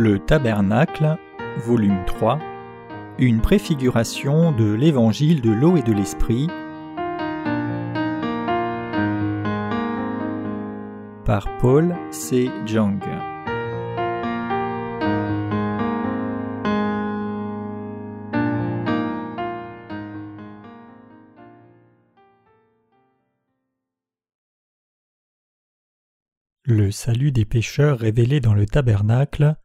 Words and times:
Le 0.00 0.20
Tabernacle, 0.20 1.16
volume 1.66 2.04
3, 2.06 2.38
une 3.18 3.40
préfiguration 3.40 4.52
de 4.52 4.72
l'évangile 4.72 5.40
de 5.40 5.50
l'eau 5.50 5.76
et 5.76 5.82
de 5.82 5.92
l'esprit, 5.92 6.46
par 11.24 11.48
Paul 11.58 11.96
C. 12.12 12.48
Jung. 12.64 13.02
Le 26.62 26.92
salut 26.92 27.32
des 27.32 27.44
pécheurs 27.44 27.98
révélé 27.98 28.38
dans 28.38 28.54
le 28.54 28.64
tabernacle. 28.64 29.56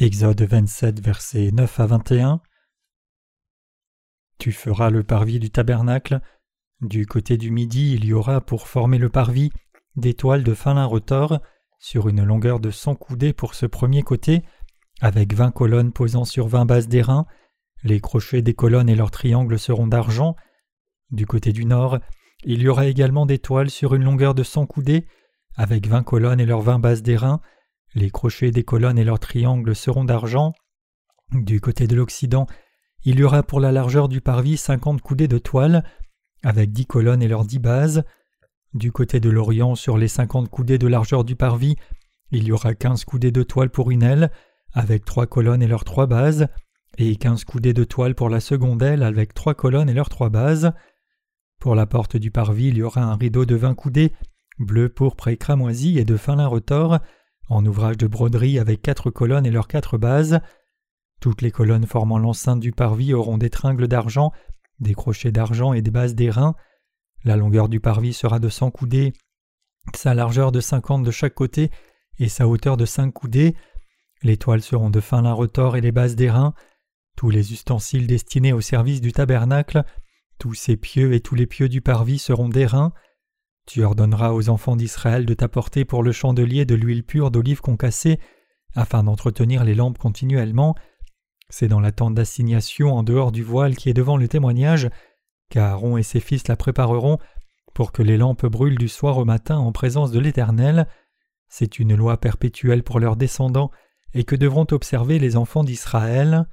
Exode 0.00 0.40
27, 0.40 1.04
versets 1.04 1.50
9 1.52 1.78
à 1.78 1.86
21. 1.86 2.40
Tu 4.38 4.50
feras 4.50 4.88
le 4.88 5.02
parvis 5.02 5.38
du 5.38 5.50
tabernacle. 5.50 6.22
Du 6.80 7.04
côté 7.04 7.36
du 7.36 7.50
midi, 7.50 7.92
il 7.92 8.06
y 8.06 8.14
aura 8.14 8.40
pour 8.40 8.66
former 8.66 8.96
le 8.96 9.10
parvis 9.10 9.50
des 9.96 10.14
toiles 10.14 10.42
de 10.42 10.54
fin 10.54 10.72
lin 10.72 10.86
retors 10.86 11.40
sur 11.78 12.08
une 12.08 12.24
longueur 12.24 12.60
de 12.60 12.70
cent 12.70 12.94
coudées 12.94 13.34
pour 13.34 13.54
ce 13.54 13.66
premier 13.66 14.02
côté, 14.02 14.42
avec 15.02 15.34
vingt 15.34 15.50
colonnes 15.50 15.92
posant 15.92 16.24
sur 16.24 16.48
vingt 16.48 16.64
bases 16.64 16.88
d'airain. 16.88 17.26
Les 17.84 18.00
crochets 18.00 18.40
des 18.40 18.54
colonnes 18.54 18.88
et 18.88 18.96
leurs 18.96 19.10
triangles 19.10 19.58
seront 19.58 19.86
d'argent. 19.86 20.34
Du 21.10 21.26
côté 21.26 21.52
du 21.52 21.66
nord, 21.66 21.98
il 22.44 22.62
y 22.62 22.68
aura 22.68 22.86
également 22.86 23.26
des 23.26 23.38
toiles 23.38 23.68
sur 23.68 23.94
une 23.94 24.04
longueur 24.04 24.34
de 24.34 24.44
cent 24.44 24.64
coudées, 24.64 25.06
avec 25.56 25.86
vingt 25.86 26.04
colonnes 26.04 26.40
et 26.40 26.46
leurs 26.46 26.62
vingt 26.62 26.78
bases 26.78 27.02
d'airain. 27.02 27.42
Les 27.94 28.10
crochets 28.10 28.50
des 28.50 28.62
colonnes 28.62 28.98
et 28.98 29.04
leurs 29.04 29.18
triangles 29.18 29.74
seront 29.74 30.04
d'argent. 30.04 30.52
Du 31.32 31.60
côté 31.60 31.86
de 31.86 31.96
l'Occident, 31.96 32.46
il 33.04 33.18
y 33.18 33.24
aura 33.24 33.42
pour 33.42 33.60
la 33.60 33.72
largeur 33.72 34.08
du 34.08 34.20
parvis 34.20 34.56
cinquante 34.56 35.00
coudées 35.00 35.28
de 35.28 35.38
toiles, 35.38 35.84
avec 36.42 36.72
dix 36.72 36.86
colonnes 36.86 37.22
et 37.22 37.28
leurs 37.28 37.44
dix 37.44 37.58
bases. 37.58 38.04
Du 38.74 38.92
côté 38.92 39.18
de 39.18 39.30
l'Orient, 39.30 39.74
sur 39.74 39.98
les 39.98 40.08
cinquante 40.08 40.48
coudées 40.48 40.78
de 40.78 40.86
largeur 40.86 41.24
du 41.24 41.34
parvis, 41.34 41.76
il 42.30 42.44
y 42.44 42.52
aura 42.52 42.74
quinze 42.74 43.04
coudées 43.04 43.32
de 43.32 43.42
toile 43.42 43.70
pour 43.70 43.90
une 43.90 44.04
aile, 44.04 44.30
avec 44.72 45.04
trois 45.04 45.26
colonnes 45.26 45.62
et 45.62 45.66
leurs 45.66 45.84
trois 45.84 46.06
bases, 46.06 46.46
et 46.98 47.16
quinze 47.16 47.44
coudées 47.44 47.72
de 47.72 47.82
toile 47.82 48.14
pour 48.14 48.28
la 48.28 48.40
seconde 48.40 48.82
aile, 48.82 49.02
avec 49.02 49.34
trois 49.34 49.54
colonnes 49.54 49.88
et 49.88 49.94
leurs 49.94 50.08
trois 50.08 50.28
bases. 50.28 50.72
Pour 51.58 51.74
la 51.74 51.86
porte 51.86 52.16
du 52.16 52.30
parvis, 52.30 52.68
il 52.68 52.78
y 52.78 52.82
aura 52.82 53.02
un 53.02 53.16
rideau 53.16 53.44
de 53.44 53.56
vingt 53.56 53.74
coudées, 53.74 54.12
bleu, 54.58 54.88
pourpre 54.88 55.28
et 55.28 55.36
cramoisi 55.36 55.98
et 55.98 56.04
de 56.04 56.16
fin 56.16 56.36
lin 56.36 56.46
retors, 56.46 57.00
en 57.50 57.64
ouvrage 57.66 57.98
de 57.98 58.06
broderie 58.06 58.58
avec 58.58 58.80
quatre 58.80 59.10
colonnes 59.10 59.44
et 59.44 59.50
leurs 59.50 59.68
quatre 59.68 59.98
bases. 59.98 60.40
Toutes 61.20 61.42
les 61.42 61.50
colonnes 61.50 61.86
formant 61.86 62.18
l'enceinte 62.18 62.60
du 62.60 62.72
parvis 62.72 63.12
auront 63.12 63.36
des 63.36 63.50
tringles 63.50 63.88
d'argent, 63.88 64.32
des 64.78 64.94
crochets 64.94 65.32
d'argent 65.32 65.74
et 65.74 65.82
des 65.82 65.90
bases 65.90 66.14
d'airain. 66.14 66.54
La 67.24 67.36
longueur 67.36 67.68
du 67.68 67.80
parvis 67.80 68.14
sera 68.14 68.38
de 68.38 68.48
cent 68.48 68.70
coudées, 68.70 69.12
sa 69.94 70.14
largeur 70.14 70.52
de 70.52 70.60
cinquante 70.60 71.02
de 71.02 71.10
chaque 71.10 71.34
côté 71.34 71.70
et 72.18 72.30
sa 72.30 72.48
hauteur 72.48 72.78
de 72.78 72.86
cinq 72.86 73.12
coudées. 73.12 73.54
Les 74.22 74.38
toiles 74.38 74.62
seront 74.62 74.88
de 74.88 75.00
fin 75.00 75.20
lin 75.20 75.34
retors 75.34 75.76
et 75.76 75.82
les 75.82 75.92
bases 75.92 76.16
d'airain. 76.16 76.54
Tous 77.16 77.28
les 77.28 77.52
ustensiles 77.52 78.06
destinés 78.06 78.54
au 78.54 78.62
service 78.62 79.02
du 79.02 79.12
tabernacle 79.12 79.84
tous 80.40 80.54
ces 80.54 80.76
pieux 80.76 81.12
et 81.12 81.20
tous 81.20 81.36
les 81.36 81.46
pieux 81.46 81.68
du 81.68 81.82
parvis 81.82 82.18
seront 82.18 82.48
d'airain. 82.48 82.92
Tu 83.70 83.84
ordonneras 83.84 84.32
aux 84.32 84.48
enfants 84.48 84.74
d'Israël 84.74 85.24
de 85.24 85.32
t'apporter 85.32 85.84
pour 85.84 86.02
le 86.02 86.10
chandelier 86.10 86.64
de 86.64 86.74
l'huile 86.74 87.04
pure 87.04 87.30
d'olive 87.30 87.60
concassée, 87.60 88.18
afin 88.74 89.04
d'entretenir 89.04 89.62
les 89.62 89.76
lampes 89.76 89.96
continuellement. 89.96 90.74
C'est 91.50 91.68
dans 91.68 91.78
la 91.78 91.92
tente 91.92 92.16
d'assignation 92.16 92.92
en 92.92 93.04
dehors 93.04 93.30
du 93.30 93.44
voile 93.44 93.76
qui 93.76 93.88
est 93.88 93.94
devant 93.94 94.16
le 94.16 94.26
témoignage, 94.26 94.90
qu'Aaron 95.50 95.96
et 95.96 96.02
ses 96.02 96.18
fils 96.18 96.48
la 96.48 96.56
prépareront 96.56 97.18
pour 97.72 97.92
que 97.92 98.02
les 98.02 98.16
lampes 98.16 98.44
brûlent 98.44 98.76
du 98.76 98.88
soir 98.88 99.18
au 99.18 99.24
matin 99.24 99.58
en 99.58 99.70
présence 99.70 100.10
de 100.10 100.18
l'Éternel. 100.18 100.88
C'est 101.48 101.78
une 101.78 101.94
loi 101.94 102.16
perpétuelle 102.16 102.82
pour 102.82 102.98
leurs 102.98 103.14
descendants 103.14 103.70
et 104.14 104.24
que 104.24 104.34
devront 104.34 104.66
observer 104.72 105.20
les 105.20 105.36
enfants 105.36 105.62
d'Israël. 105.62 106.48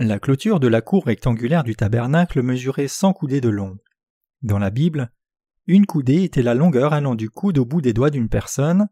La 0.00 0.20
clôture 0.20 0.60
de 0.60 0.68
la 0.68 0.80
cour 0.80 1.06
rectangulaire 1.06 1.64
du 1.64 1.74
tabernacle 1.74 2.40
mesurait 2.40 2.86
cent 2.86 3.12
coudées 3.12 3.40
de 3.40 3.48
long. 3.48 3.78
Dans 4.42 4.60
la 4.60 4.70
Bible, 4.70 5.10
une 5.66 5.86
coudée 5.86 6.22
était 6.22 6.44
la 6.44 6.54
longueur 6.54 6.92
allant 6.92 7.16
du 7.16 7.30
coude 7.30 7.58
au 7.58 7.64
bout 7.64 7.80
des 7.80 7.92
doigts 7.92 8.10
d'une 8.10 8.28
personne, 8.28 8.86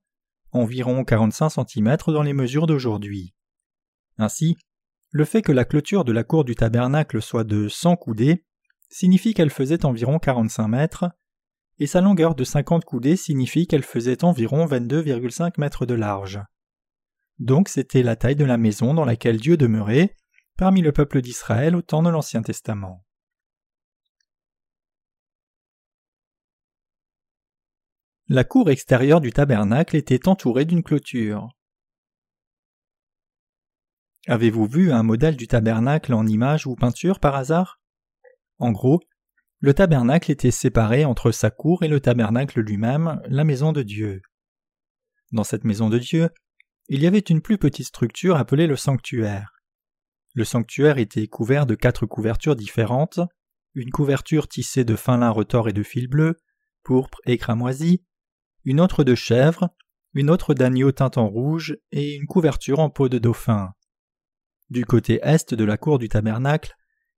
environ 0.50 1.04
45 1.04 1.48
cm 1.68 1.96
dans 2.08 2.24
les 2.24 2.32
mesures 2.32 2.66
d'aujourd'hui. 2.66 3.34
Ainsi, 4.18 4.56
le 5.12 5.24
fait 5.24 5.42
que 5.42 5.52
la 5.52 5.64
clôture 5.64 6.04
de 6.04 6.10
la 6.10 6.24
cour 6.24 6.44
du 6.44 6.56
tabernacle 6.56 7.22
soit 7.22 7.44
de 7.44 7.68
100 7.68 7.94
coudées 7.94 8.44
signifie 8.88 9.32
qu'elle 9.32 9.50
faisait 9.50 9.84
environ 9.84 10.18
45 10.18 10.66
mètres, 10.66 11.04
et 11.78 11.86
sa 11.86 12.00
longueur 12.00 12.34
de 12.34 12.42
50 12.42 12.84
coudées 12.84 13.16
signifie 13.16 13.68
qu'elle 13.68 13.84
faisait 13.84 14.24
environ 14.24 14.66
22,5 14.66 15.52
mètres 15.60 15.86
de 15.86 15.94
large. 15.94 16.40
Donc 17.38 17.68
c'était 17.68 18.02
la 18.02 18.16
taille 18.16 18.34
de 18.34 18.44
la 18.44 18.56
maison 18.56 18.92
dans 18.92 19.04
laquelle 19.04 19.36
Dieu 19.36 19.56
demeurait, 19.56 20.16
parmi 20.56 20.80
le 20.80 20.92
peuple 20.92 21.20
d'Israël 21.20 21.76
au 21.76 21.82
temps 21.82 22.02
de 22.02 22.10
l'Ancien 22.10 22.42
Testament. 22.42 23.04
La 28.28 28.42
cour 28.42 28.70
extérieure 28.70 29.20
du 29.20 29.30
tabernacle 29.30 29.94
était 29.94 30.26
entourée 30.26 30.64
d'une 30.64 30.82
clôture. 30.82 31.48
Avez-vous 34.26 34.66
vu 34.66 34.90
un 34.90 35.04
modèle 35.04 35.36
du 35.36 35.46
tabernacle 35.46 36.12
en 36.12 36.26
image 36.26 36.66
ou 36.66 36.74
peinture 36.74 37.20
par 37.20 37.36
hasard? 37.36 37.80
En 38.58 38.72
gros, 38.72 39.00
le 39.60 39.74
tabernacle 39.74 40.32
était 40.32 40.50
séparé 40.50 41.04
entre 41.04 41.30
sa 41.30 41.50
cour 41.50 41.84
et 41.84 41.88
le 41.88 42.00
tabernacle 42.00 42.60
lui-même, 42.60 43.20
la 43.26 43.44
maison 43.44 43.72
de 43.72 43.82
Dieu. 43.82 44.22
Dans 45.30 45.44
cette 45.44 45.64
maison 45.64 45.88
de 45.88 45.98
Dieu, 45.98 46.30
il 46.88 47.02
y 47.02 47.06
avait 47.06 47.18
une 47.18 47.42
plus 47.42 47.58
petite 47.58 47.86
structure 47.86 48.36
appelée 48.36 48.66
le 48.66 48.76
sanctuaire. 48.76 49.55
Le 50.36 50.44
sanctuaire 50.44 50.98
était 50.98 51.26
couvert 51.28 51.64
de 51.64 51.74
quatre 51.74 52.04
couvertures 52.04 52.56
différentes, 52.56 53.20
une 53.72 53.90
couverture 53.90 54.48
tissée 54.48 54.84
de 54.84 54.94
fin 54.94 55.16
lin 55.16 55.30
retors 55.30 55.66
et 55.66 55.72
de 55.72 55.82
fil 55.82 56.08
bleu, 56.08 56.36
pourpre 56.82 57.22
et 57.24 57.38
cramoisi, 57.38 58.04
une 58.66 58.82
autre 58.82 59.02
de 59.02 59.14
chèvre, 59.14 59.70
une 60.12 60.28
autre 60.28 60.52
d'agneau 60.52 60.92
teint 60.92 61.10
en 61.16 61.26
rouge 61.26 61.78
et 61.90 62.14
une 62.14 62.26
couverture 62.26 62.80
en 62.80 62.90
peau 62.90 63.08
de 63.08 63.16
dauphin. 63.16 63.72
Du 64.68 64.84
côté 64.84 65.20
est 65.22 65.54
de 65.54 65.64
la 65.64 65.78
cour 65.78 65.98
du 65.98 66.10
tabernacle, 66.10 66.74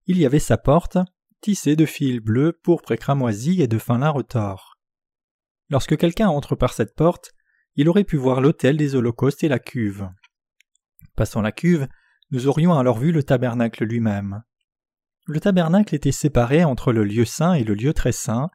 il 0.07 0.17
y 0.17 0.25
avait 0.25 0.39
sa 0.39 0.57
porte, 0.57 0.99
tissée 1.41 1.75
de 1.75 1.87
fil 1.87 2.21
bleu, 2.21 2.53
pourpre 2.63 2.93
et 2.93 2.99
cramoisi 2.99 3.61
et 3.61 3.67
de 3.67 3.79
fin 3.79 3.99
lin 3.99 4.11
retors. 4.11 4.79
Lorsque 5.71 5.97
quelqu'un 5.97 6.29
entre 6.29 6.55
par 6.55 6.73
cette 6.73 6.95
porte, 6.95 7.33
il 7.75 7.89
aurait 7.89 8.05
pu 8.05 8.17
voir 8.17 8.41
l'autel 8.41 8.77
des 8.77 8.95
holocaustes 8.95 9.43
et 9.43 9.49
la 9.49 9.59
cuve. 9.59 10.09
Passant 11.17 11.43
la 11.43 11.51
cuve, 11.51 11.89
nous 12.31 12.47
aurions 12.47 12.75
alors 12.75 12.99
vu 12.99 13.13
le 13.13 13.23
tabernacle 13.23 13.85
lui-même. 13.85 14.43
Le 15.27 15.41
tabernacle 15.41 15.95
était 15.95 16.13
séparé 16.13 16.65
entre 16.65 16.93
le 16.93 17.05
lieu 17.05 17.25
saint 17.25 17.55
et 17.55 17.65
le 17.65 17.75
lieu 17.75 17.93
très 17.93 18.13
saint, 18.13 18.49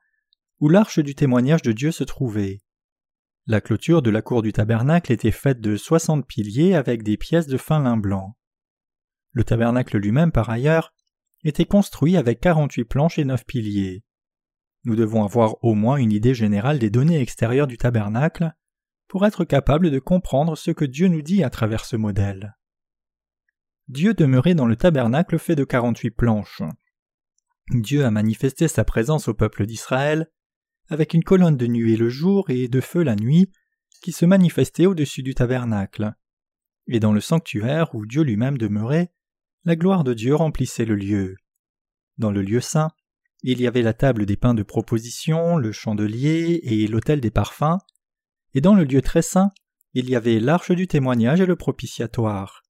où 0.60 0.70
l'arche 0.70 1.00
du 1.00 1.16
témoignage 1.16 1.62
de 1.62 1.72
Dieu 1.72 1.92
se 1.92 2.04
trouvait. 2.04 2.62
La 3.46 3.62
clôture 3.62 4.02
de 4.02 4.10
la 4.10 4.22
cour 4.22 4.42
du 4.42 4.54
tabernacle 4.54 5.12
était 5.12 5.32
faite 5.32 5.60
de 5.60 5.76
soixante 5.76 6.26
piliers 6.26 6.76
avec 6.76 7.04
des 7.04 7.18
pièces 7.18 7.48
de 7.48 7.58
fin 7.58 7.80
lin 7.80 7.98
blanc. 7.98 8.38
Le 9.34 9.44
tabernacle 9.44 9.98
lui-même, 9.98 10.32
par 10.32 10.50
ailleurs, 10.50 10.94
était 11.44 11.66
construit 11.66 12.16
avec 12.16 12.40
quarante-huit 12.40 12.86
planches 12.86 13.20
et 13.20 13.26
neuf 13.26 13.46
piliers. 13.46 14.04
Nous 14.86 14.96
devons 14.96 15.24
avoir 15.24 15.64
au 15.64 15.74
moins 15.74 15.98
une 15.98 16.12
idée 16.12 16.34
générale 16.34 16.80
des 16.80 16.90
données 16.90 17.20
extérieures 17.20 17.68
du 17.68 17.78
tabernacle 17.78 18.54
pour 19.08 19.26
être 19.26 19.44
capable 19.44 19.92
de 19.92 20.00
comprendre 20.00 20.56
ce 20.56 20.72
que 20.72 20.86
Dieu 20.86 21.08
nous 21.08 21.22
dit 21.22 21.44
à 21.44 21.50
travers 21.50 21.86
ce 21.86 21.96
modèle. 21.96 22.56
Dieu 23.90 24.14
demeurait 24.14 24.56
dans 24.56 24.66
le 24.66 24.76
tabernacle 24.76 25.38
fait 25.38 25.56
de 25.56 25.64
quarante-huit 25.64 26.12
planches. 26.12 26.64
Dieu 27.70 28.06
a 28.06 28.12
manifesté 28.12 28.68
sa 28.68 28.84
présence 28.84 29.28
au 29.28 29.34
peuple 29.34 29.66
d'Israël 29.66 30.30
avec 30.90 31.14
une 31.14 31.24
colonne 31.24 31.58
de 31.58 31.68
nuée 31.68 31.98
le 31.98 32.10
jour 32.10 32.50
et 32.50 32.68
de 32.68 32.82
feu 32.82 33.04
la 33.04 33.16
nuit 33.16 33.52
qui 34.02 34.12
se 34.12 34.26
manifestait 34.26 34.86
au-dessus 34.86 35.24
du 35.24 35.34
tabernacle. 35.34 36.14
Et 36.88 37.00
dans 37.00 37.14
le 37.14 37.22
sanctuaire 37.22 37.96
où 37.96 38.06
Dieu 38.06 38.24
lui-même 38.24 38.58
demeurait, 38.58 39.14
la 39.64 39.76
gloire 39.76 40.04
de 40.04 40.14
Dieu 40.14 40.36
remplissait 40.36 40.86
le 40.86 40.96
lieu. 40.96 41.36
Dans 42.18 42.32
le 42.32 42.42
lieu 42.42 42.60
saint, 42.60 42.92
il 43.44 43.62
y 43.62 43.68
avait 43.68 43.82
la 43.82 43.94
table 43.94 44.26
des 44.26 44.38
pains 44.38 44.54
de 44.54 44.64
proposition, 44.64 45.58
le 45.58 45.72
chandelier 45.72 46.60
et 46.64 46.88
l'autel 46.88 47.22
des 47.22 47.32
parfums, 47.32 47.78
et 48.54 48.62
dans 48.62 48.76
le 48.76 48.84
lieu 48.84 49.02
très 49.02 49.22
saint, 49.22 49.52
il 49.94 50.10
y 50.10 50.16
avait 50.16 50.40
l'arche 50.40 50.72
du 50.72 50.88
témoignage 50.88 51.42
et 51.42 51.46
le 51.46 51.56
propitiatoire. 51.56 52.63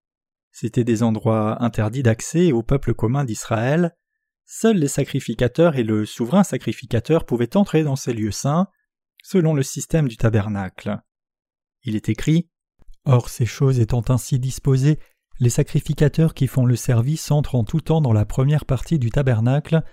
C'étaient 0.54 0.84
des 0.84 1.04
endroits 1.04 1.62
interdits 1.62 2.04
d'accès 2.04 2.52
au 2.52 2.64
peuple 2.64 2.94
commun 2.94 3.26
d'Israël. 3.26 3.98
Seuls 4.46 4.78
les 4.78 4.88
sacrificateurs 4.88 5.76
et 5.76 5.84
le 5.84 6.06
souverain 6.06 6.44
sacrificateur 6.44 7.26
pouvaient 7.26 7.58
entrer 7.58 7.84
dans 7.84 7.96
ces 7.96 8.14
lieux 8.14 8.32
saints, 8.32 8.68
selon 9.24 9.56
le 9.56 9.64
système 9.64 10.08
du 10.08 10.16
tabernacle. 10.16 11.00
Il 11.84 11.96
est 11.96 12.08
écrit 12.08 12.50
Or 13.06 13.30
ces 13.30 13.48
choses 13.48 13.80
étant 13.80 14.04
ainsi 14.10 14.40
disposées, 14.40 15.00
les 15.40 15.50
sacrificateurs 15.50 16.36
qui 16.36 16.48
font 16.48 16.66
le 16.66 16.76
service 16.76 17.32
entrent 17.32 17.56
en 17.56 17.64
tout 17.64 17.82
temps 17.82 18.00
dans 18.00 18.14
la 18.14 18.26
première 18.26 18.66
partie 18.66 19.00
du 19.00 19.10
tabernacle, 19.10 19.84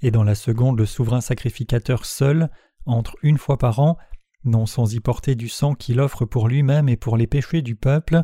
et 0.00 0.10
dans 0.10 0.24
la 0.24 0.34
seconde 0.34 0.78
le 0.78 0.86
souverain 0.86 1.20
sacrificateur 1.20 2.06
seul 2.06 2.50
entre 2.86 3.16
une 3.22 3.38
fois 3.38 3.58
par 3.58 3.78
an, 3.80 3.98
non 4.44 4.64
sans 4.64 4.94
y 4.94 5.00
porter 5.00 5.34
du 5.34 5.48
sang 5.48 5.74
qu'il 5.74 6.00
offre 6.00 6.24
pour 6.24 6.48
lui-même 6.48 6.88
et 6.88 6.96
pour 6.96 7.18
les 7.18 7.26
péchés 7.26 7.60
du 7.60 7.76
peuple. 7.76 8.22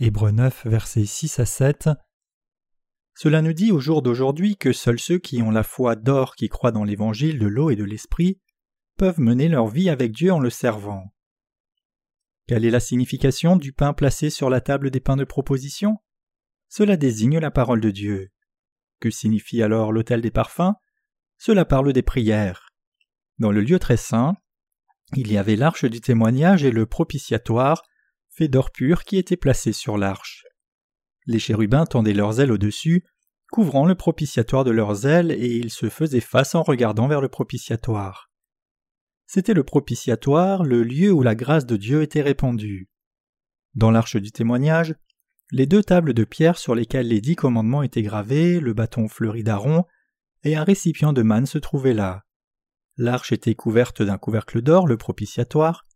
Hébreux 0.00 0.32
9, 0.32 0.66
versets 0.66 1.06
6 1.06 1.38
à 1.38 1.46
7. 1.46 1.88
Cela 3.14 3.42
nous 3.42 3.52
dit 3.52 3.70
au 3.70 3.78
jour 3.78 4.02
d'aujourd'hui 4.02 4.56
que 4.56 4.72
seuls 4.72 4.98
ceux 4.98 5.18
qui 5.18 5.40
ont 5.40 5.52
la 5.52 5.62
foi 5.62 5.94
d'or 5.94 6.34
qui 6.34 6.48
croient 6.48 6.72
dans 6.72 6.82
l'évangile 6.82 7.38
de 7.38 7.46
l'eau 7.46 7.70
et 7.70 7.76
de 7.76 7.84
l'esprit 7.84 8.40
peuvent 8.96 9.20
mener 9.20 9.48
leur 9.48 9.68
vie 9.68 9.88
avec 9.88 10.10
Dieu 10.10 10.32
en 10.32 10.40
le 10.40 10.50
servant. 10.50 11.14
Quelle 12.48 12.64
est 12.64 12.72
la 12.72 12.80
signification 12.80 13.56
du 13.56 13.72
pain 13.72 13.92
placé 13.92 14.30
sur 14.30 14.50
la 14.50 14.60
table 14.60 14.90
des 14.90 14.98
pains 14.98 15.16
de 15.16 15.22
proposition? 15.22 15.98
Cela 16.68 16.96
désigne 16.96 17.38
la 17.38 17.52
parole 17.52 17.80
de 17.80 17.92
Dieu. 17.92 18.32
Que 18.98 19.10
signifie 19.10 19.62
alors 19.62 19.92
l'autel 19.92 20.20
des 20.22 20.32
parfums? 20.32 20.74
Cela 21.38 21.64
parle 21.64 21.92
des 21.92 22.02
prières. 22.02 22.70
Dans 23.38 23.52
le 23.52 23.60
lieu 23.60 23.78
très 23.78 23.96
saint, 23.96 24.34
il 25.14 25.30
y 25.30 25.38
avait 25.38 25.56
l'arche 25.56 25.84
du 25.84 26.00
témoignage 26.00 26.64
et 26.64 26.72
le 26.72 26.84
propitiatoire, 26.84 27.84
fait 28.34 28.48
d'or 28.48 28.70
pur, 28.70 29.04
qui 29.04 29.16
étaient 29.16 29.36
placés 29.36 29.72
sur 29.72 29.96
l'arche. 29.96 30.44
Les 31.26 31.38
chérubins 31.38 31.86
tendaient 31.86 32.12
leurs 32.12 32.40
ailes 32.40 32.52
au-dessus, 32.52 33.04
couvrant 33.50 33.86
le 33.86 33.94
propitiatoire 33.94 34.64
de 34.64 34.70
leurs 34.70 35.06
ailes, 35.06 35.30
et 35.30 35.56
ils 35.56 35.70
se 35.70 35.88
faisaient 35.88 36.20
face 36.20 36.54
en 36.54 36.62
regardant 36.62 37.06
vers 37.06 37.20
le 37.20 37.28
propitiatoire. 37.28 38.30
C'était 39.26 39.54
le 39.54 39.64
propitiatoire, 39.64 40.64
le 40.64 40.82
lieu 40.82 41.12
où 41.12 41.22
la 41.22 41.34
grâce 41.34 41.66
de 41.66 41.76
Dieu 41.76 42.02
était 42.02 42.22
répandue. 42.22 42.88
Dans 43.74 43.90
l'arche 43.90 44.16
du 44.16 44.32
témoignage, 44.32 44.94
les 45.50 45.66
deux 45.66 45.82
tables 45.82 46.14
de 46.14 46.24
pierre 46.24 46.58
sur 46.58 46.74
lesquelles 46.74 47.08
les 47.08 47.20
dix 47.20 47.36
commandements 47.36 47.82
étaient 47.82 48.02
gravés, 48.02 48.60
le 48.60 48.74
bâton 48.74 49.08
fleuri 49.08 49.42
d'Aaron, 49.42 49.84
et 50.42 50.56
un 50.56 50.64
récipient 50.64 51.12
de 51.12 51.22
manne 51.22 51.46
se 51.46 51.58
trouvaient 51.58 51.94
là. 51.94 52.24
L'arche 52.96 53.32
était 53.32 53.54
couverte 53.54 54.02
d'un 54.02 54.18
couvercle 54.18 54.62
d'or, 54.62 54.86
le 54.86 54.96
propitiatoire, 54.96 55.86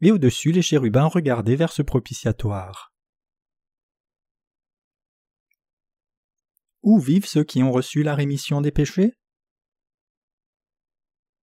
et 0.00 0.12
au-dessus 0.12 0.52
les 0.52 0.62
chérubins 0.62 1.06
regardaient 1.06 1.56
vers 1.56 1.72
ce 1.72 1.82
propitiatoire. 1.82 2.92
Où 6.82 7.00
vivent 7.00 7.26
ceux 7.26 7.44
qui 7.44 7.62
ont 7.62 7.72
reçu 7.72 8.02
la 8.02 8.14
rémission 8.14 8.60
des 8.60 8.70
péchés? 8.70 9.14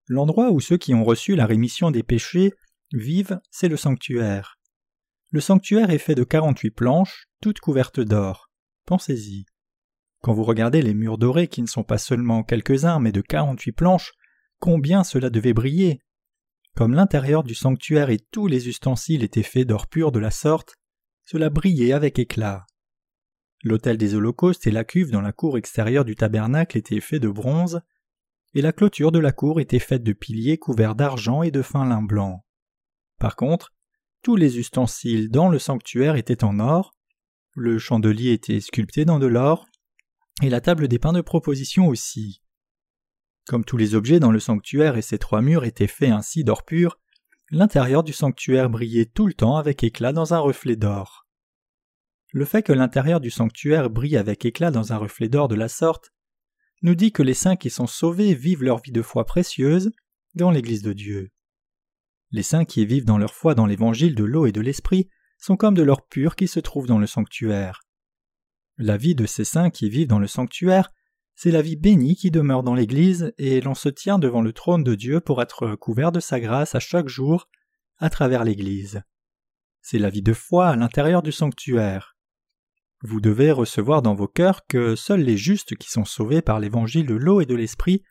L'endroit 0.07 0.51
où 0.51 0.59
ceux 0.59 0.77
qui 0.77 0.93
ont 0.93 1.03
reçu 1.03 1.35
la 1.35 1.45
rémission 1.45 1.91
des 1.91 2.03
péchés 2.03 2.53
vivent, 2.93 3.39
c'est 3.51 3.69
le 3.69 3.77
sanctuaire. 3.77 4.57
Le 5.31 5.41
sanctuaire 5.41 5.89
est 5.89 5.97
fait 5.97 6.15
de 6.15 6.23
quarante-huit 6.23 6.71
planches, 6.71 7.25
toutes 7.41 7.59
couvertes 7.59 7.99
d'or. 7.99 8.51
Pensez-y. 8.85 9.45
Quand 10.21 10.33
vous 10.33 10.43
regardez 10.43 10.81
les 10.81 10.93
murs 10.93 11.17
dorés 11.17 11.47
qui 11.47 11.61
ne 11.61 11.67
sont 11.67 11.83
pas 11.83 11.97
seulement 11.97 12.43
quelques-uns 12.43 12.99
mais 12.99 13.11
de 13.11 13.21
quarante-huit 13.21 13.71
planches, 13.71 14.13
combien 14.59 15.03
cela 15.03 15.29
devait 15.29 15.53
briller. 15.53 16.01
Comme 16.75 16.93
l'intérieur 16.93 17.43
du 17.43 17.53
sanctuaire 17.53 18.09
et 18.09 18.19
tous 18.19 18.47
les 18.47 18.67
ustensiles 18.67 19.23
étaient 19.23 19.43
faits 19.43 19.67
d'or 19.67 19.87
pur 19.87 20.11
de 20.11 20.19
la 20.19 20.31
sorte, 20.31 20.75
cela 21.25 21.49
brillait 21.49 21.93
avec 21.93 22.17
éclat. 22.19 22.65
L'autel 23.63 23.97
des 23.97 24.15
holocaustes 24.15 24.67
et 24.67 24.71
la 24.71 24.83
cuve 24.83 25.11
dans 25.11 25.21
la 25.21 25.31
cour 25.31 25.57
extérieure 25.57 26.03
du 26.03 26.15
tabernacle 26.15 26.77
étaient 26.77 26.99
faits 26.99 27.21
de 27.21 27.29
bronze, 27.29 27.81
et 28.53 28.61
la 28.61 28.73
clôture 28.73 29.11
de 29.11 29.19
la 29.19 29.31
cour 29.31 29.59
était 29.59 29.79
faite 29.79 30.03
de 30.03 30.13
piliers 30.13 30.57
couverts 30.57 30.95
d'argent 30.95 31.43
et 31.43 31.51
de 31.51 31.61
fin 31.61 31.85
lin 31.85 32.01
blanc. 32.01 32.43
Par 33.19 33.35
contre, 33.35 33.73
tous 34.21 34.35
les 34.35 34.57
ustensiles 34.59 35.29
dans 35.29 35.49
le 35.49 35.59
sanctuaire 35.59 36.15
étaient 36.15 36.43
en 36.43 36.59
or, 36.59 36.93
le 37.55 37.77
chandelier 37.77 38.31
était 38.31 38.59
sculpté 38.59 39.05
dans 39.05 39.19
de 39.19 39.27
l'or, 39.27 39.67
et 40.41 40.49
la 40.49 40.59
table 40.61 40.87
des 40.87 40.99
pains 40.99 41.13
de 41.13 41.21
proposition 41.21 41.87
aussi. 41.87 42.42
Comme 43.45 43.65
tous 43.65 43.77
les 43.77 43.95
objets 43.95 44.19
dans 44.19 44.31
le 44.31 44.39
sanctuaire 44.39 44.97
et 44.97 45.01
ses 45.01 45.17
trois 45.17 45.41
murs 45.41 45.65
étaient 45.65 45.87
faits 45.87 46.11
ainsi 46.11 46.43
d'or 46.43 46.63
pur, 46.63 46.99
l'intérieur 47.51 48.03
du 48.03 48.13
sanctuaire 48.13 48.69
brillait 48.69 49.05
tout 49.05 49.27
le 49.27 49.33
temps 49.33 49.57
avec 49.57 49.83
éclat 49.83 50.13
dans 50.13 50.33
un 50.33 50.39
reflet 50.39 50.75
d'or. 50.75 51.27
Le 52.31 52.45
fait 52.45 52.63
que 52.63 52.73
l'intérieur 52.73 53.19
du 53.19 53.29
sanctuaire 53.29 53.89
brille 53.89 54.17
avec 54.17 54.43
éclat 54.45 54.71
dans 54.71 54.91
un 54.93 54.97
reflet 54.97 55.29
d'or 55.29 55.47
de 55.47 55.55
la 55.55 55.67
sorte 55.67 56.11
nous 56.81 56.95
dit 56.95 57.11
que 57.11 57.21
les 57.21 57.33
saints 57.33 57.55
qui 57.55 57.69
sont 57.69 57.87
sauvés 57.87 58.33
vivent 58.33 58.63
leur 58.63 58.81
vie 58.81 58.91
de 58.91 59.01
foi 59.01 59.25
précieuse 59.25 59.91
dans 60.33 60.49
l'Église 60.49 60.81
de 60.81 60.93
Dieu. 60.93 61.29
Les 62.31 62.43
saints 62.43 62.65
qui 62.65 62.85
vivent 62.85 63.05
dans 63.05 63.19
leur 63.19 63.33
foi 63.33 63.53
dans 63.53 63.67
l'évangile 63.67 64.15
de 64.15 64.23
l'eau 64.23 64.47
et 64.47 64.51
de 64.51 64.61
l'esprit 64.61 65.07
sont 65.37 65.55
comme 65.55 65.75
de 65.75 65.83
l'or 65.83 66.07
pur 66.07 66.35
qui 66.35 66.47
se 66.47 66.59
trouve 66.59 66.87
dans 66.87 66.97
le 66.97 67.05
sanctuaire. 67.05 67.81
La 68.77 68.97
vie 68.97 69.13
de 69.13 69.27
ces 69.27 69.43
saints 69.43 69.69
qui 69.69 69.89
vivent 69.89 70.07
dans 70.07 70.19
le 70.19 70.27
sanctuaire, 70.27 70.91
c'est 71.35 71.51
la 71.51 71.61
vie 71.61 71.75
bénie 71.75 72.15
qui 72.15 72.31
demeure 72.31 72.63
dans 72.63 72.75
l'Église 72.75 73.33
et 73.37 73.59
l'on 73.61 73.75
se 73.75 73.89
tient 73.89 74.19
devant 74.19 74.41
le 74.41 74.53
trône 74.53 74.83
de 74.83 74.95
Dieu 74.95 75.19
pour 75.19 75.41
être 75.41 75.75
couvert 75.75 76.11
de 76.11 76.19
sa 76.19 76.39
grâce 76.39 76.75
à 76.75 76.79
chaque 76.79 77.07
jour 77.07 77.49
à 77.97 78.09
travers 78.09 78.43
l'Église. 78.43 79.01
C'est 79.81 79.99
la 79.99 80.09
vie 80.09 80.21
de 80.21 80.33
foi 80.33 80.69
à 80.69 80.75
l'intérieur 80.75 81.21
du 81.21 81.31
sanctuaire. 81.31 82.15
Vous 83.01 83.19
devez 83.19 83.51
recevoir 83.51 84.01
dans 84.01 84.15
vos 84.15 84.29
cœurs 84.29 84.65
que 84.67 84.95
seuls 84.95 85.23
les 85.23 85.35
justes 85.35 85.75
qui 85.75 85.89
sont 85.89 86.05
sauvés 86.05 86.41
par 86.41 86.59
l'évangile 86.59 87.05
de 87.05 87.15
l'eau 87.15 87.41
et 87.41 87.45
de 87.45 87.55
l'esprit 87.55 88.03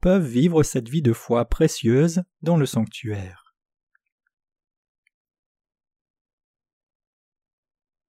peuvent 0.00 0.26
vivre 0.26 0.62
cette 0.62 0.88
vie 0.88 1.02
de 1.02 1.12
foi 1.12 1.44
précieuse 1.44 2.22
dans 2.40 2.56
le 2.56 2.64
sanctuaire. 2.64 3.54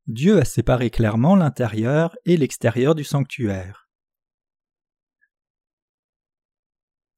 Dieu 0.05 0.39
a 0.39 0.45
séparé 0.45 0.89
clairement 0.89 1.35
l'intérieur 1.35 2.15
et 2.25 2.37
l'extérieur 2.37 2.93
du 2.93 3.03
sanctuaire. 3.03 3.88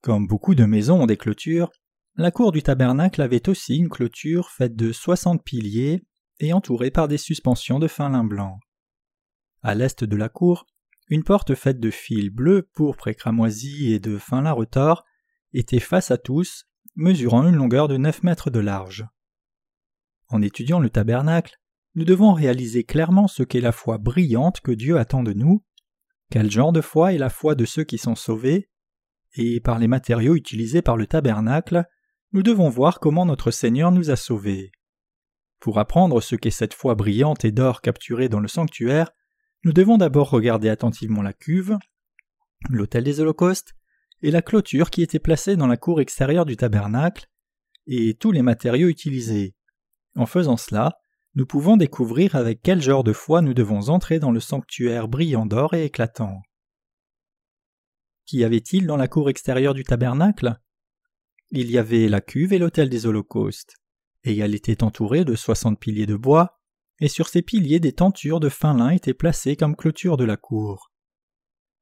Comme 0.02 0.26
beaucoup 0.26 0.56
de 0.56 0.64
maisons 0.64 1.02
ont 1.02 1.06
des 1.06 1.16
clôtures, 1.16 1.70
la 2.16 2.32
cour 2.32 2.50
du 2.50 2.60
tabernacle 2.60 3.22
avait 3.22 3.48
aussi 3.48 3.76
une 3.76 3.88
clôture 3.88 4.50
faite 4.50 4.74
de 4.74 4.90
soixante 4.90 5.44
piliers 5.44 6.02
et 6.40 6.52
entourée 6.52 6.90
par 6.90 7.06
des 7.06 7.18
suspensions 7.18 7.78
de 7.78 7.86
fin 7.86 8.10
lin 8.10 8.24
blanc. 8.24 8.58
À 9.62 9.76
l'est 9.76 10.02
de 10.02 10.16
la 10.16 10.28
cour, 10.28 10.66
une 11.08 11.22
porte 11.22 11.54
faite 11.54 11.78
de 11.78 11.90
fils 11.90 12.30
bleus, 12.30 12.68
pourpre 12.74 13.06
et 13.06 13.14
cramoisi 13.14 13.92
et 13.92 14.00
de 14.00 14.18
fin 14.18 14.42
lin 14.42 14.50
retors 14.50 15.04
était 15.52 15.78
face 15.78 16.10
à 16.10 16.18
tous, 16.18 16.64
mesurant 16.96 17.46
une 17.46 17.54
longueur 17.54 17.86
de 17.86 17.96
neuf 17.96 18.24
mètres 18.24 18.50
de 18.50 18.58
large. 18.58 19.06
En 20.26 20.42
étudiant 20.42 20.80
le 20.80 20.90
tabernacle, 20.90 21.60
nous 21.94 22.04
devons 22.04 22.32
réaliser 22.32 22.82
clairement 22.82 23.28
ce 23.28 23.44
qu'est 23.44 23.60
la 23.60 23.70
foi 23.70 23.98
brillante 23.98 24.60
que 24.62 24.72
Dieu 24.72 24.98
attend 24.98 25.22
de 25.22 25.32
nous, 25.32 25.64
quel 26.28 26.50
genre 26.50 26.72
de 26.72 26.80
foi 26.80 27.12
est 27.12 27.18
la 27.18 27.30
foi 27.30 27.54
de 27.54 27.64
ceux 27.64 27.84
qui 27.84 27.98
sont 27.98 28.16
sauvés, 28.16 28.68
et 29.34 29.60
par 29.60 29.78
les 29.78 29.88
matériaux 29.88 30.34
utilisés 30.34 30.82
par 30.82 30.96
le 30.96 31.06
tabernacle, 31.06 31.84
nous 32.32 32.42
devons 32.42 32.68
voir 32.68 33.00
comment 33.00 33.26
notre 33.26 33.50
Seigneur 33.50 33.92
nous 33.92 34.10
a 34.10 34.16
sauvés. 34.16 34.72
Pour 35.60 35.78
apprendre 35.78 36.20
ce 36.20 36.34
qu'est 36.34 36.50
cette 36.50 36.74
foi 36.74 36.94
brillante 36.94 37.44
et 37.44 37.52
d'or 37.52 37.82
capturée 37.82 38.28
dans 38.28 38.40
le 38.40 38.48
sanctuaire, 38.48 39.10
nous 39.64 39.72
devons 39.72 39.96
d'abord 39.96 40.30
regarder 40.30 40.68
attentivement 40.68 41.22
la 41.22 41.32
cuve, 41.32 41.78
l'autel 42.68 43.04
des 43.04 43.20
holocaustes, 43.20 43.74
et 44.22 44.30
la 44.30 44.42
clôture 44.42 44.90
qui 44.90 45.02
était 45.02 45.18
placée 45.18 45.56
dans 45.56 45.66
la 45.66 45.76
cour 45.76 46.00
extérieure 46.00 46.46
du 46.46 46.56
tabernacle, 46.56 47.28
et 47.86 48.14
tous 48.14 48.32
les 48.32 48.42
matériaux 48.42 48.88
utilisés. 48.88 49.54
En 50.16 50.26
faisant 50.26 50.56
cela, 50.56 50.98
nous 51.34 51.46
pouvons 51.46 51.76
découvrir 51.76 52.36
avec 52.36 52.60
quel 52.62 52.82
genre 52.82 53.04
de 53.04 53.12
foi 53.12 53.40
nous 53.40 53.54
devons 53.54 53.88
entrer 53.88 54.18
dans 54.18 54.30
le 54.30 54.40
sanctuaire 54.40 55.08
brillant 55.08 55.46
d'or 55.46 55.74
et 55.74 55.84
éclatant. 55.84 56.42
Qu'y 58.26 58.44
avait-il 58.44 58.86
dans 58.86 58.96
la 58.96 59.08
cour 59.08 59.28
extérieure 59.30 59.74
du 59.74 59.84
tabernacle? 59.84 60.58
Il 61.50 61.70
y 61.70 61.78
avait 61.78 62.08
la 62.08 62.20
cuve 62.20 62.52
et 62.52 62.58
l'autel 62.58 62.88
des 62.88 63.06
holocaustes, 63.06 63.74
et 64.24 64.38
elle 64.38 64.54
était 64.54 64.82
entourée 64.82 65.24
de 65.24 65.34
soixante 65.34 65.78
piliers 65.78 66.06
de 66.06 66.16
bois, 66.16 66.58
et 67.00 67.08
sur 67.08 67.28
ces 67.28 67.42
piliers 67.42 67.80
des 67.80 67.92
tentures 67.92 68.40
de 68.40 68.48
fin 68.48 68.76
lin 68.76 68.90
étaient 68.90 69.14
placées 69.14 69.56
comme 69.56 69.76
clôture 69.76 70.16
de 70.16 70.24
la 70.24 70.36
cour. 70.36 70.92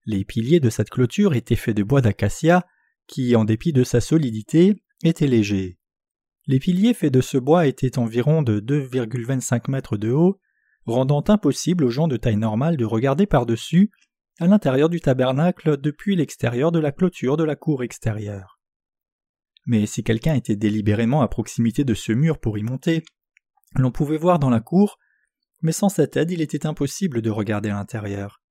Les 0.06 0.25
piliers 0.25 0.61
de 0.61 0.70
cette 0.70 0.90
clôture 0.90 1.35
étaient 1.35 1.56
faits 1.56 1.76
de 1.76 1.82
bois 1.82 2.00
d'acacia, 2.00 2.66
qui, 3.06 3.37
en 3.37 3.44
dépit 3.44 3.73
de 3.73 3.85
sa 3.85 4.00
solidité, 4.00 4.82
était 5.04 5.26
léger. 5.26 5.78
Les 6.47 6.59
piliers 6.59 6.94
faits 6.94 7.12
de 7.12 7.20
ce 7.20 7.38
bois 7.38 7.66
étaient 7.66 7.99
environ 7.99 8.42
de 8.42 8.61
2,25 8.61 9.70
mètres 9.70 9.97
de 9.97 10.11
haut, 10.11 10.40
rendant 10.87 11.23
impossible 11.28 11.85
aux 11.85 11.90
gens 11.90 12.09
de 12.09 12.16
taille 12.16 12.37
normale 12.37 12.76
de 12.76 12.85
regarder 12.85 13.26
par-dessus, 13.26 13.90
à 14.40 14.49
l'intérieur 14.49 14.88
du 14.88 15.00
tabernacle 15.00 15.80
depuis 15.80 16.16
l'extérieur 16.16 16.73
de 16.73 16.80
la 16.80 16.90
clôture 16.90 17.37
de 17.37 17.44
la 17.44 17.54
cour 17.54 17.85
extérieure. 17.85 18.59
Mais 19.66 19.87
si 19.87 20.02
quelqu'un 20.02 20.35
était 20.35 20.56
délibérément 20.56 21.23
à 21.23 21.28
proximité 21.28 21.85
de 21.85 21.94
ce 21.94 22.11
mur 22.11 22.40
pour 22.40 22.59
y 22.59 22.62
monter, 22.62 23.04
l'on 23.76 23.92
pouvait 23.92 24.16
voir 24.16 24.38
dans 24.38 24.50
la 24.50 24.61
cour 24.61 24.99
mais 25.62 25.73
sans 25.73 25.88
cette 25.88 26.16
aide 26.16 26.30
il 26.30 26.40
était 26.40 26.66
impossible 26.66 27.23
de 27.23 27.30
regarder 27.30 27.68
l'intérieur. 27.68 28.42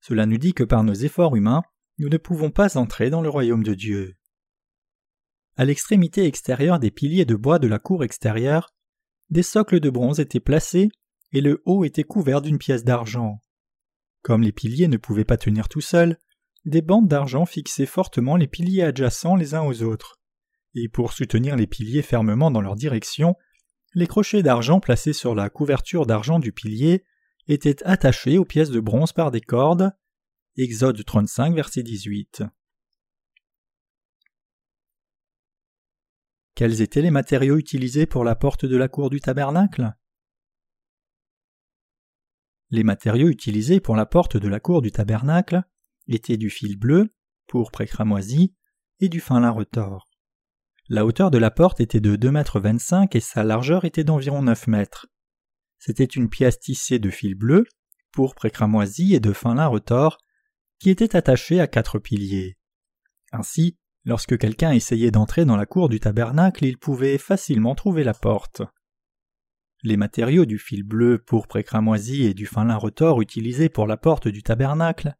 Cela 0.00 0.26
nous 0.26 0.38
dit 0.38 0.54
que 0.54 0.64
par 0.64 0.84
nos 0.84 0.94
efforts 0.94 1.36
humains, 1.36 1.62
nous 1.98 2.08
ne 2.08 2.16
pouvons 2.16 2.50
pas 2.50 2.78
entrer 2.78 3.10
dans 3.10 3.20
le 3.20 3.28
royaume 3.28 3.64
de 3.64 3.74
Dieu. 3.74 4.14
à 5.56 5.64
l'extrémité 5.64 6.24
extérieure 6.24 6.78
des 6.78 6.92
piliers 6.92 7.24
de 7.24 7.34
bois 7.34 7.58
de 7.58 7.66
la 7.66 7.80
cour 7.80 8.04
extérieure, 8.04 8.70
des 9.30 9.42
socles 9.42 9.80
de 9.80 9.90
bronze 9.90 10.20
étaient 10.20 10.38
placés 10.38 10.88
et 11.32 11.40
le 11.40 11.62
haut 11.64 11.84
était 11.84 12.04
couvert 12.04 12.40
d'une 12.40 12.58
pièce 12.58 12.84
d'argent. 12.84 13.42
Comme 14.22 14.42
les 14.42 14.52
piliers 14.52 14.88
ne 14.88 14.96
pouvaient 14.96 15.24
pas 15.24 15.36
tenir 15.36 15.68
tout 15.68 15.80
seuls, 15.80 16.18
des 16.64 16.82
bandes 16.82 17.08
d'argent 17.08 17.46
fixaient 17.46 17.86
fortement 17.86 18.36
les 18.36 18.48
piliers 18.48 18.82
adjacents 18.82 19.36
les 19.36 19.54
uns 19.54 19.62
aux 19.62 19.82
autres. 19.82 20.18
Et 20.74 20.88
pour 20.88 21.12
soutenir 21.12 21.56
les 21.56 21.66
piliers 21.66 22.02
fermement 22.02 22.50
dans 22.50 22.60
leur 22.60 22.76
direction, 22.76 23.36
les 23.94 24.06
crochets 24.06 24.42
d'argent 24.42 24.80
placés 24.80 25.12
sur 25.12 25.34
la 25.34 25.48
couverture 25.48 26.04
d'argent 26.04 26.38
du 26.38 26.52
pilier 26.52 27.04
étaient 27.46 27.82
attachés 27.84 28.38
aux 28.38 28.44
pièces 28.44 28.70
de 28.70 28.80
bronze 28.80 29.12
par 29.12 29.30
des 29.30 29.40
cordes. 29.40 29.92
Exode 30.56 31.02
35, 31.02 31.54
verset 31.54 31.82
18. 31.82 32.42
Quels 36.54 36.82
étaient 36.82 37.02
les 37.02 37.12
matériaux 37.12 37.56
utilisés 37.56 38.06
pour 38.06 38.24
la 38.24 38.34
porte 38.34 38.66
de 38.66 38.76
la 38.76 38.88
cour 38.88 39.10
du 39.10 39.20
tabernacle? 39.20 39.94
Les 42.70 42.82
matériaux 42.82 43.28
utilisés 43.28 43.80
pour 43.80 43.96
la 43.96 44.06
porte 44.06 44.36
de 44.36 44.48
la 44.48 44.60
cour 44.60 44.82
du 44.82 44.92
tabernacle 44.92 45.62
étaient 46.06 46.36
du 46.36 46.50
fil 46.50 46.78
bleu, 46.78 47.14
pourpre 47.46 47.80
et 47.80 47.86
cramoisi, 47.86 48.54
et 49.00 49.08
du 49.08 49.20
fin 49.20 49.40
lin 49.40 49.50
retors. 49.50 50.08
La 50.88 51.04
hauteur 51.04 51.30
de 51.30 51.38
la 51.38 51.50
porte 51.50 51.80
était 51.80 52.00
de 52.00 52.16
2 52.16 52.30
mètres 52.30 52.60
25 52.60 53.14
et 53.14 53.20
sa 53.20 53.44
largeur 53.44 53.84
était 53.84 54.04
d'environ 54.04 54.42
9 54.42 54.66
mètres. 54.66 55.06
C'était 55.78 56.04
une 56.04 56.28
pièce 56.28 56.58
tissée 56.58 56.98
de 56.98 57.10
fil 57.10 57.34
bleu, 57.34 57.66
pourpre 58.12 58.46
et 58.46 58.50
cramoisi 58.50 59.14
et 59.14 59.20
de 59.20 59.32
fin 59.32 59.54
lin 59.54 59.66
retors, 59.66 60.18
qui 60.78 60.90
était 60.90 61.16
attachée 61.16 61.60
à 61.60 61.66
quatre 61.66 61.98
piliers. 61.98 62.58
Ainsi, 63.32 63.78
Lorsque 64.08 64.38
quelqu'un 64.38 64.72
essayait 64.72 65.10
d'entrer 65.10 65.44
dans 65.44 65.56
la 65.58 65.66
cour 65.66 65.90
du 65.90 66.00
tabernacle, 66.00 66.64
il 66.64 66.78
pouvait 66.78 67.18
facilement 67.18 67.74
trouver 67.74 68.04
la 68.04 68.14
porte. 68.14 68.62
Les 69.82 69.96
matériaux 69.96 70.44
du 70.44 70.58
fil 70.58 70.82
bleu, 70.82 71.18
pourpre 71.18 71.56
et 71.56 71.64
cramoisi 71.64 72.24
et 72.24 72.34
du 72.34 72.46
fin 72.46 72.64
lin 72.64 72.76
retors 72.76 73.20
utilisés 73.20 73.68
pour 73.68 73.86
la 73.86 73.96
porte 73.96 74.26
du 74.26 74.42
tabernacle 74.42 75.14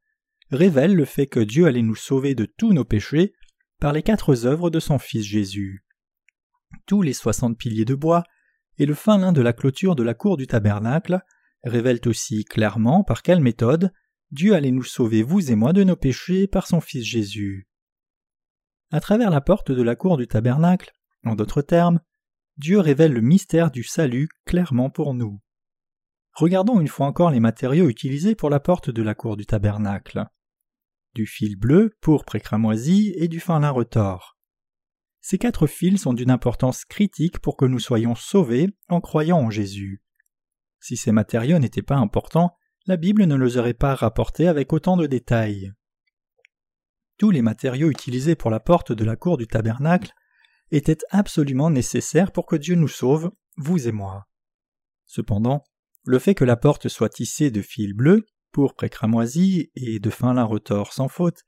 révèlent 0.51 0.97
le 0.97 1.05
fait 1.05 1.27
que 1.27 1.41
Dieu 1.41 1.67
allait 1.67 1.83
nous 1.83 1.95
sauver 1.95 2.35
de 2.35 2.45
tous 2.45 2.73
nos 2.73 2.85
péchés 2.85 3.35
par 3.79 3.93
les 3.93 4.03
quatre 4.03 4.47
œuvres 4.47 4.71
de 4.71 4.81
son 4.81 4.99
Fils 4.99 5.25
Jésus. 5.25 5.85
Tous 6.87 7.03
les 7.03 7.13
soixante 7.13 7.57
piliers 7.57 7.85
de 7.85 7.95
bois 7.95 8.25
et 8.79 8.87
le 8.87 8.95
fin 8.95 9.19
lin 9.19 9.33
de 9.33 9.43
la 9.43 9.53
clôture 9.53 9.95
de 9.95 10.03
la 10.03 10.15
cour 10.15 10.37
du 10.37 10.47
tabernacle 10.47 11.21
révèlent 11.65 12.01
aussi 12.07 12.45
clairement 12.45 13.05
par 13.05 13.23
quelle 13.23 13.41
méthode 13.41 13.93
Dieu 14.31 14.55
allait 14.55 14.71
nous 14.71 14.85
sauver 14.85 15.23
vous 15.23 15.51
et 15.51 15.55
moi 15.55 15.73
de 15.73 15.85
nos 15.85 15.97
péchés 15.97 16.47
par 16.47 16.67
son 16.67 16.81
Fils 16.81 17.05
Jésus. 17.05 17.69
À 18.91 19.01
travers 19.01 19.31
la 19.31 19.41
porte 19.41 19.71
de 19.71 19.83
la 19.83 19.97
cour 19.97 20.17
du 20.17 20.27
tabernacle, 20.27 20.93
en 21.25 21.35
d'autres 21.35 21.63
termes, 21.63 22.01
Dieu 22.59 22.81
révèle 22.81 23.13
le 23.13 23.21
mystère 23.21 23.71
du 23.71 23.83
salut 23.83 24.29
clairement 24.45 24.91
pour 24.91 25.15
nous. 25.15 25.41
Regardons 26.33 26.81
une 26.81 26.89
fois 26.89 27.07
encore 27.07 27.31
les 27.31 27.41
matériaux 27.41 27.89
utilisés 27.89 28.35
pour 28.35 28.51
la 28.51 28.61
porte 28.61 28.91
de 28.91 29.03
la 29.03 29.15
cour 29.15 29.37
du 29.37 29.47
tabernacle. 29.47 30.27
Du 31.15 31.27
fil 31.27 31.57
bleu, 31.57 31.97
pourpre 32.01 32.37
et 32.37 32.41
cramoisi 32.41 33.13
et 33.17 33.29
du 33.29 33.41
fin 33.41 33.61
lin 33.61 33.71
retors. 33.71 34.37
Ces 35.21 35.39
quatre 35.39 35.67
fils 35.67 36.03
sont 36.03 36.13
d'une 36.13 36.31
importance 36.31 36.85
critique 36.85 37.39
pour 37.39 37.57
que 37.57 37.65
nous 37.65 37.81
soyons 37.81 38.15
sauvés 38.15 38.69
en 38.89 39.01
croyant 39.01 39.39
en 39.39 39.51
Jésus. 39.51 40.03
Si 40.81 40.97
ces 40.97 41.13
matériaux 41.13 41.59
n'étaient 41.59 41.83
pas 41.83 41.97
importants, 41.97 42.57
la 42.87 42.97
Bible 42.97 43.25
ne 43.25 43.37
les 43.37 43.57
aurait 43.57 43.75
pas 43.75 43.95
rapportés 43.95 44.49
avec 44.49 44.73
autant 44.73 44.97
de 44.97 45.07
détails 45.07 45.73
tous 47.19 47.31
les 47.33 47.43
matériaux 47.43 47.91
utilisés 47.91 48.37
pour 48.37 48.51
la 48.51 48.61
porte 48.61 48.93
de 48.93 49.05
la 49.05 49.17
cour 49.17 49.37
du 49.37 49.47
tabernacle 49.47 50.13
étaient 50.71 50.99
absolument 51.11 51.71
nécessaires 51.71 52.33
pour 52.33 52.47
que 52.47 52.57
Dieu 52.57 52.75
nous 52.75 52.89
sauve, 52.89 53.31
vous 53.57 53.89
et 53.89 53.93
moi. 53.93 54.27
Cependant, 55.07 55.65
le 56.05 56.19
fait 56.19 56.35
que 56.35 56.45
la 56.45 56.57
porte 56.57 56.89
soit 56.89 57.09
tissée 57.09 57.51
de 57.51 57.63
fils 57.63 57.95
bleus, 57.95 58.27
pourpre 58.53 58.85
et 58.85 58.91
cramoisi 58.91 59.71
et 59.75 59.99
de 59.99 60.11
fin 60.11 60.35
lin 60.35 60.45
retors 60.45 60.93
sans 60.93 61.09
faute 61.09 61.43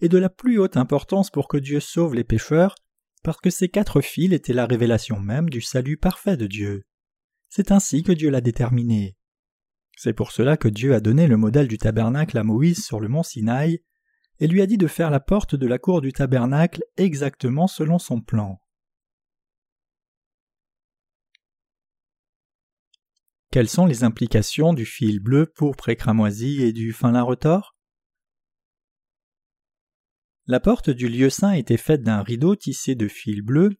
est 0.00 0.08
de 0.08 0.18
la 0.18 0.30
plus 0.30 0.58
haute 0.58 0.76
importance 0.76 1.30
pour 1.30 1.48
que 1.48 1.58
Dieu 1.58 1.80
sauve 1.80 2.14
les 2.14 2.24
pécheurs, 2.24 2.74
parce 3.22 3.40
que 3.40 3.50
ces 3.50 3.68
quatre 3.68 4.00
fils 4.00 4.32
étaient 4.32 4.52
la 4.52 4.66
révélation 4.66 5.20
même 5.20 5.50
du 5.50 5.60
salut 5.60 5.96
parfait 5.96 6.36
de 6.36 6.46
Dieu. 6.46 6.84
C'est 7.48 7.70
ainsi 7.72 8.02
que 8.02 8.12
Dieu 8.12 8.30
l'a 8.30 8.40
déterminé. 8.40 9.16
C'est 9.96 10.14
pour 10.14 10.32
cela 10.32 10.56
que 10.56 10.68
Dieu 10.68 10.94
a 10.94 11.00
donné 11.00 11.26
le 11.26 11.36
modèle 11.36 11.68
du 11.68 11.76
tabernacle 11.76 12.38
à 12.38 12.44
Moïse 12.44 12.84
sur 12.84 13.00
le 13.00 13.08
mont 13.08 13.22
Sinaï, 13.22 13.82
et 14.40 14.46
lui 14.46 14.62
a 14.62 14.66
dit 14.66 14.78
de 14.78 14.86
faire 14.86 15.10
la 15.10 15.20
porte 15.20 15.54
de 15.54 15.66
la 15.66 15.78
cour 15.78 16.00
du 16.00 16.12
tabernacle 16.12 16.82
exactement 16.96 17.66
selon 17.66 17.98
son 17.98 18.20
plan. 18.20 18.60
Quelles 23.52 23.68
sont 23.68 23.86
les 23.86 24.04
implications 24.04 24.72
du 24.72 24.86
fil 24.86 25.20
bleu, 25.20 25.52
et 25.88 25.96
cramoisi 25.96 26.62
et 26.62 26.72
du 26.72 26.92
fin 26.92 27.12
lin 27.12 27.22
retors? 27.22 27.76
La 30.46 30.60
porte 30.60 30.88
du 30.88 31.08
lieu 31.08 31.30
saint 31.30 31.52
était 31.52 31.76
faite 31.76 32.02
d'un 32.02 32.22
rideau 32.22 32.56
tissé 32.56 32.94
de 32.94 33.08
fil 33.08 33.42
bleu, 33.42 33.78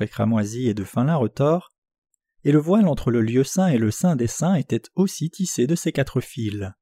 et 0.00 0.08
cramoisi 0.08 0.68
et 0.68 0.74
de 0.74 0.84
fin 0.84 1.04
lin 1.04 1.16
retors, 1.16 1.74
et 2.44 2.52
le 2.52 2.58
voile 2.58 2.88
entre 2.88 3.10
le 3.10 3.20
lieu 3.20 3.44
saint 3.44 3.68
et 3.68 3.78
le 3.78 3.90
saint 3.90 4.16
des 4.16 4.26
saints 4.26 4.54
était 4.54 4.82
aussi 4.94 5.30
tissé 5.30 5.66
de 5.66 5.74
ces 5.74 5.92
quatre 5.92 6.20
fils. 6.20 6.72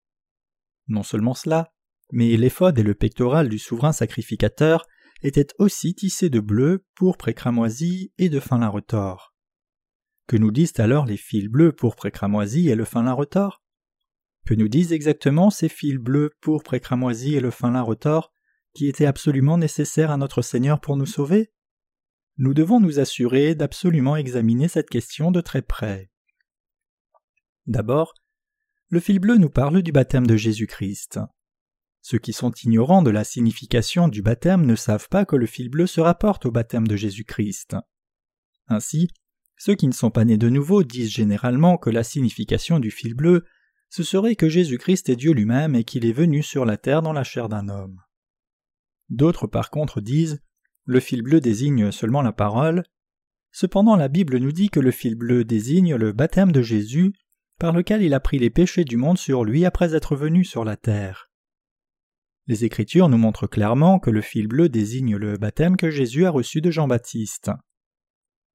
Non 0.89 1.03
seulement 1.03 1.35
cela, 1.35 1.75
mais 2.13 2.37
l'éphod 2.37 2.79
et 2.79 2.83
le 2.83 2.95
pectoral 2.95 3.49
du 3.49 3.59
souverain 3.59 3.93
sacrificateur 3.93 4.87
étaient 5.23 5.49
aussi 5.59 5.95
tissés 5.95 6.31
de 6.31 6.41
bleu, 6.41 6.85
pourpre 6.95 7.29
et 7.29 7.35
cramoisi 7.35 8.13
et 8.19 8.29
de 8.29 8.41
fin 8.41 8.59
lin 8.59 8.69
retors. 8.69 9.35
Que 10.27 10.37
nous 10.37 10.51
disent 10.51 10.79
alors 10.79 11.07
les 11.07 11.17
fils 11.17 11.49
bleus, 11.49 11.73
pourpre 11.73 12.07
et 12.07 12.11
cramoisi 12.11 12.69
et 12.69 12.75
le 12.75 12.85
fin 12.85 13.03
lin 13.03 13.13
retors 13.13 13.63
Que 14.45 14.55
nous 14.55 14.69
disent 14.69 14.93
exactement 14.93 15.51
ces 15.51 15.69
fils 15.69 15.99
bleus, 15.99 16.31
pourpre 16.41 16.75
et 16.75 16.81
cramoisi 16.81 17.35
et 17.35 17.41
le 17.41 17.51
fin 17.51 17.71
lin 17.71 17.83
retors 17.83 18.33
qui 18.75 18.89
étaient 18.89 19.07
absolument 19.07 19.57
nécessaires 19.57 20.11
à 20.11 20.17
notre 20.17 20.43
Seigneur 20.43 20.81
pour 20.81 20.97
nous 20.97 21.07
sauver? 21.07 21.53
Nous 22.39 22.53
devons 22.53 22.81
nous 22.81 22.99
assurer 22.99 23.55
d'absolument 23.55 24.17
examiner 24.17 24.69
cette 24.69 24.91
question 24.91 25.31
de 25.31 25.41
très 25.41 25.63
près. 25.63 26.11
D'abord, 27.67 28.15
le 28.89 29.01
fil 29.01 29.19
bleu 29.19 29.37
nous 29.39 29.49
parle 29.49 29.83
du 29.83 29.91
baptême 29.91 30.27
de 30.27 30.37
Jésus-Christ. 30.37 31.19
Ceux 32.09 32.19
qui 32.19 32.33
sont 32.33 32.53
ignorants 32.63 33.03
de 33.03 33.11
la 33.11 33.25
signification 33.25 34.07
du 34.07 34.23
baptême 34.23 34.65
ne 34.65 34.77
savent 34.77 35.09
pas 35.09 35.25
que 35.25 35.35
le 35.35 35.47
fil 35.47 35.69
bleu 35.69 35.89
se 35.89 36.01
rapporte 36.01 36.47
au 36.47 36.53
baptême 36.53 36.87
de 36.87 36.95
Jésus-Christ. 36.95 37.75
Ainsi, 38.69 39.09
ceux 39.57 39.75
qui 39.75 39.89
ne 39.89 39.93
sont 39.93 40.13
pas 40.13 40.25
nés 40.25 40.37
de 40.37 40.49
nouveau 40.49 40.85
disent 40.85 41.11
généralement 41.11 41.79
que 41.79 41.91
la 41.91 42.05
signification 42.05 42.79
du 42.79 42.93
fil 42.93 43.15
bleu, 43.15 43.45
ce 43.89 44.05
serait 44.05 44.37
que 44.37 44.49
Jésus-Christ 44.49 45.09
est 45.09 45.17
Dieu 45.17 45.33
lui-même 45.33 45.75
et 45.75 45.83
qu'il 45.83 46.07
est 46.07 46.13
venu 46.13 46.45
sur 46.45 46.65
la 46.65 46.77
terre 46.77 47.03
dans 47.03 47.13
la 47.13 47.25
chair 47.25 47.49
d'un 47.49 47.69
homme. 47.69 48.01
D'autres 49.09 49.49
par 49.49 49.71
contre 49.71 50.01
disent 50.01 50.41
le 50.85 51.01
fil 51.01 51.23
bleu 51.23 51.41
désigne 51.41 51.91
seulement 51.91 52.23
la 52.23 52.33
parole. 52.33 52.85
Cependant 53.51 53.97
la 53.97 54.07
Bible 54.07 54.39
nous 54.39 54.53
dit 54.53 54.71
que 54.71 54.79
le 54.79 54.93
fil 54.93 55.17
bleu 55.17 55.43
désigne 55.43 55.97
le 55.97 56.13
baptême 56.13 56.53
de 56.53 56.63
Jésus 56.63 57.15
par 57.59 57.73
lequel 57.73 58.01
il 58.03 58.15
a 58.15 58.21
pris 58.21 58.39
les 58.39 58.51
péchés 58.51 58.85
du 58.85 58.97
monde 58.97 59.19
sur 59.19 59.43
lui 59.43 59.65
après 59.65 59.97
être 59.97 60.15
venu 60.15 60.45
sur 60.45 60.65
la 60.65 60.77
terre. 60.77 61.33
Les 62.49 62.65
Écritures 62.65 63.09
nous 63.09 63.19
montrent 63.19 63.49
clairement 63.49 63.99
que 63.99 64.11
le 64.11 64.21
fil 64.21 64.47
bleu 64.47 64.69
désigne 64.69 65.17
le 65.17 65.37
baptême 65.37 65.77
que 65.77 65.91
Jésus 65.91 66.27
a 66.27 66.31
reçu 66.31 66.61
de 66.61 66.71
Jean-Baptiste. 66.71 67.51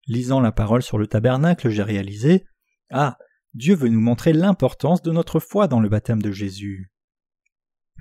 Lisant 0.08 0.40
la 0.40 0.52
parole 0.52 0.82
sur 0.82 0.98
le 0.98 1.08
tabernacle, 1.08 1.70
j'ai 1.70 1.84
réalisé 1.84 2.46
Ah, 2.90 3.18
Dieu 3.54 3.76
veut 3.76 3.90
nous 3.90 4.00
montrer 4.00 4.32
l'importance 4.32 5.02
de 5.02 5.12
notre 5.12 5.40
foi 5.40 5.68
dans 5.68 5.82
le 5.82 5.90
baptême 5.90 6.22
de 6.22 6.32
Jésus. 6.32 6.90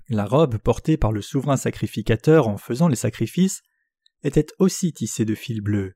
La 0.09 0.25
robe 0.25 0.59
portée 0.59 0.97
par 0.97 1.13
le 1.13 1.23
souverain 1.23 1.57
sacrificateur 1.57 2.49
en 2.49 2.57
faisant 2.57 2.89
les 2.89 2.97
sacrifices 2.97 3.63
était 4.23 4.47
aussi 4.59 4.93
tissée 4.93 5.25
de 5.25 5.35
fil 5.35 5.61
bleu. 5.61 5.95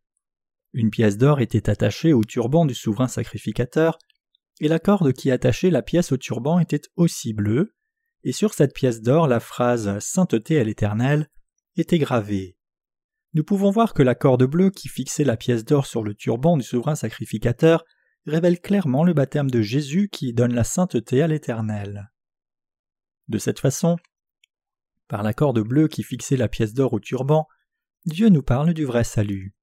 Une 0.72 0.90
pièce 0.90 1.18
d'or 1.18 1.40
était 1.40 1.70
attachée 1.70 2.12
au 2.12 2.24
turban 2.24 2.64
du 2.66 2.74
souverain 2.74 3.06
sacrificateur, 3.06 3.98
et 4.60 4.68
la 4.68 4.80
corde 4.80 5.12
qui 5.12 5.30
attachait 5.30 5.70
la 5.70 5.82
pièce 5.82 6.10
au 6.10 6.16
turban 6.16 6.58
était 6.58 6.82
aussi 6.96 7.32
bleue, 7.32 7.74
et 8.24 8.32
sur 8.32 8.54
cette 8.54 8.74
pièce 8.74 9.02
d'or 9.02 9.28
la 9.28 9.40
phrase 9.40 9.98
Sainteté 10.00 10.58
à 10.58 10.64
l'Éternel 10.64 11.30
était 11.76 11.98
gravée. 11.98 12.56
Nous 13.34 13.44
pouvons 13.44 13.70
voir 13.70 13.94
que 13.94 14.02
la 14.02 14.14
corde 14.14 14.44
bleue 14.44 14.70
qui 14.70 14.88
fixait 14.88 15.24
la 15.24 15.36
pièce 15.36 15.64
d'or 15.64 15.86
sur 15.86 16.02
le 16.02 16.14
turban 16.14 16.56
du 16.56 16.62
souverain 16.62 16.94
sacrificateur 16.94 17.84
révèle 18.26 18.60
clairement 18.60 19.04
le 19.04 19.12
baptême 19.12 19.50
de 19.50 19.60
Jésus 19.60 20.08
qui 20.10 20.32
donne 20.32 20.54
la 20.54 20.64
sainteté 20.64 21.22
à 21.22 21.26
l'Éternel. 21.26 22.10
De 23.28 23.38
cette 23.38 23.58
façon, 23.58 23.96
par 25.08 25.22
la 25.22 25.34
corde 25.34 25.60
bleue 25.60 25.88
qui 25.88 26.02
fixait 26.02 26.36
la 26.36 26.48
pièce 26.48 26.74
d'or 26.74 26.94
au 26.94 27.00
turban, 27.00 27.46
Dieu 28.06 28.28
nous 28.28 28.42
parle 28.42 28.72
du 28.72 28.84
vrai 28.84 29.04
salut. 29.04 29.54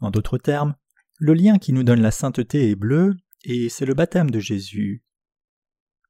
En 0.00 0.10
d'autres 0.10 0.38
termes, 0.38 0.74
le 1.18 1.32
lien 1.32 1.58
qui 1.58 1.72
nous 1.72 1.84
donne 1.84 2.02
la 2.02 2.10
sainteté 2.10 2.70
est 2.70 2.76
bleu, 2.76 3.16
et 3.44 3.68
c'est 3.68 3.86
le 3.86 3.94
baptême 3.94 4.30
de 4.30 4.40
Jésus. 4.40 5.05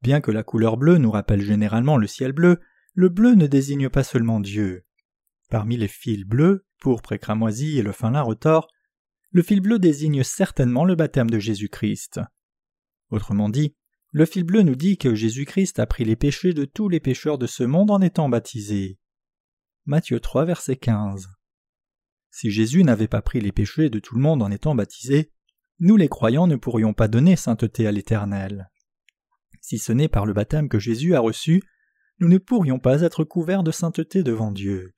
Bien 0.03 0.21
que 0.21 0.31
la 0.31 0.43
couleur 0.43 0.77
bleue 0.77 0.99
nous 0.99 1.11
rappelle 1.11 1.43
généralement 1.43 1.97
le 1.97 2.07
ciel 2.07 2.33
bleu, 2.33 2.61
le 2.95 3.09
bleu 3.09 3.35
ne 3.35 3.47
désigne 3.47 3.89
pas 3.89 4.05
seulement 4.05 4.41
Dieu. 4.41 4.85
Parmi 5.51 5.77
les 5.77 5.89
fils 5.89 6.25
bleus, 6.25 6.67
pourpre 6.81 7.13
et 7.13 7.19
cramoisi 7.19 7.79
et 7.79 7.83
le 7.83 7.93
fin 7.93 8.11
lin 8.11 8.23
retors, 8.23 8.69
le 9.31 9.43
fil 9.43 9.61
bleu 9.61 9.79
désigne 9.79 10.23
certainement 10.23 10.85
le 10.85 10.95
baptême 10.95 11.31
de 11.31 11.39
Jésus-Christ. 11.39 12.21
Autrement 13.11 13.49
dit, 13.49 13.75
le 14.13 14.25
fil 14.25 14.45
bleu 14.45 14.63
nous 14.63 14.77
dit 14.77 14.97
que 14.97 15.15
Jésus-Christ 15.15 15.79
a 15.79 15.87
pris 15.87 16.05
les 16.05 16.17
péchés 16.17 16.55
de 16.55 16.65
tous 16.65 16.89
les 16.89 17.01
pécheurs 17.01 17.39
de 17.39 17.47
ce 17.47 17.65
monde 17.65 17.91
en 17.91 18.01
étant 18.01 18.29
baptisé. 18.29 18.99
Matthieu 19.85 20.21
3, 20.21 20.47
verset 20.47 20.77
15. 20.77 21.29
Si 22.31 22.51
Jésus 22.51 22.83
n'avait 22.83 23.09
pas 23.09 23.23
pris 23.23 23.41
les 23.41 23.53
péchés 23.53 23.91
de 23.91 23.99
tout 23.99 24.15
le 24.15 24.21
monde 24.21 24.43
en 24.43 24.51
étant 24.51 24.75
baptisé, 24.75 25.33
nous 25.79 25.97
les 25.97 26.09
croyants 26.09 26.47
ne 26.47 26.57
pourrions 26.57 26.95
pas 26.95 27.09
donner 27.09 27.37
sainteté 27.37 27.87
à 27.87 27.93
l'Éternel. 27.93 28.71
Si 29.67 29.79
ce 29.79 29.91
n'est 29.91 30.07
par 30.07 30.27
le 30.27 30.33
baptême 30.33 30.69
que 30.69 30.79
Jésus 30.79 31.17
a 31.17 31.19
reçu, 31.19 31.61
nous 32.21 32.29
ne 32.29 32.39
pourrions 32.39 32.79
pas 32.79 33.01
être 33.01 33.25
couverts 33.25 33.65
de 33.65 33.73
sainteté 33.73 34.23
devant 34.23 34.53
Dieu. 34.53 34.95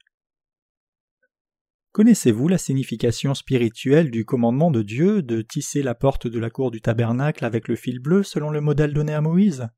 Connaissez-vous 1.92 2.48
la 2.48 2.58
signification 2.58 3.32
spirituelle 3.32 4.10
du 4.10 4.26
commandement 4.26 4.70
de 4.70 4.82
Dieu 4.82 5.22
de 5.22 5.40
tisser 5.40 5.82
la 5.82 5.94
porte 5.94 6.26
de 6.26 6.38
la 6.38 6.50
cour 6.50 6.70
du 6.70 6.82
tabernacle 6.82 7.46
avec 7.46 7.66
le 7.66 7.76
fil 7.76 7.98
bleu 7.98 8.22
selon 8.22 8.50
le 8.50 8.60
modèle 8.60 8.92
donné 8.92 9.14
à 9.14 9.22
Moïse? 9.22 9.68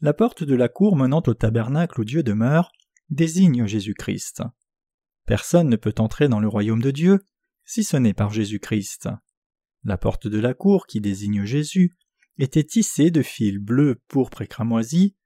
La 0.00 0.14
porte 0.14 0.44
de 0.44 0.54
la 0.54 0.70
cour 0.70 0.96
menant 0.96 1.22
au 1.26 1.34
tabernacle 1.34 2.00
où 2.00 2.06
Dieu 2.06 2.22
demeure 2.22 2.72
désigne 3.10 3.66
Jésus-Christ. 3.66 4.44
Personne 5.26 5.68
ne 5.68 5.76
peut 5.76 5.94
entrer 5.98 6.28
dans 6.28 6.40
le 6.40 6.48
royaume 6.48 6.80
de 6.80 6.90
Dieu 6.90 7.22
si 7.66 7.84
ce 7.84 7.98
n'est 7.98 8.14
par 8.14 8.32
Jésus-Christ. 8.32 9.10
La 9.84 9.98
porte 9.98 10.26
de 10.26 10.38
la 10.38 10.54
cour 10.54 10.86
qui 10.86 11.02
désigne 11.02 11.44
Jésus 11.44 11.98
était 12.38 12.64
tissée 12.64 13.10
de 13.10 13.22
fils 13.22 13.58
bleus, 13.58 14.00
pourpre 14.08 14.42
et 14.42 14.46
cramoisi 14.46 15.16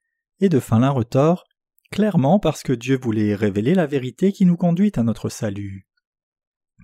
et 0.40 0.49
de 0.49 0.61
fin 0.61 0.81
lin 0.81 0.90
retors 0.90 1.45
clairement 1.90 2.38
parce 2.38 2.62
que 2.62 2.73
Dieu 2.73 2.99
voulait 2.99 3.35
révéler 3.35 3.75
la 3.75 3.87
vérité 3.87 4.33
qui 4.33 4.47
nous 4.47 4.57
conduit 4.57 4.92
à 4.97 5.02
notre 5.02 5.28
salut. 5.28 5.87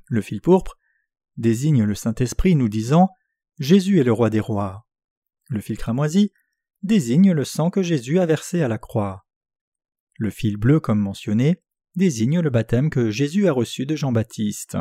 Le 0.07 0.21
fil 0.21 0.41
pourpre 0.41 0.79
désigne 1.37 1.85
le 1.85 1.95
Saint-Esprit 1.95 2.55
nous 2.55 2.69
disant 2.69 3.09
Jésus 3.59 3.99
est 3.99 4.05
le 4.05 4.13
roi 4.13 4.31
des 4.31 4.41
rois. 4.41 4.87
Le 5.49 5.61
fil 5.61 5.79
cramoisi 5.79 6.33
désigne 6.83 7.33
le 7.33 7.45
sang 7.45 7.71
que 7.71 7.83
Jésus 7.83 8.19
a 8.21 8.27
versé 8.27 8.63
à 8.63 8.69
la 8.69 8.79
croix. 8.79 9.27
Le 10.19 10.31
fil 10.31 10.57
bleu, 10.57 10.79
comme 10.79 11.01
mentionné, 11.01 11.63
désigne 11.97 12.41
le 12.41 12.51
baptême 12.51 12.91
que 12.91 13.11
Jésus 13.11 13.49
a 13.49 13.53
reçu 13.53 13.87
de 13.87 13.97
Jean-Baptiste. 13.97 14.77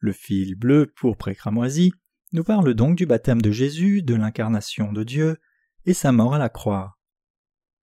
Le 0.00 0.12
fil 0.12 0.56
bleu, 0.56 0.92
pourpre 0.96 1.28
et 1.28 1.34
cramoisi 1.34 1.92
nous 2.32 2.44
parle 2.44 2.74
donc 2.74 2.96
du 2.96 3.06
baptême 3.06 3.40
de 3.40 3.50
Jésus, 3.50 4.02
de 4.02 4.14
l'incarnation 4.14 4.92
de 4.92 5.02
Dieu 5.02 5.38
et 5.86 5.94
sa 5.94 6.12
mort 6.12 6.34
à 6.34 6.38
la 6.38 6.48
croix. 6.48 6.98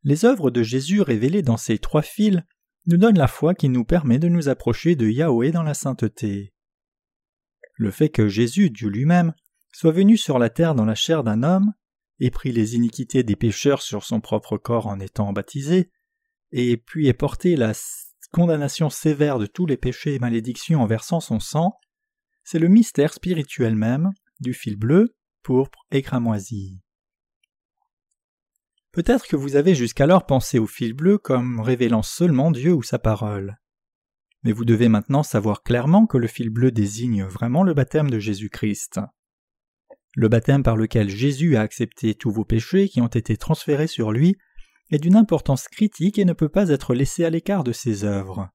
Les 0.04 0.26
œuvres 0.26 0.52
de 0.52 0.62
Jésus 0.62 1.02
révélées 1.02 1.42
dans 1.42 1.58
ces 1.58 1.80
trois 1.80 2.04
fils 2.04 2.42
nous 2.86 2.98
donnent 2.98 3.18
la 3.18 3.28
foi 3.28 3.56
qui 3.56 3.70
nous 3.70 3.84
permet 3.84 4.20
de 4.20 4.28
nous 4.28 4.50
approcher 4.50 4.96
de 4.96 5.08
Yahweh 5.08 5.52
dans 5.52 5.64
la 5.64 5.74
sainteté. 5.74 6.54
Le 7.74 7.90
fait 7.90 8.10
que 8.10 8.28
Jésus, 8.28 8.70
Dieu 8.70 8.90
lui-même, 8.90 9.34
soit 9.72 9.92
venu 9.92 10.18
sur 10.18 10.38
la 10.38 10.50
terre 10.50 10.76
dans 10.76 10.86
la 10.86 10.96
chair 10.96 11.24
d'un 11.24 11.42
homme, 11.42 11.74
et 12.20 12.30
pris 12.32 12.52
les 12.52 12.76
iniquités 12.76 13.24
des 13.24 13.36
pécheurs 13.36 13.82
sur 13.82 14.06
son 14.06 14.22
propre 14.22 14.58
corps 14.58 14.88
en 14.88 15.00
étant 15.00 15.34
baptisé, 15.34 15.92
et 16.52 16.78
puis 16.78 17.08
ait 17.08 17.14
porté 17.14 17.56
la 17.56 17.74
condamnation 18.32 18.90
sévère 18.90 19.40
de 19.40 19.46
tous 19.46 19.66
les 19.66 19.78
péchés 19.78 20.14
et 20.14 20.20
malédictions 20.20 20.82
en 20.82 20.86
versant 20.86 21.20
son 21.20 21.40
sang, 21.40 21.74
c'est 22.44 22.60
le 22.60 22.68
mystère 22.68 23.14
spirituel 23.14 23.76
même 23.76 24.12
du 24.40 24.54
fil 24.54 24.78
bleu, 24.78 25.16
pourpre 25.44 25.86
et 25.92 26.02
cramoisi. 26.02 26.82
Peut-être 28.92 29.28
que 29.28 29.36
vous 29.36 29.58
avez 29.58 29.76
jusqu'alors 29.76 30.26
pensé 30.26 30.58
au 30.58 30.68
fil 30.68 30.94
bleu 30.94 31.18
comme 31.18 31.60
révélant 31.60 32.02
seulement 32.02 32.52
Dieu 32.52 32.74
ou 32.74 32.82
sa 32.82 32.98
parole. 32.98 33.58
Mais 34.44 34.54
vous 34.54 34.64
devez 34.64 34.88
maintenant 34.88 35.24
savoir 35.24 35.64
clairement 35.64 36.06
que 36.06 36.18
le 36.18 36.28
fil 36.28 36.50
bleu 36.50 36.72
désigne 36.72 37.24
vraiment 37.26 37.64
le 37.64 37.74
baptême 37.74 38.10
de 38.10 38.20
Jésus-Christ. 38.20 39.02
Le 40.16 40.30
baptême 40.30 40.64
par 40.64 40.78
lequel 40.78 41.10
Jésus 41.10 41.58
a 41.58 41.62
accepté 41.62 42.16
tous 42.16 42.32
vos 42.32 42.46
péchés 42.46 42.88
qui 42.88 43.02
ont 43.02 43.08
été 43.08 43.36
transférés 43.36 43.88
sur 43.88 44.14
lui 44.14 44.38
est 44.92 45.00
d'une 45.00 45.18
importance 45.18 45.68
critique 45.68 46.18
et 46.18 46.26
ne 46.26 46.34
peut 46.34 46.48
pas 46.48 46.70
être 46.70 46.94
laissé 46.94 47.26
à 47.26 47.30
l'écart 47.30 47.64
de 47.64 47.74
ses 47.74 48.06
œuvres. 48.06 48.50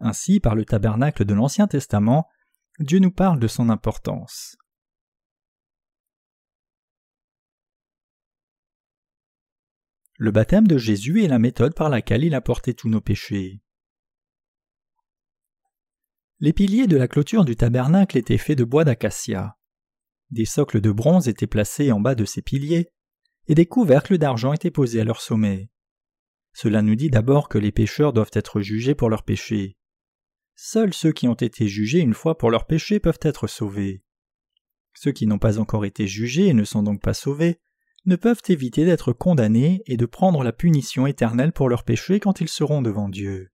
Ainsi, 0.00 0.40
par 0.40 0.54
le 0.54 0.66
tabernacle 0.66 1.24
de 1.24 1.32
l'Ancien 1.32 1.66
Testament, 1.66 2.28
Dieu 2.78 2.98
nous 2.98 3.10
parle 3.10 3.38
de 3.38 3.48
son 3.48 3.70
importance. 3.70 4.56
Le 10.18 10.30
baptême 10.30 10.66
de 10.66 10.78
Jésus 10.78 11.22
est 11.22 11.28
la 11.28 11.38
méthode 11.38 11.74
par 11.74 11.90
laquelle 11.90 12.24
il 12.24 12.34
a 12.34 12.40
porté 12.40 12.72
tous 12.72 12.88
nos 12.88 13.02
péchés. 13.02 13.60
Les 16.40 16.54
piliers 16.54 16.86
de 16.86 16.96
la 16.96 17.06
clôture 17.06 17.44
du 17.44 17.54
tabernacle 17.54 18.16
étaient 18.16 18.38
faits 18.38 18.56
de 18.56 18.64
bois 18.64 18.84
d'acacia. 18.84 19.58
Des 20.30 20.46
socles 20.46 20.80
de 20.80 20.90
bronze 20.90 21.28
étaient 21.28 21.46
placés 21.46 21.92
en 21.92 22.00
bas 22.00 22.14
de 22.14 22.24
ces 22.24 22.40
piliers, 22.40 22.90
et 23.46 23.54
des 23.54 23.66
couvercles 23.66 24.18
d'argent 24.18 24.54
étaient 24.54 24.70
posés 24.70 25.00
à 25.00 25.04
leur 25.04 25.20
sommet. 25.20 25.70
Cela 26.54 26.80
nous 26.80 26.94
dit 26.94 27.10
d'abord 27.10 27.50
que 27.50 27.58
les 27.58 27.72
pécheurs 27.72 28.14
doivent 28.14 28.30
être 28.32 28.60
jugés 28.60 28.94
pour 28.94 29.10
leurs 29.10 29.22
péchés. 29.22 29.76
Seuls 30.54 30.94
ceux 30.94 31.12
qui 31.12 31.28
ont 31.28 31.34
été 31.34 31.68
jugés 31.68 32.00
une 32.00 32.14
fois 32.14 32.38
pour 32.38 32.50
leurs 32.50 32.66
péchés 32.66 33.00
peuvent 33.00 33.20
être 33.20 33.46
sauvés. 33.46 34.02
Ceux 34.94 35.12
qui 35.12 35.26
n'ont 35.26 35.38
pas 35.38 35.58
encore 35.58 35.84
été 35.84 36.06
jugés 36.06 36.46
et 36.46 36.54
ne 36.54 36.64
sont 36.64 36.82
donc 36.82 37.02
pas 37.02 37.12
sauvés 37.12 37.60
ne 38.06 38.16
peuvent 38.16 38.42
éviter 38.48 38.84
d'être 38.84 39.12
condamnés 39.12 39.82
et 39.86 39.96
de 39.96 40.06
prendre 40.06 40.42
la 40.42 40.52
punition 40.52 41.06
éternelle 41.06 41.52
pour 41.52 41.68
leurs 41.68 41.84
péchés 41.84 42.20
quand 42.20 42.40
ils 42.40 42.48
seront 42.48 42.80
devant 42.80 43.08
Dieu. 43.08 43.50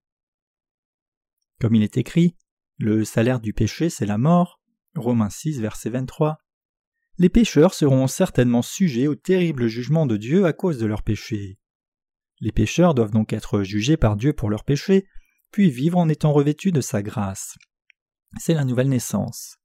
Comme 1.59 1.75
il 1.75 1.83
est 1.83 1.97
écrit, 1.97 2.37
le 2.77 3.03
salaire 3.03 3.39
du 3.39 3.53
péché 3.53 3.89
c'est 3.89 4.05
la 4.05 4.17
mort. 4.17 4.61
Romains 4.95 5.31
6, 5.31 5.59
verset 5.59 5.89
23. 5.89 6.37
Les 7.17 7.29
pécheurs 7.29 7.73
seront 7.73 8.07
certainement 8.07 8.61
sujets 8.61 9.07
au 9.07 9.15
terrible 9.15 9.67
jugement 9.67 10.05
de 10.05 10.17
Dieu 10.17 10.45
à 10.45 10.53
cause 10.53 10.77
de 10.77 10.85
leurs 10.85 11.03
péchés. 11.03 11.59
Les 12.39 12.51
pécheurs 12.51 12.93
doivent 12.93 13.11
donc 13.11 13.33
être 13.33 13.63
jugés 13.63 13.97
par 13.97 14.15
Dieu 14.15 14.33
pour 14.33 14.49
leurs 14.49 14.65
péchés, 14.65 15.07
puis 15.51 15.69
vivre 15.69 15.97
en 15.97 16.09
étant 16.09 16.33
revêtus 16.33 16.71
de 16.71 16.81
sa 16.81 17.01
grâce. 17.01 17.55
C'est 18.39 18.53
la 18.53 18.65
nouvelle 18.65 18.89
naissance. 18.89 19.57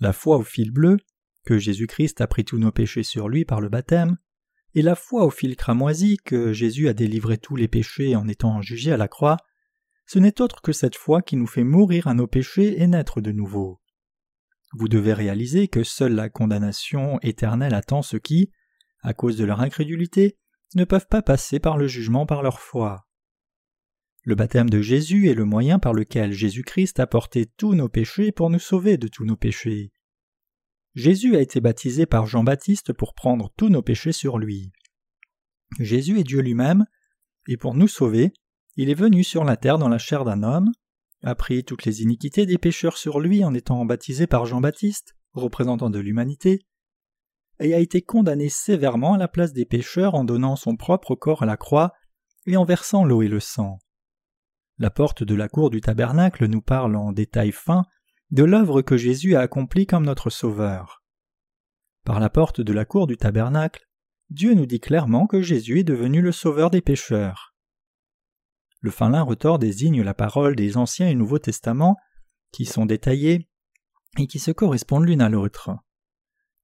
La 0.00 0.12
foi 0.12 0.36
au 0.38 0.42
fil 0.42 0.70
bleu, 0.70 0.96
que 1.44 1.58
Jésus-Christ 1.58 2.20
a 2.20 2.26
pris 2.26 2.44
tous 2.44 2.58
nos 2.58 2.72
péchés 2.72 3.02
sur 3.02 3.28
lui 3.28 3.44
par 3.44 3.60
le 3.60 3.68
baptême, 3.68 4.16
et 4.74 4.82
la 4.82 4.94
foi 4.94 5.24
au 5.24 5.30
fil 5.30 5.56
cramoisi 5.56 6.16
que 6.24 6.52
Jésus 6.52 6.88
a 6.88 6.94
délivré 6.94 7.38
tous 7.38 7.56
les 7.56 7.68
péchés 7.68 8.16
en 8.16 8.26
étant 8.26 8.60
jugé 8.60 8.92
à 8.92 8.96
la 8.96 9.08
croix, 9.08 9.36
ce 10.06 10.18
n'est 10.18 10.40
autre 10.40 10.60
que 10.60 10.72
cette 10.72 10.96
foi 10.96 11.22
qui 11.22 11.36
nous 11.36 11.46
fait 11.46 11.64
mourir 11.64 12.08
à 12.08 12.14
nos 12.14 12.26
péchés 12.26 12.82
et 12.82 12.86
naître 12.86 13.20
de 13.20 13.32
nouveau. 13.32 13.80
Vous 14.72 14.88
devez 14.88 15.12
réaliser 15.12 15.68
que 15.68 15.84
seule 15.84 16.14
la 16.14 16.28
condamnation 16.28 17.18
éternelle 17.22 17.74
attend 17.74 18.02
ceux 18.02 18.18
qui, 18.18 18.50
à 19.02 19.14
cause 19.14 19.36
de 19.36 19.44
leur 19.44 19.60
incrédulité, 19.60 20.36
ne 20.74 20.84
peuvent 20.84 21.06
pas 21.08 21.22
passer 21.22 21.60
par 21.60 21.78
le 21.78 21.86
jugement 21.86 22.26
par 22.26 22.42
leur 22.42 22.58
foi. 22.58 23.06
Le 24.24 24.34
baptême 24.34 24.70
de 24.70 24.80
Jésus 24.80 25.28
est 25.28 25.34
le 25.34 25.44
moyen 25.44 25.78
par 25.78 25.92
lequel 25.92 26.32
Jésus-Christ 26.32 26.98
a 26.98 27.06
porté 27.06 27.46
tous 27.46 27.74
nos 27.74 27.88
péchés 27.88 28.32
pour 28.32 28.50
nous 28.50 28.58
sauver 28.58 28.96
de 28.96 29.06
tous 29.06 29.24
nos 29.24 29.36
péchés. 29.36 29.92
Jésus 30.94 31.36
a 31.36 31.40
été 31.40 31.60
baptisé 31.60 32.06
par 32.06 32.26
Jean-Baptiste 32.26 32.92
pour 32.92 33.14
prendre 33.14 33.52
tous 33.56 33.68
nos 33.68 33.82
péchés 33.82 34.12
sur 34.12 34.38
lui. 34.38 34.72
Jésus 35.80 36.20
est 36.20 36.24
Dieu 36.24 36.40
lui-même, 36.40 36.86
et 37.48 37.56
pour 37.56 37.74
nous 37.74 37.88
sauver, 37.88 38.32
il 38.76 38.90
est 38.90 38.94
venu 38.94 39.24
sur 39.24 39.44
la 39.44 39.56
terre 39.56 39.78
dans 39.78 39.88
la 39.88 39.98
chair 39.98 40.24
d'un 40.24 40.42
homme, 40.42 40.72
a 41.24 41.34
pris 41.34 41.64
toutes 41.64 41.84
les 41.84 42.02
iniquités 42.02 42.46
des 42.46 42.58
pécheurs 42.58 42.96
sur 42.96 43.18
lui 43.18 43.44
en 43.44 43.54
étant 43.54 43.84
baptisé 43.84 44.26
par 44.26 44.46
Jean-Baptiste, 44.46 45.16
représentant 45.32 45.90
de 45.90 45.98
l'humanité, 45.98 46.64
et 47.60 47.74
a 47.74 47.78
été 47.78 48.02
condamné 48.02 48.48
sévèrement 48.48 49.14
à 49.14 49.18
la 49.18 49.28
place 49.28 49.52
des 49.52 49.64
pécheurs 49.64 50.14
en 50.14 50.24
donnant 50.24 50.56
son 50.56 50.76
propre 50.76 51.14
corps 51.14 51.42
à 51.42 51.46
la 51.46 51.56
croix 51.56 51.92
et 52.46 52.56
en 52.56 52.64
versant 52.64 53.04
l'eau 53.04 53.22
et 53.22 53.28
le 53.28 53.40
sang. 53.40 53.78
La 54.78 54.90
porte 54.90 55.22
de 55.22 55.34
la 55.34 55.48
cour 55.48 55.70
du 55.70 55.80
tabernacle 55.80 56.46
nous 56.46 56.60
parle 56.60 56.96
en 56.96 57.12
détail 57.12 57.52
fin 57.52 57.84
de 58.34 58.42
l'œuvre 58.42 58.82
que 58.82 58.96
Jésus 58.96 59.36
a 59.36 59.40
accomplie 59.42 59.86
comme 59.86 60.04
notre 60.04 60.28
Sauveur. 60.28 61.04
Par 62.04 62.18
la 62.18 62.28
porte 62.28 62.60
de 62.60 62.72
la 62.72 62.84
cour 62.84 63.06
du 63.06 63.16
tabernacle, 63.16 63.86
Dieu 64.28 64.54
nous 64.54 64.66
dit 64.66 64.80
clairement 64.80 65.28
que 65.28 65.40
Jésus 65.40 65.78
est 65.78 65.84
devenu 65.84 66.20
le 66.20 66.32
Sauveur 66.32 66.70
des 66.70 66.80
pécheurs. 66.80 67.54
Le 68.80 68.90
fin 68.90 69.08
lin 69.08 69.22
retors 69.22 69.60
désigne 69.60 70.02
la 70.02 70.14
parole 70.14 70.56
des 70.56 70.76
Anciens 70.76 71.08
et 71.08 71.14
Nouveaux 71.14 71.38
Testaments 71.38 71.94
qui 72.50 72.64
sont 72.64 72.86
détaillés 72.86 73.48
et 74.18 74.26
qui 74.26 74.40
se 74.40 74.50
correspondent 74.50 75.06
l'une 75.06 75.22
à 75.22 75.28
l'autre. 75.28 75.70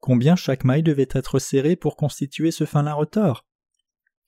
Combien 0.01 0.35
chaque 0.35 0.65
maille 0.65 0.83
devait 0.83 1.09
être 1.13 1.39
serrée 1.39 1.77
pour 1.77 1.95
constituer 1.97 2.51
ce 2.51 2.65
fin 2.65 2.83
lin 2.83 2.95
retors 2.95 3.47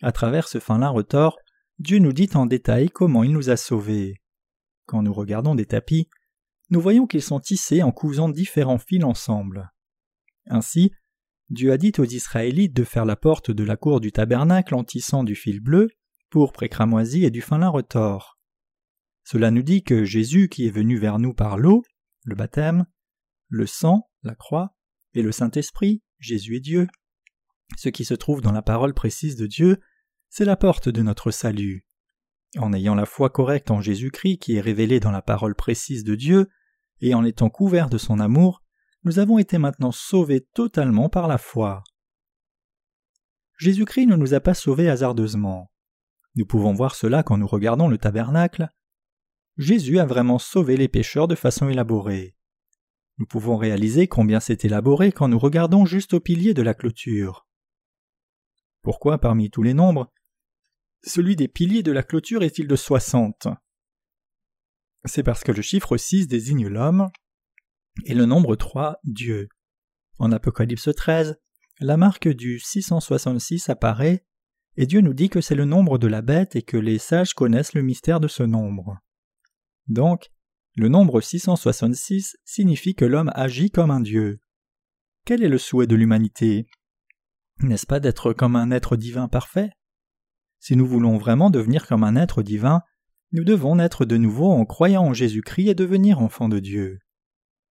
À 0.01 0.13
travers 0.13 0.47
ce 0.47 0.61
fin 0.61 0.79
lin 0.79 0.91
retors, 0.91 1.39
Dieu 1.81 1.99
nous 1.99 2.13
dit 2.13 2.31
en 2.35 2.47
détail 2.47 2.89
comment 2.89 3.25
il 3.25 3.33
nous 3.33 3.51
a 3.51 3.57
sauvés. 3.57 4.23
Quand 4.87 5.03
nous 5.03 5.13
regardons 5.13 5.57
des 5.57 5.67
tapis, 5.67 6.09
nous 6.73 6.81
voyons 6.81 7.07
qu'ils 7.07 7.23
sont 7.23 7.39
tissés 7.39 7.83
en 7.83 7.93
cousant 7.93 8.31
différents 8.31 8.79
fils 8.79 9.05
ensemble. 9.05 9.71
Ainsi, 10.47 10.91
Dieu 11.51 11.71
a 11.71 11.77
dit 11.77 11.93
aux 11.99 12.05
Israélites 12.05 12.75
de 12.75 12.83
faire 12.83 13.05
la 13.05 13.15
porte 13.15 13.51
de 13.51 13.63
la 13.63 13.77
cour 13.77 14.01
du 14.01 14.11
tabernacle 14.11 14.75
en 14.75 14.83
tissant 14.83 15.23
du 15.23 15.35
fil 15.35 15.61
bleu, 15.61 15.91
pourpre 16.31 16.63
et 16.63 16.71
cramoisi 16.71 17.27
et 17.27 17.31
du 17.31 17.43
fin 17.43 17.59
lin 17.59 17.69
retors. 17.69 18.39
Cela 19.23 19.51
nous 19.51 19.63
dit 19.63 19.85
que 19.85 20.05
Jésus 20.05 20.49
qui 20.49 20.67
est 20.67 20.71
venu 20.71 20.97
vers 20.97 21.19
nous 21.19 21.35
par 21.35 21.59
l'eau, 21.59 21.85
le 22.25 22.35
baptême, 22.35 22.87
le 23.49 23.67
sang, 23.67 24.09
la 24.23 24.35
croix, 24.35 24.75
et 25.13 25.21
le 25.21 25.31
Saint-Esprit, 25.31 26.03
Jésus 26.21 26.57
est 26.57 26.61
Dieu, 26.61 26.89
ce 27.77 27.91
qui 27.91 28.07
se 28.07 28.15
trouve 28.15 28.41
dans 28.41 28.53
la 28.53 28.63
parole 28.63 28.95
précise 28.95 29.37
de 29.37 29.47
Dieu, 29.47 29.79
c'est 30.31 30.47
la 30.47 30.57
porte 30.57 30.89
de 30.89 31.03
notre 31.03 31.31
salut. 31.33 31.87
En 32.57 32.73
ayant 32.73 32.95
la 32.95 33.05
foi 33.05 33.29
correcte 33.29 33.71
en 33.71 33.83
Jésus-Christ 33.83 34.39
qui 34.39 34.57
est 34.57 34.61
révélée 34.61 35.01
dans 35.01 35.11
la 35.11 35.21
parole 35.21 35.55
précise 35.55 36.03
de 36.03 36.15
Dieu, 36.15 36.49
et 37.03 37.15
en 37.15 37.25
étant 37.25 37.51
couverts 37.51 37.91
de 37.91 37.99
son 37.99 38.21
amour, 38.21 38.63
nous 39.05 39.19
avons 39.19 39.39
été 39.39 39.59
maintenant 39.59 39.93
sauvés 39.93 40.41
totalement 40.55 41.09
par 41.09 41.29
la 41.29 41.37
foi. 41.37 41.83
Jésus-Christ 43.59 44.07
ne 44.07 44.17
nous 44.17 44.35
a 44.35 44.41
pas 44.41 44.55
sauvés 44.55 44.89
hasardeusement. 44.89 45.71
Nous 46.37 46.47
pouvons 46.47 46.73
voir 46.73 46.95
cela 46.95 47.23
quand 47.23 47.37
nous 47.37 47.47
regardons 47.47 47.89
le 47.89 47.99
tabernacle. 47.99 48.69
Jésus 49.59 49.99
a 49.99 50.07
vraiment 50.07 50.39
sauvé 50.39 50.77
les 50.77 50.89
pécheurs 50.89 51.29
de 51.29 51.35
façon 51.35 51.69
élaborée. 51.69 52.37
Nous 53.19 53.27
pouvons 53.27 53.57
réaliser 53.57 54.07
combien 54.07 54.41
c'est 54.41 54.65
élaboré 54.65 55.13
quand 55.13 55.29
nous 55.29 55.39
regardons 55.39 55.85
juste 55.85 56.15
au 56.15 56.21
pilier 56.21 56.55
de 56.55 56.63
la 56.63 56.73
clôture. 56.73 57.47
Pourquoi 58.81 59.19
parmi 59.19 59.51
tous 59.51 59.63
les 59.63 59.75
nombres? 59.75 60.11
Celui 61.05 61.37
des 61.37 61.49
piliers 61.49 61.83
de 61.83 61.93
la 61.93 62.03
clôture 62.03 62.43
est-il 62.43 62.67
de 62.67 62.77
soixante? 62.77 63.49
C'est 65.05 65.23
parce 65.23 65.43
que 65.43 65.53
le 65.53 65.63
chiffre 65.63 65.97
6 65.97 66.29
désigne 66.29 66.69
l'homme 66.69 67.11
et 68.05 68.15
le 68.15 68.25
nombre 68.25 68.57
3 68.57 68.99
Dieu. 69.05 69.49
En 70.19 70.31
Apocalypse 70.31 70.89
13, 70.95 71.39
la 71.81 71.97
marque 71.97 72.29
du 72.29 72.59
666 72.59 73.69
apparaît 73.69 74.25
et 74.77 74.87
Dieu 74.87 75.01
nous 75.01 75.15
dit 75.15 75.29
que 75.29 75.41
c'est 75.41 75.55
le 75.55 75.65
nombre 75.65 75.99
de 75.99 76.07
la 76.07 76.23
bête 76.23 76.57
et 76.57 76.63
que 76.63 76.77
les 76.77 76.99
sages 76.99 77.35
connaissent 77.35 77.75
le 77.75 77.83
mystère 77.83 78.21
de 78.21 78.29
ce 78.29 78.43
nombre. 78.43 78.99
Donc, 79.89 80.31
le 80.77 80.89
nombre 80.89 81.21
666 81.21 82.37
signifie 82.45 82.95
que 82.95 83.05
l'homme 83.05 83.31
agit 83.35 83.71
comme 83.71 83.91
un 83.91 84.01
Dieu. 84.01 84.41
Quel 85.25 85.43
est 85.43 85.49
le 85.49 85.59
souhait 85.59 85.87
de 85.87 85.97
l'humanité? 85.97 86.67
N'est-ce 87.59 87.87
pas 87.87 88.01
d'être 88.01 88.33
comme 88.33 88.57
un 88.57 88.71
être 88.71 88.97
divin 88.97 89.29
parfait? 89.29 89.71
Si 90.59 90.77
nous 90.77 90.87
voulons 90.87 91.19
vraiment 91.19 91.51
devenir 91.51 91.87
comme 91.87 92.05
un 92.05 92.17
être 92.17 92.43
divin, 92.43 92.83
nous 93.33 93.45
devons 93.45 93.77
naître 93.77 94.05
de 94.05 94.17
nouveau 94.17 94.51
en 94.51 94.65
croyant 94.65 95.05
en 95.05 95.13
Jésus-Christ 95.15 95.69
et 95.69 95.75
devenir 95.75 96.21
enfants 96.21 96.49
de 96.49 96.59
Dieu. 96.59 96.99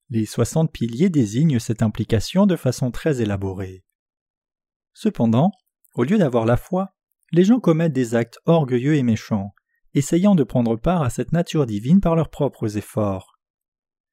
Les 0.10 0.26
soixante 0.26 0.72
piliers 0.72 1.10
désignent 1.10 1.60
cette 1.60 1.84
implication 1.84 2.46
de 2.46 2.56
façon 2.56 2.92
très 2.92 3.22
élaborée. 3.22 3.84
Cependant, 4.94 5.52
au 5.96 6.04
lieu 6.04 6.18
d'avoir 6.18 6.46
la 6.46 6.58
foi, 6.58 6.96
les 7.32 7.44
gens 7.44 7.60
commettent 7.60 7.94
des 7.94 8.16
actes 8.16 8.40
orgueilleux 8.46 8.96
et 8.96 9.04
méchants 9.04 9.54
essayant 9.94 10.36
de 10.36 10.44
prendre 10.44 10.76
part 10.76 11.02
à 11.02 11.10
cette 11.10 11.32
nature 11.32 11.66
divine 11.66 12.02
par 12.02 12.16
leurs 12.16 12.30
propres 12.30 12.78
efforts. 12.78 13.40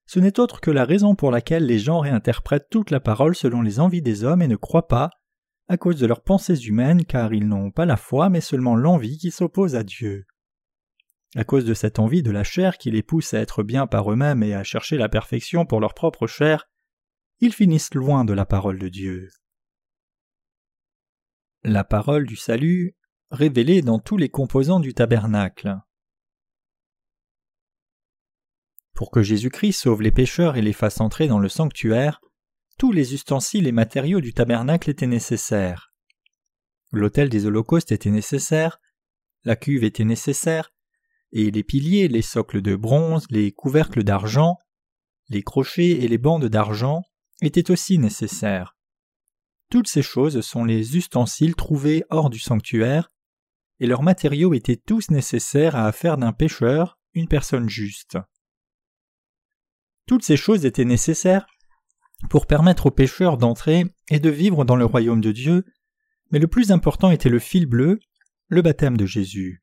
Ce 0.06 0.20
n'est 0.20 0.38
autre 0.38 0.60
que 0.60 0.70
la 0.70 0.84
raison 0.84 1.14
pour 1.14 1.30
laquelle 1.30 1.66
les 1.66 1.78
gens 1.78 2.00
réinterprètent 2.00 2.68
toute 2.70 2.90
la 2.90 3.00
parole 3.00 3.34
selon 3.34 3.60
les 3.60 3.80
envies 3.80 4.02
des 4.02 4.24
hommes 4.24 4.42
et 4.42 4.48
ne 4.48 4.56
croient 4.56 4.88
pas, 4.88 5.10
à 5.68 5.76
cause 5.76 5.98
de 5.98 6.06
leurs 6.06 6.22
pensées 6.22 6.60
humaines, 6.60 7.04
car 7.04 7.34
ils 7.34 7.46
n'ont 7.46 7.72
pas 7.72 7.86
la 7.86 7.96
foi 7.96 8.28
mais 8.28 8.40
seulement 8.40 8.76
l'envie 8.76 9.18
qui 9.18 9.30
s'oppose 9.30 9.74
à 9.74 9.82
Dieu. 9.82 10.24
À 11.34 11.44
cause 11.44 11.64
de 11.64 11.74
cette 11.74 11.98
envie 11.98 12.22
de 12.22 12.30
la 12.30 12.44
chair 12.44 12.78
qui 12.78 12.90
les 12.90 13.02
pousse 13.02 13.34
à 13.34 13.40
être 13.40 13.62
bien 13.62 13.86
par 13.86 14.10
eux-mêmes 14.10 14.42
et 14.42 14.54
à 14.54 14.62
chercher 14.62 14.96
la 14.96 15.08
perfection 15.08 15.66
pour 15.66 15.80
leur 15.80 15.94
propre 15.94 16.26
chair, 16.26 16.68
ils 17.40 17.52
finissent 17.52 17.94
loin 17.94 18.24
de 18.24 18.32
la 18.32 18.46
parole 18.46 18.78
de 18.78 18.88
Dieu. 18.88 19.28
La 21.62 21.84
parole 21.84 22.26
du 22.26 22.36
salut 22.36 22.96
révélé 23.30 23.82
dans 23.82 23.98
tous 23.98 24.16
les 24.16 24.28
composants 24.28 24.80
du 24.80 24.94
tabernacle. 24.94 25.76
Pour 28.94 29.10
que 29.10 29.22
Jésus-Christ 29.22 29.72
sauve 29.72 30.00
les 30.00 30.12
pécheurs 30.12 30.56
et 30.56 30.62
les 30.62 30.72
fasse 30.72 31.00
entrer 31.00 31.28
dans 31.28 31.38
le 31.38 31.48
sanctuaire, 31.48 32.20
tous 32.78 32.92
les 32.92 33.14
ustensiles 33.14 33.66
et 33.66 33.72
matériaux 33.72 34.20
du 34.20 34.32
tabernacle 34.32 34.88
étaient 34.88 35.06
nécessaires. 35.06 35.92
L'autel 36.92 37.28
des 37.28 37.46
holocaustes 37.46 37.92
était 37.92 38.10
nécessaire, 38.10 38.78
la 39.44 39.56
cuve 39.56 39.84
était 39.84 40.04
nécessaire, 40.04 40.72
et 41.38 41.50
les 41.50 41.62
piliers, 41.62 42.08
les 42.08 42.22
socles 42.22 42.62
de 42.62 42.76
bronze, 42.76 43.26
les 43.28 43.52
couvercles 43.52 44.04
d'argent, 44.04 44.56
les 45.28 45.42
crochets 45.42 45.90
et 45.90 46.08
les 46.08 46.16
bandes 46.16 46.46
d'argent 46.46 47.02
étaient 47.42 47.70
aussi 47.70 47.98
nécessaires. 47.98 48.74
Toutes 49.70 49.86
ces 49.86 50.00
choses 50.00 50.40
sont 50.40 50.64
les 50.64 50.96
ustensiles 50.96 51.54
trouvés 51.54 52.04
hors 52.08 52.30
du 52.30 52.38
sanctuaire 52.38 53.12
et 53.80 53.86
leurs 53.86 54.02
matériaux 54.02 54.54
étaient 54.54 54.80
tous 54.82 55.10
nécessaires 55.10 55.76
à 55.76 55.92
faire 55.92 56.16
d'un 56.16 56.32
pécheur 56.32 56.98
une 57.12 57.28
personne 57.28 57.68
juste. 57.68 58.16
Toutes 60.06 60.24
ces 60.24 60.38
choses 60.38 60.64
étaient 60.64 60.86
nécessaires 60.86 61.46
pour 62.30 62.46
permettre 62.46 62.86
aux 62.86 62.90
pécheurs 62.90 63.36
d'entrer 63.36 63.84
et 64.08 64.20
de 64.20 64.30
vivre 64.30 64.64
dans 64.64 64.76
le 64.76 64.86
royaume 64.86 65.20
de 65.20 65.32
Dieu, 65.32 65.66
mais 66.30 66.38
le 66.38 66.48
plus 66.48 66.70
important 66.72 67.10
était 67.10 67.28
le 67.28 67.40
fil 67.40 67.66
bleu, 67.66 68.00
le 68.48 68.62
baptême 68.62 68.96
de 68.96 69.04
Jésus. 69.04 69.60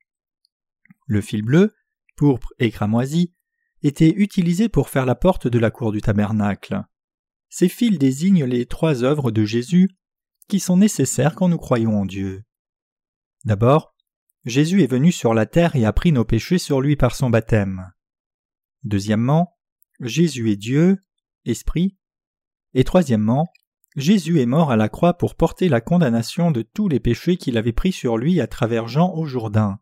Le 1.06 1.22
fil 1.22 1.44
bleu, 1.44 1.74
pourpre 2.16 2.54
et 2.60 2.72
cramoisi, 2.72 3.34
était 3.82 4.14
utilisé 4.16 4.70
pour 4.70 4.90
faire 4.90 5.06
la 5.06 5.16
porte 5.16 5.48
de 5.48 5.60
la 5.60 5.72
cour 5.72 5.92
du 5.92 6.02
tabernacle. 6.02 6.84
Ces 7.50 7.70
fils 7.70 8.00
désignent 8.00 8.46
les 8.46 8.66
trois 8.66 9.04
œuvres 9.04 9.32
de 9.32 9.44
Jésus 9.46 9.90
qui 10.48 10.60
sont 10.60 10.78
nécessaires 10.78 11.36
quand 11.36 11.50
nous 11.50 11.58
croyons 11.58 12.02
en 12.02 12.06
Dieu. 12.06 12.44
D'abord, 13.46 13.94
Jésus 14.46 14.84
est 14.84 14.88
venu 14.88 15.12
sur 15.12 15.34
la 15.34 15.46
terre 15.46 15.76
et 15.76 15.86
a 15.86 15.94
pris 15.94 16.12
nos 16.12 16.26
péchés 16.26 16.58
sur 16.58 16.82
lui 16.82 16.96
par 16.96 17.16
son 17.16 17.30
baptême. 17.30 17.92
Deuxièmement, 18.84 19.58
Jésus 20.00 20.52
est 20.52 20.58
Dieu, 20.58 20.98
Esprit. 21.46 21.98
Et 22.74 22.84
troisièmement, 22.84 23.48
Jésus 23.96 24.40
est 24.40 24.46
mort 24.46 24.72
à 24.72 24.76
la 24.76 24.90
croix 24.90 25.14
pour 25.14 25.36
porter 25.36 25.70
la 25.70 25.82
condamnation 25.82 26.52
de 26.52 26.62
tous 26.62 26.88
les 26.88 27.00
péchés 27.00 27.38
qu'il 27.38 27.58
avait 27.58 27.74
pris 27.74 27.92
sur 27.92 28.18
lui 28.18 28.42
à 28.42 28.48
travers 28.48 28.88
Jean 28.88 29.14
au 29.14 29.26
Jourdain. 29.26 29.80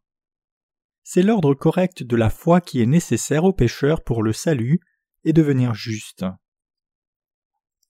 C'est 1.13 1.23
l'ordre 1.23 1.53
correct 1.53 2.03
de 2.03 2.15
la 2.15 2.29
foi 2.29 2.61
qui 2.61 2.81
est 2.81 2.85
nécessaire 2.85 3.43
aux 3.43 3.51
pécheurs 3.51 4.01
pour 4.01 4.23
le 4.23 4.31
salut 4.31 4.79
et 5.25 5.33
devenir 5.33 5.73
juste. 5.73 6.23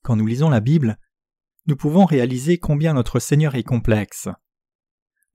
Quand 0.02 0.16
nous 0.16 0.26
lisons 0.26 0.50
la 0.50 0.60
Bible, 0.60 0.98
nous 1.68 1.76
pouvons 1.76 2.06
réaliser 2.06 2.58
combien 2.58 2.96
notre 2.96 3.20
Seigneur 3.20 3.54
est 3.54 3.62
complexe 3.62 4.28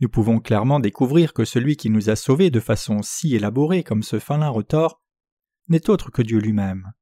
nous 0.00 0.08
pouvons 0.08 0.40
clairement 0.40 0.80
découvrir 0.80 1.32
que 1.32 1.44
celui 1.44 1.76
qui 1.76 1.88
nous 1.88 2.10
a 2.10 2.16
sauvés 2.16 2.50
de 2.50 2.58
façon 2.58 3.02
si 3.02 3.36
élaborée 3.36 3.84
comme 3.84 4.02
ce 4.02 4.18
fin 4.18 4.44
retors 4.48 5.00
n'est 5.68 5.88
autre 5.88 6.10
que 6.10 6.22
Dieu 6.22 6.38
lui-même. 6.38 6.92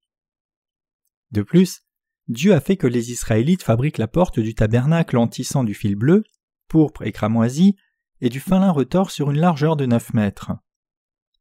De 1.30 1.42
plus, 1.42 1.80
Dieu 2.28 2.52
a 2.52 2.60
fait 2.60 2.76
que 2.76 2.86
les 2.86 3.10
Israélites 3.10 3.62
fabriquent 3.62 3.98
la 3.98 4.06
porte 4.06 4.38
du 4.38 4.54
tabernacle 4.54 5.16
en 5.16 5.28
tissant 5.28 5.64
du 5.64 5.74
fil 5.74 5.96
bleu, 5.96 6.24
pourpre 6.68 7.02
et 7.02 7.12
cramoisi, 7.12 7.74
et 8.20 8.28
du 8.28 8.38
fin 8.38 8.60
lin 8.60 8.70
retors 8.70 9.10
sur 9.10 9.30
une 9.30 9.40
largeur 9.40 9.76
de 9.76 9.86
neuf 9.86 10.14
mètres. 10.14 10.52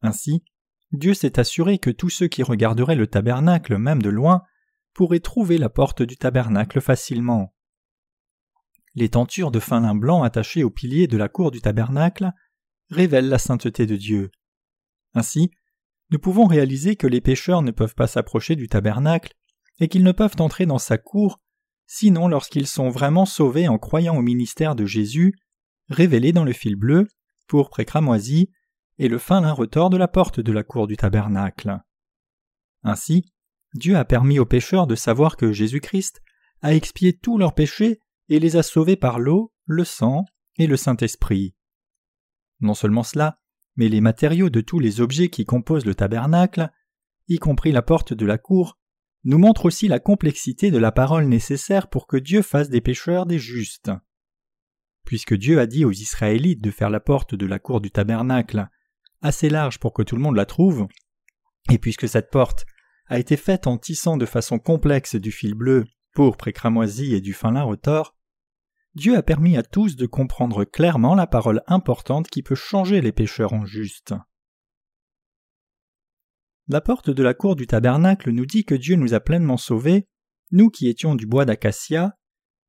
Ainsi, 0.04 0.44
Dieu 0.92 1.16
s'est 1.16 1.39
assuré 1.39 1.80
que 1.80 1.89
tous 1.89 2.10
ceux 2.10 2.28
qui 2.28 2.44
regarderaient 2.44 2.96
le 2.96 3.08
tabernacle 3.08 3.78
même 3.78 4.02
de 4.02 4.10
loin 4.10 4.44
pourraient 4.94 5.20
trouver 5.20 5.58
la 5.58 5.70
porte 5.70 6.04
du 6.04 6.18
tabernacle 6.18 6.80
facilement. 6.82 7.56
Les 8.94 9.10
tentures 9.10 9.50
de 9.50 9.60
fin 9.60 9.80
lin 9.80 9.96
blanc 9.96 10.22
attachées 10.22 10.63
aux 10.63 10.70
piliers 10.70 11.08
de 11.08 11.18
la 11.18 11.30
cour 11.30 11.50
du 11.50 11.62
tabernacle 11.62 12.32
révèlent 12.92 13.30
la 13.30 13.39
sainteté 13.39 13.88
de 13.88 13.96
Dieu. 13.96 14.30
Ainsi, 15.16 15.50
nous 16.12 16.20
pouvons 16.20 16.46
réaliser 16.46 16.96
que 16.96 17.08
les 17.08 17.22
pécheurs 17.22 17.63
ne 17.63 17.72
peuvent 17.72 17.96
pas 17.96 18.06
s'approcher 18.06 18.56
du 18.56 18.68
tabernacle 18.68 19.34
et 19.80 19.88
qu'ils 19.88 20.04
ne 20.04 20.12
peuvent 20.12 20.36
entrer 20.39 20.68
dans 20.68 20.78
sa 20.78 21.00
cour 21.00 21.39
sinon 21.88 22.28
lorsqu'ils 22.28 22.68
sont 22.68 22.89
vraiment 22.89 23.26
sauvés 23.26 23.68
en 23.68 23.78
croyant 23.78 24.16
au 24.16 24.22
ministère 24.22 24.76
de 24.76 24.86
Jésus, 24.86 25.34
révélé 25.89 26.32
dans 26.32 26.44
le 26.44 26.54
fil 26.54 26.76
bleu, 26.76 27.08
pourpre 27.48 27.80
et 27.80 27.86
et 29.00 29.08
le 29.08 29.18
fin 29.18 29.42
lin 29.42 29.52
retors 29.52 29.90
de 29.90 29.98
la 29.98 30.08
porte 30.08 30.40
de 30.40 30.52
la 30.52 30.64
cour 30.64 30.88
du 30.88 30.98
tabernacle. 30.98 31.80
Ainsi, 32.84 33.32
Dieu 33.74 33.96
a 33.96 34.06
permis 34.06 34.40
aux 34.40 34.46
pécheurs 34.46 34.88
de 34.88 34.96
savoir 34.96 35.38
que 35.38 35.52
Jésus-Christ 35.52 36.22
a 36.62 36.74
expié 36.74 37.14
tous 37.14 37.38
leurs 37.38 37.56
péchés 37.56 38.00
et 38.30 38.40
les 38.40 38.56
a 38.56 38.64
sauvés 38.64 38.96
par 38.96 39.20
l'eau, 39.20 39.54
le 39.66 39.84
sang 39.84 40.26
et 40.58 40.68
le 40.68 40.78
Saint-Esprit. 40.78 41.56
Non 42.60 42.74
seulement 42.74 43.04
cela, 43.04 43.40
mais 43.76 43.90
les 43.90 44.02
matériaux 44.02 44.50
de 44.50 44.62
tous 44.62 44.80
les 44.80 45.02
objets 45.02 45.30
qui 45.30 45.46
composent 45.46 45.86
le 45.86 45.96
tabernacle, 45.96 46.70
y 47.28 47.38
compris 47.38 47.72
la 47.72 47.82
porte 47.82 48.14
de 48.14 48.26
la 48.26 48.38
cour, 48.38 48.78
nous 49.24 49.40
montrent 49.40 49.66
aussi 49.66 49.88
la 49.88 50.00
complexité 50.00 50.70
de 50.70 50.78
la 50.78 50.92
parole 50.92 51.26
nécessaire 51.26 51.90
pour 51.90 52.08
que 52.08 52.18
Dieu 52.18 52.42
fasse 52.42 52.70
des 52.70 52.82
pécheurs 52.82 53.26
des 53.26 53.40
justes. 53.40 53.92
Puisque 55.06 55.34
Dieu 55.34 55.60
a 55.60 55.66
dit 55.66 55.86
aux 55.86 55.92
Israélites 55.92 56.62
de 56.62 56.72
faire 56.72 56.90
la 56.90 57.00
porte 57.00 57.36
de 57.36 57.46
la 57.46 57.60
cour 57.60 57.82
du 57.82 57.92
tabernacle 57.92 58.70
assez 59.24 59.50
large 59.50 59.80
pour 59.80 59.94
que 59.94 60.04
tout 60.04 60.16
le 60.16 60.22
monde 60.22 60.36
la 60.36 60.46
trouve, 60.46 60.88
et 61.72 61.80
puisque 61.80 62.08
cette 62.08 62.30
porte 62.30 62.66
a 63.08 63.18
été 63.18 63.38
faite 63.38 63.66
en 63.66 63.78
tissant 63.78 64.18
de 64.18 64.26
façon 64.26 64.60
complexe 64.60 65.16
du 65.16 65.32
fil 65.32 65.56
bleu, 65.56 65.86
pourpre 66.14 66.48
et 66.48 66.54
cramoisi 66.54 67.16
et 67.16 67.22
du 67.22 67.34
fin 67.34 67.52
lin 67.52 67.64
retors, 67.64 68.16
Dieu 68.96 69.18
a 69.18 69.24
permis 69.24 69.58
à 69.58 69.64
tous 69.64 69.96
de 69.96 70.06
comprendre 70.06 70.66
clairement 70.66 71.16
la 71.16 71.26
parole 71.26 71.64
importante 71.66 72.28
qui 72.28 72.44
peut 72.44 72.54
changer 72.54 73.02
les 73.02 73.12
pécheurs 73.12 73.54
en 73.54 73.66
justes. 73.66 74.14
la 76.68 76.80
porte 76.80 77.10
de 77.10 77.24
la 77.24 77.34
cour 77.34 77.56
du 77.56 77.66
tabernacle 77.66 78.30
nous 78.30 78.46
dit 78.46 78.64
que 78.66 78.76
Dieu 78.76 78.96
nous 78.96 79.14
a 79.14 79.20
pleinement 79.20 79.58
sauvés, 79.58 80.08
nous 80.52 80.70
qui 80.70 80.88
étions 80.88 81.16
du 81.16 81.26
bois 81.26 81.46
d'acacia, 81.46 82.18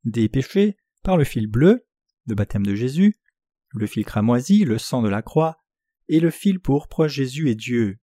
des 0.05 0.29
péchés, 0.29 0.77
par 1.03 1.17
le 1.17 1.25
fil 1.25 1.47
bleu, 1.47 1.87
le 2.27 2.35
baptême 2.35 2.65
de 2.65 2.75
Jésus, 2.75 3.15
le 3.73 3.87
fil 3.87 4.05
cramoisi, 4.05 4.65
le 4.65 4.79
sang 4.79 5.03
de 5.03 5.09
la 5.09 5.23
croix, 5.23 5.64
et 6.09 6.21
le 6.21 6.31
fil 6.31 6.61
pourpre, 6.61 7.09
Jésus 7.09 7.51
et 7.51 7.55
Dieu. 7.55 7.99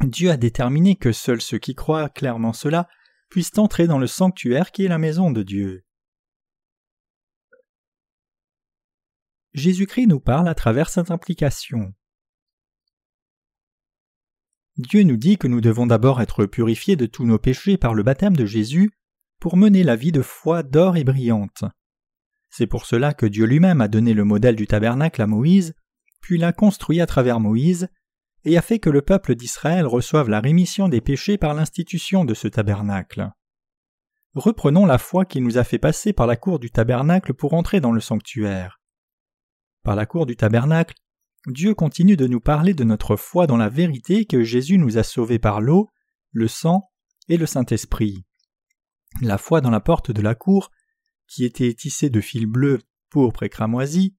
Dieu 0.00 0.30
a 0.30 0.36
déterminé 0.36 0.96
que 0.96 1.12
seuls 1.12 1.40
ceux 1.40 1.58
qui 1.58 1.74
croient 1.74 2.08
clairement 2.08 2.52
cela 2.52 2.88
puissent 3.30 3.58
entrer 3.58 3.86
dans 3.86 3.98
le 3.98 4.06
sanctuaire 4.06 4.70
qui 4.70 4.84
est 4.84 4.88
la 4.88 4.98
maison 4.98 5.30
de 5.30 5.42
Dieu. 5.42 5.84
Jésus-Christ 9.54 10.06
nous 10.06 10.20
parle 10.20 10.48
à 10.48 10.54
travers 10.54 10.88
cette 10.88 11.10
implication. 11.10 11.94
Dieu 14.76 15.02
nous 15.02 15.16
dit 15.16 15.38
que 15.38 15.48
nous 15.48 15.60
devons 15.60 15.86
d'abord 15.86 16.22
être 16.22 16.46
purifiés 16.46 16.94
de 16.94 17.06
tous 17.06 17.24
nos 17.24 17.38
péchés 17.38 17.76
par 17.76 17.94
le 17.94 18.04
baptême 18.04 18.36
de 18.36 18.46
Jésus 18.46 18.92
pour 19.40 19.56
mener 19.56 19.82
la 19.82 19.96
vie 19.96 20.12
de 20.12 20.22
foi 20.22 20.62
d'or 20.62 20.96
et 20.96 21.02
brillante. 21.02 21.64
C'est 22.50 22.68
pour 22.68 22.86
cela 22.86 23.12
que 23.12 23.26
Dieu 23.26 23.44
lui-même 23.44 23.80
a 23.80 23.88
donné 23.88 24.14
le 24.14 24.24
modèle 24.24 24.54
du 24.54 24.66
tabernacle 24.66 25.20
à 25.20 25.26
Moïse, 25.26 25.74
puis 26.20 26.38
l'a 26.38 26.52
construit 26.52 27.00
à 27.00 27.06
travers 27.06 27.40
Moïse, 27.40 27.88
et 28.44 28.56
a 28.56 28.62
fait 28.62 28.78
que 28.78 28.90
le 28.90 29.02
peuple 29.02 29.34
d'Israël 29.34 29.86
reçoive 29.86 30.28
la 30.28 30.40
rémission 30.40 30.88
des 30.88 31.00
péchés 31.00 31.38
par 31.38 31.54
l'institution 31.54 32.24
de 32.24 32.34
ce 32.34 32.48
tabernacle. 32.48 33.30
Reprenons 34.34 34.86
la 34.86 34.98
foi 34.98 35.24
qui 35.24 35.40
nous 35.40 35.58
a 35.58 35.64
fait 35.64 35.78
passer 35.78 36.12
par 36.12 36.26
la 36.26 36.36
cour 36.36 36.58
du 36.58 36.70
tabernacle 36.70 37.34
pour 37.34 37.54
entrer 37.54 37.80
dans 37.80 37.92
le 37.92 38.00
sanctuaire. 38.00 38.80
Par 39.82 39.96
la 39.96 40.06
cour 40.06 40.26
du 40.26 40.36
tabernacle, 40.36 40.94
Dieu 41.46 41.74
continue 41.74 42.16
de 42.16 42.26
nous 42.26 42.40
parler 42.40 42.74
de 42.74 42.84
notre 42.84 43.16
foi 43.16 43.46
dans 43.46 43.56
la 43.56 43.68
vérité 43.68 44.26
que 44.26 44.42
Jésus 44.42 44.78
nous 44.78 44.98
a 44.98 45.02
sauvés 45.02 45.38
par 45.38 45.60
l'eau, 45.60 45.88
le 46.30 46.46
sang 46.46 46.90
et 47.28 47.36
le 47.36 47.46
Saint-Esprit. 47.46 48.24
La 49.22 49.38
foi 49.38 49.60
dans 49.60 49.70
la 49.70 49.80
porte 49.80 50.10
de 50.10 50.20
la 50.20 50.34
cour, 50.34 50.70
qui 51.26 51.44
était 51.44 51.72
tissée 51.74 52.10
de 52.10 52.20
fils 52.20 52.46
bleus, 52.46 52.80
pourpres 53.10 53.44
et 53.44 53.48
cramoisis, 53.48 54.14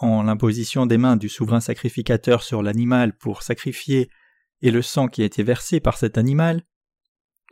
en 0.00 0.22
l'imposition 0.22 0.86
des 0.86 0.98
mains 0.98 1.16
du 1.16 1.28
souverain 1.28 1.60
sacrificateur 1.60 2.42
sur 2.42 2.62
l'animal 2.62 3.16
pour 3.16 3.42
sacrifier 3.42 4.10
et 4.62 4.70
le 4.70 4.82
sang 4.82 5.08
qui 5.08 5.22
a 5.22 5.26
été 5.26 5.42
versé 5.42 5.80
par 5.80 5.96
cet 5.96 6.18
animal, 6.18 6.64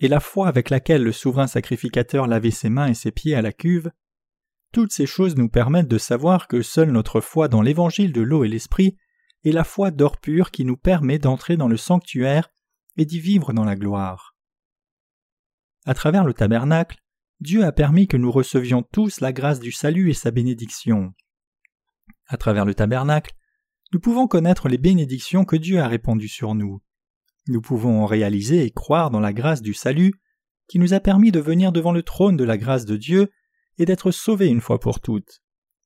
et 0.01 0.09
la 0.09 0.21
foi 0.21 0.49
avec 0.49 0.71
laquelle 0.71 1.03
le 1.03 1.13
souverain 1.13 1.47
sacrificateur 1.47 2.27
lavait 2.27 2.51
ses 2.51 2.71
mains 2.71 2.89
et 2.89 2.95
ses 2.95 3.11
pieds 3.11 3.35
à 3.35 3.43
la 3.43 3.53
cuve, 3.53 3.91
toutes 4.73 4.93
ces 4.93 5.07
choses 5.07 5.37
nous 5.37 5.49
permettent 5.49 5.89
de 5.89 5.99
savoir 5.99 6.49
que 6.49 6.63
seule 6.63 6.91
notre 6.91 7.21
foi 7.21 7.49
dans 7.49 7.63
l'évangile 7.63 8.13
de 8.13 8.21
l'eau 8.21 8.45
et 8.45 8.49
l'esprit 8.49 8.97
est 9.45 9.53
la 9.53 9.65
foi 9.65 9.91
d'or 9.91 10.19
pur 10.19 10.51
qui 10.51 10.65
nous 10.65 10.77
permet 10.77 11.19
d'entrer 11.19 11.57
dans 11.57 11.69
le 11.69 11.77
sanctuaire 11.77 12.51
et 12.97 13.05
d'y 13.05 13.21
vivre 13.21 13.53
dans 13.53 13.65
la 13.65 13.77
gloire. 13.77 14.37
À 15.87 15.95
travers 15.95 16.25
le 16.25 16.35
tabernacle, 16.35 16.99
Dieu 17.41 17.65
a 17.65 17.73
permis 17.73 18.09
que 18.09 18.17
nous 18.17 18.33
recevions 18.33 18.83
tous 18.83 19.21
la 19.21 19.33
grâce 19.33 19.61
du 19.61 19.73
salut 19.73 20.11
et 20.11 20.15
sa 20.15 20.31
bénédiction. 20.31 21.15
À 22.29 22.37
travers 22.37 22.65
le 22.65 22.75
tabernacle, 22.75 23.35
nous 23.93 24.01
pouvons 24.01 24.29
connaître 24.29 24.69
les 24.69 24.79
bénédictions 24.79 25.45
que 25.45 25.57
Dieu 25.57 25.81
a 25.81 25.89
répandues 25.89 26.29
sur 26.29 26.55
nous. 26.55 26.83
Nous 27.47 27.63
pouvons 27.63 28.05
réaliser 28.05 28.65
et 28.65 28.71
croire 28.71 29.11
dans 29.11 29.21
la 29.21 29.33
grâce 29.33 29.63
du 29.63 29.73
salut 29.73 30.13
qui 30.69 30.79
nous 30.79 30.93
a 30.93 31.01
permis 31.01 31.33
de 31.33 31.41
venir 31.41 31.73
devant 31.73 31.93
le 31.93 32.03
trône 32.03 32.37
de 32.37 32.45
la 32.45 32.59
grâce 32.59 32.85
de 32.85 32.99
Dieu 32.99 33.31
et 33.79 33.87
d'être 33.87 34.11
sauvés 34.11 34.49
une 34.49 34.61
fois 34.61 34.79
pour 34.79 35.01
toutes. 35.01 35.41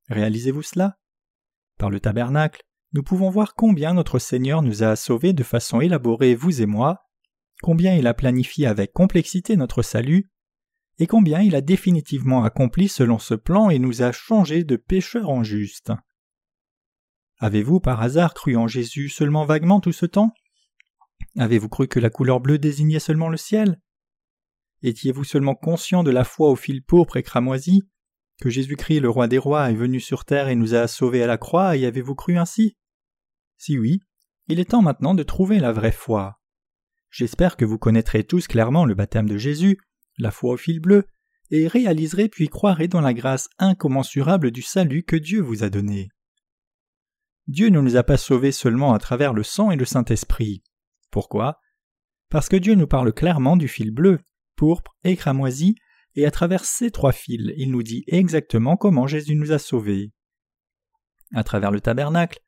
Réalisez-vous 0.08 0.62
cela? 0.62 0.98
Par 1.78 1.90
le 1.90 2.00
tabernacle, 2.00 2.64
nous 2.92 3.04
pouvons 3.04 3.30
voir 3.30 3.54
combien 3.54 3.94
notre 3.94 4.18
Seigneur 4.18 4.62
nous 4.62 4.82
a 4.82 4.96
sauvés 4.96 5.32
de 5.32 5.44
façon 5.44 5.80
élaborée, 5.80 6.34
vous 6.34 6.60
et 6.60 6.66
moi, 6.66 7.04
combien 7.62 7.94
il 7.94 8.08
a 8.08 8.14
planifié 8.14 8.66
avec 8.66 8.92
complexité 8.92 9.56
notre 9.56 9.82
salut, 9.82 10.30
et 10.98 11.06
combien 11.06 11.40
il 11.40 11.54
a 11.54 11.60
définitivement 11.60 12.42
accompli 12.42 12.88
selon 12.88 13.18
ce 13.18 13.34
plan 13.34 13.70
et 13.70 13.78
nous 13.78 14.02
a 14.02 14.10
changés 14.10 14.64
de 14.64 14.76
pécheurs 14.76 15.30
en 15.30 15.44
justes. 15.44 15.92
Avez-vous 17.42 17.80
par 17.80 18.00
hasard 18.00 18.34
cru 18.34 18.54
en 18.54 18.68
Jésus 18.68 19.08
seulement 19.08 19.44
vaguement 19.44 19.80
tout 19.80 19.90
ce 19.90 20.06
temps? 20.06 20.32
Avez-vous 21.36 21.68
cru 21.68 21.88
que 21.88 21.98
la 21.98 22.08
couleur 22.08 22.38
bleue 22.38 22.60
désignait 22.60 23.00
seulement 23.00 23.28
le 23.28 23.36
ciel? 23.36 23.80
Étiez-vous 24.82 25.24
seulement 25.24 25.56
conscient 25.56 26.04
de 26.04 26.12
la 26.12 26.22
foi 26.22 26.50
au 26.50 26.54
fil 26.54 26.84
pourpre 26.84 27.16
et 27.16 27.24
cramoisi, 27.24 27.82
que 28.40 28.48
Jésus-Christ 28.48 29.00
le 29.00 29.10
roi 29.10 29.26
des 29.26 29.38
rois 29.38 29.72
est 29.72 29.74
venu 29.74 29.98
sur 29.98 30.24
terre 30.24 30.46
et 30.46 30.54
nous 30.54 30.74
a 30.74 30.86
sauvés 30.86 31.24
à 31.24 31.26
la 31.26 31.36
croix, 31.36 31.76
et 31.76 31.84
avez-vous 31.84 32.14
cru 32.14 32.38
ainsi? 32.38 32.76
Si 33.58 33.76
oui, 33.76 33.98
il 34.46 34.60
est 34.60 34.70
temps 34.70 34.82
maintenant 34.82 35.16
de 35.16 35.24
trouver 35.24 35.58
la 35.58 35.72
vraie 35.72 35.90
foi. 35.90 36.38
J'espère 37.10 37.56
que 37.56 37.64
vous 37.64 37.76
connaîtrez 37.76 38.22
tous 38.22 38.46
clairement 38.46 38.84
le 38.84 38.94
baptême 38.94 39.28
de 39.28 39.36
Jésus, 39.36 39.80
la 40.16 40.30
foi 40.30 40.52
au 40.52 40.56
fil 40.56 40.78
bleu, 40.78 41.06
et 41.50 41.66
réaliserez 41.66 42.28
puis 42.28 42.46
croirez 42.46 42.86
dans 42.86 43.00
la 43.00 43.14
grâce 43.14 43.48
incommensurable 43.58 44.52
du 44.52 44.62
salut 44.62 45.02
que 45.02 45.16
Dieu 45.16 45.40
vous 45.40 45.64
a 45.64 45.70
donné. 45.70 46.10
Dieu 47.48 47.68
ne 47.68 47.80
nous 47.80 47.96
a 47.96 48.02
pas 48.02 48.16
sauvés 48.16 48.52
seulement 48.52 48.94
à 48.94 48.98
travers 48.98 49.32
le 49.32 49.42
sang 49.42 49.70
et 49.70 49.76
le 49.76 49.84
Saint-Esprit. 49.84 50.62
Pourquoi? 51.10 51.60
Parce 52.28 52.48
que 52.48 52.56
Dieu 52.56 52.74
nous 52.74 52.86
parle 52.86 53.12
clairement 53.12 53.56
du 53.56 53.68
fil 53.68 53.90
bleu, 53.90 54.20
pourpre 54.56 54.96
et 55.04 55.16
cramoisi, 55.16 55.74
et 56.14 56.26
à 56.26 56.30
travers 56.30 56.64
ces 56.64 56.90
trois 56.90 57.12
fils, 57.12 57.52
il 57.56 57.70
nous 57.70 57.82
dit 57.82 58.04
exactement 58.06 58.76
comment 58.76 59.06
Jésus 59.06 59.34
nous 59.34 59.52
a 59.52 59.58
sauvés. 59.58 60.12
À 61.34 61.42
travers 61.42 61.70
le 61.70 61.80
tabernacle, 61.80 62.40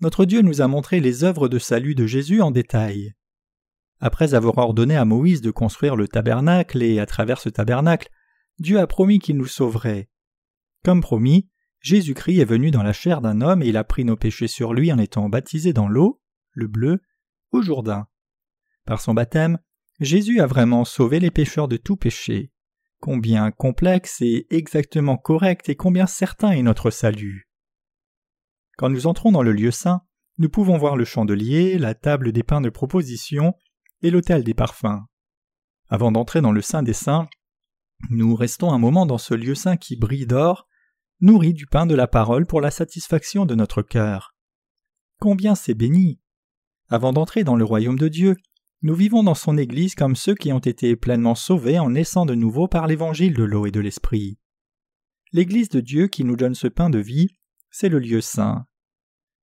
notre 0.00 0.24
Dieu 0.24 0.42
nous 0.42 0.60
a 0.60 0.68
montré 0.68 1.00
les 1.00 1.24
œuvres 1.24 1.48
de 1.48 1.58
salut 1.58 1.94
de 1.94 2.06
Jésus 2.06 2.42
en 2.42 2.50
détail. 2.50 3.14
Après 4.00 4.34
avoir 4.34 4.58
ordonné 4.58 4.96
à 4.96 5.04
Moïse 5.04 5.40
de 5.40 5.50
construire 5.50 5.96
le 5.96 6.08
tabernacle 6.08 6.82
et 6.82 6.98
à 6.98 7.06
travers 7.06 7.40
ce 7.40 7.48
tabernacle, 7.48 8.08
Dieu 8.58 8.78
a 8.78 8.86
promis 8.86 9.18
qu'il 9.18 9.36
nous 9.36 9.46
sauverait. 9.46 10.08
Comme 10.84 11.00
promis, 11.00 11.48
Jésus-Christ 11.84 12.38
est 12.38 12.46
venu 12.46 12.70
dans 12.70 12.82
la 12.82 12.94
chair 12.94 13.20
d'un 13.20 13.42
homme 13.42 13.62
et 13.62 13.68
il 13.68 13.76
a 13.76 13.84
pris 13.84 14.06
nos 14.06 14.16
péchés 14.16 14.48
sur 14.48 14.72
lui 14.72 14.90
en 14.90 14.98
étant 14.98 15.28
baptisé 15.28 15.74
dans 15.74 15.86
l'eau, 15.86 16.18
le 16.52 16.66
bleu, 16.66 17.02
au 17.52 17.60
Jourdain. 17.60 18.06
Par 18.86 19.02
son 19.02 19.12
baptême, 19.12 19.58
Jésus 20.00 20.40
a 20.40 20.46
vraiment 20.46 20.86
sauvé 20.86 21.20
les 21.20 21.30
pécheurs 21.30 21.68
de 21.68 21.76
tout 21.76 21.96
péché. 21.96 22.50
Combien 23.00 23.50
complexe 23.50 24.22
et 24.22 24.46
exactement 24.48 25.18
correct 25.18 25.68
et 25.68 25.76
combien 25.76 26.06
certain 26.06 26.52
est 26.52 26.62
notre 26.62 26.90
salut. 26.90 27.50
Quand 28.78 28.88
nous 28.88 29.06
entrons 29.06 29.30
dans 29.30 29.42
le 29.42 29.52
lieu 29.52 29.70
saint, 29.70 30.00
nous 30.38 30.48
pouvons 30.48 30.78
voir 30.78 30.96
le 30.96 31.04
chandelier, 31.04 31.76
la 31.76 31.94
table 31.94 32.32
des 32.32 32.42
pains 32.42 32.62
de 32.62 32.70
proposition 32.70 33.52
et 34.00 34.10
l'autel 34.10 34.42
des 34.42 34.54
parfums. 34.54 35.02
Avant 35.90 36.10
d'entrer 36.10 36.40
dans 36.40 36.50
le 36.50 36.62
Saint 36.62 36.82
des 36.82 36.94
Saints, 36.94 37.28
nous 38.08 38.34
restons 38.34 38.72
un 38.72 38.78
moment 38.78 39.04
dans 39.04 39.18
ce 39.18 39.34
lieu 39.34 39.54
saint 39.54 39.76
qui 39.76 39.96
brille 39.96 40.26
d'or, 40.26 40.66
nourri 41.20 41.54
du 41.54 41.66
pain 41.66 41.86
de 41.86 41.94
la 41.94 42.06
parole 42.06 42.46
pour 42.46 42.60
la 42.60 42.70
satisfaction 42.70 43.46
de 43.46 43.54
notre 43.54 43.82
cœur. 43.82 44.34
Combien 45.20 45.54
c'est 45.54 45.74
béni 45.74 46.20
Avant 46.88 47.12
d'entrer 47.12 47.44
dans 47.44 47.56
le 47.56 47.64
royaume 47.64 47.98
de 47.98 48.08
Dieu, 48.08 48.36
nous 48.82 48.94
vivons 48.94 49.22
dans 49.22 49.34
son 49.34 49.56
Église 49.56 49.94
comme 49.94 50.16
ceux 50.16 50.34
qui 50.34 50.52
ont 50.52 50.58
été 50.58 50.96
pleinement 50.96 51.34
sauvés 51.34 51.78
en 51.78 51.90
naissant 51.90 52.26
de 52.26 52.34
nouveau 52.34 52.68
par 52.68 52.86
l'évangile 52.86 53.34
de 53.34 53.44
l'eau 53.44 53.66
et 53.66 53.70
de 53.70 53.80
l'esprit. 53.80 54.38
L'Église 55.32 55.70
de 55.70 55.80
Dieu 55.80 56.08
qui 56.08 56.22
nous 56.24 56.36
donne 56.36 56.54
ce 56.54 56.68
pain 56.68 56.90
de 56.90 56.98
vie, 56.98 57.28
c'est 57.70 57.88
le 57.88 57.98
lieu 57.98 58.20
saint. 58.20 58.66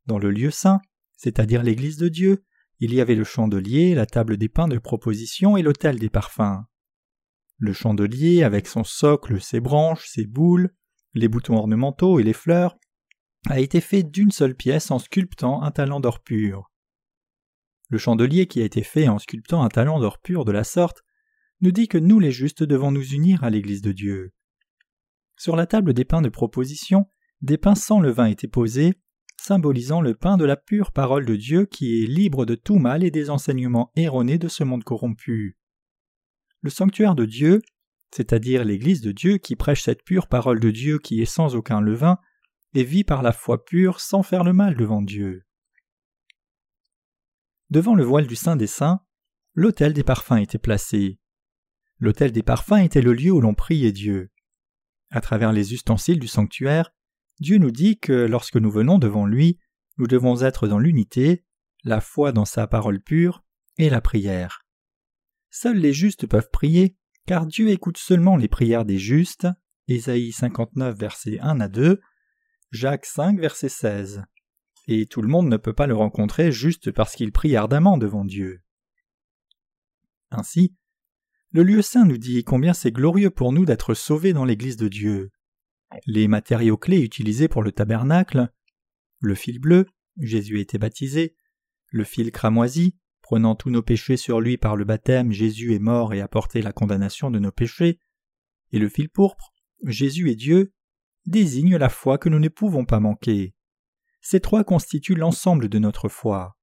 Dans 0.06 0.18
le 0.18 0.30
lieu 0.30 0.50
saint, 0.50 0.80
c'est-à-dire 1.16 1.62
l'Église 1.62 1.96
de 1.96 2.09
Dieu, 2.09 2.44
il 2.80 2.94
y 2.94 3.00
avait 3.00 3.14
le 3.14 3.24
chandelier, 3.24 3.94
la 3.94 4.06
table 4.06 4.37
des 4.37 4.48
pains 4.48 4.68
de 4.68 4.78
proposition 4.78 5.56
et 5.56 5.62
l'autel 5.62 5.98
des 5.98 6.11
parfums. 6.11 6.64
Le 7.59 7.72
chandelier, 7.72 8.42
avec 8.42 8.66
son 8.66 8.85
socle, 8.85 9.40
ses 9.40 9.61
branches, 9.61 10.06
ses 10.09 10.26
boules, 10.26 10.70
les 11.14 11.29
boutons 11.29 11.57
ornementaux 11.57 12.18
et 12.18 12.23
les 12.23 12.33
fleurs, 12.33 12.77
a 13.49 13.61
été 13.61 13.81
fait 13.81 14.03
d'une 14.03 14.31
seule 14.31 14.55
pièce 14.55 14.90
en 14.90 14.99
sculptant 14.99 15.62
un 15.62 15.70
talent 15.70 16.01
d'or 16.01 16.20
pur. 16.20 16.70
Le 17.88 17.99
chandelier 17.99 18.46
qui 18.46 18.61
a 18.61 18.64
été 18.64 18.83
fait 18.83 19.09
en 19.09 19.18
sculptant 19.18 19.62
un 19.62 19.68
talent 19.68 19.99
d'or 19.99 20.18
pur 20.20 20.44
de 20.44 20.53
la 20.53 20.64
sorte 20.64 21.03
nous 21.61 21.73
dit 21.73 21.88
que 21.88 21.99
nous 21.99 22.20
les 22.20 22.31
justes 22.31 22.62
devons 22.62 22.92
nous 22.92 23.14
unir 23.14 23.42
à 23.44 23.51
l'Église 23.51 23.83
de 23.83 23.92
Dieu. 23.92 24.33
Sur 25.37 25.57
la 25.57 25.66
table 25.66 25.94
des 25.94 26.05
pains 26.05 26.23
de 26.23 26.29
proposition, 26.29 27.07
des 27.40 27.59
pains 27.59 27.75
sans 27.75 28.01
levain 28.01 28.27
étaient 28.27 28.49
posés, 28.49 28.94
symbolisant 29.38 30.03
le 30.03 30.14
pain 30.14 30.37
de 30.37 30.44
la 30.44 30.57
pure 30.57 30.92
parole 30.92 31.25
de 31.25 31.35
Dieu 31.35 31.64
qui 31.64 32.03
est 32.03 32.07
libre 32.07 32.44
de 32.44 32.55
tout 32.55 32.79
mal 32.79 33.03
et 33.03 33.11
des 33.11 33.31
enseignements 33.31 33.90
erronés 33.96 34.38
de 34.38 34.49
ce 34.49 34.64
monde 34.64 34.85
corrompu. 34.85 35.59
Le 36.61 36.70
sanctuaire 36.70 37.14
de 37.14 37.25
Dieu, 37.25 37.62
c'est-à-dire 38.14 38.64
l'Église 38.64 39.01
de 39.01 39.12
Dieu 39.12 39.38
qui 39.38 39.57
prêche 39.57 39.83
cette 39.83 40.03
pure 40.03 40.27
parole 40.27 40.61
de 40.61 40.70
Dieu 40.70 40.99
qui 40.99 41.20
est 41.23 41.27
sans 41.27 41.55
aucun 41.55 41.81
levain, 41.81 42.18
et 42.75 42.85
vit 42.85 43.05
par 43.05 43.23
la 43.23 43.33
foi 43.33 43.64
pure 43.64 44.01
sans 44.01 44.23
faire 44.23 44.44
le 44.44 44.53
mal 44.53 44.77
devant 44.77 45.03
Dieu. 45.03 45.44
Devant 47.70 47.94
le 47.94 48.05
voile 48.05 48.27
du 48.27 48.37
Saint 48.37 48.57
des 48.57 48.66
Saints, 48.66 49.01
l'autel 49.55 49.92
des 49.92 50.05
parfums 50.05 50.38
était 50.38 50.59
placé. 50.59 51.18
L'autel 51.99 52.33
des 52.33 52.42
parfums 52.42 52.83
était 52.85 53.03
le 53.03 53.12
lieu 53.12 53.31
où 53.31 53.40
l'on 53.40 53.55
priait 53.55 53.92
Dieu. 53.92 54.31
À 55.11 55.20
travers 55.20 55.53
les 55.53 55.75
ustensiles 55.75 56.20
du 56.20 56.29
sanctuaire, 56.29 56.92
Dieu 57.40 57.59
nous 57.59 57.70
dit 57.70 57.99
que 57.99 58.12
lorsque 58.12 58.57
nous 58.57 58.70
venons 58.70 58.99
devant 58.99 59.27
lui, 59.27 59.59
nous 59.99 60.07
devons 60.07 60.42
être 60.42 60.68
dans 60.68 60.79
l'unité, 60.79 61.44
la 61.85 62.01
foi 62.01 62.33
dans 62.33 62.44
sa 62.44 62.66
parole 62.66 63.01
pure 63.01 63.42
et 63.79 63.90
la 63.90 64.01
prière. 64.01 64.64
Seuls 65.51 65.79
les 65.79 65.92
justes 65.92 66.27
peuvent 66.27 66.51
prier, 66.51 66.96
car 67.26 67.46
Dieu 67.46 67.68
écoute 67.68 67.98
seulement 67.98 68.37
les 68.37 68.48
prières 68.48 68.85
des 68.85 68.98
justes. 68.98 69.46
Ésaïe 69.88 70.33
59, 70.33 70.96
versets 70.96 71.38
1 71.40 71.61
à 71.61 71.68
2, 71.68 72.00
Jacques 72.70 73.06
5, 73.06 73.40
verset 73.40 73.68
16. 73.68 74.24
Et 74.87 75.06
tout 75.06 75.22
le 75.22 75.28
monde 75.28 75.48
ne 75.48 75.56
peut 75.56 75.72
pas 75.72 75.87
le 75.87 75.94
rencontrer 75.94 76.52
juste 76.52 76.92
parce 76.92 77.16
qu'il 77.16 77.33
prie 77.33 77.56
ardemment 77.56 77.98
devant 77.98 78.24
Dieu. 78.24 78.62
Ainsi, 80.30 80.74
le 81.52 81.64
lieu 81.64 81.83
saint 81.83 82.04
nous 82.04 82.18
dit 82.18 82.44
combien 82.44 82.72
c'est 82.72 82.92
glorieux 82.92 83.30
pour 83.30 83.52
nous 83.52 83.64
d'être 83.64 83.94
sauvés 83.94 84.33
dans 84.33 84.44
l'Église 84.44 84.76
de 84.76 84.88
Dieu. 84.88 85.30
Les 86.06 86.28
matériaux 86.28 86.76
clés 86.76 87.00
utilisés 87.00 87.48
pour 87.48 87.64
le 87.64 87.72
tabernacle, 87.72 88.48
le 89.18 89.35
fil 89.35 89.59
bleu, 89.59 89.87
Jésus 90.18 90.61
été 90.61 90.78
baptisé, 90.78 91.37
le 91.88 92.04
fil 92.04 92.30
cramoisi, 92.30 92.96
prenant 93.30 93.54
tous 93.54 93.70
nos 93.70 93.80
péchés 93.80 94.16
sur 94.16 94.40
lui 94.40 94.56
par 94.56 94.74
le 94.74 94.84
baptême, 94.84 95.30
Jésus 95.30 95.72
est 95.72 95.78
mort 95.78 96.12
et 96.12 96.20
a 96.20 96.26
porté 96.26 96.62
la 96.62 96.72
condamnation 96.72 97.30
de 97.30 97.38
nos 97.38 97.52
péchés, 97.52 98.00
et 98.72 98.80
le 98.80 98.88
fil 98.88 99.08
pourpre, 99.08 99.52
Jésus 99.84 100.32
est 100.32 100.34
Dieu, 100.34 100.72
désigne 101.26 101.76
la 101.76 101.88
foi 101.88 102.18
que 102.18 102.28
nous 102.28 102.40
ne 102.40 102.48
pouvons 102.48 102.84
pas 102.84 102.98
manquer. 102.98 103.54
Ces 104.20 104.40
trois 104.40 104.64
constituent 104.64 105.14
l'ensemble 105.14 105.68
de 105.68 105.78
notre 105.78 106.08
foi. 106.08 106.56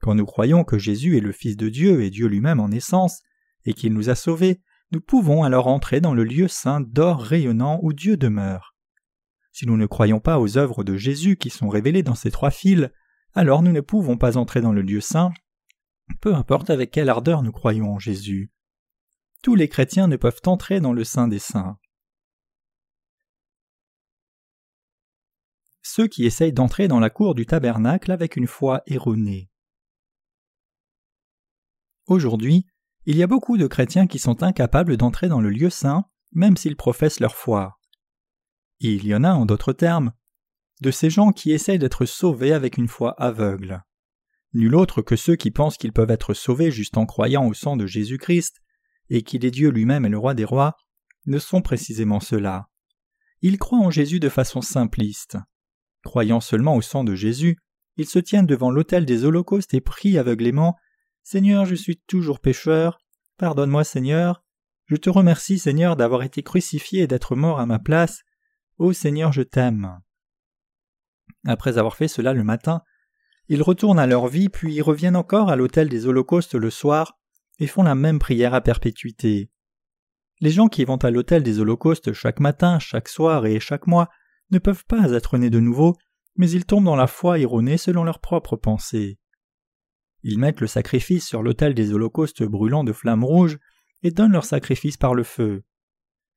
Quand 0.00 0.14
nous 0.14 0.24
croyons 0.24 0.64
que 0.64 0.78
Jésus 0.78 1.18
est 1.18 1.20
le 1.20 1.30
Fils 1.30 1.58
de 1.58 1.68
Dieu 1.68 2.00
et 2.00 2.08
Dieu 2.08 2.26
lui-même 2.26 2.60
en 2.60 2.70
essence, 2.70 3.20
et 3.66 3.74
qu'il 3.74 3.92
nous 3.92 4.08
a 4.08 4.14
sauvés, 4.14 4.62
nous 4.92 5.02
pouvons 5.02 5.42
alors 5.42 5.66
entrer 5.66 6.00
dans 6.00 6.14
le 6.14 6.24
lieu 6.24 6.48
saint 6.48 6.80
d'or 6.80 7.20
rayonnant 7.20 7.78
où 7.82 7.92
Dieu 7.92 8.16
demeure. 8.16 8.74
Si 9.52 9.66
nous 9.66 9.76
ne 9.76 9.84
croyons 9.84 10.20
pas 10.20 10.40
aux 10.40 10.56
œuvres 10.56 10.84
de 10.84 10.96
Jésus 10.96 11.36
qui 11.36 11.50
sont 11.50 11.68
révélées 11.68 12.02
dans 12.02 12.14
ces 12.14 12.30
trois 12.30 12.50
fils, 12.50 12.88
alors 13.34 13.60
nous 13.60 13.72
ne 13.72 13.82
pouvons 13.82 14.16
pas 14.16 14.38
entrer 14.38 14.62
dans 14.62 14.72
le 14.72 14.80
lieu 14.80 15.02
saint, 15.02 15.32
peu 16.20 16.34
importe 16.34 16.70
avec 16.70 16.90
quelle 16.90 17.08
ardeur 17.08 17.42
nous 17.42 17.52
croyons 17.52 17.92
en 17.92 17.98
Jésus. 17.98 18.50
Tous 19.42 19.54
les 19.54 19.68
chrétiens 19.68 20.06
ne 20.06 20.16
peuvent 20.16 20.40
entrer 20.46 20.80
dans 20.80 20.92
le 20.92 21.04
Saint 21.04 21.28
des 21.28 21.38
Saints. 21.38 21.78
Ceux 25.82 26.06
qui 26.06 26.24
essayent 26.24 26.52
d'entrer 26.52 26.88
dans 26.88 27.00
la 27.00 27.10
cour 27.10 27.34
du 27.34 27.44
tabernacle 27.44 28.12
avec 28.12 28.36
une 28.36 28.46
foi 28.46 28.82
erronée. 28.86 29.50
Aujourd'hui, 32.06 32.66
il 33.04 33.16
y 33.16 33.22
a 33.22 33.26
beaucoup 33.26 33.58
de 33.58 33.66
chrétiens 33.66 34.06
qui 34.06 34.18
sont 34.18 34.42
incapables 34.42 34.96
d'entrer 34.96 35.28
dans 35.28 35.40
le 35.40 35.50
lieu 35.50 35.70
saint, 35.70 36.04
même 36.30 36.56
s'ils 36.56 36.76
professent 36.76 37.20
leur 37.20 37.34
foi. 37.34 37.78
Il 38.78 39.06
y 39.06 39.14
en 39.14 39.24
a, 39.24 39.32
en 39.32 39.44
d'autres 39.44 39.72
termes, 39.72 40.12
de 40.80 40.90
ces 40.90 41.10
gens 41.10 41.32
qui 41.32 41.52
essayent 41.52 41.78
d'être 41.78 42.06
sauvés 42.06 42.52
avec 42.52 42.76
une 42.76 42.88
foi 42.88 43.12
aveugle. 43.20 43.82
Nul 44.54 44.74
autre 44.74 45.00
que 45.02 45.16
ceux 45.16 45.36
qui 45.36 45.50
pensent 45.50 45.78
qu'ils 45.78 45.92
peuvent 45.92 46.10
être 46.10 46.34
sauvés 46.34 46.70
juste 46.70 46.98
en 46.98 47.06
croyant 47.06 47.46
au 47.46 47.54
sang 47.54 47.76
de 47.76 47.86
Jésus-Christ, 47.86 48.60
et 49.08 49.22
qu'il 49.22 49.44
est 49.44 49.50
Dieu 49.50 49.70
lui-même 49.70 50.04
et 50.04 50.10
le 50.10 50.18
roi 50.18 50.34
des 50.34 50.44
rois, 50.44 50.76
ne 51.26 51.38
sont 51.38 51.62
précisément 51.62 52.20
ceux-là. 52.20 52.68
Ils 53.40 53.58
croient 53.58 53.78
en 53.78 53.90
Jésus 53.90 54.20
de 54.20 54.28
façon 54.28 54.60
simpliste. 54.60 55.36
Croyant 56.04 56.40
seulement 56.40 56.76
au 56.76 56.82
sang 56.82 57.04
de 57.04 57.14
Jésus, 57.14 57.56
ils 57.96 58.08
se 58.08 58.18
tiennent 58.18 58.46
devant 58.46 58.70
l'autel 58.70 59.04
des 59.04 59.24
holocaustes 59.24 59.74
et 59.74 59.80
prient 59.80 60.18
aveuglément 60.18 60.76
Seigneur, 61.22 61.66
je 61.66 61.74
suis 61.74 61.98
toujours 62.06 62.40
pécheur, 62.40 62.98
pardonne-moi 63.36 63.84
Seigneur, 63.84 64.44
je 64.86 64.96
te 64.96 65.10
remercie 65.10 65.58
Seigneur 65.58 65.96
d'avoir 65.96 66.22
été 66.22 66.42
crucifié 66.42 67.02
et 67.02 67.06
d'être 67.06 67.36
mort 67.36 67.60
à 67.60 67.66
ma 67.66 67.78
place, 67.78 68.22
ô 68.78 68.92
Seigneur, 68.92 69.32
je 69.32 69.42
t'aime. 69.42 70.00
Après 71.46 71.78
avoir 71.78 71.96
fait 71.96 72.08
cela 72.08 72.32
le 72.32 72.44
matin, 72.44 72.82
ils 73.48 73.62
retournent 73.62 73.98
à 73.98 74.06
leur 74.06 74.28
vie 74.28 74.48
puis 74.48 74.80
reviennent 74.80 75.16
encore 75.16 75.50
à 75.50 75.56
l'autel 75.56 75.88
des 75.88 76.06
holocaustes 76.06 76.54
le 76.54 76.70
soir 76.70 77.18
et 77.58 77.66
font 77.66 77.82
la 77.82 77.94
même 77.94 78.18
prière 78.18 78.54
à 78.54 78.60
perpétuité. 78.60 79.50
Les 80.40 80.50
gens 80.50 80.68
qui 80.68 80.84
vont 80.84 80.96
à 80.96 81.10
l'autel 81.10 81.42
des 81.42 81.60
holocaustes 81.60 82.12
chaque 82.12 82.40
matin, 82.40 82.78
chaque 82.78 83.08
soir 83.08 83.46
et 83.46 83.60
chaque 83.60 83.86
mois 83.86 84.08
ne 84.50 84.58
peuvent 84.58 84.84
pas 84.86 85.12
être 85.12 85.38
nés 85.38 85.50
de 85.50 85.60
nouveau, 85.60 85.96
mais 86.36 86.50
ils 86.50 86.64
tombent 86.64 86.84
dans 86.84 86.96
la 86.96 87.06
foi 87.06 87.38
erronée 87.38 87.76
selon 87.76 88.04
leurs 88.04 88.20
propres 88.20 88.56
pensées. 88.56 89.18
Ils 90.22 90.38
mettent 90.38 90.60
le 90.60 90.66
sacrifice 90.66 91.26
sur 91.26 91.42
l'autel 91.42 91.74
des 91.74 91.92
holocaustes 91.92 92.42
brûlant 92.42 92.84
de 92.84 92.92
flammes 92.92 93.24
rouges 93.24 93.58
et 94.02 94.10
donnent 94.10 94.32
leur 94.32 94.44
sacrifice 94.44 94.96
par 94.96 95.14
le 95.14 95.24
feu. 95.24 95.62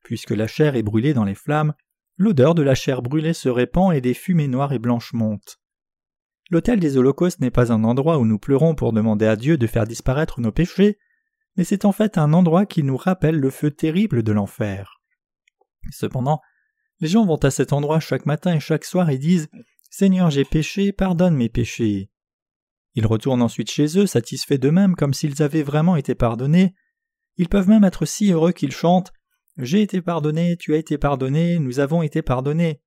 Puisque 0.03 0.31
la 0.31 0.47
chair 0.47 0.75
est 0.75 0.83
brûlée 0.83 1.13
dans 1.13 1.23
les 1.23 1.35
flammes, 1.35 1.73
l'odeur 2.17 2.55
de 2.55 2.61
la 2.61 2.75
chair 2.75 3.01
brûlée 3.01 3.33
se 3.33 3.49
répand 3.49 3.93
et 3.93 4.01
des 4.01 4.13
fumées 4.13 4.47
noires 4.47 4.73
et 4.73 4.79
blanches 4.79 5.13
montent. 5.13 5.59
L'autel 6.49 6.79
des 6.79 6.97
holocaustes 6.97 7.39
n'est 7.39 7.51
pas 7.51 7.71
un 7.71 7.83
endroit 7.83 8.19
où 8.19 8.25
nous 8.25 8.37
pleurons 8.37 8.75
pour 8.75 8.93
demander 8.93 9.25
à 9.25 9.35
Dieu 9.35 9.57
de 9.57 9.67
faire 9.67 9.87
disparaître 9.87 10.41
nos 10.41 10.51
péchés, 10.51 10.97
mais 11.57 11.63
c'est 11.63 11.85
en 11.85 11.91
fait 11.91 12.17
un 12.17 12.33
endroit 12.33 12.65
qui 12.65 12.83
nous 12.83 12.97
rappelle 12.97 13.39
le 13.39 13.49
feu 13.49 13.71
terrible 13.71 14.21
de 14.21 14.31
l'enfer. 14.31 15.01
Cependant, 15.91 16.41
les 16.99 17.07
gens 17.07 17.25
vont 17.25 17.37
à 17.37 17.51
cet 17.51 17.73
endroit 17.73 17.99
chaque 17.99 18.25
matin 18.25 18.55
et 18.55 18.59
chaque 18.59 18.85
soir 18.85 19.09
et 19.09 19.17
disent 19.17 19.49
Seigneur, 19.89 20.29
j'ai 20.29 20.45
péché, 20.45 20.91
pardonne 20.91 21.35
mes 21.35 21.49
péchés. 21.49 22.09
Ils 22.95 23.05
retournent 23.05 23.41
ensuite 23.41 23.71
chez 23.71 23.97
eux, 23.97 24.05
satisfaits 24.05 24.57
d'eux-mêmes 24.57 24.95
comme 24.95 25.13
s'ils 25.13 25.41
avaient 25.41 25.63
vraiment 25.63 25.95
été 25.95 26.15
pardonnés. 26.15 26.75
Ils 27.37 27.49
peuvent 27.49 27.69
même 27.69 27.83
être 27.83 28.05
si 28.05 28.31
heureux 28.31 28.51
qu'ils 28.51 28.71
chantent 28.71 29.11
J'ai 29.57 29.81
été 29.81 30.01
pardonné, 30.01 30.57
tu 30.57 30.73
as 30.73 30.77
été 30.77 30.97
pardonné, 30.97 31.59
nous 31.59 31.79
avons 31.79 32.01
été 32.01 32.21
pardonnés. 32.21 32.81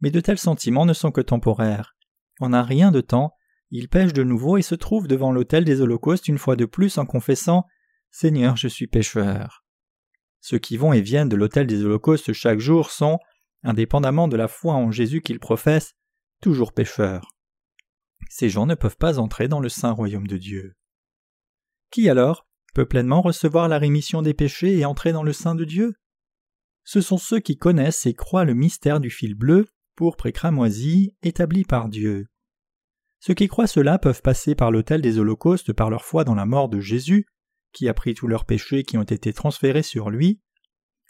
Mais 0.00 0.10
de 0.10 0.20
tels 0.20 0.38
sentiments 0.38 0.86
ne 0.86 0.92
sont 0.92 1.12
que 1.12 1.20
temporaires. 1.20 1.94
En 2.40 2.52
un 2.52 2.62
rien 2.62 2.90
de 2.90 3.00
temps, 3.00 3.34
ils 3.70 3.88
pêchent 3.88 4.12
de 4.12 4.24
nouveau 4.24 4.56
et 4.56 4.62
se 4.62 4.74
trouvent 4.74 5.06
devant 5.06 5.30
l'autel 5.30 5.64
des 5.64 5.80
holocaustes 5.80 6.26
une 6.26 6.38
fois 6.38 6.56
de 6.56 6.64
plus 6.64 6.98
en 6.98 7.06
confessant 7.06 7.66
Seigneur, 8.10 8.56
je 8.56 8.66
suis 8.66 8.88
pécheur. 8.88 9.64
Ceux 10.40 10.58
qui 10.58 10.76
vont 10.76 10.92
et 10.92 11.00
viennent 11.00 11.28
de 11.28 11.36
l'autel 11.36 11.66
des 11.66 11.84
holocaustes 11.84 12.32
chaque 12.32 12.58
jour 12.58 12.90
sont, 12.90 13.18
indépendamment 13.62 14.26
de 14.26 14.36
la 14.36 14.48
foi 14.48 14.74
en 14.74 14.90
Jésus 14.90 15.20
qu'ils 15.20 15.38
professent, 15.38 15.94
toujours 16.40 16.72
pécheurs. 16.72 17.36
Ces 18.28 18.48
gens 18.48 18.66
ne 18.66 18.74
peuvent 18.74 18.96
pas 18.96 19.18
entrer 19.18 19.48
dans 19.48 19.60
le 19.60 19.68
saint 19.68 19.92
royaume 19.92 20.26
de 20.26 20.38
Dieu. 20.38 20.74
Qui 21.90 22.08
alors 22.08 22.48
peut 22.74 22.86
pleinement 22.86 23.20
recevoir 23.20 23.68
la 23.68 23.78
rémission 23.78 24.22
des 24.22 24.34
péchés 24.34 24.78
et 24.78 24.84
entrer 24.84 25.12
dans 25.12 25.22
le 25.24 25.32
sein 25.32 25.54
de 25.54 25.64
Dieu? 25.64 25.94
Ce 26.84 27.00
sont 27.00 27.18
ceux 27.18 27.40
qui 27.40 27.56
connaissent 27.56 28.06
et 28.06 28.14
croient 28.14 28.44
le 28.44 28.54
mystère 28.54 29.00
du 29.00 29.10
fil 29.10 29.34
bleu, 29.34 29.66
pourpre 30.00 30.24
et 30.24 30.32
cramoisi, 30.32 31.14
établi 31.22 31.62
par 31.62 31.90
Dieu. 31.90 32.24
Ceux 33.18 33.34
qui 33.34 33.48
croient 33.48 33.66
cela 33.66 33.98
peuvent 33.98 34.22
passer 34.22 34.54
par 34.54 34.70
l'autel 34.70 35.02
des 35.02 35.18
holocaustes 35.18 35.74
par 35.74 35.90
leur 35.90 36.06
foi 36.06 36.24
dans 36.24 36.34
la 36.34 36.46
mort 36.46 36.70
de 36.70 36.80
Jésus, 36.80 37.26
qui 37.74 37.86
a 37.86 37.92
pris 37.92 38.14
tous 38.14 38.26
leurs 38.26 38.46
péchés 38.46 38.82
qui 38.82 38.96
ont 38.96 39.02
été 39.02 39.34
transférés 39.34 39.82
sur 39.82 40.08
lui, 40.08 40.40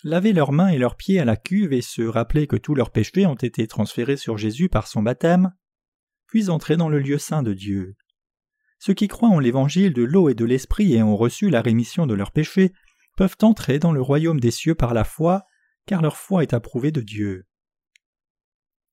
laver 0.03 0.33
leurs 0.33 0.51
mains 0.51 0.71
et 0.71 0.79
leurs 0.79 0.97
pieds 0.97 1.21
à 1.21 1.25
la 1.25 1.37
cuve 1.37 1.73
et 1.73 1.83
se 1.83 2.03
rappeler 2.03 2.49
que 2.49 2.57
tous 2.57 2.75
leurs 2.75 2.91
péchés 2.91 3.27
ont 3.27 3.37
été 3.37 3.69
transférés 3.69 4.17
sur 4.17 4.37
Jésus 4.37 4.69
par 4.69 4.89
son 4.89 5.05
baptême, 5.05 5.53
puis 6.27 6.51
entrer 6.51 6.77
dans 6.77 6.89
le 6.89 6.99
lieu 6.99 7.19
saint 7.19 7.45
de 7.45 7.55
Dieu. 7.55 7.95
Ceux 8.81 8.95
qui 8.95 9.07
croient 9.07 9.29
en 9.29 9.39
l'évangile 9.39 9.93
de 9.93 10.03
l'eau 10.03 10.31
et 10.31 10.35
de 10.35 10.45
l'esprit 10.45 10.95
et 10.95 11.03
ont 11.05 11.17
reçu 11.17 11.49
la 11.49 11.63
rémission 11.63 12.09
de 12.09 12.15
leurs 12.15 12.33
péchés 12.33 12.73
peuvent 13.17 13.37
entrer 13.43 13.79
dans 13.79 13.93
le 13.93 14.03
royaume 14.03 14.41
des 14.41 14.51
cieux 14.51 14.75
par 14.75 14.95
la 14.95 15.05
foi, 15.05 15.45
car 15.87 16.03
leur 16.03 16.17
foi 16.17 16.43
est 16.43 16.55
approuvée 16.55 16.91
de 16.91 17.03
Dieu. 17.03 17.47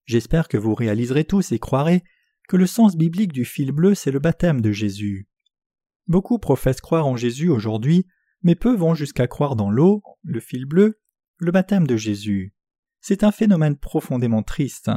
J'espère 0.08 0.48
que 0.48 0.58
vous 0.58 0.74
réaliserez 0.74 1.26
tous 1.26 1.52
et 1.52 1.60
croirez 1.60 2.04
que 2.48 2.56
le 2.56 2.65
sens 2.65 2.96
biblique 2.96 3.34
du 3.34 3.43
fil 3.43 3.74
bleu 3.74 3.93
c'est 3.93 4.12
le 4.12 4.20
baptême 4.20 4.62
de 4.62 4.72
Jésus. 4.72 5.28
Beaucoup 6.08 6.39
professent 6.39 6.80
croire 6.80 7.06
en 7.06 7.17
Jésus 7.17 7.50
aujourd'hui, 7.50 8.08
mais 8.41 8.56
peu 8.56 8.74
vont 8.74 8.96
jusqu'à 8.96 9.28
croire 9.28 9.58
dans 9.58 9.70
l'eau, 9.70 10.02
le 10.24 10.39
fil 10.39 10.65
bleu, 10.65 11.02
le 11.39 11.52
baptême 11.52 11.86
de 11.86 11.98
Jésus. 11.98 12.56
C'est 13.02 13.25
un 13.25 13.34
phénomène 13.34 13.77
profondément 13.77 14.44
triste. 14.44 14.90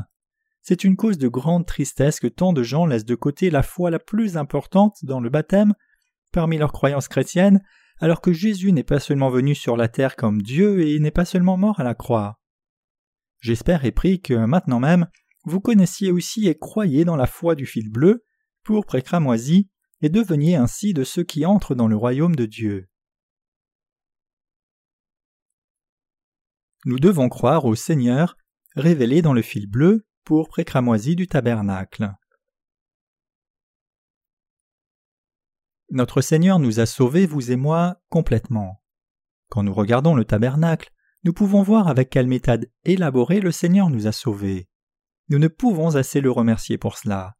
C'est 0.63 0.85
une 0.85 0.97
cause 0.97 1.19
de 1.19 1.27
grande 1.27 1.67
tristesse 1.67 2.21
que 2.21 2.29
tant 2.29 2.53
de 2.53 2.63
gens 2.63 2.87
laissent 2.87 3.05
de 3.05 3.15
côté 3.17 3.51
la 3.51 3.65
foi 3.65 3.91
la 3.91 3.99
plus 3.99 4.37
importante 4.37 4.99
dans 5.03 5.21
le 5.21 5.31
baptême 5.31 5.75
parmi 6.33 6.57
leurs 6.57 6.73
croyances 6.73 7.09
chrétiennes, 7.09 7.61
alors 7.99 8.21
que 8.21 8.33
Jésus 8.33 8.71
n'est 8.71 8.85
pas 8.85 9.01
seulement 9.01 9.31
venu 9.31 9.57
sur 9.57 9.77
la 9.77 9.89
terre 9.89 10.15
comme 10.15 10.41
Dieu 10.41 10.87
et 10.87 11.01
n'est 11.01 11.11
pas 11.11 11.25
seulement 11.25 11.57
mort 11.57 11.81
à 11.81 11.85
la 11.85 11.95
croix. 11.95 12.40
J'espère 13.41 13.85
et 13.85 13.93
prie 13.93 14.21
que 14.21 14.35
maintenant 14.35 14.81
même 14.81 15.09
vous 15.45 15.61
connaissiez 15.61 16.11
aussi 16.11 16.49
et 16.49 16.59
croyez 16.59 17.05
dans 17.05 17.17
la 17.17 17.27
foi 17.27 17.55
du 17.55 17.67
fil 17.67 17.91
bleu, 17.91 18.25
pour 18.63 18.85
précramoisi, 18.85 19.71
et 20.03 20.09
deveniez 20.09 20.57
ainsi 20.57 20.93
de 20.93 21.05
ceux 21.05 21.25
qui 21.25 21.47
entrent 21.47 21.75
dans 21.75 21.89
le 21.89 21.97
royaume 21.97 22.37
de 22.37 22.47
Dieu. 22.47 22.89
Nous 26.85 26.99
devons 26.99 27.29
croire 27.29 27.65
au 27.65 27.75
Seigneur, 27.75 28.37
révélé 28.75 29.23
dans 29.23 29.33
le 29.33 29.43
fil 29.43 29.67
bleu, 29.67 30.07
pour 30.25 30.49
précramoisi 30.49 31.17
du 31.17 31.27
tabernacle. 31.27 32.13
Notre 35.91 36.21
Seigneur 36.21 36.59
nous 36.59 36.81
a 36.81 36.87
sauvés, 36.87 37.27
vous 37.27 37.51
et 37.51 37.57
moi, 37.57 38.01
complètement. 38.09 38.83
Quand 39.49 39.63
nous 39.63 39.75
regardons 39.75 40.15
le 40.15 40.25
tabernacle, 40.25 40.93
nous 41.25 41.33
pouvons 41.33 41.63
voir 41.63 41.89
avec 41.89 42.11
quelle 42.11 42.27
méthode 42.27 42.71
élaborée 42.85 43.41
le 43.41 43.53
Seigneur 43.53 43.91
nous 43.91 44.07
a 44.07 44.13
sauvés. 44.13 44.69
Nous 45.29 45.39
ne 45.39 45.49
pouvons 45.49 45.97
assez 45.97 46.21
le 46.21 46.31
remercier 46.31 46.79
pour 46.79 46.97
cela. 46.97 47.37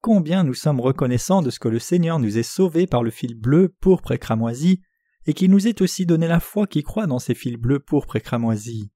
combien 0.00 0.44
nous 0.44 0.54
sommes 0.54 0.80
reconnaissants 0.80 1.42
de 1.42 1.50
ce 1.50 1.58
que 1.58 1.68
le 1.68 1.80
Seigneur 1.80 2.18
nous 2.20 2.38
ait 2.38 2.44
sauvés 2.44 2.86
par 2.86 3.02
le 3.02 3.10
fil 3.10 3.34
bleu, 3.34 3.74
pourpre 3.80 4.12
et 4.12 4.18
cramoisi, 4.18 4.80
et 5.26 5.34
qu'il 5.34 5.50
nous 5.50 5.66
ait 5.66 5.82
aussi 5.82 6.06
donné 6.06 6.28
la 6.28 6.38
foi 6.38 6.66
qui 6.66 6.82
croit 6.82 7.06
dans 7.06 7.18
ces 7.18 7.34
fils 7.34 7.56
bleus, 7.56 7.80
pourpre 7.80 8.16
et 8.16 8.20
cramoisi. 8.20 8.92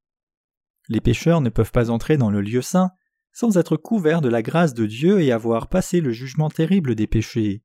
Les 0.88 1.00
pécheurs 1.00 1.40
ne 1.40 1.48
peuvent 1.48 1.72
pas 1.72 1.90
entrer 1.90 2.16
dans 2.16 2.30
le 2.30 2.40
lieu 2.40 2.62
saint 2.62 2.90
sans 3.32 3.56
être 3.56 3.76
couverts 3.76 4.20
de 4.20 4.28
la 4.28 4.42
grâce 4.42 4.74
de 4.74 4.86
Dieu 4.86 5.20
et 5.20 5.32
avoir 5.32 5.68
passé 5.68 6.00
le 6.00 6.12
jugement 6.12 6.50
terrible 6.50 6.94
des 6.94 7.06
péchés. 7.06 7.64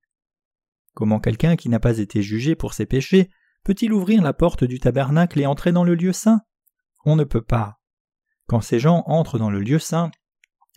Comment 0.93 1.19
quelqu'un 1.19 1.55
qui 1.55 1.69
n'a 1.69 1.79
pas 1.79 1.99
été 1.99 2.21
jugé 2.21 2.55
pour 2.55 2.73
ses 2.73 2.85
péchés 2.85 3.29
peut-il 3.63 3.93
ouvrir 3.93 4.21
la 4.21 4.33
porte 4.33 4.63
du 4.63 4.79
tabernacle 4.79 5.39
et 5.39 5.45
entrer 5.45 5.71
dans 5.71 5.83
le 5.83 5.95
lieu 5.95 6.13
saint? 6.13 6.41
On 7.05 7.15
ne 7.15 7.23
peut 7.23 7.41
pas. 7.41 7.79
Quand 8.47 8.61
ces 8.61 8.79
gens 8.79 9.03
entrent 9.07 9.39
dans 9.39 9.49
le 9.49 9.59
lieu 9.59 9.79
saint, 9.79 10.11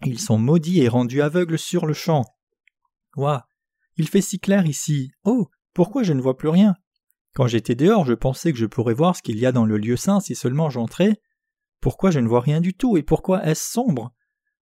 ils 0.05 0.19
sont 0.19 0.39
maudits 0.39 0.81
et 0.81 0.89
rendus 0.89 1.23
aveugles 1.23 1.59
sur 1.59 1.87
le 1.87 1.93
champ. 1.93 2.25
Ouah, 3.17 3.47
il 3.97 4.09
fait 4.09 4.23
si 4.23 4.41
clair 4.41 4.67
ici. 4.67 5.13
Oh, 5.25 5.51
pourquoi 5.75 6.03
je 6.03 6.13
ne 6.13 6.21
vois 6.21 6.37
plus 6.37 6.49
rien? 6.49 6.75
Quand 7.35 7.47
j'étais 7.47 7.75
dehors, 7.75 8.05
je 8.05 8.15
pensais 8.15 8.53
que 8.53 8.59
je 8.59 8.67
pourrais 8.67 8.95
voir 8.95 9.17
ce 9.17 9.23
qu'il 9.23 9.39
y 9.39 9.47
a 9.47 9.53
dans 9.53 9.67
le 9.67 9.79
lieu 9.79 9.97
saint 9.97 10.21
si 10.21 10.35
seulement 10.35 10.71
j'entrais. 10.71 11.21
Pourquoi 11.81 12.11
je 12.11 12.19
ne 12.19 12.29
vois 12.29 12.41
rien 12.41 12.61
du 12.61 12.75
tout 12.75 12.97
et 12.97 13.03
pourquoi 13.03 13.45
est-ce 13.47 13.71
sombre? 13.71 14.13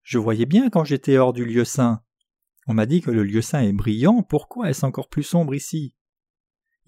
Je 0.03 0.19
voyais 0.19 0.47
bien 0.47 0.71
quand 0.71 0.85
j'étais 0.85 1.17
hors 1.17 1.33
du 1.33 1.45
lieu 1.45 1.65
saint. 1.65 2.03
On 2.67 2.75
m'a 2.75 2.87
dit 2.87 3.01
que 3.01 3.11
le 3.11 3.25
lieu 3.25 3.41
saint 3.41 3.63
est 3.63 3.73
brillant, 3.73 4.23
pourquoi 4.23 4.71
est-ce 4.71 4.85
encore 4.85 5.09
plus 5.09 5.23
sombre 5.23 5.55
ici? 5.55 5.95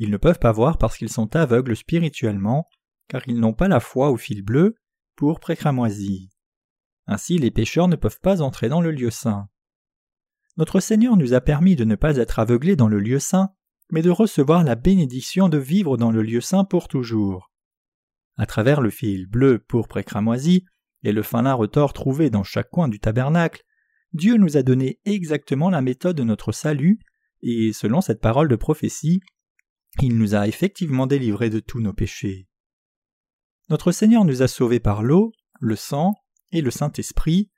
Ils 0.01 0.11
ne 0.11 0.17
peuvent 0.17 0.39
pas 0.39 0.51
voir 0.51 0.79
parce 0.79 0.97
qu'ils 0.97 1.11
sont 1.11 1.37
aveugles 1.37 1.77
spirituellement, 1.77 2.67
car 3.07 3.21
ils 3.29 3.39
n'ont 3.39 3.53
pas 3.53 3.69
la 3.69 3.81
foi 3.81 4.11
au 4.11 4.17
fil 4.17 4.43
bleu, 4.43 4.77
pour 5.15 5.41
précramoisi. 5.41 6.31
Ainsi 7.07 7.37
les 7.37 7.51
pécheurs 7.51 7.87
ne 7.87 7.97
peuvent 7.97 8.21
pas 8.21 8.41
entrer 8.41 8.71
dans 8.71 8.81
le 8.81 8.93
lieu 8.93 9.11
saint. 9.11 9.49
Notre 10.57 10.81
Seigneur 10.81 11.19
nous 11.19 11.35
a 11.35 11.43
permis 11.43 11.77
de 11.77 11.85
ne 11.85 11.97
pas 11.97 12.17
être 12.17 12.39
aveuglés 12.39 12.77
dans 12.77 12.89
le 12.89 12.99
lieu 12.99 13.19
saint, 13.19 13.51
mais 13.93 14.01
de 14.01 14.09
recevoir 14.09 14.65
la 14.65 14.75
bénédiction 14.75 15.51
de 15.51 15.59
vivre 15.59 15.99
dans 15.99 16.11
le 16.11 16.23
lieu 16.23 16.41
saint 16.41 16.65
pour 16.65 16.89
toujours. 16.89 17.53
À 18.39 18.47
travers 18.47 18.81
le 18.81 18.89
fil 18.89 19.27
bleu, 19.27 19.59
pourpre 19.59 19.99
et 19.99 20.05
cramoisi, 20.05 20.65
et 21.03 21.13
le 21.13 21.23
fin 21.23 21.53
retors 21.53 21.93
trouvé 21.93 22.31
dans 22.31 22.45
chaque 22.45 22.71
coin 22.71 22.89
du 22.89 23.01
tabernacle, 23.01 23.65
Dieu 24.15 24.39
nous 24.39 24.57
a 24.57 24.63
donné 24.63 24.99
exactement 25.05 25.69
la 25.69 25.83
méthode 25.83 26.17
de 26.17 26.25
notre 26.25 26.53
salut, 26.53 27.01
et 27.43 27.75
selon 27.75 28.01
cette 28.01 28.23
parole 28.23 28.49
de 28.49 28.57
prophétie, 28.57 29.21
il 30.01 30.17
nous 30.17 30.35
a 30.35 30.47
effectivement 30.47 31.07
délivrés 31.07 31.51
de 31.51 31.61
tous 31.61 31.81
nos 31.81 31.93
péchés. 31.93 32.49
Notre 33.69 33.93
Seigneur 33.93 34.25
nous 34.25 34.43
a 34.43 34.49
sauvés 34.49 34.81
par 34.81 35.03
l'eau, 35.03 35.33
le 35.61 35.77
sang, 35.77 36.15
et 36.53 36.63
le 36.63 36.71
Saint-Esprit, 36.71 37.51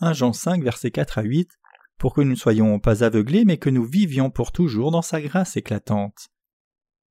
1 0.00 0.12
Jean 0.12 0.32
5 0.32 0.62
versets 0.62 0.90
4 0.90 1.18
à 1.18 1.22
8, 1.22 1.50
pour 1.98 2.14
que 2.14 2.20
nous 2.20 2.30
ne 2.30 2.34
soyons 2.34 2.78
pas 2.80 3.04
aveuglés 3.04 3.44
mais 3.44 3.58
que 3.58 3.70
nous 3.70 3.84
vivions 3.84 4.30
pour 4.30 4.52
toujours 4.52 4.90
dans 4.90 5.02
sa 5.02 5.20
grâce 5.20 5.56
éclatante. 5.56 6.28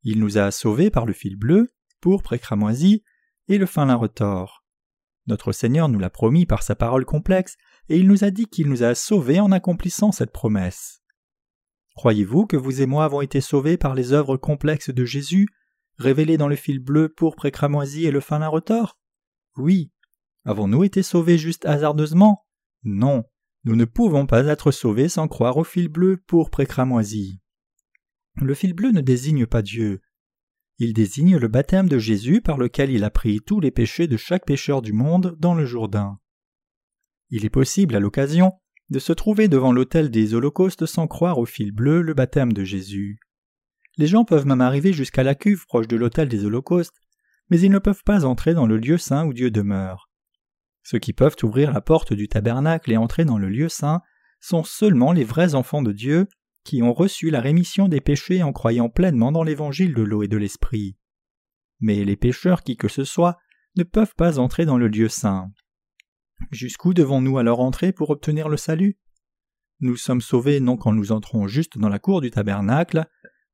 Il 0.03 0.19
nous 0.19 0.37
a 0.37 0.51
sauvés 0.51 0.91
par 0.91 1.05
le 1.05 1.13
fil 1.13 1.37
bleu, 1.37 1.73
pourpre 2.01 2.33
et 2.33 2.39
cramoisi, 2.39 3.03
et 3.47 3.57
le 3.57 3.65
fin 3.65 3.85
lin 3.85 3.95
retors. 3.95 4.63
Notre 5.25 5.53
Seigneur 5.53 5.87
nous 5.87 5.99
l'a 5.99 6.09
promis 6.09 6.45
par 6.45 6.63
sa 6.63 6.75
parole 6.75 7.05
complexe, 7.05 7.55
et 7.87 7.97
il 7.97 8.07
nous 8.07 8.23
a 8.23 8.29
dit 8.29 8.47
qu'il 8.47 8.67
nous 8.67 8.83
a 8.83 8.93
sauvés 8.95 9.39
en 9.39 9.51
accomplissant 9.51 10.11
cette 10.11 10.33
promesse. 10.33 11.02
Croyez-vous 11.95 12.45
que 12.47 12.57
vous 12.57 12.81
et 12.81 12.85
moi 12.85 13.05
avons 13.05 13.21
été 13.21 13.41
sauvés 13.41 13.77
par 13.77 13.93
les 13.93 14.13
œuvres 14.13 14.37
complexes 14.37 14.89
de 14.89 15.05
Jésus, 15.05 15.47
révélées 15.97 16.37
dans 16.37 16.47
le 16.47 16.55
fil 16.55 16.79
bleu, 16.79 17.09
pourpre 17.09 17.45
et 17.45 17.51
cramoisi 17.51 18.05
et 18.05 18.11
le 18.11 18.19
fin 18.19 18.39
lin 18.39 18.47
retors? 18.47 18.97
Oui, 19.57 19.91
Avons-nous 20.45 20.83
été 20.83 21.03
sauvés 21.03 21.37
juste 21.37 21.65
hasardeusement? 21.65 22.45
Non, 22.83 23.23
nous 23.63 23.77
ne 23.77 23.85
pouvons 23.85 24.25
pas 24.25 24.45
être 24.47 24.71
sauvés 24.71 25.07
sans 25.07 25.29
croire 25.29 25.55
au 25.55 25.63
fil 25.63 25.87
bleu 25.87 26.17
pour 26.17 26.49
précramoisi. 26.49 27.39
Le 28.41 28.53
fil 28.53 28.73
bleu 28.73 28.91
ne 28.91 28.99
désigne 28.99 29.45
pas 29.45 29.61
Dieu. 29.61 30.01
Il 30.79 30.93
désigne 30.93 31.37
le 31.37 31.47
baptême 31.47 31.87
de 31.87 31.97
Jésus 31.97 32.41
par 32.41 32.57
lequel 32.57 32.91
il 32.91 33.05
a 33.05 33.09
pris 33.09 33.39
tous 33.39 33.61
les 33.61 33.71
péchés 33.71 34.07
de 34.07 34.17
chaque 34.17 34.45
pécheur 34.45 34.81
du 34.81 34.91
monde 34.91 35.37
dans 35.39 35.53
le 35.53 35.65
Jourdain. 35.65 36.19
Il 37.29 37.45
est 37.45 37.49
possible, 37.49 37.95
à 37.95 37.99
l'occasion, 37.99 38.51
de 38.93 38.99
se 38.99 39.11
trouver 39.11 39.47
devant 39.47 39.71
l'autel 39.71 40.11
des 40.11 40.35
holocaustes 40.35 40.85
sans 40.85 41.07
croire 41.07 41.39
au 41.39 41.47
fil 41.47 41.71
bleu 41.71 42.03
le 42.03 42.13
baptême 42.13 42.53
de 42.53 42.63
Jésus. 42.63 43.19
Les 43.97 44.05
gens 44.05 44.23
peuvent 44.23 44.45
même 44.45 44.61
arriver 44.61 44.93
jusqu'à 44.93 45.23
la 45.23 45.33
cuve 45.33 45.65
proche 45.65 45.87
de 45.87 45.97
l'autel 45.97 46.29
des 46.29 46.45
holocaustes, 46.45 47.01
mais 47.49 47.59
ils 47.59 47.71
ne 47.71 47.79
peuvent 47.79 48.03
pas 48.05 48.23
entrer 48.23 48.53
dans 48.53 48.67
le 48.67 48.77
lieu 48.77 48.99
saint 48.99 49.25
où 49.25 49.33
Dieu 49.33 49.49
demeure. 49.49 50.11
Ceux 50.83 50.99
qui 50.99 51.11
peuvent 51.11 51.35
ouvrir 51.41 51.73
la 51.73 51.81
porte 51.81 52.13
du 52.13 52.27
tabernacle 52.27 52.91
et 52.91 52.97
entrer 52.97 53.25
dans 53.25 53.39
le 53.39 53.49
lieu 53.49 53.67
saint 53.67 54.01
sont 54.39 54.63
seulement 54.63 55.11
les 55.11 55.23
vrais 55.23 55.55
enfants 55.55 55.81
de 55.81 55.91
Dieu 55.91 56.27
qui 56.63 56.83
ont 56.83 56.93
reçu 56.93 57.31
la 57.31 57.41
rémission 57.41 57.87
des 57.87 57.99
péchés 57.99 58.43
en 58.43 58.53
croyant 58.53 58.89
pleinement 58.89 59.31
dans 59.31 59.43
l'évangile 59.43 59.95
de 59.95 60.03
l'eau 60.03 60.21
et 60.21 60.27
de 60.27 60.37
l'esprit. 60.37 60.97
Mais 61.79 62.05
les 62.05 62.15
pécheurs 62.15 62.61
qui 62.61 62.77
que 62.77 62.87
ce 62.87 63.05
soit 63.05 63.39
ne 63.75 63.83
peuvent 63.83 64.13
pas 64.15 64.37
entrer 64.37 64.65
dans 64.67 64.77
le 64.77 64.87
lieu 64.87 65.09
saint. 65.09 65.49
Jusqu'où 66.51 66.93
devons-nous 66.93 67.37
alors 67.37 67.59
entrer 67.59 67.91
pour 67.91 68.09
obtenir 68.09 68.49
le 68.49 68.57
salut? 68.57 68.97
Nous 69.79 69.95
sommes 69.95 70.21
sauvés 70.21 70.59
non 70.59 70.77
quand 70.77 70.93
nous 70.93 71.11
entrons 71.11 71.47
juste 71.47 71.77
dans 71.77 71.89
la 71.89 71.99
cour 71.99 72.21
du 72.21 72.31
tabernacle, 72.31 73.05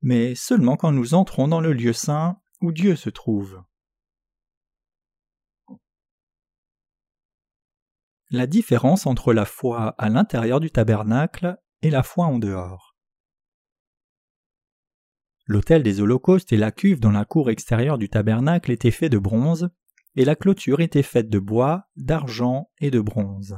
mais 0.02 0.36
seulement 0.36 0.76
quand 0.76 0.92
nous 0.92 1.14
entrons 1.14 1.48
dans 1.48 1.62
le 1.62 1.74
lieu 1.74 1.94
saint 1.94 2.40
où 2.62 2.72
Dieu 2.72 2.96
se 2.96 3.10
trouve. 3.10 3.64
la 8.32 8.46
différence 8.46 9.08
entre 9.08 9.34
la 9.34 9.46
foi 9.46 9.96
à 9.98 10.10
l'intérieur 10.10 10.60
du 10.60 10.70
tabernacle 10.70 11.58
et 11.82 11.90
la 11.90 12.04
foi 12.04 12.26
en 12.26 12.38
dehors. 12.38 12.96
L'autel 15.46 15.82
des 15.82 16.00
holocaustes 16.00 16.54
et 16.54 16.58
la 16.58 16.72
cuve 16.72 17.00
dans 17.00 17.12
la 17.12 17.26
cour 17.26 17.50
extérieure 17.50 17.98
du 17.98 18.08
tabernacle 18.08 18.72
étaient 18.72 18.92
faits 18.92 19.12
de 19.12 19.18
bronze, 19.18 19.70
et 20.16 20.26
la 20.26 20.36
clôture 20.36 20.82
était 20.82 21.04
faite 21.04 21.30
de 21.30 21.40
bois, 21.40 21.84
d'argent 21.96 22.70
et 22.80 22.92
de 22.92 23.00
bronze. 23.00 23.58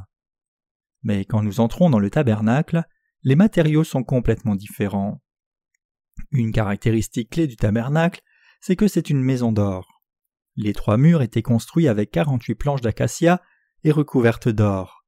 Mais 1.02 1.24
quand 1.24 1.42
nous 1.42 1.60
entrons 1.60 1.90
dans 1.90 1.98
le 1.98 2.10
tabernacle, 2.10 2.84
les 3.22 3.36
matériaux 3.36 3.84
sont 3.84 4.04
complètement 4.04 4.54
différents. 4.54 5.22
Une 6.30 6.52
caractéristique 6.52 7.30
clé 7.30 7.46
du 7.46 7.56
tabernacle, 7.56 8.20
c'est 8.60 8.76
que 8.76 8.88
c'est 8.88 9.10
une 9.10 9.22
maison 9.22 9.52
d'or. 9.52 10.02
Les 10.56 10.72
trois 10.72 10.98
murs 10.98 11.22
étaient 11.22 11.42
construits 11.42 11.88
avec 11.88 12.10
quarante-huit 12.10 12.54
planches 12.54 12.82
d'acacia 12.82 13.40
et 13.84 13.90
recouverte 13.90 14.48
d'or. 14.48 15.04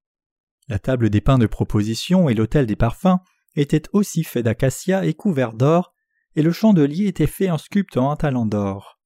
La 0.69 0.79
table 0.79 1.11
des 1.11 1.21
pains 1.21 1.39
de 1.39 1.47
proposition 1.47 2.29
et 2.29 2.35
l'autel 2.35 2.67
des 2.67 2.77
parfums 2.77 3.19
étaient 3.55 3.83
aussi 3.93 4.25
faits 4.25 4.45
d'acacia 4.45 5.05
et 5.05 5.15
couverts 5.15 5.53
d'or, 5.53 5.93
et 6.35 6.43
le 6.43 6.53
chandelier 6.53 7.07
était 7.07 7.27
fait 7.27 7.51
en 7.51 7.59
sculptant 7.59 8.11
un 8.11 8.17
talent 8.17 8.47
d'or. 8.47 8.99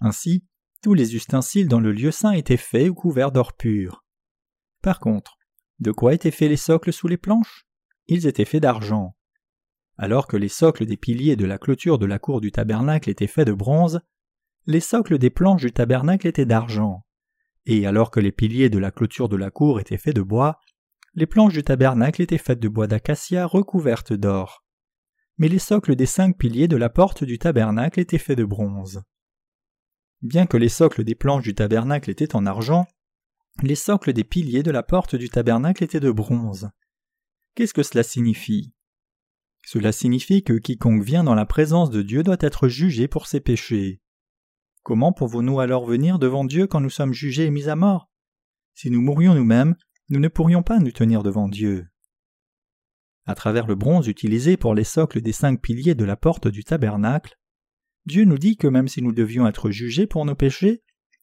Ainsi, 0.00 0.46
les 0.94 1.14
ustensiles 1.14 1.68
dans 1.68 1.80
le 1.80 1.92
lieu 1.92 2.10
saint 2.10 2.32
étaient 2.32 2.56
faits 2.56 2.88
ou 2.88 2.94
couverts 2.94 3.32
d'or 3.32 3.52
pur. 3.52 4.04
Par 4.82 5.00
contre, 5.00 5.38
de 5.80 5.92
quoi 5.92 6.14
étaient 6.14 6.30
faits 6.30 6.50
les 6.50 6.56
socles 6.56 6.92
sous 6.92 7.08
les 7.08 7.16
planches? 7.16 7.66
Ils 8.06 8.26
étaient 8.26 8.44
faits 8.44 8.62
d'argent. 8.62 9.16
Alors 9.96 10.26
que 10.26 10.36
les 10.36 10.48
socles 10.48 10.86
des 10.86 10.96
piliers 10.96 11.36
de 11.36 11.46
la 11.46 11.58
clôture 11.58 11.98
de 11.98 12.06
la 12.06 12.18
cour 12.18 12.40
du 12.40 12.52
tabernacle 12.52 13.10
étaient 13.10 13.26
faits 13.26 13.46
de 13.46 13.52
bronze, 13.52 14.00
les 14.66 14.80
socles 14.80 15.18
des 15.18 15.30
planches 15.30 15.62
du 15.62 15.72
tabernacle 15.72 16.26
étaient 16.26 16.46
d'argent 16.46 17.04
et 17.68 17.86
alors 17.86 18.10
que 18.10 18.18
les 18.18 18.32
piliers 18.32 18.70
de 18.70 18.78
la 18.78 18.90
clôture 18.90 19.28
de 19.28 19.36
la 19.36 19.50
cour 19.50 19.78
étaient 19.78 19.98
faits 19.98 20.16
de 20.16 20.22
bois, 20.22 20.58
les 21.14 21.26
planches 21.26 21.52
du 21.52 21.62
tabernacle 21.62 22.22
étaient 22.22 22.38
faites 22.38 22.60
de 22.60 22.68
bois 22.68 22.86
d'acacia 22.86 23.46
recouvertes 23.46 24.14
d'or. 24.14 24.64
Mais 25.36 25.48
les 25.48 25.58
socles 25.58 25.94
des 25.94 26.06
cinq 26.06 26.38
piliers 26.38 26.66
de 26.66 26.78
la 26.78 26.88
porte 26.88 27.24
du 27.24 27.38
tabernacle 27.38 28.00
étaient 28.00 28.16
faits 28.16 28.38
de 28.38 28.46
bronze. 28.46 29.02
Bien 30.22 30.46
que 30.46 30.56
les 30.56 30.68
socles 30.68 31.04
des 31.04 31.14
planches 31.14 31.44
du 31.44 31.54
tabernacle 31.54 32.10
étaient 32.10 32.34
en 32.34 32.44
argent, 32.44 32.86
les 33.62 33.76
socles 33.76 34.12
des 34.12 34.24
piliers 34.24 34.62
de 34.62 34.70
la 34.70 34.82
porte 34.82 35.14
du 35.14 35.30
tabernacle 35.30 35.84
étaient 35.84 36.00
de 36.00 36.10
bronze. 36.10 36.70
Qu'est-ce 37.54 37.74
que 37.74 37.82
cela 37.82 38.02
signifie? 38.02 38.72
Cela 39.64 39.92
signifie 39.92 40.42
que 40.42 40.54
quiconque 40.54 41.02
vient 41.02 41.24
dans 41.24 41.34
la 41.34 41.46
présence 41.46 41.90
de 41.90 42.02
Dieu 42.02 42.22
doit 42.22 42.36
être 42.40 42.68
jugé 42.68 43.06
pour 43.06 43.26
ses 43.26 43.40
péchés. 43.40 44.00
Comment 44.82 45.12
pouvons-nous 45.12 45.60
alors 45.60 45.84
venir 45.84 46.18
devant 46.18 46.44
Dieu 46.44 46.66
quand 46.66 46.80
nous 46.80 46.90
sommes 46.90 47.12
jugés 47.12 47.46
et 47.46 47.50
mis 47.50 47.68
à 47.68 47.76
mort? 47.76 48.10
Si 48.74 48.90
nous 48.90 49.02
mourions 49.02 49.34
nous-mêmes, 49.34 49.76
nous 50.08 50.20
ne 50.20 50.28
pourrions 50.28 50.62
pas 50.62 50.78
nous 50.78 50.92
tenir 50.92 51.22
devant 51.22 51.48
Dieu. 51.48 51.88
À 53.26 53.34
travers 53.34 53.66
le 53.66 53.74
bronze 53.74 54.08
utilisé 54.08 54.56
pour 54.56 54.74
les 54.74 54.84
socles 54.84 55.20
des 55.20 55.32
cinq 55.32 55.60
piliers 55.60 55.94
de 55.94 56.04
la 56.04 56.16
porte 56.16 56.48
du 56.48 56.64
tabernacle, 56.64 57.38
Dieu 58.08 58.24
nous 58.24 58.38
dit 58.38 58.56
que 58.56 58.66
même 58.66 58.88
si 58.88 59.02
nous 59.02 59.12
devions 59.12 59.46
être 59.46 59.70
jugés 59.70 60.06
pour 60.06 60.24
nos 60.24 60.34
péchés, 60.34 60.82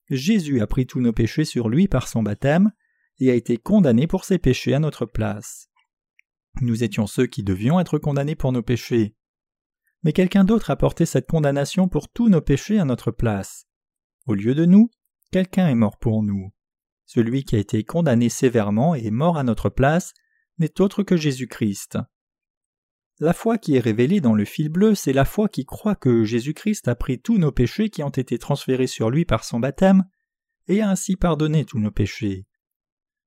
Jésus 0.10 0.62
a 0.62 0.68
pris 0.68 0.86
tous 0.86 1.02
nos 1.02 1.14
péchés 1.14 1.46
sur 1.46 1.68
lui 1.68 1.88
par 1.88 2.08
son 2.08 2.24
baptême 2.24 2.72
et 3.20 3.32
a 3.32 3.36
été 3.36 3.58
condamné 3.58 4.08
pour 4.08 4.24
ses 4.24 4.38
péchés 4.38 4.74
à 4.74 4.80
notre 4.80 5.06
place. 5.06 5.70
Nous 6.62 6.84
étions 6.84 7.08
ceux 7.08 7.28
qui 7.28 7.44
devions 7.44 7.80
être 7.80 7.98
condamnés 7.98 8.36
pour 8.36 8.52
nos 8.52 8.62
péchés 8.62 9.16
mais 10.06 10.14
quelqu'un 10.14 10.44
d'autre 10.44 10.70
a 10.70 10.76
porté 10.76 11.08
cette 11.08 11.28
condamnation 11.28 11.90
pour 11.90 12.10
tous 12.10 12.30
nos 12.30 12.40
péchés 12.40 12.78
à 12.78 12.86
notre 12.86 13.10
place. 13.10 13.66
Au 14.28 14.36
lieu 14.36 14.54
de 14.54 14.64
nous, 14.64 14.92
quelqu'un 15.32 15.68
est 15.68 15.76
mort 15.76 15.98
pour 15.98 16.22
nous. 16.22 16.54
Celui 17.08 17.44
qui 17.44 17.56
a 17.56 17.60
été 17.60 17.84
condamné 17.84 18.30
sévèrement 18.30 18.94
et 18.94 19.10
mort 19.10 19.36
à 19.36 19.44
notre 19.44 19.70
place 19.70 20.14
n'est 20.60 20.80
autre 20.80 21.02
que 21.02 21.18
Jésus-Christ. 21.18 21.98
La 23.20 23.32
foi 23.32 23.58
qui 23.58 23.76
est 23.76 23.80
révélée 23.80 24.20
dans 24.20 24.36
le 24.36 24.44
fil 24.44 24.68
bleu, 24.68 24.94
c'est 24.94 25.14
la 25.14 25.24
foi 25.24 25.48
qui 25.48 25.66
croit 25.66 25.96
que 25.96 26.26
Jésus-Christ 26.26 26.90
a 26.90 26.96
pris 26.96 27.18
tous 27.20 27.38
nos 27.38 27.54
péchés 27.54 27.90
qui 27.90 28.04
ont 28.04 28.10
été 28.10 28.38
transférés 28.38 28.88
sur 28.88 29.10
lui 29.10 29.24
par 29.24 29.46
son 29.46 29.60
baptême, 29.60 30.04
et 30.68 30.82
a 30.82 30.90
ainsi 30.90 31.16
pardonné 31.16 31.64
tous 31.64 31.80
nos 31.80 31.92
péchés. 31.92 32.46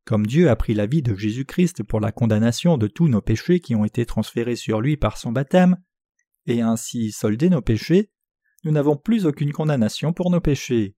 Comme 0.04 0.26
Dieu 0.26 0.50
a 0.50 0.56
pris 0.56 0.74
la 0.74 0.86
vie 0.86 1.00
de 1.00 1.14
Jésus-Christ 1.14 1.82
pour 1.84 2.00
la 2.00 2.12
condamnation 2.12 2.76
de 2.76 2.86
tous 2.86 3.08
nos 3.08 3.22
péchés 3.22 3.60
qui 3.60 3.74
ont 3.74 3.84
été 3.86 4.04
transférés 4.04 4.56
sur 4.56 4.82
lui 4.82 4.98
par 4.98 5.16
son 5.16 5.32
baptême, 5.32 5.78
et 6.46 6.60
a 6.60 6.68
ainsi 6.68 7.10
soldé 7.10 7.48
nos 7.48 7.62
péchés, 7.62 8.10
nous 8.64 8.72
n'avons 8.72 8.96
plus 8.96 9.24
aucune 9.24 9.52
condamnation 9.52 10.12
pour 10.12 10.30
nos 10.30 10.40
péchés. 10.40 10.96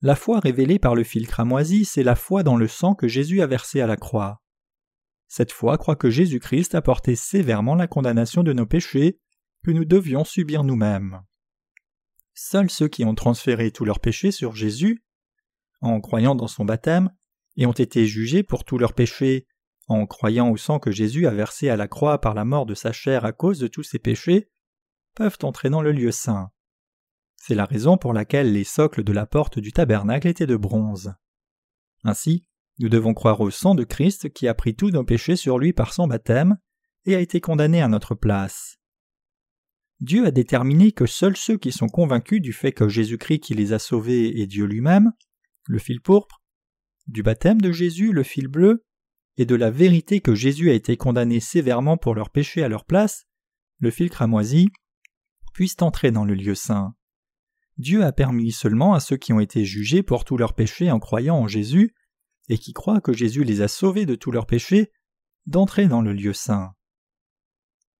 La 0.00 0.16
foi 0.16 0.40
révélée 0.40 0.78
par 0.78 0.94
le 0.94 1.04
fil 1.04 1.26
cramoisi, 1.26 1.84
c'est 1.84 2.02
la 2.02 2.14
foi 2.14 2.42
dans 2.42 2.56
le 2.56 2.68
sang 2.68 2.94
que 2.94 3.08
Jésus 3.08 3.42
a 3.42 3.46
versé 3.46 3.82
à 3.82 3.86
la 3.86 3.96
croix. 3.96 4.40
Cette 5.32 5.52
foi 5.52 5.78
croit 5.78 5.94
que 5.94 6.10
Jésus-Christ 6.10 6.74
a 6.74 6.82
porté 6.82 7.14
sévèrement 7.14 7.76
la 7.76 7.86
condamnation 7.86 8.42
de 8.42 8.52
nos 8.52 8.66
péchés 8.66 9.20
que 9.64 9.70
nous 9.70 9.84
devions 9.84 10.24
subir 10.24 10.64
nous-mêmes. 10.64 11.22
Seuls 12.34 12.68
ceux 12.68 12.88
qui 12.88 13.04
ont 13.04 13.14
transféré 13.14 13.70
tous 13.70 13.84
leurs 13.84 14.00
péchés 14.00 14.32
sur 14.32 14.56
Jésus, 14.56 15.04
en 15.82 16.00
croyant 16.00 16.34
dans 16.34 16.48
son 16.48 16.64
baptême, 16.64 17.14
et 17.56 17.64
ont 17.64 17.70
été 17.72 18.06
jugés 18.06 18.42
pour 18.42 18.64
tous 18.64 18.76
leurs 18.76 18.92
péchés, 18.92 19.46
en 19.86 20.04
croyant 20.04 20.50
au 20.50 20.56
sang 20.56 20.80
que 20.80 20.90
Jésus 20.90 21.28
a 21.28 21.30
versé 21.30 21.68
à 21.68 21.76
la 21.76 21.86
croix 21.86 22.20
par 22.20 22.34
la 22.34 22.44
mort 22.44 22.66
de 22.66 22.74
sa 22.74 22.90
chair 22.90 23.24
à 23.24 23.30
cause 23.30 23.60
de 23.60 23.68
tous 23.68 23.84
ses 23.84 24.00
péchés, 24.00 24.50
peuvent 25.14 25.38
entrer 25.44 25.70
dans 25.70 25.82
le 25.82 25.92
lieu 25.92 26.10
saint. 26.10 26.50
C'est 27.36 27.54
la 27.54 27.66
raison 27.66 27.98
pour 27.98 28.12
laquelle 28.12 28.52
les 28.52 28.64
socles 28.64 29.04
de 29.04 29.12
la 29.12 29.26
porte 29.26 29.60
du 29.60 29.70
tabernacle 29.70 30.26
étaient 30.26 30.48
de 30.48 30.56
bronze. 30.56 31.14
Ainsi, 32.02 32.48
nous 32.80 32.88
devons 32.88 33.12
croire 33.12 33.40
au 33.40 33.50
sang 33.50 33.74
de 33.74 33.84
Christ 33.84 34.32
qui 34.32 34.48
a 34.48 34.54
pris 34.54 34.74
tous 34.74 34.90
nos 34.90 35.04
péchés 35.04 35.36
sur 35.36 35.58
lui 35.58 35.74
par 35.74 35.92
son 35.92 36.06
baptême 36.06 36.56
et 37.04 37.14
a 37.14 37.20
été 37.20 37.40
condamné 37.40 37.82
à 37.82 37.88
notre 37.88 38.14
place. 38.14 38.78
Dieu 40.00 40.24
a 40.24 40.30
déterminé 40.30 40.90
que 40.90 41.04
seuls 41.04 41.36
ceux 41.36 41.58
qui 41.58 41.72
sont 41.72 41.88
convaincus 41.88 42.40
du 42.40 42.54
fait 42.54 42.72
que 42.72 42.88
Jésus-Christ 42.88 43.40
qui 43.40 43.54
les 43.54 43.74
a 43.74 43.78
sauvés 43.78 44.40
est 44.40 44.46
Dieu 44.46 44.64
lui-même, 44.64 45.12
le 45.66 45.78
fil 45.78 46.00
pourpre, 46.00 46.42
du 47.06 47.22
baptême 47.22 47.60
de 47.60 47.70
Jésus, 47.70 48.12
le 48.12 48.22
fil 48.22 48.48
bleu, 48.48 48.86
et 49.36 49.44
de 49.44 49.54
la 49.54 49.70
vérité 49.70 50.20
que 50.20 50.34
Jésus 50.34 50.70
a 50.70 50.74
été 50.74 50.96
condamné 50.96 51.38
sévèrement 51.38 51.98
pour 51.98 52.14
leurs 52.14 52.30
péchés 52.30 52.62
à 52.62 52.68
leur 52.68 52.86
place, 52.86 53.26
le 53.78 53.90
fil 53.90 54.08
cramoisi, 54.08 54.68
puissent 55.52 55.82
entrer 55.82 56.12
dans 56.12 56.24
le 56.24 56.34
lieu 56.34 56.54
saint. 56.54 56.94
Dieu 57.76 58.04
a 58.04 58.12
permis 58.12 58.52
seulement 58.52 58.94
à 58.94 59.00
ceux 59.00 59.18
qui 59.18 59.34
ont 59.34 59.40
été 59.40 59.66
jugés 59.66 60.02
pour 60.02 60.24
tous 60.24 60.38
leurs 60.38 60.54
péchés 60.54 60.90
en 60.90 60.98
croyant 60.98 61.36
en 61.36 61.46
Jésus 61.46 61.92
et 62.50 62.58
qui 62.58 62.72
croient 62.72 63.00
que 63.00 63.12
Jésus 63.12 63.44
les 63.44 63.62
a 63.62 63.68
sauvés 63.68 64.04
de 64.06 64.16
tous 64.16 64.32
leurs 64.32 64.46
péchés, 64.46 64.90
d'entrer 65.46 65.86
dans 65.86 66.02
le 66.02 66.12
lieu 66.12 66.32
saint. 66.32 66.74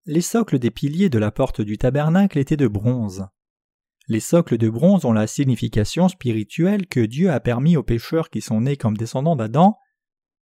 Les 0.07 0.21
socles 0.21 0.59
des 0.59 0.73
piliers 0.73 1.09
de 1.09 1.21
la 1.21 1.31
porte 1.31 1.61
du 1.61 1.79
tabernacle 1.79 2.37
étaient 2.37 2.57
de 2.57 2.67
bronze. 2.67 3.27
Les 4.09 4.19
socles 4.19 4.59
de 4.59 4.69
bronze 4.69 5.05
ont 5.05 5.13
la 5.13 5.29
signification 5.29 6.09
spirituelle 6.09 6.89
que 6.89 6.99
Dieu 6.99 7.31
a 7.31 7.39
permis 7.39 7.77
aux 7.77 7.85
pécheurs 7.85 8.29
qui 8.29 8.41
sont 8.41 8.63
nés 8.63 8.77
comme 8.77 8.97
descendants 8.97 9.37
d'Adam 9.37 9.79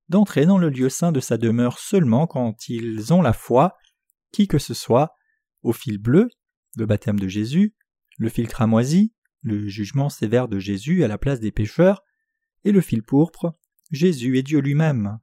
d'entrer 0.08 0.46
dans 0.46 0.56
le 0.56 0.70
lieu 0.70 0.88
saint 0.88 1.12
de 1.12 1.20
sa 1.20 1.36
demeure 1.36 1.78
seulement 1.78 2.26
quand 2.26 2.70
ils 2.70 3.12
ont 3.12 3.20
la 3.20 3.34
foi, 3.34 3.76
qui 4.32 4.48
que 4.48 4.58
ce 4.58 4.72
soit, 4.72 5.12
au 5.62 5.74
fil 5.74 5.98
bleu, 5.98 6.30
le 6.76 6.86
baptême 6.86 7.18
de 7.18 7.28
Jésus, 7.28 7.74
le 8.16 8.30
fil 8.30 8.48
cramoisi, 8.48 9.12
le 9.42 9.68
jugement 9.68 10.08
sévère 10.08 10.48
de 10.48 10.58
Jésus 10.58 11.04
à 11.04 11.08
la 11.08 11.18
place 11.18 11.40
des 11.40 11.52
pécheurs, 11.52 12.02
et 12.64 12.72
le 12.72 12.80
fil 12.80 13.02
pourpre, 13.02 13.57
Jésus 13.90 14.38
est 14.38 14.42
Dieu 14.42 14.60
lui-même. 14.60 15.18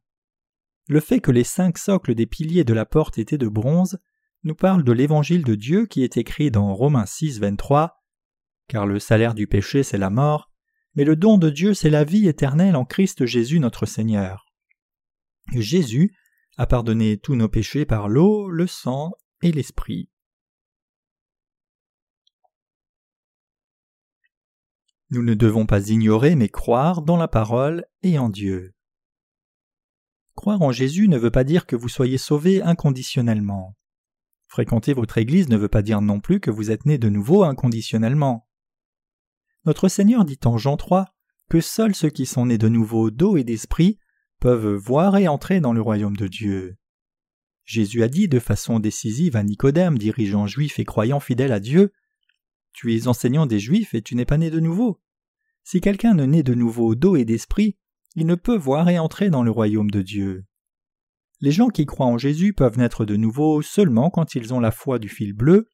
Le 0.88 1.00
fait 1.00 1.20
que 1.20 1.32
les 1.32 1.44
cinq 1.44 1.78
socles 1.78 2.16
des 2.16 2.26
piliers 2.26 2.64
de 2.64 2.74
la 2.74 2.86
porte 2.86 3.18
étaient 3.18 3.38
de 3.38 3.48
bronze 3.48 3.98
nous 4.44 4.56
parle 4.56 4.84
de 4.84 4.92
l'évangile 4.92 5.44
de 5.44 5.56
Dieu 5.56 5.88
qui 5.88 6.04
est 6.04 6.18
écrit 6.18 6.52
dans 6.52 6.74
Romains 6.74 7.08
6, 7.08 7.40
23. 7.40 8.04
Car 8.68 8.86
le 8.86 9.00
salaire 9.00 9.34
du 9.34 9.48
péché 9.48 9.84
c'est 9.84 9.98
la 9.98 10.10
mort, 10.10 10.52
mais 10.94 11.04
le 11.04 11.16
don 11.16 11.38
de 11.38 11.50
Dieu 11.50 11.74
c'est 11.74 11.90
la 11.90 12.04
vie 12.04 12.28
éternelle 12.28 12.76
en 12.76 12.86
Christ 12.86 13.26
Jésus 13.26 13.60
notre 13.60 13.86
Seigneur. 13.86 14.46
Jésus 15.54 16.16
a 16.58 16.68
pardonné 16.68 17.18
tous 17.18 17.36
nos 17.36 17.50
péchés 17.50 17.86
par 17.86 18.08
l'eau, 18.08 18.50
le 18.50 18.68
sang 18.68 19.12
et 19.42 19.52
l'esprit. 19.52 20.10
Nous 25.12 25.22
ne 25.22 25.34
devons 25.34 25.66
pas 25.66 25.90
ignorer 25.90 26.36
mais 26.36 26.50
croire 26.50 27.02
dans 27.02 27.18
la 27.18 27.28
parole 27.28 27.86
et 28.02 28.18
en 28.18 28.30
Dieu. 28.30 28.74
Croire 30.36 30.62
en 30.62 30.72
Jésus 30.72 31.08
ne 31.08 31.18
veut 31.18 31.32
pas 31.32 31.44
dire 31.44 31.66
que 31.66 31.76
vous 31.76 31.90
soyez 31.90 32.18
sauvé 32.18 32.62
inconditionnellement. 32.62 33.76
Fréquenter 34.48 34.94
votre 34.94 35.18
Église 35.18 35.50
ne 35.50 35.58
veut 35.58 35.70
pas 35.70 35.82
dire 35.82 36.02
non 36.02 36.20
plus 36.20 36.40
que 36.40 36.52
vous 36.52 36.72
êtes 36.72 36.86
né 36.86 36.98
de 36.98 37.10
nouveau 37.10 37.44
inconditionnellement. 37.44 38.48
Notre 39.66 39.88
Seigneur 39.88 40.26
dit 40.26 40.40
en 40.46 40.58
Jean 40.58 40.78
3 40.78 41.06
que 41.50 41.62
seuls 41.62 41.96
ceux 41.96 42.10
qui 42.10 42.26
sont 42.26 42.48
nés 42.48 42.58
de 42.58 42.68
nouveau 42.68 43.12
d'eau 43.12 43.38
et 43.38 43.44
d'esprit 43.44 44.00
peuvent 44.40 44.76
voir 44.76 45.18
et 45.18 45.28
entrer 45.28 45.60
dans 45.60 45.74
le 45.74 45.82
royaume 45.82 46.18
de 46.18 46.28
Dieu. 46.28 46.78
Jésus 47.64 48.04
a 48.04 48.08
dit 48.08 48.28
de 48.28 48.40
façon 48.40 48.80
décisive 48.80 49.36
à 49.36 49.44
Nicodème, 49.44 49.98
dirigeant 49.98 50.48
juif 50.48 50.80
et 50.80 50.86
croyant 50.86 51.20
fidèle 51.20 51.52
à 51.52 51.60
Dieu 51.60 51.92
tu 52.76 52.94
es 52.94 53.08
enseignant 53.08 53.46
des 53.46 53.60
Juifs 53.60 53.94
et 53.94 54.02
tu 54.02 54.16
n'es 54.16 54.26
pas 54.26 54.38
né 54.38 54.52
de 54.52 54.60
nouveau. 54.60 55.02
Si 55.64 55.80
quelqu'un 55.80 56.14
ne 56.14 56.26
naît 56.26 56.44
de 56.44 56.54
nouveau 56.54 56.94
d'eau 56.94 57.16
et 57.16 57.24
d'esprit, 57.24 57.78
il 58.16 58.26
ne 58.26 58.36
peut 58.36 58.58
voir 58.58 58.90
et 58.90 59.00
entrer 59.00 59.30
dans 59.30 59.44
le 59.44 59.50
royaume 59.50 59.90
de 59.90 60.02
Dieu. 60.02 60.46
Les 61.40 61.52
gens 61.52 61.70
qui 61.70 61.86
croient 61.86 62.06
en 62.06 62.18
Jésus 62.18 62.54
peuvent 62.54 62.78
naître 62.78 63.06
de 63.06 63.16
nouveau 63.16 63.62
seulement 63.62 64.10
quand 64.10 64.36
ils 64.36 64.54
ont 64.54 64.60
la 64.60 64.72
foi 64.72 65.00
du 65.00 65.08
fil 65.08 65.34
bleu. 65.34 65.70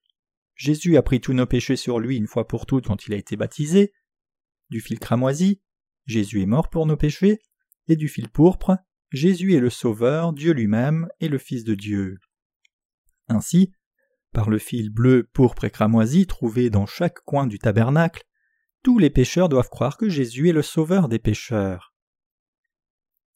Jésus 0.56 0.96
a 0.96 1.02
pris 1.02 1.20
tous 1.20 1.34
nos 1.34 1.48
péchés 1.48 1.76
sur 1.76 2.00
lui 2.00 2.18
une 2.18 2.28
fois 2.28 2.48
pour 2.48 2.68
toutes 2.68 2.86
quand 2.86 3.08
il 3.08 3.14
a 3.14 3.18
été 3.18 3.36
baptisé. 3.36 3.94
Du 4.70 4.80
fil 4.80 5.00
cramoisi, 5.00 5.60
Jésus 6.06 6.42
est 6.42 6.48
mort 6.48 6.70
pour 6.70 6.86
nos 6.86 6.98
péchés. 6.98 7.40
Et 7.88 7.96
du 7.96 8.08
fil 8.08 8.30
pourpre, 8.30 8.78
Jésus 9.12 9.56
est 9.56 9.60
le 9.60 9.72
Sauveur, 9.72 10.34
Dieu 10.34 10.54
lui-même 10.54 11.10
et 11.20 11.28
le 11.28 11.40
Fils 11.40 11.64
de 11.64 11.74
Dieu. 11.74 12.20
Ainsi, 13.28 13.72
par 14.34 14.50
le 14.50 14.58
fil 14.58 14.90
bleu, 14.90 15.30
pourpre 15.34 15.66
et 15.66 15.70
cramoisi 15.70 16.26
trouvé 16.26 16.70
dans 16.70 16.86
chaque 16.86 17.20
coin 17.26 17.48
du 17.48 17.60
tabernacle, 17.60 18.24
tous 18.84 18.98
les 18.98 19.10
pécheurs 19.10 19.50
doivent 19.50 19.70
croire 19.70 19.98
que 19.98 20.10
Jésus 20.10 20.50
est 20.50 20.54
le 20.54 20.62
sauveur 20.62 21.08
des 21.08 21.20
pécheurs. 21.20 21.94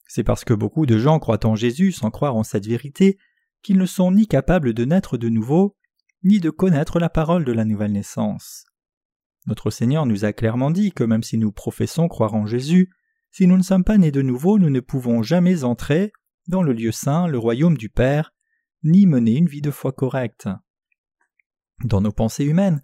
C'est 0.08 0.24
parce 0.24 0.46
que 0.46 0.54
beaucoup 0.54 0.86
de 0.86 0.98
gens 0.98 1.20
croient 1.20 1.46
en 1.46 1.56
Jésus 1.56 1.92
sans 1.92 2.12
croire 2.12 2.36
en 2.36 2.44
cette 2.44 2.68
vérité 2.68 3.18
qu'ils 3.62 3.78
ne 3.78 3.86
sont 3.86 4.12
ni 4.12 4.28
capables 4.28 4.74
de 4.74 4.86
naître 4.86 5.18
de 5.18 5.30
nouveau, 5.30 5.76
ni 6.24 6.40
de 6.40 6.50
connaître 6.50 7.00
la 7.00 7.10
parole 7.10 7.46
de 7.46 7.52
la 7.52 7.66
nouvelle 7.66 7.92
naissance. 7.92 8.66
Notre 9.48 9.70
Seigneur 9.70 10.06
nous 10.06 10.26
a 10.26 10.34
clairement 10.34 10.72
dit 10.72 10.92
que 10.92 11.04
même 11.04 11.24
si 11.24 11.38
nous 11.38 11.52
professons 11.52 12.08
croire 12.08 12.34
en 12.34 12.46
Jésus, 12.46 12.92
si 13.32 13.48
nous 13.48 13.58
ne 13.58 13.64
sommes 13.64 13.84
pas 13.84 13.98
nés 13.98 14.12
de 14.12 14.22
nouveau, 14.22 14.58
nous 14.58 14.70
ne 14.70 14.80
pouvons 14.80 15.22
jamais 15.22 15.64
entrer 15.64 16.12
dans 16.48 16.64
le 16.64 16.74
lieu 16.74 16.92
saint, 16.92 17.28
le 17.28 17.38
royaume 17.38 17.78
du 17.78 17.90
Père, 17.90 18.34
ni 18.84 19.06
mener 19.06 19.36
une 19.36 19.48
vie 19.48 19.62
de 19.62 19.72
foi 19.72 19.92
correcte. 19.92 20.48
Dans 21.84 22.02
nos 22.02 22.12
pensées 22.12 22.46
humaines, 22.46 22.82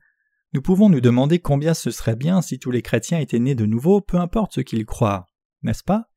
nous 0.54 0.62
pouvons 0.62 0.90
nous 0.90 1.02
demander 1.02 1.40
combien 1.40 1.74
ce 1.74 1.92
serait 1.92 2.16
bien 2.16 2.42
si 2.42 2.60
tous 2.60 2.72
les 2.72 2.82
chrétiens 2.82 3.20
étaient 3.20 3.40
nés 3.40 3.56
de 3.56 3.66
nouveau, 3.66 4.02
peu 4.02 4.18
importe 4.18 4.56
ce 4.56 4.62
qu'ils 4.62 4.86
croient, 4.86 5.28
n'est-ce 5.64 5.84
pas? 5.84 6.10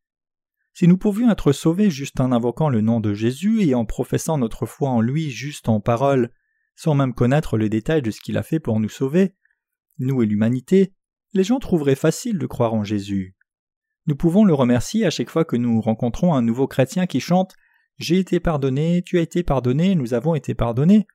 Si 0.73 0.89
nous 0.89 0.99
pouvions 0.99 1.31
être 1.31 1.53
sauvés 1.53 1.89
juste 1.89 2.19
en 2.19 2.33
invoquant 2.33 2.69
le 2.69 2.81
nom 2.81 2.99
de 2.99 3.15
Jésus 3.15 3.63
et 3.63 3.77
en 3.77 3.85
professant 3.85 4.39
notre 4.39 4.67
foi 4.67 4.91
en 4.91 5.01
lui 5.01 5.31
juste 5.31 5.69
en 5.69 5.81
parole, 5.81 6.31
sans 6.75 6.95
même 6.95 7.15
connaître 7.15 7.57
le 7.57 7.69
détail 7.69 8.03
de 8.03 8.11
ce 8.11 8.21
qu'il 8.21 8.37
a 8.37 8.43
fait 8.43 8.59
pour 8.59 8.81
nous 8.81 8.89
sauver, 8.89 9.37
nous 9.99 10.21
et 10.21 10.27
l'humanité, 10.27 10.93
les 11.33 11.45
gens 11.45 11.61
trouveraient 11.61 11.95
facile 11.95 12.39
de 12.39 12.47
croire 12.47 12.75
en 12.75 12.83
Jésus. 12.83 13.37
Nous 14.07 14.17
pouvons 14.17 14.45
le 14.45 14.53
remercier 14.53 15.07
à 15.07 15.11
chaque 15.11 15.31
fois 15.31 15.45
que 15.45 15.57
nous 15.57 15.81
rencontrons 15.81 16.35
un 16.35 16.43
nouveau 16.43 16.67
chrétien 16.67 17.07
qui 17.07 17.21
chante 17.21 17.55
J'ai 17.99 18.19
été 18.19 18.41
pardonné, 18.41 19.03
tu 19.07 19.19
as 19.19 19.23
été 19.23 19.45
pardonné, 19.45 19.95
nous 19.95 20.13
avons 20.13 20.35
été 20.35 20.55
pardonnés. 20.55 21.07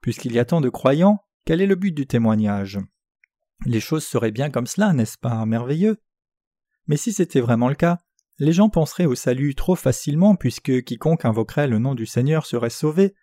Puisqu'il 0.00 0.32
y 0.32 0.38
a 0.38 0.44
tant 0.44 0.60
de 0.60 0.68
croyants, 0.68 1.20
quel 1.44 1.60
est 1.60 1.66
le 1.66 1.74
but 1.74 1.92
du 1.92 2.06
témoignage? 2.06 2.78
Les 3.66 3.80
choses 3.80 4.06
seraient 4.06 4.30
bien 4.30 4.50
comme 4.50 4.66
cela, 4.66 4.92
n'est-ce 4.92 5.18
pas 5.18 5.44
merveilleux? 5.44 5.98
Mais 6.86 6.96
si 6.96 7.12
c'était 7.12 7.40
vraiment 7.40 7.68
le 7.68 7.74
cas, 7.74 7.98
les 8.38 8.52
gens 8.52 8.70
penseraient 8.70 9.04
au 9.04 9.14
salut 9.14 9.54
trop 9.54 9.76
facilement 9.76 10.34
puisque 10.34 10.82
quiconque 10.84 11.26
invoquerait 11.26 11.68
le 11.68 11.78
nom 11.78 11.94
du 11.94 12.06
Seigneur 12.06 12.46
serait 12.46 12.70
sauvé, 12.70 13.14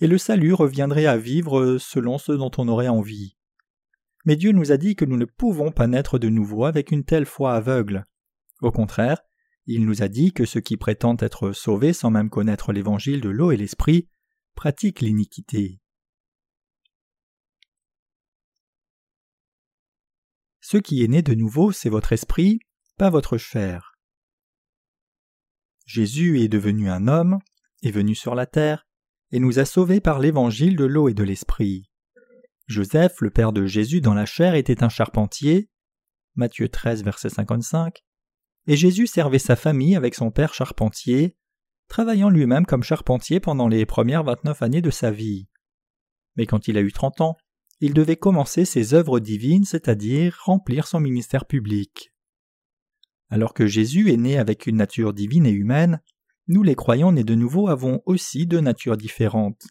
et 0.00 0.06
le 0.06 0.18
salut 0.18 0.54
reviendrait 0.54 1.06
à 1.06 1.18
vivre 1.18 1.76
selon 1.78 2.18
ce 2.18 2.32
dont 2.32 2.50
on 2.56 2.68
aurait 2.68 2.88
envie. 2.88 3.36
Mais 4.24 4.36
Dieu 4.36 4.52
nous 4.52 4.72
a 4.72 4.76
dit 4.76 4.96
que 4.96 5.04
nous 5.04 5.18
ne 5.18 5.26
pouvons 5.26 5.72
pas 5.72 5.86
naître 5.86 6.18
de 6.18 6.28
nouveau 6.28 6.64
avec 6.64 6.90
une 6.90 7.04
telle 7.04 7.26
foi 7.26 7.54
aveugle. 7.54 8.06
Au 8.62 8.72
contraire, 8.72 9.18
il 9.66 9.84
nous 9.84 10.02
a 10.02 10.08
dit 10.08 10.32
que 10.32 10.44
ceux 10.44 10.60
qui 10.60 10.76
prétendent 10.76 11.22
être 11.22 11.52
sauvés 11.52 11.92
sans 11.92 12.10
même 12.10 12.30
connaître 12.30 12.72
l'évangile 12.72 13.20
de 13.20 13.28
l'eau 13.28 13.52
et 13.52 13.56
l'esprit 13.56 14.08
pratiquent 14.54 15.00
l'iniquité. 15.00 15.81
Ce 20.62 20.76
qui 20.76 21.02
est 21.02 21.08
né 21.08 21.22
de 21.22 21.34
nouveau, 21.34 21.72
c'est 21.72 21.88
votre 21.88 22.12
esprit, 22.12 22.60
pas 22.96 23.10
votre 23.10 23.36
chair. 23.36 23.96
Jésus 25.86 26.40
est 26.40 26.48
devenu 26.48 26.88
un 26.88 27.08
homme, 27.08 27.40
est 27.82 27.90
venu 27.90 28.14
sur 28.14 28.36
la 28.36 28.46
terre, 28.46 28.86
et 29.32 29.40
nous 29.40 29.58
a 29.58 29.64
sauvés 29.64 30.00
par 30.00 30.20
l'évangile 30.20 30.76
de 30.76 30.84
l'eau 30.84 31.08
et 31.08 31.14
de 31.14 31.24
l'esprit. 31.24 31.90
Joseph, 32.68 33.20
le 33.20 33.30
père 33.30 33.52
de 33.52 33.66
Jésus 33.66 34.00
dans 34.00 34.14
la 34.14 34.24
chair, 34.24 34.54
était 34.54 34.84
un 34.84 34.88
charpentier. 34.88 35.68
Matthieu 36.36 36.68
13, 36.68 37.02
verset 37.02 37.30
55. 37.30 37.98
Et 38.68 38.76
Jésus 38.76 39.08
servait 39.08 39.40
sa 39.40 39.56
famille 39.56 39.96
avec 39.96 40.14
son 40.14 40.30
père 40.30 40.54
charpentier, 40.54 41.36
travaillant 41.88 42.30
lui-même 42.30 42.66
comme 42.66 42.84
charpentier 42.84 43.40
pendant 43.40 43.66
les 43.66 43.84
premières 43.84 44.22
vingt-neuf 44.22 44.62
années 44.62 44.80
de 44.80 44.90
sa 44.90 45.10
vie. 45.10 45.48
Mais 46.36 46.46
quand 46.46 46.68
il 46.68 46.78
a 46.78 46.82
eu 46.82 46.92
trente 46.92 47.20
ans, 47.20 47.36
il 47.82 47.94
devait 47.94 48.16
commencer 48.16 48.64
ses 48.64 48.94
œuvres 48.94 49.18
divines, 49.18 49.64
c'est-à-dire 49.64 50.38
remplir 50.44 50.86
son 50.86 51.00
ministère 51.00 51.46
public. 51.46 52.12
Alors 53.28 53.54
que 53.54 53.66
Jésus 53.66 54.12
est 54.12 54.16
né 54.16 54.38
avec 54.38 54.68
une 54.68 54.76
nature 54.76 55.12
divine 55.12 55.46
et 55.46 55.50
humaine, 55.50 56.00
nous 56.46 56.62
les 56.62 56.76
croyants 56.76 57.10
nés 57.10 57.24
de 57.24 57.34
nouveau 57.34 57.66
avons 57.66 58.00
aussi 58.06 58.46
deux 58.46 58.60
natures 58.60 58.96
différentes. 58.96 59.66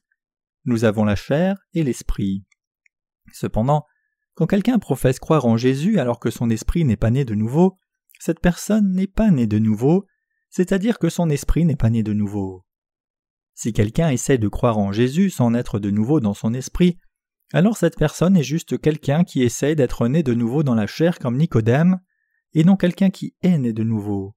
Nous 0.66 0.84
avons 0.84 1.06
la 1.06 1.16
chair 1.16 1.58
et 1.74 1.84
l'esprit. 1.84 2.44
Cependant, 3.32 3.86
quand 4.34 4.46
quelqu'un 4.46 4.78
professe 4.78 5.20
croire 5.20 5.46
en 5.46 5.56
Jésus 5.56 5.98
alors 5.98 6.20
que 6.20 6.32
son 6.32 6.50
esprit 6.50 6.84
n'est 6.84 6.98
pas 6.98 7.12
né 7.12 7.24
de 7.24 7.34
nouveau, 7.34 7.78
cette 8.20 8.42
personne 8.42 8.92
n'est 8.92 9.08
pas 9.08 9.32
née 9.32 9.48
de 9.48 9.58
nouveau, 9.58 10.06
c'est-à-dire 10.50 11.00
que 11.00 11.08
son 11.08 11.30
esprit 11.30 11.64
n'est 11.64 11.78
pas 11.78 11.90
né 11.90 12.04
de 12.04 12.14
nouveau. 12.14 12.66
Si 13.54 13.72
quelqu'un 13.72 14.10
essaie 14.10 14.38
de 14.38 14.50
croire 14.50 14.80
en 14.80 14.92
Jésus 14.92 15.30
sans 15.30 15.54
être 15.54 15.80
de 15.80 15.92
nouveau 15.92 16.20
dans 16.20 16.34
son 16.34 16.54
esprit, 16.54 17.00
alors 17.54 17.78
cette 17.78 17.98
personne 17.98 18.38
est 18.38 18.44
juste 18.44 18.80
quelqu'un 18.80 19.24
qui 19.24 19.44
essaie 19.44 19.76
d'être 19.76 20.08
né 20.08 20.24
de 20.24 20.34
nouveau 20.34 20.64
dans 20.64 20.76
la 20.76 20.88
chair 20.88 21.20
comme 21.20 21.38
Nicodème, 21.38 22.00
et 22.54 22.64
non 22.64 22.76
quelqu'un 22.76 23.10
qui 23.10 23.36
est 23.42 23.58
né 23.58 23.74
de 23.74 23.84
nouveau. 23.84 24.36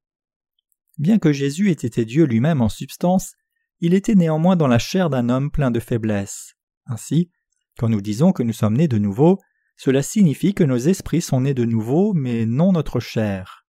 Bien 0.98 1.18
que 1.18 1.32
Jésus 1.32 1.70
ait 1.70 1.72
été 1.72 2.04
Dieu 2.04 2.24
lui-même 2.24 2.60
en 2.60 2.68
substance, 2.68 3.34
il 3.80 3.94
était 3.94 4.14
néanmoins 4.14 4.56
dans 4.56 4.68
la 4.68 4.78
chair 4.78 5.10
d'un 5.10 5.28
homme 5.28 5.50
plein 5.50 5.70
de 5.70 5.80
faiblesses. 5.80 6.54
Ainsi, 6.86 7.30
quand 7.78 7.88
nous 7.88 8.00
disons 8.00 8.32
que 8.32 8.42
nous 8.42 8.52
sommes 8.52 8.76
nés 8.76 8.88
de 8.88 8.98
nouveau, 8.98 9.40
cela 9.76 10.02
signifie 10.02 10.54
que 10.54 10.62
nos 10.62 10.76
esprits 10.76 11.20
sont 11.20 11.40
nés 11.40 11.54
de 11.54 11.64
nouveau, 11.64 12.14
mais 12.14 12.46
non 12.46 12.72
notre 12.72 13.00
chair. 13.00 13.66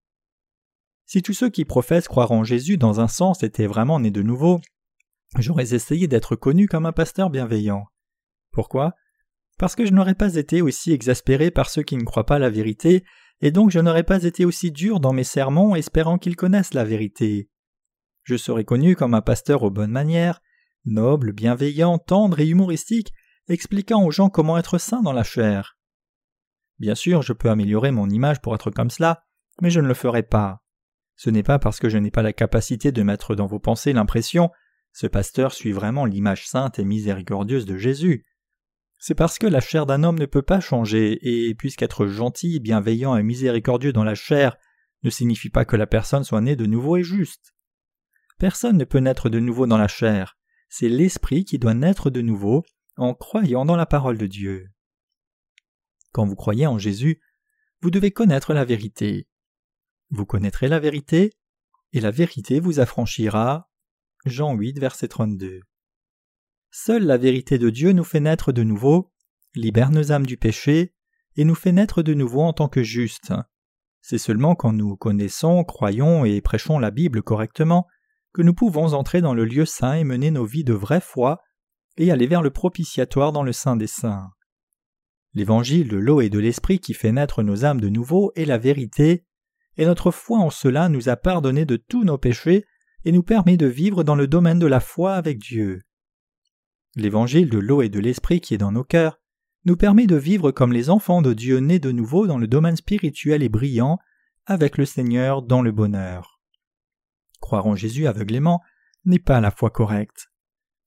Si 1.04 1.22
tous 1.22 1.34
ceux 1.34 1.50
qui 1.50 1.64
professent 1.64 2.08
croire 2.08 2.32
en 2.32 2.44
Jésus 2.44 2.78
dans 2.78 3.00
un 3.00 3.08
sens 3.08 3.42
étaient 3.42 3.66
vraiment 3.66 3.98
nés 3.98 4.10
de 4.10 4.22
nouveau, 4.22 4.60
j'aurais 5.38 5.74
essayé 5.74 6.06
d'être 6.06 6.36
connu 6.36 6.68
comme 6.68 6.86
un 6.86 6.92
pasteur 6.92 7.30
bienveillant. 7.30 7.86
Pourquoi? 8.52 8.94
Parce 9.58 9.74
que 9.74 9.86
je 9.86 9.92
n'aurais 9.92 10.14
pas 10.14 10.34
été 10.34 10.62
aussi 10.62 10.92
exaspéré 10.92 11.50
par 11.50 11.70
ceux 11.70 11.82
qui 11.82 11.96
ne 11.96 12.04
croient 12.04 12.26
pas 12.26 12.38
la 12.38 12.50
vérité 12.50 13.04
et 13.40 13.50
donc 13.50 13.70
je 13.70 13.78
n'aurais 13.78 14.02
pas 14.02 14.22
été 14.24 14.44
aussi 14.44 14.70
dur 14.70 15.00
dans 15.00 15.12
mes 15.12 15.24
sermons 15.24 15.74
espérant 15.74 16.18
qu'ils 16.18 16.36
connaissent 16.36 16.74
la 16.74 16.84
vérité. 16.84 17.50
Je 18.22 18.36
serais 18.36 18.64
connu 18.64 18.96
comme 18.96 19.14
un 19.14 19.22
pasteur 19.22 19.62
aux 19.62 19.70
bonnes 19.70 19.90
manières, 19.90 20.40
noble, 20.84 21.32
bienveillant, 21.32 21.98
tendre 21.98 22.40
et 22.40 22.48
humoristique, 22.48 23.12
expliquant 23.48 24.04
aux 24.04 24.10
gens 24.10 24.30
comment 24.30 24.58
être 24.58 24.78
saint 24.78 25.02
dans 25.02 25.12
la 25.12 25.22
chair. 25.22 25.78
Bien 26.78 26.94
sûr, 26.94 27.22
je 27.22 27.32
peux 27.32 27.50
améliorer 27.50 27.90
mon 27.90 28.08
image 28.08 28.40
pour 28.40 28.54
être 28.54 28.70
comme 28.70 28.90
cela, 28.90 29.24
mais 29.62 29.70
je 29.70 29.80
ne 29.80 29.88
le 29.88 29.94
ferai 29.94 30.22
pas. 30.22 30.62
Ce 31.14 31.30
n'est 31.30 31.42
pas 31.42 31.58
parce 31.58 31.78
que 31.78 31.88
je 31.88 31.98
n'ai 31.98 32.10
pas 32.10 32.22
la 32.22 32.32
capacité 32.32 32.92
de 32.92 33.02
mettre 33.02 33.34
dans 33.34 33.46
vos 33.46 33.60
pensées 33.60 33.92
l'impression 33.92 34.50
ce 34.92 35.06
pasteur 35.06 35.52
suit 35.52 35.72
vraiment 35.72 36.06
l'image 36.06 36.48
sainte 36.48 36.78
et 36.78 36.84
miséricordieuse 36.86 37.66
de 37.66 37.76
Jésus. 37.76 38.24
C'est 38.98 39.14
parce 39.14 39.38
que 39.38 39.46
la 39.46 39.60
chair 39.60 39.86
d'un 39.86 40.02
homme 40.04 40.18
ne 40.18 40.26
peut 40.26 40.42
pas 40.42 40.60
changer, 40.60 41.18
et 41.22 41.54
puisqu'être 41.54 42.06
gentil, 42.06 42.60
bienveillant 42.60 43.16
et 43.16 43.22
miséricordieux 43.22 43.92
dans 43.92 44.04
la 44.04 44.14
chair 44.14 44.56
ne 45.02 45.10
signifie 45.10 45.50
pas 45.50 45.64
que 45.64 45.76
la 45.76 45.86
personne 45.86 46.24
soit 46.24 46.40
née 46.40 46.56
de 46.56 46.66
nouveau 46.66 46.96
et 46.96 47.02
juste. 47.02 47.54
Personne 48.38 48.76
ne 48.76 48.84
peut 48.84 48.98
naître 48.98 49.28
de 49.28 49.38
nouveau 49.38 49.66
dans 49.66 49.78
la 49.78 49.88
chair, 49.88 50.36
c'est 50.68 50.88
l'esprit 50.88 51.44
qui 51.44 51.58
doit 51.58 51.74
naître 51.74 52.10
de 52.10 52.20
nouveau 52.20 52.64
en 52.96 53.14
croyant 53.14 53.64
dans 53.64 53.76
la 53.76 53.86
parole 53.86 54.18
de 54.18 54.26
Dieu. 54.26 54.68
Quand 56.12 56.26
vous 56.26 56.36
croyez 56.36 56.66
en 56.66 56.78
Jésus, 56.78 57.20
vous 57.82 57.90
devez 57.90 58.10
connaître 58.10 58.54
la 58.54 58.64
vérité. 58.64 59.28
Vous 60.10 60.24
connaîtrez 60.24 60.68
la 60.68 60.80
vérité, 60.80 61.32
et 61.92 62.00
la 62.00 62.10
vérité 62.10 62.58
vous 62.60 62.80
affranchira. 62.80 63.70
Jean 64.24 64.54
8, 64.54 64.78
verset 64.78 65.08
32. 65.08 65.60
Seule 66.78 67.04
la 67.04 67.16
vérité 67.16 67.56
de 67.56 67.70
Dieu 67.70 67.92
nous 67.92 68.04
fait 68.04 68.20
naître 68.20 68.52
de 68.52 68.62
nouveau, 68.62 69.10
libère 69.54 69.90
nos 69.90 70.12
âmes 70.12 70.26
du 70.26 70.36
péché, 70.36 70.92
et 71.34 71.44
nous 71.46 71.54
fait 71.54 71.72
naître 71.72 72.02
de 72.02 72.12
nouveau 72.12 72.42
en 72.42 72.52
tant 72.52 72.68
que 72.68 72.82
justes. 72.82 73.32
C'est 74.02 74.18
seulement 74.18 74.54
quand 74.54 74.74
nous 74.74 74.94
connaissons, 74.94 75.64
croyons 75.64 76.26
et 76.26 76.42
prêchons 76.42 76.78
la 76.78 76.90
Bible 76.90 77.22
correctement 77.22 77.86
que 78.34 78.42
nous 78.42 78.52
pouvons 78.52 78.92
entrer 78.92 79.22
dans 79.22 79.32
le 79.32 79.46
lieu 79.46 79.64
saint 79.64 79.94
et 79.94 80.04
mener 80.04 80.30
nos 80.30 80.44
vies 80.44 80.64
de 80.64 80.74
vraie 80.74 81.00
foi 81.00 81.40
et 81.96 82.10
aller 82.10 82.26
vers 82.26 82.42
le 82.42 82.50
propitiatoire 82.50 83.32
dans 83.32 83.42
le 83.42 83.52
sein 83.52 83.76
des 83.76 83.86
saints. 83.86 84.28
L'évangile 85.32 85.88
de 85.88 85.96
l'eau 85.96 86.20
et 86.20 86.28
de 86.28 86.38
l'esprit 86.38 86.78
qui 86.78 86.92
fait 86.92 87.10
naître 87.10 87.42
nos 87.42 87.64
âmes 87.64 87.80
de 87.80 87.88
nouveau 87.88 88.32
est 88.36 88.44
la 88.44 88.58
vérité, 88.58 89.24
et 89.78 89.86
notre 89.86 90.10
foi 90.10 90.40
en 90.40 90.50
cela 90.50 90.90
nous 90.90 91.08
a 91.08 91.16
pardonné 91.16 91.64
de 91.64 91.76
tous 91.76 92.04
nos 92.04 92.18
péchés 92.18 92.66
et 93.06 93.12
nous 93.12 93.22
permet 93.22 93.56
de 93.56 93.66
vivre 93.66 94.04
dans 94.04 94.14
le 94.14 94.26
domaine 94.26 94.58
de 94.58 94.66
la 94.66 94.80
foi 94.80 95.14
avec 95.14 95.38
Dieu. 95.38 95.80
L'évangile 96.96 97.50
de 97.50 97.58
l'eau 97.58 97.82
et 97.82 97.90
de 97.90 98.00
l'esprit 98.00 98.40
qui 98.40 98.54
est 98.54 98.58
dans 98.58 98.72
nos 98.72 98.82
cœurs 98.82 99.20
nous 99.66 99.76
permet 99.76 100.06
de 100.06 100.16
vivre 100.16 100.50
comme 100.50 100.72
les 100.72 100.88
enfants 100.88 101.20
de 101.20 101.34
Dieu 101.34 101.58
nés 101.58 101.78
de 101.78 101.92
nouveau 101.92 102.26
dans 102.26 102.38
le 102.38 102.46
domaine 102.46 102.76
spirituel 102.76 103.42
et 103.42 103.50
brillant 103.50 103.98
avec 104.46 104.78
le 104.78 104.86
Seigneur 104.86 105.42
dans 105.42 105.60
le 105.60 105.72
bonheur. 105.72 106.40
Croire 107.40 107.66
en 107.66 107.76
Jésus 107.76 108.06
aveuglément 108.06 108.62
n'est 109.04 109.18
pas 109.18 109.42
la 109.42 109.50
foi 109.50 109.68
correcte. 109.68 110.30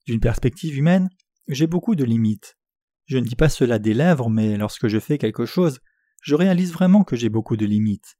D'une 0.07 0.19
perspective 0.19 0.75
humaine, 0.75 1.09
j'ai 1.47 1.67
beaucoup 1.67 1.95
de 1.95 2.03
limites. 2.03 2.57
Je 3.05 3.17
ne 3.17 3.25
dis 3.25 3.35
pas 3.35 3.49
cela 3.49 3.77
des 3.77 3.93
lèvres, 3.93 4.29
mais 4.29 4.57
lorsque 4.57 4.87
je 4.87 4.99
fais 4.99 5.19
quelque 5.19 5.45
chose, 5.45 5.79
je 6.23 6.33
réalise 6.33 6.73
vraiment 6.73 7.03
que 7.03 7.15
j'ai 7.15 7.29
beaucoup 7.29 7.55
de 7.55 7.65
limites. 7.65 8.17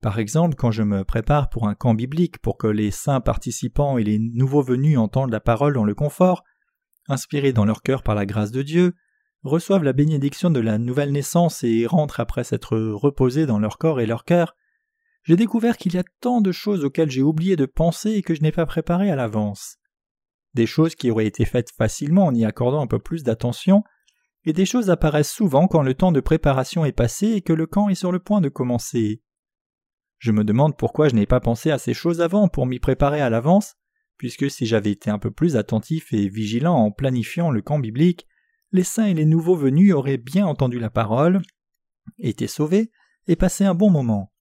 Par 0.00 0.18
exemple, 0.20 0.54
quand 0.54 0.70
je 0.70 0.82
me 0.82 1.02
prépare 1.02 1.48
pour 1.48 1.66
un 1.66 1.74
camp 1.74 1.94
biblique 1.94 2.38
pour 2.38 2.58
que 2.58 2.66
les 2.66 2.90
saints 2.90 3.20
participants 3.20 3.98
et 3.98 4.04
les 4.04 4.18
nouveaux 4.18 4.62
venus 4.62 4.98
entendent 4.98 5.32
la 5.32 5.40
parole 5.40 5.74
dans 5.74 5.84
le 5.84 5.94
confort, 5.94 6.44
inspirés 7.08 7.52
dans 7.52 7.64
leur 7.64 7.82
cœur 7.82 8.02
par 8.02 8.14
la 8.14 8.26
grâce 8.26 8.50
de 8.50 8.62
Dieu, 8.62 8.94
reçoivent 9.42 9.84
la 9.84 9.92
bénédiction 9.92 10.50
de 10.50 10.60
la 10.60 10.78
nouvelle 10.78 11.12
naissance 11.12 11.62
et 11.64 11.86
rentrent 11.86 12.20
après 12.20 12.44
s'être 12.44 12.76
reposés 12.76 13.46
dans 13.46 13.58
leur 13.58 13.78
corps 13.78 14.00
et 14.00 14.06
leur 14.06 14.24
cœur, 14.24 14.54
j'ai 15.24 15.36
découvert 15.36 15.76
qu'il 15.76 15.94
y 15.94 15.98
a 15.98 16.04
tant 16.20 16.40
de 16.40 16.52
choses 16.52 16.84
auxquelles 16.84 17.10
j'ai 17.10 17.22
oublié 17.22 17.56
de 17.56 17.66
penser 17.66 18.12
et 18.12 18.22
que 18.22 18.34
je 18.34 18.42
n'ai 18.42 18.52
pas 18.52 18.66
préparées 18.66 19.10
à 19.10 19.16
l'avance. 19.16 19.78
Des 20.52 20.66
choses 20.66 20.94
qui 20.94 21.10
auraient 21.10 21.26
été 21.26 21.44
faites 21.44 21.70
facilement 21.70 22.26
en 22.26 22.34
y 22.34 22.44
accordant 22.44 22.82
un 22.82 22.86
peu 22.86 22.98
plus 22.98 23.22
d'attention, 23.22 23.82
et 24.44 24.52
des 24.52 24.66
choses 24.66 24.90
apparaissent 24.90 25.32
souvent 25.32 25.66
quand 25.66 25.82
le 25.82 25.94
temps 25.94 26.12
de 26.12 26.20
préparation 26.20 26.84
est 26.84 26.92
passé 26.92 27.28
et 27.28 27.40
que 27.40 27.54
le 27.54 27.66
camp 27.66 27.88
est 27.88 27.94
sur 27.94 28.12
le 28.12 28.18
point 28.18 28.42
de 28.42 28.50
commencer. 28.50 29.22
Je 30.18 30.32
me 30.32 30.44
demande 30.44 30.76
pourquoi 30.76 31.08
je 31.08 31.14
n'ai 31.14 31.26
pas 31.26 31.40
pensé 31.40 31.70
à 31.70 31.78
ces 31.78 31.94
choses 31.94 32.20
avant 32.20 32.48
pour 32.48 32.66
m'y 32.66 32.78
préparer 32.78 33.22
à 33.22 33.30
l'avance, 33.30 33.76
puisque 34.16 34.50
si 34.50 34.66
j'avais 34.66 34.92
été 34.92 35.10
un 35.10 35.18
peu 35.18 35.30
plus 35.30 35.56
attentif 35.56 36.12
et 36.12 36.28
vigilant 36.28 36.76
en 36.76 36.90
planifiant 36.90 37.50
le 37.50 37.62
camp 37.62 37.78
biblique, 37.78 38.26
les 38.72 38.84
saints 38.84 39.06
et 39.06 39.14
les 39.14 39.24
nouveaux 39.24 39.56
venus 39.56 39.92
auraient 39.92 40.16
bien 40.16 40.46
entendu 40.46 40.78
la 40.78 40.90
parole, 40.90 41.42
été 42.18 42.46
sauvés 42.46 42.90
et 43.26 43.36
passé 43.36 43.64
un 43.64 43.74
bon 43.74 43.90
moment. 43.90 44.32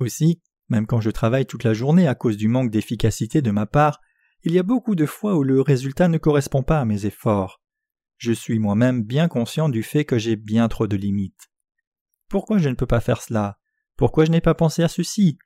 Aussi, 0.00 0.42
même 0.68 0.86
quand 0.86 1.00
je 1.00 1.10
travaille 1.10 1.46
toute 1.46 1.64
la 1.64 1.74
journée 1.74 2.06
à 2.06 2.14
cause 2.14 2.36
du 2.36 2.48
manque 2.48 2.70
d'efficacité 2.70 3.42
de 3.42 3.50
ma 3.50 3.66
part, 3.66 4.00
il 4.44 4.52
y 4.52 4.58
a 4.58 4.62
beaucoup 4.62 4.94
de 4.94 5.06
fois 5.06 5.36
où 5.36 5.42
le 5.42 5.60
résultat 5.60 6.08
ne 6.08 6.18
correspond 6.18 6.62
pas 6.62 6.80
à 6.80 6.84
mes 6.84 7.06
efforts. 7.06 7.60
Je 8.18 8.32
suis 8.32 8.58
moi-même 8.58 9.02
bien 9.02 9.28
conscient 9.28 9.68
du 9.68 9.82
fait 9.82 10.04
que 10.04 10.18
j'ai 10.18 10.36
bien 10.36 10.68
trop 10.68 10.86
de 10.86 10.96
limites. 10.96 11.48
Pourquoi 12.28 12.58
je 12.58 12.68
ne 12.68 12.74
peux 12.74 12.86
pas 12.86 13.00
faire 13.00 13.22
cela? 13.22 13.58
Pourquoi 13.96 14.24
je 14.24 14.30
n'ai 14.30 14.40
pas 14.40 14.54
pensé 14.54 14.82
à 14.82 14.88
ceci? 14.88 15.38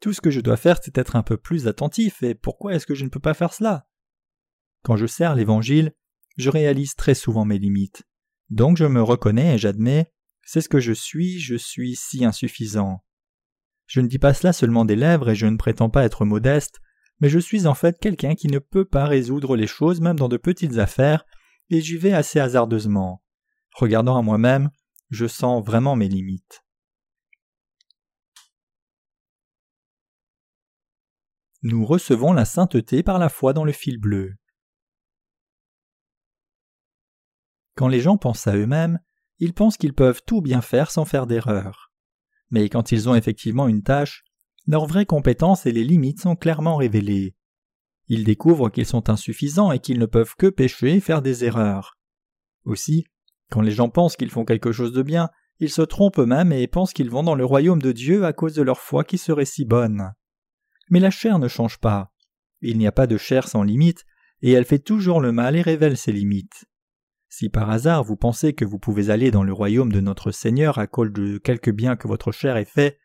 Tout 0.00 0.12
ce 0.12 0.20
que 0.20 0.30
je 0.30 0.40
dois 0.40 0.56
faire, 0.56 0.78
c'est 0.82 0.96
être 0.98 1.16
un 1.16 1.22
peu 1.22 1.36
plus 1.36 1.68
attentif, 1.68 2.22
et 2.22 2.34
pourquoi 2.34 2.74
est-ce 2.74 2.86
que 2.86 2.94
je 2.94 3.04
ne 3.04 3.10
peux 3.10 3.20
pas 3.20 3.34
faire 3.34 3.52
cela? 3.52 3.86
Quand 4.82 4.96
je 4.96 5.06
sers 5.06 5.34
l'Évangile, 5.34 5.92
je 6.36 6.50
réalise 6.50 6.94
très 6.94 7.14
souvent 7.14 7.44
mes 7.44 7.58
limites. 7.58 8.04
Donc 8.48 8.76
je 8.76 8.86
me 8.86 9.02
reconnais 9.02 9.54
et 9.54 9.58
j'admets, 9.58 10.10
c'est 10.42 10.60
ce 10.60 10.68
que 10.68 10.80
je 10.80 10.92
suis, 10.92 11.38
je 11.38 11.54
suis 11.54 11.96
si 11.96 12.24
insuffisant. 12.24 13.04
Je 13.86 14.00
ne 14.00 14.08
dis 14.08 14.18
pas 14.18 14.34
cela 14.34 14.52
seulement 14.52 14.84
des 14.84 14.96
lèvres 14.96 15.30
et 15.30 15.34
je 15.34 15.46
ne 15.46 15.56
prétends 15.56 15.90
pas 15.90 16.04
être 16.04 16.24
modeste, 16.24 16.80
mais 17.20 17.28
je 17.28 17.38
suis 17.38 17.66
en 17.66 17.74
fait 17.74 17.98
quelqu'un 17.98 18.34
qui 18.34 18.48
ne 18.48 18.58
peut 18.58 18.84
pas 18.84 19.04
résoudre 19.04 19.56
les 19.56 19.66
choses 19.66 20.00
même 20.00 20.18
dans 20.18 20.28
de 20.28 20.38
petites 20.38 20.78
affaires, 20.78 21.24
et 21.68 21.80
j'y 21.80 21.98
vais 21.98 22.12
assez 22.12 22.40
hasardeusement. 22.40 23.22
Regardant 23.74 24.16
à 24.16 24.22
moi-même, 24.22 24.70
je 25.10 25.26
sens 25.26 25.64
vraiment 25.64 25.96
mes 25.96 26.08
limites. 26.08 26.64
Nous 31.62 31.84
recevons 31.84 32.32
la 32.32 32.44
sainteté 32.44 33.02
par 33.02 33.18
la 33.18 33.28
foi 33.28 33.52
dans 33.52 33.64
le 33.64 33.72
fil 33.72 33.98
bleu. 33.98 34.34
Quand 37.74 37.88
les 37.88 38.00
gens 38.00 38.16
pensent 38.16 38.46
à 38.46 38.56
eux-mêmes, 38.56 38.98
ils 39.38 39.54
pensent 39.54 39.76
qu'ils 39.76 39.94
peuvent 39.94 40.22
tout 40.26 40.40
bien 40.40 40.60
faire 40.60 40.90
sans 40.90 41.04
faire 41.04 41.26
d'erreur. 41.26 41.92
Mais 42.50 42.68
quand 42.68 42.92
ils 42.92 43.08
ont 43.08 43.14
effectivement 43.14 43.68
une 43.68 43.82
tâche, 43.82 44.24
leurs 44.66 44.86
vraies 44.86 45.06
compétences 45.06 45.66
et 45.66 45.72
les 45.72 45.84
limites 45.84 46.20
sont 46.20 46.36
clairement 46.36 46.76
révélées. 46.76 47.36
Ils 48.08 48.24
découvrent 48.24 48.70
qu'ils 48.70 48.86
sont 48.86 49.08
insuffisants 49.08 49.72
et 49.72 49.78
qu'ils 49.78 49.98
ne 49.98 50.06
peuvent 50.06 50.34
que 50.36 50.48
pécher 50.48 50.96
et 50.96 51.00
faire 51.00 51.22
des 51.22 51.44
erreurs. 51.44 51.98
Aussi, 52.64 53.04
quand 53.50 53.60
les 53.60 53.70
gens 53.70 53.88
pensent 53.88 54.16
qu'ils 54.16 54.30
font 54.30 54.44
quelque 54.44 54.72
chose 54.72 54.92
de 54.92 55.02
bien, 55.02 55.28
ils 55.58 55.70
se 55.70 55.82
trompent 55.82 56.18
eux-mêmes 56.18 56.52
et 56.52 56.66
pensent 56.66 56.92
qu'ils 56.92 57.10
vont 57.10 57.22
dans 57.22 57.34
le 57.34 57.44
royaume 57.44 57.82
de 57.82 57.92
Dieu 57.92 58.24
à 58.24 58.32
cause 58.32 58.54
de 58.54 58.62
leur 58.62 58.80
foi 58.80 59.04
qui 59.04 59.18
serait 59.18 59.44
si 59.44 59.64
bonne. 59.64 60.12
Mais 60.90 61.00
la 61.00 61.10
chair 61.10 61.38
ne 61.38 61.48
change 61.48 61.78
pas. 61.78 62.12
Il 62.60 62.76
n'y 62.76 62.86
a 62.86 62.92
pas 62.92 63.06
de 63.06 63.16
chair 63.16 63.48
sans 63.48 63.62
limite, 63.62 64.04
et 64.42 64.52
elle 64.52 64.64
fait 64.64 64.78
toujours 64.78 65.20
le 65.20 65.32
mal 65.32 65.56
et 65.56 65.62
révèle 65.62 65.96
ses 65.96 66.12
limites. 66.12 66.66
Si 67.28 67.48
par 67.48 67.70
hasard 67.70 68.02
vous 68.02 68.16
pensez 68.16 68.54
que 68.54 68.64
vous 68.64 68.78
pouvez 68.78 69.10
aller 69.10 69.30
dans 69.30 69.44
le 69.44 69.52
royaume 69.52 69.92
de 69.92 70.00
notre 70.00 70.32
Seigneur 70.32 70.78
à 70.78 70.86
cause 70.86 71.12
de 71.12 71.38
quelque 71.38 71.70
bien 71.70 71.96
que 71.96 72.08
votre 72.08 72.32
chair 72.32 72.56
ait 72.56 72.64
fait, 72.64 72.98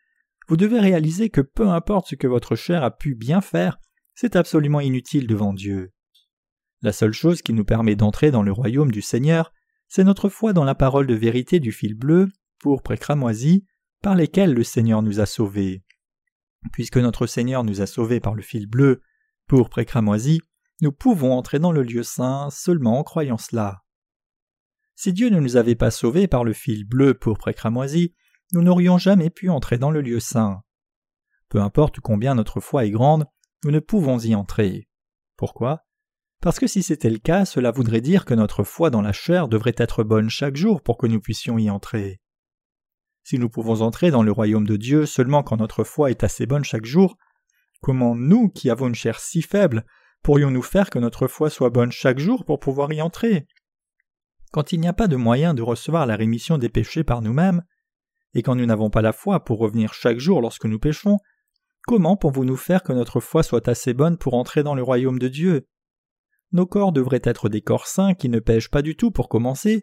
vous 0.48 0.56
devez 0.56 0.80
réaliser 0.80 1.30
que 1.30 1.40
peu 1.40 1.68
importe 1.68 2.08
ce 2.08 2.14
que 2.16 2.26
votre 2.26 2.56
chair 2.56 2.82
a 2.82 2.90
pu 2.90 3.14
bien 3.14 3.40
faire, 3.40 3.78
c'est 4.14 4.36
absolument 4.36 4.80
inutile 4.80 5.26
devant 5.26 5.52
Dieu. 5.52 5.92
La 6.82 6.92
seule 6.92 7.12
chose 7.12 7.42
qui 7.42 7.52
nous 7.52 7.64
permet 7.64 7.96
d'entrer 7.96 8.30
dans 8.30 8.42
le 8.42 8.52
royaume 8.52 8.90
du 8.90 9.02
Seigneur, 9.02 9.52
c'est 9.88 10.04
notre 10.04 10.28
foi 10.28 10.52
dans 10.52 10.64
la 10.64 10.74
parole 10.74 11.06
de 11.06 11.14
vérité 11.14 11.60
du 11.60 11.72
fil 11.72 11.94
bleu, 11.94 12.28
pourpre 12.58 12.92
et 12.92 12.98
cramoisi, 12.98 13.64
par 14.02 14.14
lesquelles 14.16 14.52
le 14.52 14.64
Seigneur 14.64 15.02
nous 15.02 15.20
a 15.20 15.26
sauvés. 15.26 15.84
Puisque 16.72 16.98
notre 16.98 17.26
Seigneur 17.26 17.64
nous 17.64 17.80
a 17.80 17.86
sauvés 17.86 18.20
par 18.20 18.34
le 18.34 18.42
fil 18.42 18.66
bleu, 18.66 19.02
pourpre 19.46 19.78
et 19.78 19.84
cramoisi, 19.84 20.40
nous 20.80 20.92
pouvons 20.92 21.32
entrer 21.32 21.58
dans 21.58 21.72
le 21.72 21.82
lieu 21.82 22.02
saint 22.02 22.50
seulement 22.50 22.98
en 22.98 23.02
croyant 23.02 23.38
cela. 23.38 23.82
Si 24.94 25.12
Dieu 25.12 25.28
ne 25.28 25.40
nous 25.40 25.56
avait 25.56 25.74
pas 25.74 25.90
sauvés 25.90 26.26
par 26.26 26.44
le 26.44 26.52
fil 26.52 26.84
bleu, 26.84 27.14
pourpre 27.14 27.48
et 27.48 27.54
cramoisi, 27.54 28.14
nous 28.52 28.62
n'aurions 28.62 28.98
jamais 28.98 29.30
pu 29.30 29.50
entrer 29.50 29.78
dans 29.78 29.90
le 29.90 30.00
lieu 30.00 30.20
saint. 30.20 30.62
Peu 31.48 31.60
importe 31.60 32.00
combien 32.00 32.34
notre 32.34 32.60
foi 32.60 32.84
est 32.86 32.90
grande, 32.90 33.26
nous 33.64 33.70
ne 33.70 33.78
pouvons 33.78 34.18
y 34.18 34.34
entrer. 34.34 34.88
Pourquoi? 35.36 35.86
Parce 36.40 36.58
que 36.58 36.66
si 36.66 36.82
c'était 36.82 37.10
le 37.10 37.18
cas, 37.18 37.44
cela 37.44 37.70
voudrait 37.70 38.00
dire 38.00 38.24
que 38.24 38.34
notre 38.34 38.64
foi 38.64 38.90
dans 38.90 39.02
la 39.02 39.12
chair 39.12 39.48
devrait 39.48 39.74
être 39.76 40.04
bonne 40.04 40.30
chaque 40.30 40.56
jour 40.56 40.82
pour 40.82 40.96
que 40.98 41.06
nous 41.06 41.20
puissions 41.20 41.58
y 41.58 41.70
entrer. 41.70 42.20
Si 43.26 43.40
nous 43.40 43.48
pouvons 43.48 43.80
entrer 43.80 44.12
dans 44.12 44.22
le 44.22 44.30
royaume 44.30 44.68
de 44.68 44.76
Dieu 44.76 45.04
seulement 45.04 45.42
quand 45.42 45.56
notre 45.56 45.82
foi 45.82 46.12
est 46.12 46.22
assez 46.22 46.46
bonne 46.46 46.62
chaque 46.62 46.84
jour, 46.84 47.16
comment 47.80 48.14
nous, 48.14 48.50
qui 48.50 48.70
avons 48.70 48.86
une 48.86 48.94
chair 48.94 49.18
si 49.18 49.42
faible, 49.42 49.84
pourrions-nous 50.22 50.62
faire 50.62 50.90
que 50.90 51.00
notre 51.00 51.26
foi 51.26 51.50
soit 51.50 51.70
bonne 51.70 51.90
chaque 51.90 52.20
jour 52.20 52.44
pour 52.44 52.60
pouvoir 52.60 52.92
y 52.92 53.02
entrer? 53.02 53.48
Quand 54.52 54.72
il 54.72 54.78
n'y 54.78 54.86
a 54.86 54.92
pas 54.92 55.08
de 55.08 55.16
moyen 55.16 55.54
de 55.54 55.62
recevoir 55.62 56.06
la 56.06 56.14
rémission 56.14 56.56
des 56.56 56.68
péchés 56.68 57.02
par 57.02 57.20
nous-mêmes, 57.20 57.64
et 58.34 58.42
quand 58.42 58.54
nous 58.54 58.64
n'avons 58.64 58.90
pas 58.90 59.02
la 59.02 59.12
foi 59.12 59.42
pour 59.44 59.58
revenir 59.58 59.92
chaque 59.92 60.20
jour 60.20 60.40
lorsque 60.40 60.66
nous 60.66 60.78
péchons, 60.78 61.18
comment 61.88 62.16
pouvons-nous 62.16 62.56
faire 62.56 62.84
que 62.84 62.92
notre 62.92 63.18
foi 63.18 63.42
soit 63.42 63.66
assez 63.66 63.92
bonne 63.92 64.18
pour 64.18 64.34
entrer 64.34 64.62
dans 64.62 64.76
le 64.76 64.84
royaume 64.84 65.18
de 65.18 65.26
Dieu? 65.26 65.66
Nos 66.52 66.66
corps 66.66 66.92
devraient 66.92 67.22
être 67.24 67.48
des 67.48 67.60
corps 67.60 67.88
saints 67.88 68.14
qui 68.14 68.28
ne 68.28 68.38
pêchent 68.38 68.70
pas 68.70 68.82
du 68.82 68.94
tout 68.94 69.10
pour 69.10 69.28
commencer, 69.28 69.82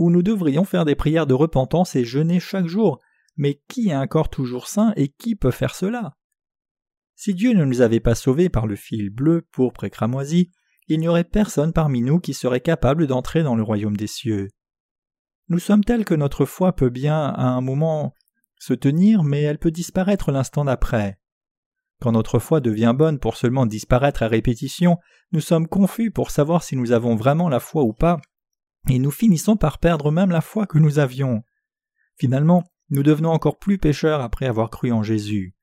où 0.00 0.10
nous 0.10 0.22
devrions 0.22 0.64
faire 0.64 0.86
des 0.86 0.94
prières 0.94 1.26
de 1.26 1.34
repentance 1.34 1.94
et 1.94 2.04
jeûner 2.04 2.40
chaque 2.40 2.66
jour. 2.66 2.98
Mais 3.36 3.60
qui 3.68 3.92
a 3.92 4.00
un 4.00 4.06
corps 4.06 4.30
toujours 4.30 4.66
sain 4.66 4.94
et 4.96 5.08
qui 5.08 5.36
peut 5.36 5.50
faire 5.50 5.74
cela? 5.74 6.16
Si 7.14 7.34
Dieu 7.34 7.52
ne 7.52 7.66
nous 7.66 7.82
avait 7.82 8.00
pas 8.00 8.14
sauvés 8.14 8.48
par 8.48 8.66
le 8.66 8.76
fil 8.76 9.10
bleu, 9.10 9.46
pourpre 9.52 9.84
et 9.84 9.90
cramoisi, 9.90 10.50
il 10.88 11.00
n'y 11.00 11.08
aurait 11.08 11.22
personne 11.22 11.74
parmi 11.74 12.00
nous 12.00 12.18
qui 12.18 12.32
serait 12.32 12.62
capable 12.62 13.06
d'entrer 13.06 13.42
dans 13.42 13.54
le 13.54 13.62
royaume 13.62 13.96
des 13.96 14.06
cieux. 14.06 14.48
Nous 15.50 15.58
sommes 15.58 15.84
tels 15.84 16.06
que 16.06 16.14
notre 16.14 16.46
foi 16.46 16.72
peut 16.74 16.88
bien, 16.88 17.20
à 17.20 17.48
un 17.48 17.60
moment, 17.60 18.14
se 18.58 18.72
tenir, 18.72 19.22
mais 19.22 19.42
elle 19.42 19.58
peut 19.58 19.70
disparaître 19.70 20.32
l'instant 20.32 20.64
d'après. 20.64 21.18
Quand 22.00 22.12
notre 22.12 22.38
foi 22.38 22.60
devient 22.60 22.94
bonne 22.96 23.18
pour 23.18 23.36
seulement 23.36 23.66
disparaître 23.66 24.22
à 24.22 24.28
répétition, 24.28 24.96
nous 25.32 25.42
sommes 25.42 25.68
confus 25.68 26.10
pour 26.10 26.30
savoir 26.30 26.62
si 26.62 26.74
nous 26.74 26.92
avons 26.92 27.16
vraiment 27.16 27.50
la 27.50 27.60
foi 27.60 27.82
ou 27.82 27.92
pas, 27.92 28.18
et 28.88 28.98
nous 28.98 29.10
finissons 29.10 29.56
par 29.56 29.78
perdre 29.78 30.10
même 30.10 30.30
la 30.30 30.40
foi 30.40 30.66
que 30.66 30.78
nous 30.78 30.98
avions. 30.98 31.42
Finalement, 32.16 32.64
nous 32.90 33.02
devenons 33.02 33.30
encore 33.30 33.58
plus 33.58 33.78
pécheurs 33.78 34.20
après 34.20 34.46
avoir 34.46 34.70
cru 34.70 34.92
en 34.92 35.02
Jésus. 35.02 35.54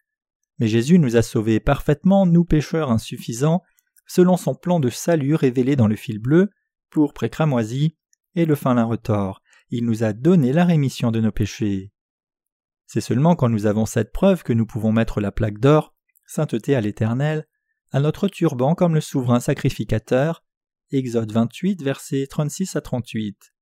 Mais 0.60 0.68
Jésus 0.68 0.98
nous 1.00 1.16
a 1.16 1.22
sauvés 1.22 1.60
parfaitement, 1.60 2.26
nous 2.26 2.46
pécheurs 2.46 2.92
insuffisants, 2.92 3.64
selon 4.08 4.38
son 4.38 4.56
plan 4.56 4.80
de 4.80 4.90
salut 4.90 5.36
révélé 5.36 5.76
dans 5.76 5.88
le 5.88 5.96
fil 5.96 6.20
bleu, 6.20 6.50
pour 6.90 7.14
précramoisi 7.14 7.98
et 8.36 8.46
le 8.46 8.56
fin 8.56 8.74
lin 8.74 8.86
retors. 8.86 9.42
Il 9.70 9.86
nous 9.86 10.04
a 10.04 10.14
donné 10.14 10.54
la 10.54 10.64
rémission 10.64 11.12
de 11.12 11.20
nos 11.20 11.32
péchés. 11.32 11.92
C'est 12.86 13.02
seulement 13.02 13.36
quand 13.36 13.50
nous 13.50 13.66
avons 13.66 13.86
cette 13.86 14.14
preuve 14.14 14.44
que 14.44 14.54
nous 14.54 14.66
pouvons 14.66 14.94
mettre 14.94 15.20
la 15.20 15.34
plaque 15.34 15.60
d'or, 15.60 15.94
sainteté 16.26 16.76
à 16.76 16.82
l'Éternel, 16.82 17.46
à 17.92 18.00
notre 18.00 18.30
turban 18.30 18.76
comme 18.76 18.96
le 18.96 19.02
souverain 19.02 19.42
sacrificateur, 19.42 20.44
Exode 20.94 21.34
28, 21.34 21.84
versets 21.84 22.28
36 22.28 22.78
à 22.78 22.82
38. 22.82 23.54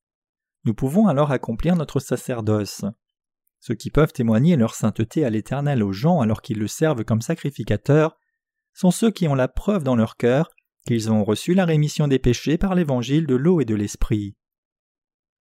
Nous 0.64 0.76
pouvons 0.76 1.08
alors 1.08 1.32
accomplir 1.32 1.76
notre 1.76 2.00
sacerdoce. 2.00 2.86
Ceux 3.60 3.74
qui 3.74 3.90
peuvent 3.90 4.14
témoigner 4.14 4.56
leur 4.58 4.76
sainteté 4.76 5.26
à 5.26 5.32
l'Éternel 5.32 5.82
aux 5.82 5.92
gens 5.92 6.20
alors 6.22 6.44
qu'ils 6.44 6.60
le 6.60 6.68
servent 6.68 7.04
comme 7.04 7.22
sacrificateur 7.22 8.16
sont 8.74 8.92
ceux 8.92 9.10
qui 9.10 9.28
ont 9.28 9.34
la 9.34 9.48
preuve 9.48 9.84
dans 9.84 9.96
leur 9.96 10.18
cœur 10.18 10.52
qu'ils 10.86 11.12
ont 11.12 11.24
reçu 11.24 11.56
la 11.56 11.66
rémission 11.66 12.08
des 12.08 12.20
péchés 12.20 12.60
par 12.60 12.76
l'évangile 12.76 13.26
de 13.26 13.34
l'eau 13.34 13.60
et 13.60 13.66
de 13.66 13.74
l'esprit. 13.74 14.36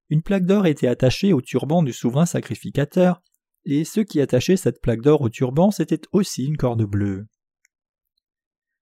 Une 0.10 0.22
plaque 0.22 0.46
d'or 0.46 0.68
était 0.68 0.88
attachée 0.88 1.34
au 1.34 1.42
turban 1.42 1.84
du 1.84 1.92
souverain 1.92 2.26
sacrificateur, 2.26 3.22
et 3.66 3.84
ceux 3.84 4.06
qui 4.06 4.22
attachaient 4.22 4.56
cette 4.56 4.82
plaque 4.82 5.02
d'or 5.02 5.22
au 5.22 5.30
turban, 5.30 5.70
c'était 5.70 6.08
aussi 6.14 6.46
une 6.46 6.56
corde 6.56 6.84
bleue. 6.84 7.28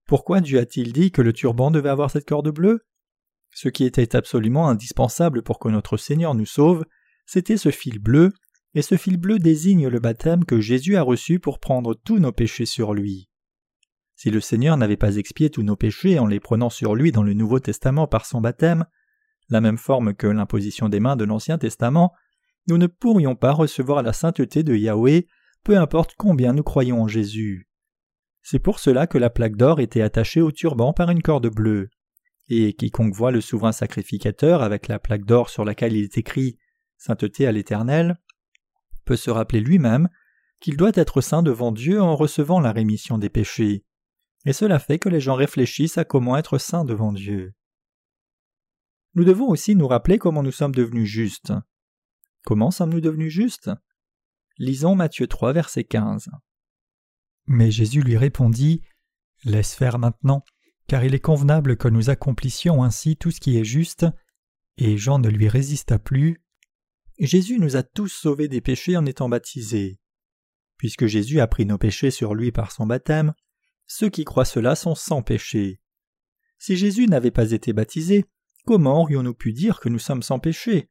Pourquoi 0.05 0.39
Dieu 0.39 0.59
a-t-il 0.59 0.93
dit 0.93 1.11
que 1.11 1.23
le 1.23 1.33
turban 1.33 1.71
devait 1.71 1.89
avoir 1.89 2.11
cette 2.11 2.27
corde 2.27 2.51
bleue? 2.51 2.85
Ce 3.51 3.69
qui 3.69 3.83
était 3.83 4.15
absolument 4.15 4.69
indispensable 4.69 5.43
pour 5.43 5.59
que 5.59 5.69
notre 5.69 5.97
Seigneur 5.97 6.35
nous 6.35 6.45
sauve, 6.45 6.85
c'était 7.25 7.57
ce 7.57 7.69
fil 7.69 7.99
bleu, 7.99 8.31
et 8.73 8.81
ce 8.81 8.95
fil 8.95 9.17
bleu 9.17 9.39
désigne 9.39 9.87
le 9.87 9.99
baptême 9.99 10.45
que 10.45 10.61
Jésus 10.61 10.95
a 10.95 11.01
reçu 11.01 11.39
pour 11.39 11.59
prendre 11.59 11.93
tous 11.93 12.19
nos 12.19 12.31
péchés 12.31 12.65
sur 12.65 12.93
lui. 12.93 13.29
Si 14.15 14.31
le 14.31 14.39
Seigneur 14.39 14.77
n'avait 14.77 14.97
pas 14.97 15.17
expié 15.17 15.49
tous 15.49 15.63
nos 15.63 15.75
péchés 15.75 16.19
en 16.19 16.27
les 16.27 16.39
prenant 16.39 16.69
sur 16.69 16.95
lui 16.95 17.11
dans 17.11 17.23
le 17.23 17.33
Nouveau 17.33 17.59
Testament 17.59 18.07
par 18.07 18.25
son 18.25 18.39
baptême, 18.39 18.85
la 19.49 19.61
même 19.61 19.77
forme 19.77 20.13
que 20.13 20.27
l'imposition 20.27 20.89
des 20.89 20.99
mains 20.99 21.17
de 21.17 21.25
l'Ancien 21.25 21.57
Testament, 21.57 22.13
nous 22.67 22.77
ne 22.77 22.87
pourrions 22.87 23.35
pas 23.35 23.51
recevoir 23.51 24.03
la 24.03 24.13
sainteté 24.13 24.63
de 24.63 24.75
Yahweh, 24.75 25.27
peu 25.63 25.77
importe 25.77 26.13
combien 26.17 26.53
nous 26.53 26.63
croyons 26.63 27.01
en 27.01 27.07
Jésus. 27.07 27.67
C'est 28.43 28.59
pour 28.59 28.79
cela 28.79 29.07
que 29.07 29.17
la 29.17 29.29
plaque 29.29 29.57
d'or 29.57 29.79
était 29.79 30.01
attachée 30.01 30.41
au 30.41 30.51
turban 30.51 30.93
par 30.93 31.09
une 31.09 31.21
corde 31.21 31.47
bleue 31.47 31.89
et 32.51 32.73
quiconque 32.73 33.13
voit 33.13 33.31
le 33.31 33.41
souverain 33.41 33.71
sacrificateur 33.71 34.61
avec 34.61 34.87
la 34.87 34.99
plaque 34.99 35.25
d'or 35.25 35.49
sur 35.49 35.65
laquelle 35.65 35.93
il 35.93 36.03
est 36.03 36.17
écrit 36.17 36.57
Sainteté 36.97 37.47
à 37.47 37.51
l'Éternel 37.51 38.19
peut 39.05 39.15
se 39.15 39.31
rappeler 39.31 39.59
lui-même 39.59 40.09
qu'il 40.59 40.77
doit 40.77 40.91
être 40.93 41.21
saint 41.21 41.41
devant 41.41 41.71
Dieu 41.71 42.01
en 42.01 42.15
recevant 42.15 42.59
la 42.59 42.71
rémission 42.71 43.17
des 43.17 43.29
péchés. 43.29 43.83
Et 44.45 44.53
cela 44.53 44.79
fait 44.79 44.99
que 44.99 45.09
les 45.09 45.19
gens 45.19 45.35
réfléchissent 45.35 45.97
à 45.97 46.05
comment 46.05 46.37
être 46.37 46.57
saints 46.57 46.85
devant 46.85 47.11
Dieu. 47.11 47.53
Nous 49.15 49.23
devons 49.23 49.47
aussi 49.49 49.75
nous 49.75 49.87
rappeler 49.87 50.17
comment 50.17 50.43
nous 50.43 50.51
sommes 50.51 50.75
devenus 50.75 51.09
justes. 51.09 51.53
Comment 52.43 52.71
sommes-nous 52.71 53.01
devenus 53.01 53.33
justes? 53.33 53.71
Lisons 54.57 54.95
Matthieu 54.95 55.27
3, 55.27 55.53
verset 55.53 55.83
15. 55.83 56.29
Mais 57.47 57.71
Jésus 57.71 58.01
lui 58.01 58.17
répondit 58.17 58.81
Laisse 59.43 59.73
faire 59.73 59.97
maintenant, 59.97 60.43
car 60.91 61.05
il 61.05 61.15
est 61.15 61.21
convenable 61.21 61.77
que 61.77 61.87
nous 61.87 62.09
accomplissions 62.09 62.83
ainsi 62.83 63.15
tout 63.15 63.31
ce 63.31 63.39
qui 63.39 63.57
est 63.57 63.63
juste, 63.63 64.05
et 64.75 64.97
Jean 64.97 65.19
ne 65.19 65.29
lui 65.29 65.47
résista 65.47 65.99
plus. 65.99 66.43
Jésus 67.17 67.59
nous 67.59 67.77
a 67.77 67.83
tous 67.83 68.09
sauvés 68.09 68.49
des 68.49 68.59
péchés 68.59 68.97
en 68.97 69.05
étant 69.05 69.29
baptisés. 69.29 70.01
Puisque 70.75 71.05
Jésus 71.05 71.39
a 71.39 71.47
pris 71.47 71.65
nos 71.65 71.77
péchés 71.77 72.11
sur 72.11 72.35
lui 72.35 72.51
par 72.51 72.73
son 72.73 72.87
baptême, 72.87 73.33
ceux 73.87 74.09
qui 74.09 74.25
croient 74.25 74.43
cela 74.43 74.75
sont 74.75 74.93
sans 74.93 75.21
péché. 75.21 75.79
Si 76.59 76.75
Jésus 76.75 77.07
n'avait 77.07 77.31
pas 77.31 77.51
été 77.51 77.71
baptisé, 77.71 78.25
comment 78.65 79.01
aurions-nous 79.01 79.33
pu 79.33 79.53
dire 79.53 79.79
que 79.79 79.87
nous 79.87 79.97
sommes 79.97 80.23
sans 80.23 80.39
péché? 80.39 80.89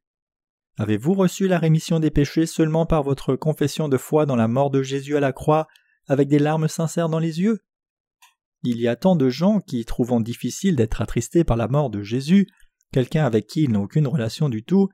Avez-vous 0.78 1.12
reçu 1.12 1.46
la 1.46 1.58
rémission 1.58 2.00
des 2.00 2.10
péchés 2.10 2.46
seulement 2.46 2.86
par 2.86 3.02
votre 3.02 3.36
confession 3.36 3.90
de 3.90 3.98
foi 3.98 4.24
dans 4.24 4.36
la 4.36 4.48
mort 4.48 4.70
de 4.70 4.82
Jésus 4.82 5.18
à 5.18 5.20
la 5.20 5.34
croix, 5.34 5.68
avec 6.06 6.28
des 6.28 6.38
larmes 6.38 6.68
sincères 6.68 7.10
dans 7.10 7.18
les 7.18 7.42
yeux? 7.42 7.60
Il 8.62 8.80
y 8.80 8.88
a 8.88 8.96
tant 8.96 9.16
de 9.16 9.28
gens 9.28 9.60
qui, 9.60 9.84
trouvant 9.84 10.20
difficile 10.20 10.76
d'être 10.76 11.00
attristés 11.00 11.44
par 11.44 11.56
la 11.56 11.68
mort 11.68 11.90
de 11.90 12.02
Jésus, 12.02 12.46
quelqu'un 12.92 13.24
avec 13.24 13.46
qui 13.46 13.62
ils 13.62 13.70
n'ont 13.70 13.84
aucune 13.84 14.06
relation 14.06 14.48
du 14.48 14.64
tout, 14.64 14.88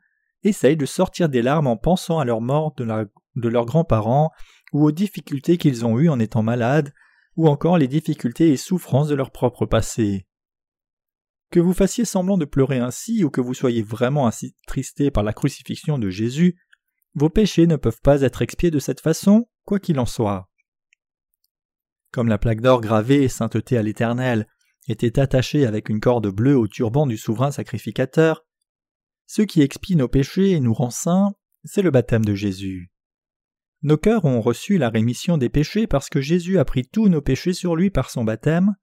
essayent 0.45 0.77
de 0.77 0.87
sortir 0.87 1.29
des 1.29 1.43
larmes 1.43 1.67
en 1.67 1.77
pensant 1.77 2.19
à 2.19 2.25
leur 2.25 2.41
mort 2.41 2.75
de, 2.77 3.49
leurs 3.49 3.67
grands-parents, 3.67 4.31
ou 4.73 4.85
aux 4.85 4.93
difficultés 4.93 5.59
qu'ils 5.59 5.85
ont 5.85 5.99
eues 5.99 6.09
en 6.09 6.21
étant 6.21 6.43
malades, 6.43 6.93
ou 7.37 7.49
encore 7.49 7.79
les 7.79 7.89
difficultés 7.89 8.51
et 8.51 8.57
souffrances 8.57 9.09
de 9.09 9.15
leur 9.15 9.31
propre 9.31 9.67
passé. 9.67 10.27
Que 11.51 11.61
vous 11.61 11.75
fassiez 11.75 12.05
semblant 12.05 12.39
de 12.39 12.45
pleurer 12.45 12.79
ainsi, 12.79 13.25
ou 13.25 13.31
que 13.31 13.41
vous 13.41 13.55
soyez 13.55 13.83
vraiment 13.83 14.27
attristé 14.27 15.11
par 15.11 15.23
la 15.23 15.33
crucifixion 15.33 15.99
de 15.99 16.11
Jésus, 16.11 16.57
vos 17.15 17.31
péchés 17.31 17.67
ne 17.67 17.77
peuvent 17.77 18.01
pas 18.03 18.23
être 18.23 18.43
expiés 18.43 18.71
de 18.71 18.79
cette 18.79 19.01
façon, 19.01 19.49
quoi 19.65 19.81
qu'il 19.81 19.99
en 19.99 20.07
soit. 20.07 20.49
Comme 22.13 22.29
la 22.29 22.39
plaque 22.39 22.61
d'or 22.61 22.81
gravée 22.81 23.29
Sainteté 23.29 23.77
à 23.77 23.83
l'Éternel 23.83 24.47
était 24.89 25.19
attaché 25.19 25.67
avec 25.67 25.89
une 25.89 26.01
corde 26.01 26.29
bleue 26.29 26.57
au 26.57 26.69
turban 26.69 27.07
du 27.07 27.17
souverain 27.17 27.51
sacrificateur. 27.51 28.45
Ce 29.27 29.43
qui 29.43 29.63
expie 29.63 29.97
nos 29.97 30.09
péchés 30.09 30.53
et 30.53 30.61
nous 30.61 30.75
rend 30.75 30.91
saints, 30.91 31.33
c'est 31.65 31.83
le 31.83 31.91
baptême 31.91 32.25
de 32.25 32.35
Jésus. 32.35 32.91
Nos 33.83 33.97
cœurs 33.97 34.25
ont 34.25 34.41
reçu 34.41 34.79
la 34.79 34.89
rémission 34.89 35.37
des 35.39 35.49
péchés 35.49 35.87
parce 35.87 36.09
que 36.09 36.21
Jésus 36.21 36.59
a 36.59 36.65
pris 36.65 36.87
tous 36.87 37.09
nos 37.09 37.21
péchés 37.21 37.53
sur 37.53 37.77
lui 37.77 37.91
par 37.91 38.11
son 38.11 38.25
baptême, 38.25 38.75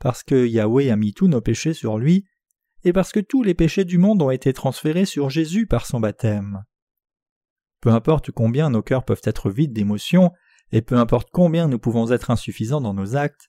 parce 0.00 0.22
que 0.22 0.46
Yahweh 0.46 0.90
a 0.90 0.96
mis 0.96 1.14
tous 1.14 1.28
nos 1.28 1.40
péchés 1.40 1.74
sur 1.74 1.98
lui, 1.98 2.26
et 2.84 2.92
parce 2.92 3.12
que 3.12 3.20
tous 3.20 3.42
les 3.42 3.54
péchés 3.54 3.84
du 3.84 3.98
monde 3.98 4.20
ont 4.20 4.30
été 4.30 4.52
transférés 4.52 5.06
sur 5.06 5.30
Jésus 5.30 5.66
par 5.66 5.86
son 5.86 6.00
baptême. 6.00 6.64
Peu 7.80 7.90
importe 7.90 8.30
combien 8.30 8.70
nos 8.70 8.82
cœurs 8.82 9.04
peuvent 9.04 9.22
être 9.24 9.50
vides 9.50 9.72
d'émotions, 9.72 10.32
et 10.74 10.82
peu 10.82 10.96
importe 10.96 11.28
combien 11.30 11.68
nous 11.68 11.78
pouvons 11.78 12.10
être 12.10 12.32
insuffisants 12.32 12.80
dans 12.80 12.94
nos 12.94 13.14
actes, 13.14 13.48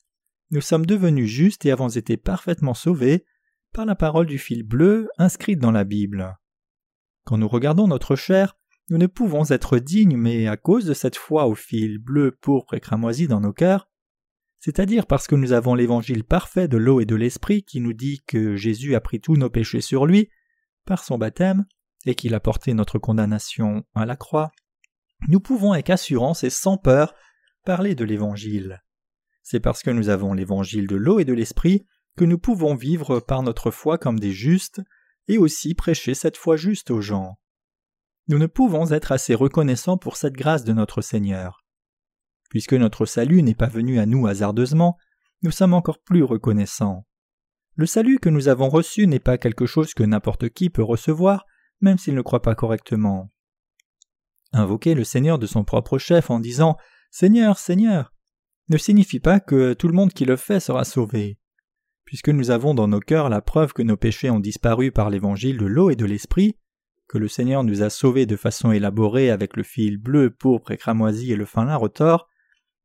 nous 0.51 0.61
sommes 0.61 0.85
devenus 0.85 1.27
justes 1.27 1.65
et 1.65 1.71
avons 1.71 1.89
été 1.89 2.17
parfaitement 2.17 2.75
sauvés 2.75 3.25
par 3.73 3.87
la 3.87 3.95
parole 3.95 4.27
du 4.27 4.37
fil 4.37 4.61
bleu 4.61 5.09
inscrite 5.17 5.57
dans 5.57 5.71
la 5.71 5.85
Bible. 5.85 6.37
Quand 7.23 7.39
nous 7.39 7.47
regardons 7.47 7.87
notre 7.87 8.15
chair, 8.15 8.55
nous 8.91 8.99
ne 8.99 9.07
pouvons 9.07 9.43
être 9.49 9.79
dignes, 9.79 10.17
mais 10.17 10.45
à 10.45 10.55
cause 10.55 10.85
de 10.85 10.93
cette 10.93 11.15
foi 11.15 11.47
au 11.47 11.55
fil 11.55 11.97
bleu, 11.97 12.29
pourpre 12.29 12.75
et 12.75 12.79
cramoisi 12.79 13.27
dans 13.27 13.41
nos 13.41 13.53
cœurs, 13.53 13.89
c'est-à-dire 14.59 15.07
parce 15.07 15.25
que 15.25 15.33
nous 15.33 15.51
avons 15.51 15.73
l'évangile 15.73 16.25
parfait 16.25 16.67
de 16.67 16.77
l'eau 16.77 16.99
et 16.99 17.05
de 17.05 17.15
l'esprit 17.15 17.63
qui 17.63 17.81
nous 17.81 17.93
dit 17.93 18.21
que 18.27 18.55
Jésus 18.55 18.93
a 18.93 19.01
pris 19.01 19.19
tous 19.19 19.35
nos 19.35 19.49
péchés 19.49 19.81
sur 19.81 20.05
lui 20.05 20.29
par 20.85 21.03
son 21.03 21.17
baptême 21.17 21.65
et 22.05 22.13
qu'il 22.13 22.35
a 22.35 22.39
porté 22.39 22.75
notre 22.75 22.99
condamnation 22.99 23.83
à 23.95 24.05
la 24.05 24.15
croix, 24.15 24.51
nous 25.27 25.39
pouvons 25.39 25.71
avec 25.71 25.89
assurance 25.89 26.43
et 26.43 26.49
sans 26.49 26.77
peur 26.77 27.13
parler 27.65 27.95
de 27.95 28.05
l'évangile. 28.05 28.83
C'est 29.43 29.59
parce 29.59 29.83
que 29.83 29.91
nous 29.91 30.09
avons 30.09 30.33
l'évangile 30.33 30.87
de 30.87 30.95
l'eau 30.95 31.19
et 31.19 31.25
de 31.25 31.33
l'esprit 31.33 31.85
que 32.17 32.25
nous 32.25 32.39
pouvons 32.39 32.75
vivre 32.75 33.19
par 33.19 33.43
notre 33.43 33.71
foi 33.71 33.97
comme 33.97 34.19
des 34.19 34.31
justes 34.31 34.81
et 35.27 35.37
aussi 35.37 35.75
prêcher 35.75 36.13
cette 36.13 36.37
foi 36.37 36.55
juste 36.55 36.91
aux 36.91 37.01
gens. 37.01 37.37
Nous 38.27 38.39
ne 38.39 38.47
pouvons 38.47 38.91
être 38.91 39.11
assez 39.11 39.35
reconnaissants 39.35 39.97
pour 39.97 40.17
cette 40.17 40.33
grâce 40.33 40.63
de 40.63 40.73
notre 40.73 41.01
Seigneur. 41.01 41.63
Puisque 42.49 42.73
notre 42.73 43.05
salut 43.05 43.43
n'est 43.43 43.55
pas 43.55 43.67
venu 43.67 43.99
à 43.99 44.05
nous 44.05 44.27
hasardeusement, 44.27 44.97
nous 45.41 45.51
sommes 45.51 45.73
encore 45.73 45.99
plus 45.99 46.23
reconnaissants. 46.23 47.05
Le 47.75 47.85
salut 47.85 48.19
que 48.19 48.29
nous 48.29 48.47
avons 48.47 48.69
reçu 48.69 49.05
n'est 49.05 49.19
pas 49.19 49.37
quelque 49.37 49.65
chose 49.65 49.93
que 49.93 50.03
n'importe 50.03 50.49
qui 50.49 50.69
peut 50.69 50.83
recevoir, 50.83 51.45
même 51.81 51.97
s'il 51.97 52.15
ne 52.15 52.21
croit 52.21 52.41
pas 52.41 52.55
correctement. 52.55 53.31
Invoquer 54.57 54.93
le 54.93 55.03
Seigneur 55.03 55.37
de 55.37 55.47
son 55.47 55.65
propre 55.65 55.97
chef 55.97 56.29
en 56.29 56.39
disant 56.39 56.77
Seigneur, 57.11 57.59
Seigneur 57.59 58.13
ne 58.69 58.77
signifie 58.77 59.19
pas 59.19 59.41
que 59.41 59.73
tout 59.73 59.89
le 59.89 59.93
monde 59.93 60.13
qui 60.13 60.23
le 60.23 60.37
fait 60.37 60.61
sera 60.61 60.85
sauvé. 60.85 61.37
Puisque 62.05 62.29
nous 62.29 62.51
avons 62.51 62.73
dans 62.73 62.87
nos 62.87 63.01
cœurs 63.01 63.27
la 63.27 63.41
preuve 63.41 63.73
que 63.73 63.81
nos 63.81 63.97
péchés 63.97 64.29
ont 64.29 64.39
disparu 64.39 64.93
par 64.93 65.09
l'évangile 65.09 65.57
de 65.57 65.65
l'eau 65.65 65.89
et 65.89 65.97
de 65.97 66.05
l'esprit, 66.05 66.55
que 67.09 67.17
le 67.17 67.27
Seigneur 67.27 67.65
nous 67.65 67.83
a 67.83 67.89
sauvés 67.89 68.25
de 68.25 68.37
façon 68.37 68.71
élaborée 68.71 69.29
avec 69.29 69.57
le 69.57 69.63
fil 69.63 69.97
bleu, 69.97 70.29
pourpre 70.29 70.71
et 70.71 70.77
cramoisi 70.77 71.33
et 71.33 71.35
le 71.35 71.45
fin 71.45 71.65
lin 71.65 71.75
retors, 71.75 72.29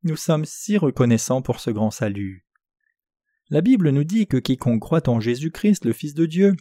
nous 0.03 0.17
sommes 0.17 0.47
si 0.47 0.77
reconnaissants 0.77 1.41
pour 1.41 1.61
ce 1.61 1.71
grand 1.71 1.93
salut. 1.93 2.45
La 3.49 3.61
Bible 3.61 3.91
nous 3.91 4.05
dit 4.05 4.27
que 4.27 4.39
quiconque 4.39 4.83
croit 4.83 5.09
en 5.09 5.21
Jésus-Christ, 5.21 5.85
le 5.85 5.93
Fils 5.93 6.15
de 6.15 6.27
Dieu, 6.27 6.57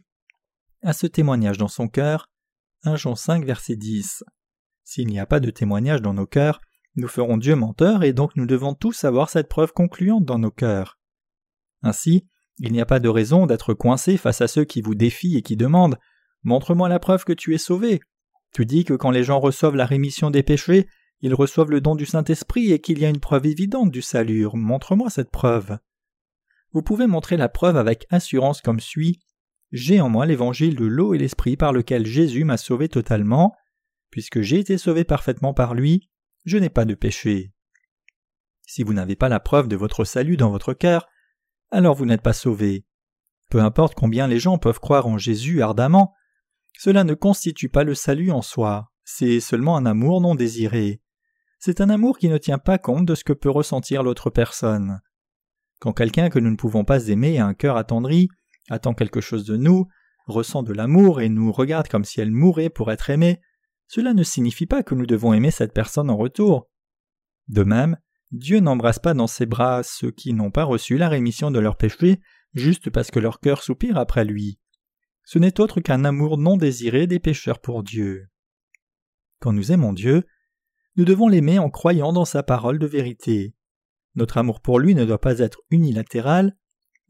a 0.83 0.93
ce 0.93 1.07
témoignage 1.07 1.57
dans 1.57 1.67
son 1.67 1.87
cœur. 1.87 2.29
1 2.83 2.95
Jean 2.95 3.15
5, 3.15 3.43
verset 3.43 3.75
10. 3.75 4.23
S'il 4.91 5.05
n'y 5.05 5.19
a 5.19 5.27
pas 5.27 5.39
de 5.39 5.51
témoignage 5.51 6.01
dans 6.01 6.15
nos 6.15 6.25
cœurs, 6.25 6.61
nous 6.95 7.07
ferons 7.07 7.37
Dieu 7.37 7.55
menteur 7.55 8.03
et 8.03 8.11
donc 8.11 8.35
nous 8.35 8.47
devons 8.47 8.73
tous 8.73 9.03
avoir 9.03 9.29
cette 9.29 9.47
preuve 9.47 9.71
concluante 9.71 10.25
dans 10.25 10.39
nos 10.39 10.49
cœurs. 10.49 10.97
Ainsi, 11.83 12.25
il 12.57 12.71
n'y 12.71 12.81
a 12.81 12.87
pas 12.87 12.99
de 12.99 13.07
raison 13.07 13.45
d'être 13.45 13.75
coincé 13.75 14.17
face 14.17 14.41
à 14.41 14.47
ceux 14.47 14.65
qui 14.65 14.81
vous 14.81 14.95
défient 14.95 15.37
et 15.37 15.43
qui 15.43 15.55
demandent 15.55 15.99
Montre-moi 16.41 16.89
la 16.89 16.97
preuve 16.97 17.23
que 17.23 17.33
tu 17.33 17.53
es 17.53 17.59
sauvé. 17.59 17.99
Tu 18.51 18.65
dis 18.65 18.83
que 18.83 18.95
quand 18.95 19.11
les 19.11 19.23
gens 19.23 19.39
reçoivent 19.39 19.75
la 19.75 19.85
rémission 19.85 20.31
des 20.31 20.41
péchés, 20.41 20.87
ils 21.21 21.35
reçoivent 21.35 21.69
le 21.69 21.81
don 21.81 21.93
du 21.93 22.07
Saint-Esprit 22.07 22.71
et 22.71 22.79
qu'il 22.79 22.97
y 22.97 23.05
a 23.05 23.09
une 23.09 23.19
preuve 23.19 23.45
évidente 23.45 23.91
du 23.91 24.01
salut. 24.01 24.47
Montre-moi 24.55 25.11
cette 25.11 25.29
preuve. 25.29 25.77
Vous 26.71 26.81
pouvez 26.81 27.05
montrer 27.05 27.37
la 27.37 27.47
preuve 27.47 27.77
avec 27.77 28.07
assurance 28.09 28.59
comme 28.61 28.79
suit. 28.79 29.19
J'ai 29.71 30.01
en 30.01 30.09
moi 30.09 30.25
l'évangile 30.25 30.75
de 30.75 30.85
l'eau 30.85 31.13
et 31.13 31.19
l'esprit 31.19 31.57
par 31.57 31.73
lequel 31.73 32.07
Jésus 32.07 32.43
m'a 32.43 32.57
sauvé 32.57 32.89
totalement. 32.89 33.53
Puisque 34.11 34.41
j'ai 34.41 34.59
été 34.59 34.77
sauvé 34.77 35.03
parfaitement 35.03 35.53
par 35.53 35.73
lui, 35.73 36.09
je 36.45 36.57
n'ai 36.57 36.69
pas 36.69 36.85
de 36.85 36.95
péché. 36.95 37.53
Si 38.65 38.83
vous 38.83 38.93
n'avez 38.93 39.15
pas 39.15 39.29
la 39.29 39.39
preuve 39.39 39.67
de 39.67 39.75
votre 39.75 40.03
salut 40.03 40.37
dans 40.37 40.51
votre 40.51 40.73
cœur, 40.73 41.07
alors 41.71 41.95
vous 41.95 42.05
n'êtes 42.05 42.21
pas 42.21 42.33
sauvé. 42.33 42.85
Peu 43.49 43.59
importe 43.59 43.95
combien 43.95 44.27
les 44.27 44.39
gens 44.39 44.57
peuvent 44.57 44.79
croire 44.79 45.07
en 45.07 45.17
Jésus 45.17 45.61
ardemment, 45.61 46.13
cela 46.77 47.03
ne 47.03 47.13
constitue 47.13 47.69
pas 47.69 47.83
le 47.83 47.95
salut 47.95 48.31
en 48.31 48.41
soi, 48.41 48.91
c'est 49.03 49.39
seulement 49.39 49.75
un 49.75 49.85
amour 49.85 50.21
non 50.21 50.35
désiré. 50.35 51.01
C'est 51.59 51.81
un 51.81 51.89
amour 51.89 52.17
qui 52.17 52.29
ne 52.29 52.37
tient 52.37 52.59
pas 52.59 52.77
compte 52.77 53.05
de 53.05 53.15
ce 53.15 53.23
que 53.23 53.33
peut 53.33 53.49
ressentir 53.49 54.03
l'autre 54.03 54.29
personne. 54.29 55.01
Quand 55.79 55.93
quelqu'un 55.93 56.29
que 56.29 56.39
nous 56.39 56.51
ne 56.51 56.55
pouvons 56.55 56.85
pas 56.85 57.07
aimer 57.07 57.39
a 57.39 57.45
un 57.45 57.53
cœur 57.53 57.75
attendri, 57.75 58.29
attend 58.69 58.93
quelque 58.93 59.19
chose 59.19 59.45
de 59.45 59.57
nous, 59.57 59.87
ressent 60.27 60.63
de 60.63 60.73
l'amour 60.73 61.21
et 61.21 61.29
nous 61.29 61.51
regarde 61.51 61.87
comme 61.87 62.05
si 62.05 62.21
elle 62.21 62.31
mourait 62.31 62.69
pour 62.69 62.91
être 62.91 63.09
aimée, 63.09 63.41
cela 63.89 64.13
ne 64.13 64.23
signifie 64.23 64.67
pas 64.67 64.81
que 64.81 64.95
nous 64.95 65.05
devons 65.05 65.33
aimer 65.33 65.51
cette 65.51 65.73
personne 65.73 66.09
en 66.09 66.15
retour. 66.15 66.69
De 67.49 67.63
même, 67.63 67.97
Dieu 68.31 68.61
n'embrasse 68.61 68.99
pas 68.99 69.13
dans 69.13 69.27
ses 69.27 69.45
bras 69.45 69.83
ceux 69.83 70.11
qui 70.11 70.33
n'ont 70.33 70.51
pas 70.51 70.63
reçu 70.63 70.97
la 70.97 71.09
rémission 71.09 71.51
de 71.51 71.59
leurs 71.59 71.75
péchés 71.75 72.21
juste 72.53 72.89
parce 72.89 73.11
que 73.11 73.19
leur 73.19 73.41
cœur 73.41 73.61
soupire 73.61 73.97
après 73.97 74.23
lui 74.23 74.59
ce 75.31 75.37
n'est 75.37 75.59
autre 75.59 75.79
qu'un 75.79 76.05
amour 76.05 76.39
non 76.39 76.57
désiré 76.57 77.05
des 77.05 77.19
pécheurs 77.19 77.61
pour 77.61 77.83
Dieu. 77.83 78.29
Quand 79.39 79.53
nous 79.53 79.71
aimons 79.71 79.93
Dieu, 79.93 80.23
nous 80.95 81.05
devons 81.05 81.27
l'aimer 81.27 81.59
en 81.59 81.69
croyant 81.69 82.11
dans 82.11 82.25
sa 82.25 82.41
parole 82.41 82.79
de 82.79 82.87
vérité. 82.87 83.53
Notre 84.15 84.39
amour 84.39 84.59
pour 84.59 84.79
lui 84.79 84.95
ne 84.95 85.05
doit 85.05 85.21
pas 85.21 85.37
être 85.37 85.59
unilatéral, 85.69 86.57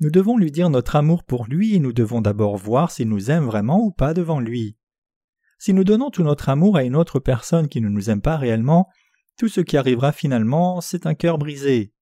nous 0.01 0.11
devons 0.11 0.35
lui 0.35 0.51
dire 0.51 0.69
notre 0.69 0.97
amour 0.97 1.23
pour 1.23 1.45
lui 1.45 1.75
et 1.75 1.79
nous 1.79 1.93
devons 1.93 2.19
d'abord 2.19 2.57
voir 2.57 2.91
s'il 2.91 3.07
nous 3.07 3.31
aime 3.31 3.45
vraiment 3.45 3.79
ou 3.79 3.91
pas 3.91 4.13
devant 4.13 4.41
lui. 4.41 4.77
Si 5.59 5.73
nous 5.73 5.83
donnons 5.83 6.09
tout 6.09 6.23
notre 6.23 6.47
amour 6.47 6.77
à 6.77 6.83
une 6.83 6.95
autre 6.95 7.19
personne 7.19 7.67
qui 7.67 7.81
ne 7.81 7.89
nous 7.89 8.09
aime 8.09 8.21
pas 8.21 8.37
réellement, 8.37 8.87
tout 9.37 9.49
ce 9.49 9.59
qui 9.59 9.77
arrivera 9.77 10.13
finalement, 10.13 10.79
c'est 10.79 11.05
un 11.05 11.13
cœur 11.13 11.37
brisé. 11.37 11.93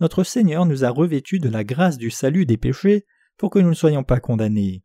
Notre 0.00 0.24
Seigneur 0.24 0.66
nous 0.66 0.84
a 0.84 0.90
revêtus 0.90 1.38
de 1.38 1.48
la 1.48 1.62
grâce 1.62 1.96
du 1.96 2.10
salut 2.10 2.44
des 2.44 2.56
péchés 2.56 3.06
pour 3.36 3.50
que 3.50 3.60
nous 3.60 3.68
ne 3.68 3.74
soyons 3.74 4.02
pas 4.02 4.18
condamnés. 4.18 4.82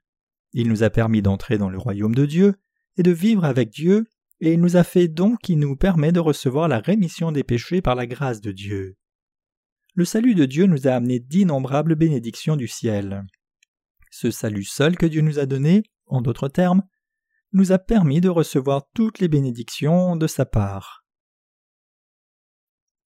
Il 0.53 0.69
nous 0.69 0.83
a 0.83 0.91
permis 0.91 1.23
d'entrer 1.23 1.57
dans 1.57 1.69
le 1.69 1.77
royaume 1.79 2.15
de 2.15 2.27
Dieu 2.27 2.55
et 2.97 3.03
de 3.03 3.11
vivre 3.11 3.45
avec 3.45 3.69
Dieu, 3.69 4.05
et 4.41 4.53
il 4.53 4.61
nous 4.61 4.77
a 4.77 4.83
fait 4.83 5.07
don 5.07 5.35
qui 5.35 5.55
nous 5.55 5.75
permet 5.75 6.11
de 6.11 6.19
recevoir 6.19 6.67
la 6.67 6.79
rémission 6.79 7.31
des 7.31 7.43
péchés 7.43 7.81
par 7.81 7.95
la 7.95 8.05
grâce 8.05 8.41
de 8.41 8.51
Dieu. 8.51 8.95
Le 9.95 10.05
salut 10.05 10.35
de 10.35 10.45
Dieu 10.45 10.67
nous 10.67 10.87
a 10.87 10.91
amené 10.91 11.19
d'innombrables 11.19 11.95
bénédictions 11.95 12.55
du 12.55 12.67
ciel. 12.67 13.25
Ce 14.11 14.29
salut 14.29 14.63
seul 14.63 14.95
que 14.95 15.07
Dieu 15.07 15.21
nous 15.21 15.39
a 15.39 15.47
donné, 15.47 15.81
en 16.05 16.21
d'autres 16.21 16.47
termes, 16.47 16.83
nous 17.53 17.71
a 17.71 17.79
permis 17.79 18.21
de 18.21 18.29
recevoir 18.29 18.89
toutes 18.93 19.19
les 19.19 19.27
bénédictions 19.27 20.15
de 20.15 20.27
sa 20.27 20.45
part. 20.45 21.05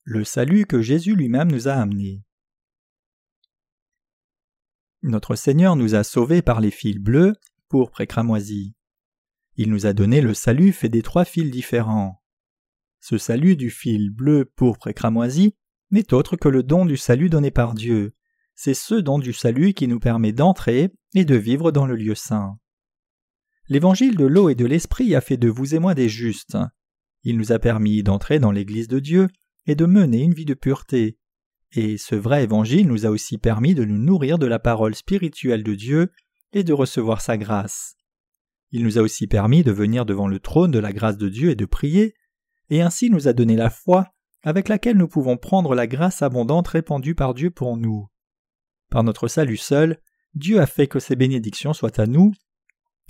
Le 0.04 0.24
salut 0.24 0.66
que 0.66 0.82
Jésus 0.82 1.16
lui-même 1.16 1.52
nous 1.52 1.68
a 1.68 1.74
amené. 1.74 2.24
Notre 5.04 5.36
Seigneur 5.36 5.76
nous 5.76 5.96
a 5.96 6.04
sauvés 6.04 6.42
par 6.42 6.60
les 6.62 6.72
fils 6.72 6.98
bleus, 6.98 7.34
pourpres 7.70 8.02
et 8.02 8.08
cramoisis. 8.08 8.74
Il 9.58 9.70
nous 9.70 9.86
a 9.86 9.94
donné 9.94 10.22
le 10.22 10.34
salut 10.34 10.74
fait 10.74 10.90
des 10.90 11.02
trois 11.02 11.26
fils 11.26 11.52
différents. 11.52 12.22
Ce 13.00 13.18
salut 13.18 13.56
du 13.56 13.70
fil 13.70 14.12
bleu, 14.12 14.46
pourpre 14.46 14.88
et 14.88 14.94
cramoisi 14.94 15.56
n'est 15.90 16.14
autre 16.14 16.36
que 16.36 16.50
le 16.50 16.64
don 16.64 16.86
du 16.86 16.98
salut 16.98 17.30
donné 17.30 17.52
par 17.52 17.74
Dieu. 17.74 18.16
C'est 18.56 18.76
ce 18.76 18.96
don 18.96 19.18
du 19.18 19.34
salut 19.34 19.74
qui 19.74 19.88
nous 19.88 20.00
permet 20.00 20.32
d'entrer 20.34 20.92
et 21.16 21.26
de 21.26 21.36
vivre 21.36 21.72
dans 21.72 21.86
le 21.86 21.96
lieu 21.96 22.16
saint. 22.16 22.61
L'évangile 23.72 24.18
de 24.18 24.26
l'eau 24.26 24.50
et 24.50 24.56
de 24.56 24.66
l'esprit 24.66 25.16
a 25.16 25.22
fait 25.22 25.38
de 25.38 25.48
vous 25.48 25.76
et 25.76 25.80
moi 25.80 25.96
des 25.96 26.10
justes. 26.10 26.58
Il 27.24 27.38
nous 27.38 27.54
a 27.54 27.58
permis 27.58 28.04
d'entrer 28.04 28.38
dans 28.38 28.52
l'Église 28.52 28.90
de 28.90 29.00
Dieu 29.00 29.30
et 29.66 29.76
de 29.76 29.86
mener 29.86 30.24
une 30.24 30.34
vie 30.34 30.44
de 30.44 30.54
pureté. 30.54 31.18
Et 31.72 31.98
ce 31.98 32.16
vrai 32.16 32.44
évangile 32.44 32.86
nous 32.86 33.06
a 33.06 33.10
aussi 33.10 33.38
permis 33.38 33.74
de 33.74 33.86
nous 33.86 33.98
nourrir 33.98 34.40
de 34.40 34.46
la 34.46 34.60
parole 34.60 34.94
spirituelle 34.94 35.64
de 35.64 35.74
Dieu 35.74 36.12
et 36.52 36.66
de 36.66 36.74
recevoir 36.74 37.22
sa 37.22 37.38
grâce. 37.38 37.96
Il 38.72 38.84
nous 38.84 38.98
a 38.98 39.02
aussi 39.02 39.26
permis 39.26 39.64
de 39.64 39.72
venir 39.72 40.06
devant 40.06 40.28
le 40.28 40.40
trône 40.40 40.72
de 40.72 40.80
la 40.80 40.92
grâce 40.92 41.18
de 41.18 41.30
Dieu 41.30 41.52
et 41.52 41.56
de 41.56 41.64
prier, 41.64 42.14
et 42.72 42.82
ainsi 42.82 43.10
nous 43.10 43.30
a 43.30 43.34
donné 43.34 43.56
la 43.56 43.70
foi 43.70 44.10
avec 44.44 44.68
laquelle 44.68 44.98
nous 44.98 45.08
pouvons 45.08 45.38
prendre 45.38 45.76
la 45.76 45.88
grâce 45.88 46.22
abondante 46.22 46.68
répandue 46.68 47.16
par 47.16 47.34
Dieu 47.34 47.52
pour 47.52 47.78
nous. 47.78 48.10
Par 48.90 49.06
notre 49.06 49.30
salut 49.30 49.56
seul, 49.56 50.02
Dieu 50.34 50.60
a 50.60 50.66
fait 50.66 50.88
que 50.88 51.00
ces 51.00 51.16
bénédictions 51.16 51.72
soient 51.72 52.02
à 52.02 52.06
nous. 52.06 52.34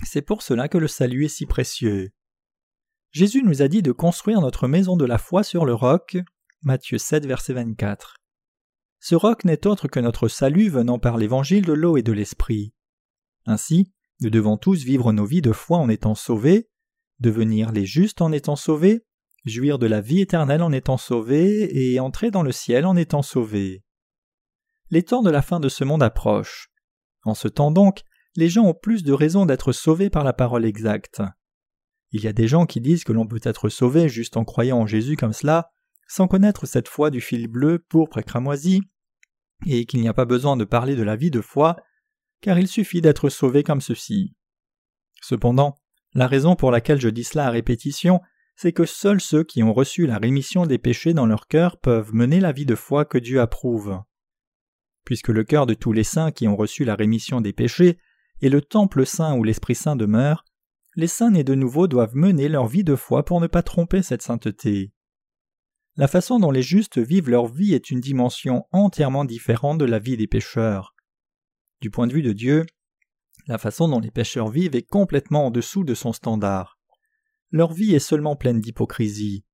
C'est 0.04 0.22
pour 0.22 0.42
cela 0.42 0.68
que 0.68 0.78
le 0.78 0.88
salut 0.88 1.24
est 1.26 1.28
si 1.28 1.46
précieux. 1.46 2.10
Jésus 3.12 3.42
nous 3.42 3.62
a 3.62 3.68
dit 3.68 3.82
de 3.82 3.92
construire 3.92 4.40
notre 4.40 4.68
maison 4.68 4.96
de 4.96 5.04
la 5.04 5.18
foi 5.18 5.42
sur 5.44 5.64
le 5.64 5.74
roc. 5.74 6.16
Matthieu 6.62 6.98
7, 6.98 7.26
verset 7.26 7.52
24. 7.52 8.16
ce 9.00 9.14
roc 9.14 9.44
n'est 9.44 9.66
autre 9.66 9.88
que 9.88 10.00
notre 10.00 10.28
salut 10.28 10.68
venant 10.68 10.98
par 10.98 11.16
l'évangile 11.16 11.64
de 11.64 11.72
l'eau 11.72 11.96
et 11.96 12.02
de 12.02 12.12
l'esprit. 12.12 12.72
Ainsi, 13.46 13.92
nous 14.20 14.30
devons 14.30 14.56
tous 14.56 14.84
vivre 14.84 15.12
nos 15.12 15.24
vies 15.24 15.42
de 15.42 15.52
foi 15.52 15.78
en 15.78 15.88
étant 15.88 16.14
sauvés, 16.14 16.68
devenir 17.18 17.72
les 17.72 17.84
justes 17.84 18.22
en 18.22 18.30
étant 18.32 18.56
sauvés, 18.56 19.04
jouir 19.44 19.78
de 19.78 19.86
la 19.86 20.00
vie 20.00 20.20
éternelle 20.20 20.62
en 20.62 20.72
étant 20.72 20.96
sauvés 20.96 21.68
et 21.72 21.98
entrer 22.00 22.30
dans 22.30 22.42
le 22.42 22.52
ciel 22.52 22.86
en 22.86 22.96
étant 22.96 23.22
sauvés. 23.22 23.82
Les 24.90 25.02
temps 25.02 25.22
de 25.22 25.30
la 25.30 25.42
fin 25.42 25.58
de 25.58 25.68
ce 25.68 25.84
monde 25.84 26.02
approchent. 26.02 26.68
En 27.24 27.34
ce 27.34 27.48
temps 27.48 27.70
donc, 27.70 28.02
les 28.36 28.48
gens 28.48 28.64
ont 28.64 28.74
plus 28.74 29.02
de 29.02 29.12
raisons 29.12 29.46
d'être 29.46 29.72
sauvés 29.72 30.10
par 30.10 30.24
la 30.24 30.32
parole 30.32 30.64
exacte. 30.64 31.22
Il 32.10 32.22
y 32.22 32.28
a 32.28 32.32
des 32.32 32.48
gens 32.48 32.66
qui 32.66 32.80
disent 32.80 33.04
que 33.04 33.12
l'on 33.12 33.26
peut 33.26 33.40
être 33.42 33.68
sauvé 33.68 34.08
juste 34.08 34.36
en 34.36 34.44
croyant 34.44 34.78
en 34.78 34.86
Jésus 34.86 35.16
comme 35.16 35.32
cela, 35.32 35.70
sans 36.08 36.28
connaître 36.28 36.66
cette 36.66 36.88
foi 36.88 37.10
du 37.10 37.20
fil 37.20 37.48
bleu, 37.48 37.78
pourpre 37.78 38.18
et 38.18 38.22
cramoisi, 38.22 38.82
et 39.66 39.86
qu'il 39.86 40.00
n'y 40.00 40.08
a 40.08 40.14
pas 40.14 40.24
besoin 40.24 40.56
de 40.56 40.64
parler 40.64 40.96
de 40.96 41.02
la 41.02 41.16
vie 41.16 41.30
de 41.30 41.40
foi, 41.40 41.76
car 42.40 42.58
il 42.58 42.68
suffit 42.68 43.00
d'être 43.00 43.28
sauvé 43.28 43.62
comme 43.62 43.80
ceci. 43.80 44.34
Cependant, 45.22 45.78
la 46.14 46.26
raison 46.26 46.56
pour 46.56 46.70
laquelle 46.70 47.00
je 47.00 47.08
dis 47.08 47.24
cela 47.24 47.46
à 47.46 47.50
répétition, 47.50 48.20
c'est 48.56 48.72
que 48.72 48.84
seuls 48.84 49.20
ceux 49.20 49.44
qui 49.44 49.62
ont 49.62 49.72
reçu 49.72 50.06
la 50.06 50.18
rémission 50.18 50.66
des 50.66 50.78
péchés 50.78 51.14
dans 51.14 51.26
leur 51.26 51.46
cœur 51.46 51.78
peuvent 51.78 52.14
mener 52.14 52.40
la 52.40 52.52
vie 52.52 52.66
de 52.66 52.74
foi 52.74 53.04
que 53.04 53.18
Dieu 53.18 53.40
approuve. 53.40 53.98
Puisque 55.04 55.28
le 55.28 55.44
cœur 55.44 55.66
de 55.66 55.74
tous 55.74 55.92
les 55.92 56.04
saints 56.04 56.30
qui 56.30 56.46
ont 56.46 56.56
reçu 56.56 56.84
la 56.84 56.94
rémission 56.94 57.40
des 57.40 57.52
péchés 57.52 57.98
est 58.42 58.48
le 58.48 58.60
temple 58.60 59.06
saint 59.06 59.34
où 59.34 59.44
l'Esprit 59.44 59.74
Saint 59.74 59.96
demeure, 59.96 60.44
les 60.94 61.06
saints 61.06 61.30
nés 61.30 61.44
de 61.44 61.54
nouveau 61.54 61.86
doivent 61.86 62.16
mener 62.16 62.48
leur 62.48 62.66
vie 62.66 62.84
de 62.84 62.96
foi 62.96 63.24
pour 63.24 63.40
ne 63.40 63.46
pas 63.46 63.62
tromper 63.62 64.02
cette 64.02 64.22
sainteté. 64.22 64.92
La 65.96 66.08
façon 66.08 66.38
dont 66.38 66.50
les 66.50 66.62
justes 66.62 66.98
vivent 66.98 67.30
leur 67.30 67.46
vie 67.46 67.74
est 67.74 67.90
une 67.90 68.00
dimension 68.00 68.66
entièrement 68.72 69.24
différente 69.24 69.78
de 69.78 69.84
la 69.84 69.98
vie 69.98 70.16
des 70.16 70.26
pécheurs. 70.26 70.94
Du 71.80 71.90
point 71.90 72.06
de 72.06 72.12
vue 72.12 72.22
de 72.22 72.32
Dieu, 72.32 72.66
la 73.46 73.58
façon 73.58 73.88
dont 73.88 74.00
les 74.00 74.10
pécheurs 74.10 74.48
vivent 74.48 74.76
est 74.76 74.88
complètement 74.88 75.46
en 75.46 75.50
dessous 75.50 75.84
de 75.84 75.94
son 75.94 76.12
standard. 76.12 76.78
Leur 77.50 77.72
vie 77.72 77.94
est 77.94 77.98
seulement 77.98 78.36
pleine 78.36 78.60
d'hypocrisie. 78.60 79.44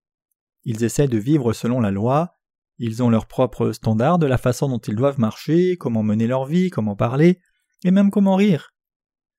Ils 0.65 0.85
essaient 0.85 1.09
de 1.09 1.19
vivre 1.19 1.53
selon 1.53 1.81
la 1.81 1.91
loi, 1.91 2.39
ils 2.79 3.03
ont 3.03 3.11
leur 3.11 3.27
propre 3.27 3.73
standard 3.73 4.19
de 4.19 4.27
la 4.27 4.39
façon 4.39 4.69
dont 4.69 4.79
ils 4.79 4.95
doivent 4.95 5.19
marcher, 5.19 5.77
comment 5.77 6.03
mener 6.03 6.27
leur 6.27 6.45
vie, 6.45 6.71
comment 6.71 6.95
parler, 6.95 7.41
et 7.85 7.91
même 7.91 8.11
comment 8.11 8.37
rire. 8.37 8.73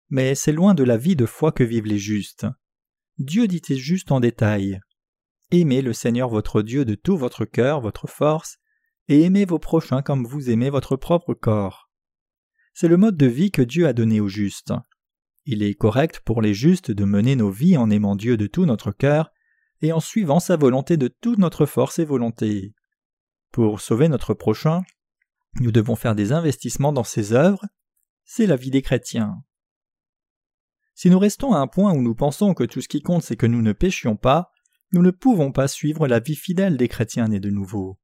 Mais 0.10 0.36
c'est 0.36 0.51
loin 0.51 0.74
de 0.74 0.84
la 0.84 0.97
vie 0.97 1.16
de 1.16 1.26
foi 1.26 1.51
que 1.51 1.64
vivent 1.64 1.86
les 1.86 1.99
justes. 1.99 2.47
Dieu 3.18 3.47
dit 3.47 3.62
juste 3.70 4.12
en 4.12 4.20
détail. 4.20 4.80
Aimez 5.51 5.82
le 5.82 5.93
Seigneur 5.93 6.30
votre 6.30 6.62
Dieu 6.62 6.86
de 6.86 6.95
tout 6.95 7.18
votre 7.18 7.45
cœur, 7.45 7.82
votre 7.82 8.07
force, 8.07 8.57
et 9.07 9.24
aimez 9.24 9.45
vos 9.45 9.60
prochains 9.60 10.01
comme 10.01 10.26
vous 10.26 10.49
aimez 10.49 10.70
votre 10.70 10.95
propre 10.95 11.34
corps. 11.34 11.89
C'est 12.74 12.88
le 12.88 12.97
mode 12.97 13.18
de 13.18 13.26
vie 13.26 13.51
que 13.51 13.62
Dieu 13.62 13.88
a 13.88 13.93
donné 13.93 14.20
aux 14.20 14.28
justes. 14.28 14.74
Il 15.45 15.64
est 15.64 15.74
correct 15.74 16.22
pour 16.22 16.41
les 16.41 16.53
justes 16.53 16.91
de 16.91 17.03
mener 17.05 17.36
nos 17.36 17.49
vies 17.49 17.78
en 17.78 17.89
aimant 17.89 18.16
Dieu 18.16 18.38
de 18.38 18.47
tout 18.47 18.66
notre 18.66 18.91
cœur 18.91 19.32
et 19.82 19.91
en 19.91 19.99
suivant 19.99 20.39
sa 20.39 20.55
volonté 20.55 20.95
de 20.95 21.07
toute 21.07 21.39
notre 21.39 21.66
force 21.66 21.99
et 21.99 22.05
volonté. 22.05 22.74
Pour 23.51 23.82
sauver 23.82 24.07
notre 24.07 24.34
prochain, 24.34 24.84
nous 25.60 25.72
devons 25.72 25.95
faire 25.95 26.16
des 26.16 26.32
investissements 26.32 26.93
dans 26.93 27.03
ses 27.03 27.34
œuvres. 27.34 27.66
C'est 28.24 28.45
la 28.45 28.55
vie 28.55 28.70
des 28.70 28.84
chrétiens. 28.84 29.43
Si 31.01 31.09
nous 31.09 31.17
restons 31.17 31.53
à 31.53 31.59
un 31.59 31.67
point 31.67 31.93
où 31.93 32.01
nous 32.01 32.13
pensons 32.13 32.53
que 32.53 32.65
tout 32.65 32.81
ce 32.81 32.89
qui 32.89 33.01
compte 33.01 33.23
c'est 33.23 33.37
que 33.37 33.45
nous 33.45 33.61
ne 33.61 33.71
péchions 33.71 34.17
pas, 34.17 34.51
nous 34.91 35.01
ne 35.01 35.11
pouvons 35.11 35.53
pas 35.53 35.69
suivre 35.69 36.09
la 36.09 36.19
vie 36.19 36.35
fidèle 36.35 36.75
des 36.75 36.89
chrétiens 36.89 37.29
nés 37.29 37.39
de 37.39 37.49
nouveau. 37.49 37.97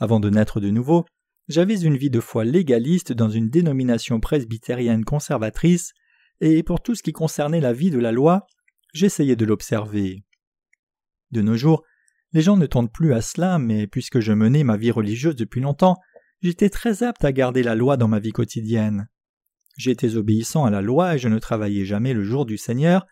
Avant 0.00 0.20
de 0.20 0.30
naître 0.30 0.58
de 0.58 0.70
nouveau, 0.70 1.04
j'avais 1.48 1.82
une 1.82 1.98
vie 1.98 2.08
de 2.08 2.20
foi 2.20 2.46
légaliste 2.46 3.12
dans 3.12 3.28
une 3.28 3.50
dénomination 3.50 4.20
presbytérienne 4.20 5.04
conservatrice, 5.04 5.92
et 6.40 6.62
pour 6.62 6.82
tout 6.82 6.94
ce 6.94 7.02
qui 7.02 7.12
concernait 7.12 7.60
la 7.60 7.74
vie 7.74 7.90
de 7.90 7.98
la 7.98 8.10
loi, 8.10 8.46
j'essayais 8.94 9.36
de 9.36 9.44
l'observer. 9.44 10.24
De 11.30 11.42
nos 11.42 11.58
jours, 11.58 11.82
les 12.32 12.40
gens 12.40 12.56
ne 12.56 12.64
tendent 12.64 12.90
plus 12.90 13.12
à 13.12 13.20
cela, 13.20 13.58
mais 13.58 13.86
puisque 13.86 14.20
je 14.20 14.32
menais 14.32 14.64
ma 14.64 14.78
vie 14.78 14.92
religieuse 14.92 15.36
depuis 15.36 15.60
longtemps, 15.60 15.98
j'étais 16.40 16.70
très 16.70 17.02
apte 17.02 17.22
à 17.22 17.32
garder 17.32 17.62
la 17.62 17.74
loi 17.74 17.98
dans 17.98 18.08
ma 18.08 18.18
vie 18.18 18.32
quotidienne. 18.32 19.10
J'étais 19.76 20.16
obéissant 20.16 20.64
à 20.64 20.70
la 20.70 20.82
loi 20.82 21.14
et 21.14 21.18
je 21.18 21.28
ne 21.28 21.38
travaillais 21.38 21.84
jamais 21.84 22.14
le 22.14 22.22
jour 22.22 22.46
du 22.46 22.56
Seigneur, 22.56 23.06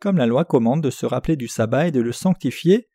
comme 0.00 0.16
la 0.16 0.26
loi 0.26 0.44
commande 0.44 0.82
de 0.82 0.90
se 0.90 1.06
rappeler 1.06 1.36
du 1.36 1.48
sabbat 1.48 1.88
et 1.88 1.92
de 1.92 2.00
le 2.00 2.12
sanctifier, 2.12 2.88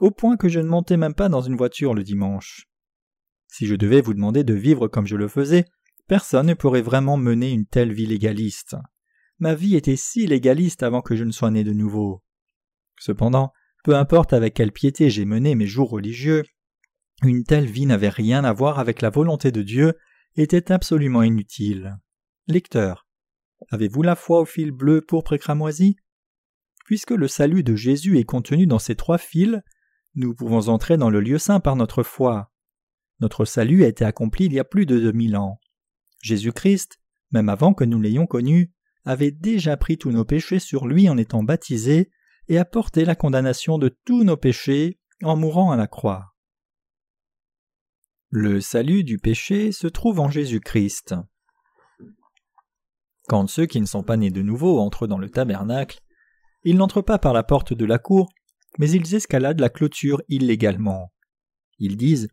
au 0.00 0.10
point 0.10 0.36
que 0.36 0.48
je 0.48 0.60
ne 0.60 0.68
montais 0.68 0.96
même 0.96 1.14
pas 1.14 1.28
dans 1.28 1.40
une 1.40 1.56
voiture 1.56 1.94
le 1.94 2.04
dimanche. 2.04 2.66
Si 3.48 3.66
je 3.66 3.74
devais 3.74 4.00
vous 4.00 4.14
demander 4.14 4.44
de 4.44 4.54
vivre 4.54 4.88
comme 4.88 5.06
je 5.06 5.16
le 5.16 5.28
faisais, 5.28 5.64
personne 6.06 6.46
ne 6.46 6.54
pourrait 6.54 6.82
vraiment 6.82 7.16
mener 7.16 7.50
une 7.50 7.66
telle 7.66 7.92
vie 7.92 8.06
légaliste. 8.06 8.76
Ma 9.38 9.54
vie 9.54 9.76
était 9.76 9.96
si 9.96 10.26
légaliste 10.26 10.82
avant 10.82 11.00
que 11.00 11.16
je 11.16 11.24
ne 11.24 11.32
sois 11.32 11.50
né 11.50 11.64
de 11.64 11.72
nouveau. 11.72 12.22
Cependant, 12.98 13.52
peu 13.84 13.96
importe 13.96 14.32
avec 14.32 14.54
quelle 14.54 14.72
piété 14.72 15.10
j'ai 15.10 15.24
mené 15.24 15.54
mes 15.54 15.66
jours 15.66 15.90
religieux, 15.90 16.44
une 17.22 17.44
telle 17.44 17.66
vie 17.66 17.86
n'avait 17.86 18.08
rien 18.08 18.44
à 18.44 18.52
voir 18.52 18.78
avec 18.78 19.00
la 19.00 19.10
volonté 19.10 19.50
de 19.50 19.62
Dieu, 19.62 19.94
était 20.36 20.70
absolument 20.70 21.22
inutile. 21.22 21.96
Lecteur, 22.50 23.06
avez-vous 23.70 24.00
la 24.00 24.16
foi 24.16 24.40
au 24.40 24.46
fil 24.46 24.70
bleu 24.70 25.02
pour 25.02 25.22
cramoisi 25.22 25.96
Puisque 26.86 27.10
le 27.10 27.28
salut 27.28 27.62
de 27.62 27.76
Jésus 27.76 28.18
est 28.18 28.24
contenu 28.24 28.66
dans 28.66 28.78
ces 28.78 28.96
trois 28.96 29.18
fils, 29.18 29.60
nous 30.14 30.34
pouvons 30.34 30.68
entrer 30.68 30.96
dans 30.96 31.10
le 31.10 31.20
lieu 31.20 31.36
saint 31.36 31.60
par 31.60 31.76
notre 31.76 32.02
foi. 32.02 32.50
Notre 33.20 33.44
salut 33.44 33.84
a 33.84 33.88
été 33.88 34.02
accompli 34.02 34.46
il 34.46 34.54
y 34.54 34.58
a 34.58 34.64
plus 34.64 34.86
de 34.86 34.98
deux 34.98 35.12
mille 35.12 35.36
ans. 35.36 35.60
Jésus-Christ, 36.22 36.98
même 37.32 37.50
avant 37.50 37.74
que 37.74 37.84
nous 37.84 38.00
l'ayons 38.00 38.26
connu, 38.26 38.72
avait 39.04 39.30
déjà 39.30 39.76
pris 39.76 39.98
tous 39.98 40.10
nos 40.10 40.24
péchés 40.24 40.58
sur 40.58 40.86
lui 40.86 41.10
en 41.10 41.18
étant 41.18 41.42
baptisé 41.42 42.10
et 42.48 42.56
a 42.56 42.64
porté 42.64 43.04
la 43.04 43.14
condamnation 43.14 43.76
de 43.76 43.94
tous 44.06 44.24
nos 44.24 44.38
péchés 44.38 44.98
en 45.22 45.36
mourant 45.36 45.70
à 45.70 45.76
la 45.76 45.86
croix. 45.86 46.34
Le 48.30 48.62
salut 48.62 49.04
du 49.04 49.18
péché 49.18 49.70
se 49.70 49.86
trouve 49.86 50.18
en 50.18 50.30
Jésus-Christ. 50.30 51.14
Quand 53.28 53.46
ceux 53.46 53.66
qui 53.66 53.78
ne 53.80 53.86
sont 53.86 54.02
pas 54.02 54.16
nés 54.16 54.30
de 54.30 54.40
nouveau 54.40 54.80
entrent 54.80 55.06
dans 55.06 55.18
le 55.18 55.28
tabernacle, 55.28 56.00
ils 56.64 56.76
n'entrent 56.76 57.02
pas 57.02 57.18
par 57.18 57.34
la 57.34 57.42
porte 57.42 57.74
de 57.74 57.84
la 57.84 57.98
cour, 57.98 58.30
mais 58.78 58.90
ils 58.90 59.14
escaladent 59.14 59.60
la 59.60 59.68
clôture 59.68 60.22
illégalement. 60.28 61.12
Ils 61.78 61.98
disent 61.98 62.28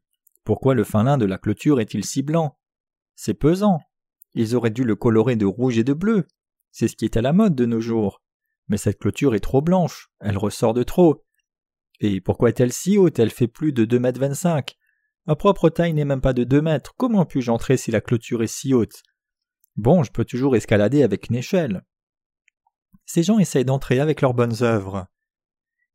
Pourquoi 0.45 0.73
le 0.73 0.85
fin 0.85 1.03
lin 1.03 1.17
de 1.17 1.25
la 1.25 1.37
clôture 1.37 1.81
est-il 1.81 2.05
si 2.05 2.23
blanc? 2.23 2.57
C'est 3.13 3.33
pesant. 3.33 3.81
Ils 4.35 4.55
auraient 4.55 4.71
dû 4.71 4.85
le 4.85 4.95
colorer 4.95 5.35
de 5.35 5.45
rouge 5.45 5.77
et 5.77 5.83
de 5.83 5.93
bleu. 5.93 6.27
C'est 6.71 6.87
ce 6.87 6.95
qui 6.95 7.03
est 7.03 7.17
à 7.17 7.21
la 7.21 7.33
mode 7.33 7.55
de 7.55 7.65
nos 7.65 7.81
jours. 7.81 8.21
Mais 8.69 8.77
cette 8.77 8.99
clôture 8.99 9.35
est 9.35 9.41
trop 9.41 9.61
blanche, 9.61 10.09
elle 10.21 10.37
ressort 10.37 10.73
de 10.73 10.83
trop. 10.83 11.25
Et 11.99 12.21
pourquoi 12.21 12.49
est-elle 12.49 12.73
si 12.73 12.97
haute? 12.97 13.19
Elle 13.19 13.31
fait 13.31 13.47
plus 13.47 13.73
de 13.73 13.83
deux 13.83 13.99
mètres 13.99 14.19
vingt-cinq. 14.19 14.75
Ma 15.27 15.35
propre 15.35 15.69
taille 15.69 15.93
n'est 15.93 16.05
même 16.05 16.21
pas 16.21 16.33
de 16.33 16.45
deux 16.45 16.61
mètres. 16.61 16.93
Comment 16.97 17.25
puis-je 17.25 17.51
entrer 17.51 17.75
si 17.75 17.91
la 17.91 18.01
clôture 18.01 18.43
est 18.43 18.47
si 18.47 18.73
haute? 18.73 19.03
Bon, 19.75 20.03
je 20.03 20.11
peux 20.11 20.25
toujours 20.25 20.55
escalader 20.55 21.03
avec 21.03 21.29
une 21.29 21.35
échelle 21.35 21.83
ces 23.05 23.23
gens 23.23 23.39
essayent 23.39 23.65
d'entrer 23.65 23.99
avec 23.99 24.21
leurs 24.21 24.33
bonnes 24.33 24.63
œuvres. 24.63 25.07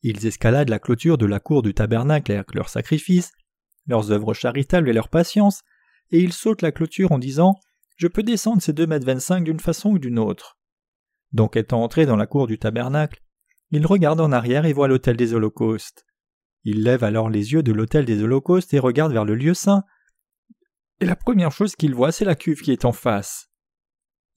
Ils 0.03 0.26
escaladent 0.26 0.70
la 0.70 0.78
clôture 0.78 1.18
de 1.18 1.26
la 1.26 1.41
cour 1.41 1.62
du 1.62 1.74
tabernacle 1.74 2.33
avec 2.33 2.55
leurs 2.55 2.68
sacrifices, 2.68 3.33
leurs 3.87 4.12
œuvres 4.12 4.35
charitables 4.35 4.89
et 4.89 4.93
leur 4.93 5.09
patience, 5.09 5.62
et 6.11 6.20
ils 6.20 6.33
sautent 6.33 6.62
la 6.62 6.72
clôture 6.72 7.12
en 7.12 7.18
disant 7.18 7.57
Je 7.97 8.09
peux 8.09 8.22
descendre 8.22 8.62
ces 8.62 8.72
deux 8.72 8.87
mètres 8.87 9.07
vingt-cinq 9.07 9.45
d'une 9.45 9.61
façon 9.61 9.91
ou 9.91 9.99
d'une 9.99 10.18
autre. 10.18 10.59
Donc 11.33 11.57
étant 11.57 11.83
entrés 11.83 12.07
dans 12.07 12.16
la 12.16 12.26
cour 12.26 12.47
du 12.47 12.59
tabernacle, 12.59 13.22
ils 13.70 13.87
regardent 13.87 14.20
en 14.20 14.33
arrière 14.33 14.64
et 14.64 14.72
voient 14.72 14.89
l'autel 14.89 15.16
des 15.16 15.35
holocaustes. 15.35 16.07
Ils 16.64 16.83
lèvent 16.83 17.05
alors 17.05 17.31
les 17.31 17.53
yeux 17.53 17.62
de 17.62 17.72
l'autel 17.72 18.05
des 18.05 18.22
holocaustes 18.22 18.74
et 18.74 18.78
regardent 18.78 19.12
vers 19.12 19.24
le 19.24 19.35
lieu 19.35 19.55
saint, 19.55 19.85
et 21.01 21.07
la 21.07 21.16
première 21.16 21.53
chose 21.53 21.76
qu'ils 21.76 21.95
voient, 21.95 22.12
c'est 22.12 22.26
la 22.26 22.35
cuve 22.35 22.61
qui 22.61 22.72
est 22.72 22.85
en 22.85 22.93
face. 22.93 23.50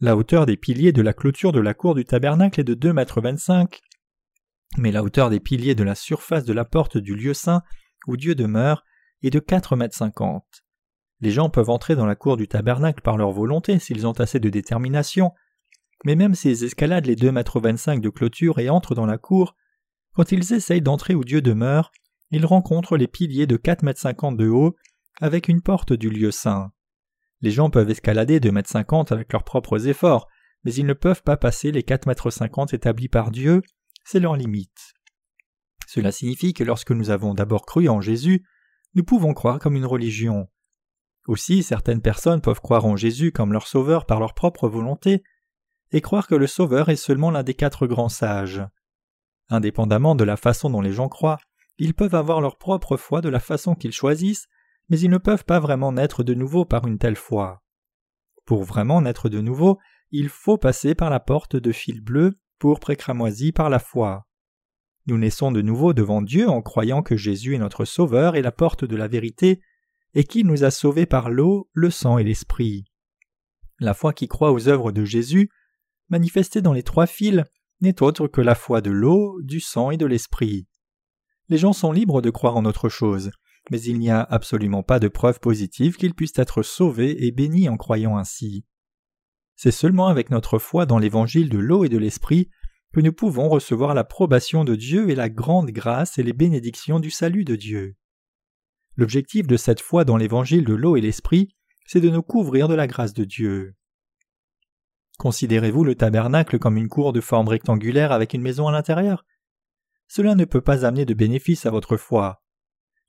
La 0.02 0.18
hauteur 0.18 0.46
des 0.46 0.58
piliers 0.58 0.92
de 0.92 1.02
la 1.02 1.14
clôture 1.14 1.52
de 1.52 1.60
la 1.60 1.74
cour 1.74 1.96
du 1.96 2.04
tabernacle 2.04 2.60
est 2.60 2.66
de 2.66 2.74
deux 2.74 2.94
mètres 2.94 3.22
vingt-cinq, 3.22 3.82
mais 4.78 4.92
la 4.92 5.04
hauteur 5.04 5.30
des 5.30 5.40
piliers 5.40 5.76
de 5.76 5.84
la 5.84 5.96
surface 5.96 6.46
de 6.46 6.54
la 6.54 6.66
porte 6.66 6.98
du 6.98 7.16
lieu 7.16 7.34
saint 7.34 7.62
où 8.08 8.18
Dieu 8.18 8.36
demeure 8.36 8.84
est 9.22 9.30
de 9.30 9.40
quatre 9.40 9.76
mètres 9.76 9.96
cinquante. 9.96 10.64
Les 11.22 11.32
gens 11.32 11.50
peuvent 11.50 11.70
entrer 11.70 11.96
dans 11.96 12.06
la 12.06 12.16
cour 12.16 12.36
du 12.36 12.48
tabernacle 12.48 13.02
par 13.02 13.18
leur 13.18 13.32
volonté 13.32 13.80
s'ils 13.80 14.06
ont 14.06 14.14
assez 14.14 14.40
de 14.40 14.50
détermination, 14.50 15.32
mais 16.04 16.16
même 16.16 16.36
s'ils 16.36 16.66
escaladent 16.66 17.06
les 17.06 17.16
deux 17.16 17.32
mètres 17.32 17.62
vingt-cinq 17.62 18.02
de 18.02 18.10
clôture 18.10 18.60
et 18.60 18.70
entrent 18.70 18.96
dans 18.96 19.06
la 19.06 19.18
cour, 19.18 19.56
quand 20.14 20.32
ils 20.32 20.54
essayent 20.54 20.82
d'entrer 20.82 21.16
où 21.16 21.24
Dieu 21.24 21.42
demeure, 21.42 21.92
ils 22.32 22.46
rencontrent 22.46 22.98
les 22.98 23.08
piliers 23.08 23.48
de 23.48 23.56
quatre 23.56 23.84
mètres 23.84 24.02
cinquante 24.02 24.38
de 24.38 24.50
haut 24.50 24.76
avec 25.22 25.48
une 25.48 25.62
porte 25.62 25.94
du 25.94 26.10
lieu 26.10 26.32
saint. 26.32 26.72
Les 27.44 27.52
gens 27.52 27.70
peuvent 27.70 27.90
escalader 27.90 28.40
deux 28.40 28.54
mètres 28.54 28.70
cinquante 28.70 29.12
avec 29.12 29.34
leurs 29.34 29.44
propres 29.44 29.90
efforts, 29.90 30.30
mais 30.64 30.74
ils 30.74 30.86
ne 30.86 30.94
peuvent 30.94 31.24
pas 31.24 31.36
passer 31.36 31.74
les 31.74 31.84
quatre 31.84 32.08
mètres 32.08 32.32
cinquante 32.32 32.74
établis 32.74 33.10
par 33.10 33.32
Dieu, 33.32 33.62
c'est 34.06 34.22
leur 34.22 34.38
limite. 34.38 34.94
Cela 35.86 36.14
signifie 36.14 36.54
que 36.54 36.64
lorsque 36.64 36.92
nous 36.92 37.10
avons 37.10 37.34
d'abord 37.34 37.66
cru 37.66 37.90
en 37.90 38.00
Jésus, 38.00 38.46
nous 38.96 39.04
pouvons 39.04 39.34
croire 39.34 39.60
comme 39.60 39.76
une 39.76 39.86
religion. 39.86 40.48
Aussi 41.28 41.64
certaines 41.64 42.02
personnes 42.02 42.40
peuvent 42.40 42.62
croire 42.62 42.86
en 42.86 42.96
Jésus 42.96 43.34
comme 43.34 43.52
leur 43.52 43.68
Sauveur 43.68 44.06
par 44.06 44.22
leur 44.22 44.34
propre 44.34 44.70
volonté, 44.70 45.22
et 45.92 46.00
croire 46.00 46.28
que 46.28 46.36
le 46.36 46.48
Sauveur 46.48 46.88
est 46.88 46.96
seulement 46.96 47.30
l'un 47.30 47.44
des 47.44 47.56
quatre 47.56 47.88
grands 47.88 48.08
sages. 48.08 48.64
Indépendamment 49.50 50.16
de 50.16 50.24
la 50.24 50.38
façon 50.38 50.70
dont 50.70 50.82
les 50.82 50.94
gens 50.94 51.10
croient, 51.10 51.40
ils 51.78 51.94
peuvent 51.94 52.16
avoir 52.16 52.40
leur 52.40 52.58
propre 52.58 52.96
foi 52.96 53.20
de 53.20 53.28
la 53.28 53.42
façon 53.42 53.76
qu'ils 53.76 53.92
choisissent, 53.92 54.48
mais 54.90 55.00
ils 55.00 55.10
ne 55.10 55.18
peuvent 55.18 55.46
pas 55.46 55.60
vraiment 55.60 55.92
naître 55.92 56.24
de 56.24 56.34
nouveau 56.34 56.66
par 56.66 56.88
une 56.88 56.98
telle 56.98 57.16
foi. 57.16 57.64
Pour 58.46 58.64
vraiment 58.64 59.02
naître 59.02 59.30
de 59.30 59.42
nouveau, 59.42 59.80
il 60.12 60.30
faut 60.30 60.58
passer 60.58 60.96
par 60.96 61.10
la 61.10 61.20
porte 61.20 61.56
de 61.56 61.72
fil 61.72 62.02
bleu, 62.02 62.40
pour 62.60 62.80
précramoisi 62.80 63.52
par 63.52 63.70
la 63.70 63.80
foi. 63.80 64.28
Nous 65.06 65.18
naissons 65.18 65.52
de 65.52 65.62
nouveau 65.62 65.94
devant 65.94 66.22
Dieu 66.22 66.48
en 66.48 66.62
croyant 66.62 67.02
que 67.02 67.18
Jésus 67.18 67.56
est 67.56 67.60
notre 67.60 67.84
Sauveur 67.84 68.36
et 68.36 68.42
la 68.42 68.52
porte 68.52 68.86
de 68.86 68.96
la 68.96 69.08
vérité, 69.08 69.62
et 70.14 70.24
qu'il 70.24 70.48
nous 70.48 70.64
a 70.64 70.72
sauvés 70.72 71.06
par 71.06 71.30
l'eau, 71.30 71.70
le 71.74 71.90
sang 71.90 72.18
et 72.18 72.24
l'esprit. 72.24 72.86
La 73.80 73.94
foi 73.94 74.14
qui 74.14 74.28
croit 74.28 74.52
aux 74.52 74.70
œuvres 74.70 74.92
de 74.92 75.04
Jésus, 75.04 75.50
manifestée 76.10 76.62
dans 76.62 76.74
les 76.74 76.84
trois 76.84 77.08
fils, 77.08 77.44
n'est 77.82 78.02
autre 78.02 78.28
que 78.28 78.40
la 78.40 78.56
foi 78.56 78.82
de 78.82 78.92
l'eau, 78.92 79.42
du 79.42 79.60
sang 79.60 79.92
et 79.92 79.98
de 79.98 80.06
l'esprit. 80.06 80.68
Les 81.50 81.58
gens 81.58 81.74
sont 81.74 81.92
libres 81.92 82.22
de 82.22 82.30
croire 82.30 82.56
en 82.56 82.66
autre 82.66 82.88
chose, 82.88 83.32
mais 83.72 83.82
il 83.82 84.00
n'y 84.00 84.10
a 84.10 84.22
absolument 84.22 84.84
pas 84.84 85.00
de 85.00 85.08
preuve 85.08 85.40
positive 85.40 85.96
qu'ils 85.96 86.14
puissent 86.14 86.38
être 86.38 86.64
sauvés 86.64 87.26
et 87.26 87.32
bénis 87.32 87.70
en 87.70 87.78
croyant 87.78 88.18
ainsi. 88.18 88.66
C'est 89.56 89.72
seulement 89.72 90.08
avec 90.08 90.30
notre 90.30 90.60
foi 90.60 90.86
dans 90.86 90.98
l'évangile 90.98 91.50
de 91.50 91.58
l'eau 91.58 91.86
et 91.86 91.90
de 91.90 91.98
l'esprit 91.98 92.50
que 92.94 93.02
nous 93.02 93.14
pouvons 93.14 93.50
recevoir 93.50 93.94
l'approbation 93.94 94.64
de 94.64 94.76
Dieu 94.76 95.10
et 95.10 95.16
la 95.16 95.30
grande 95.30 95.72
grâce 95.72 96.18
et 96.18 96.24
les 96.24 96.34
bénédictions 96.34 97.00
du 97.00 97.10
salut 97.10 97.44
de 97.44 97.56
Dieu. 97.56 97.96
L'objectif 98.96 99.48
de 99.48 99.58
cette 99.58 99.82
foi 99.82 100.06
dans 100.06 100.18
l'évangile 100.18 100.66
de 100.66 100.74
l'eau 100.74 100.96
et 100.96 101.02
l'esprit, 101.02 101.56
c'est 101.88 102.02
de 102.02 102.10
nous 102.10 102.22
couvrir 102.22 102.68
de 102.68 102.76
la 102.76 102.86
grâce 102.86 103.14
de 103.14 103.24
Dieu. 103.24 103.76
Considérez-vous 105.18 105.84
le 105.84 105.96
tabernacle 105.96 106.60
comme 106.60 106.78
une 106.78 106.90
cour 106.90 107.14
de 107.14 107.22
forme 107.22 107.48
rectangulaire 107.48 108.12
avec 108.12 108.34
une 108.34 108.42
maison 108.42 108.68
à 108.68 108.72
l'intérieur? 108.72 109.26
Cela 110.08 110.36
ne 110.36 110.46
peut 110.46 110.62
pas 110.62 110.86
amener 110.86 111.06
de 111.06 111.14
bénéfice 111.14 111.66
à 111.66 111.72
votre 111.72 111.98
foi. 111.98 112.43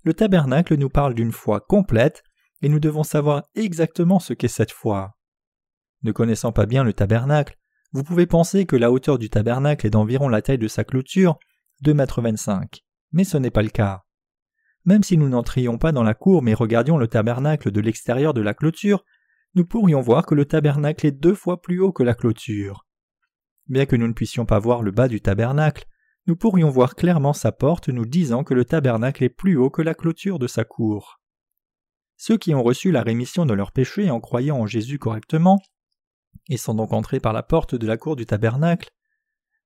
Le 0.04 0.12
tabernacle 0.14 0.76
nous 0.76 0.90
parle 0.90 1.14
d'une 1.14 1.32
foi 1.32 1.60
complète, 1.60 2.22
et 2.60 2.68
nous 2.68 2.80
devons 2.80 3.02
savoir 3.02 3.44
exactement 3.54 4.18
ce 4.18 4.34
qu'est 4.34 4.48
cette 4.48 4.72
foi. 4.72 5.16
Ne 6.02 6.12
connaissant 6.12 6.52
pas 6.52 6.66
bien 6.66 6.84
le 6.84 6.92
tabernacle, 6.92 7.56
vous 7.92 8.04
pouvez 8.04 8.26
penser 8.26 8.66
que 8.66 8.76
la 8.76 8.92
hauteur 8.92 9.18
du 9.18 9.30
tabernacle 9.30 9.86
est 9.86 9.90
d'environ 9.90 10.28
la 10.28 10.42
taille 10.42 10.58
de 10.58 10.68
sa 10.68 10.84
clôture, 10.84 11.38
2 11.80 11.94
mètres 11.94 12.20
25. 12.20 12.82
Mais 13.12 13.24
ce 13.24 13.38
n'est 13.38 13.50
pas 13.50 13.62
le 13.62 13.70
cas. 13.70 14.02
Même 14.84 15.02
si 15.02 15.16
nous 15.16 15.28
n'entrions 15.28 15.78
pas 15.78 15.92
dans 15.92 16.02
la 16.02 16.12
cour 16.12 16.42
mais 16.42 16.52
regardions 16.52 16.98
le 16.98 17.08
tabernacle 17.08 17.70
de 17.70 17.80
l'extérieur 17.80 18.34
de 18.34 18.42
la 18.42 18.52
clôture, 18.52 19.04
nous 19.54 19.64
pourrions 19.64 20.00
voir 20.00 20.26
que 20.26 20.34
le 20.34 20.44
tabernacle 20.44 21.06
est 21.06 21.12
deux 21.12 21.34
fois 21.34 21.62
plus 21.62 21.80
haut 21.80 21.92
que 21.92 22.02
la 22.02 22.14
clôture. 22.14 22.84
Bien 23.68 23.86
que 23.86 23.96
nous 23.96 24.08
ne 24.08 24.12
puissions 24.12 24.44
pas 24.44 24.58
voir 24.58 24.82
le 24.82 24.90
bas 24.90 25.08
du 25.08 25.20
tabernacle, 25.20 25.86
nous 26.26 26.36
pourrions 26.36 26.70
voir 26.70 26.94
clairement 26.94 27.32
sa 27.32 27.52
porte 27.52 27.88
nous 27.88 28.06
disant 28.06 28.44
que 28.44 28.54
le 28.54 28.64
tabernacle 28.64 29.24
est 29.24 29.28
plus 29.28 29.56
haut 29.56 29.70
que 29.70 29.82
la 29.82 29.94
clôture 29.94 30.38
de 30.38 30.46
sa 30.46 30.64
cour. 30.64 31.20
Ceux 32.16 32.38
qui 32.38 32.54
ont 32.54 32.62
reçu 32.62 32.90
la 32.92 33.02
rémission 33.02 33.44
de 33.44 33.54
leurs 33.54 33.72
péchés 33.72 34.10
en 34.10 34.20
croyant 34.20 34.58
en 34.58 34.66
Jésus 34.66 34.98
correctement, 34.98 35.60
et 36.48 36.56
sont 36.56 36.74
donc 36.74 36.92
entrés 36.92 37.20
par 37.20 37.32
la 37.32 37.42
porte 37.42 37.74
de 37.74 37.86
la 37.86 37.96
cour 37.96 38.16
du 38.16 38.26
tabernacle, 38.26 38.90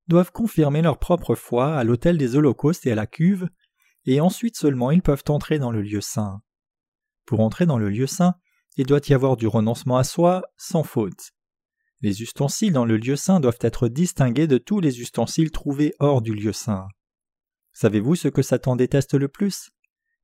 doivent 0.07 0.31
confirmer 0.31 0.81
leur 0.81 0.97
propre 0.97 1.35
foi 1.35 1.77
à 1.77 1.83
l'autel 1.83 2.17
des 2.17 2.35
holocaustes 2.35 2.85
et 2.85 2.91
à 2.91 2.95
la 2.95 3.07
cuve, 3.07 3.47
et 4.05 4.19
ensuite 4.19 4.57
seulement 4.57 4.91
ils 4.91 5.01
peuvent 5.01 5.23
entrer 5.29 5.59
dans 5.59 5.71
le 5.71 5.81
lieu 5.81 6.01
saint. 6.01 6.41
Pour 7.25 7.41
entrer 7.41 7.65
dans 7.65 7.77
le 7.77 7.89
lieu 7.89 8.07
saint, 8.07 8.35
il 8.75 8.85
doit 8.85 9.01
y 9.07 9.13
avoir 9.13 9.37
du 9.37 9.45
renoncement 9.45 9.97
à 9.97 10.03
soi 10.03 10.43
sans 10.57 10.83
faute. 10.83 11.31
Les 12.01 12.21
ustensiles 12.21 12.73
dans 12.73 12.85
le 12.85 12.97
lieu 12.97 13.15
saint 13.15 13.39
doivent 13.39 13.59
être 13.61 13.89
distingués 13.89 14.47
de 14.47 14.57
tous 14.57 14.79
les 14.79 15.01
ustensiles 15.01 15.51
trouvés 15.51 15.93
hors 15.99 16.21
du 16.21 16.33
lieu 16.33 16.53
saint. 16.53 16.87
Savez-vous 17.73 18.15
ce 18.15 18.27
que 18.27 18.41
Satan 18.41 18.75
déteste 18.75 19.15
le 19.15 19.27
plus? 19.27 19.71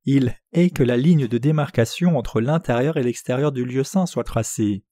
Il 0.04 0.36
est 0.52 0.70
que 0.70 0.82
la 0.82 0.96
ligne 0.96 1.26
de 1.26 1.38
démarcation 1.38 2.16
entre 2.16 2.40
l'intérieur 2.40 2.96
et 2.96 3.02
l'extérieur 3.02 3.52
du 3.52 3.64
lieu 3.64 3.84
saint 3.84 4.06
soit 4.06 4.24
tracée. 4.24 4.84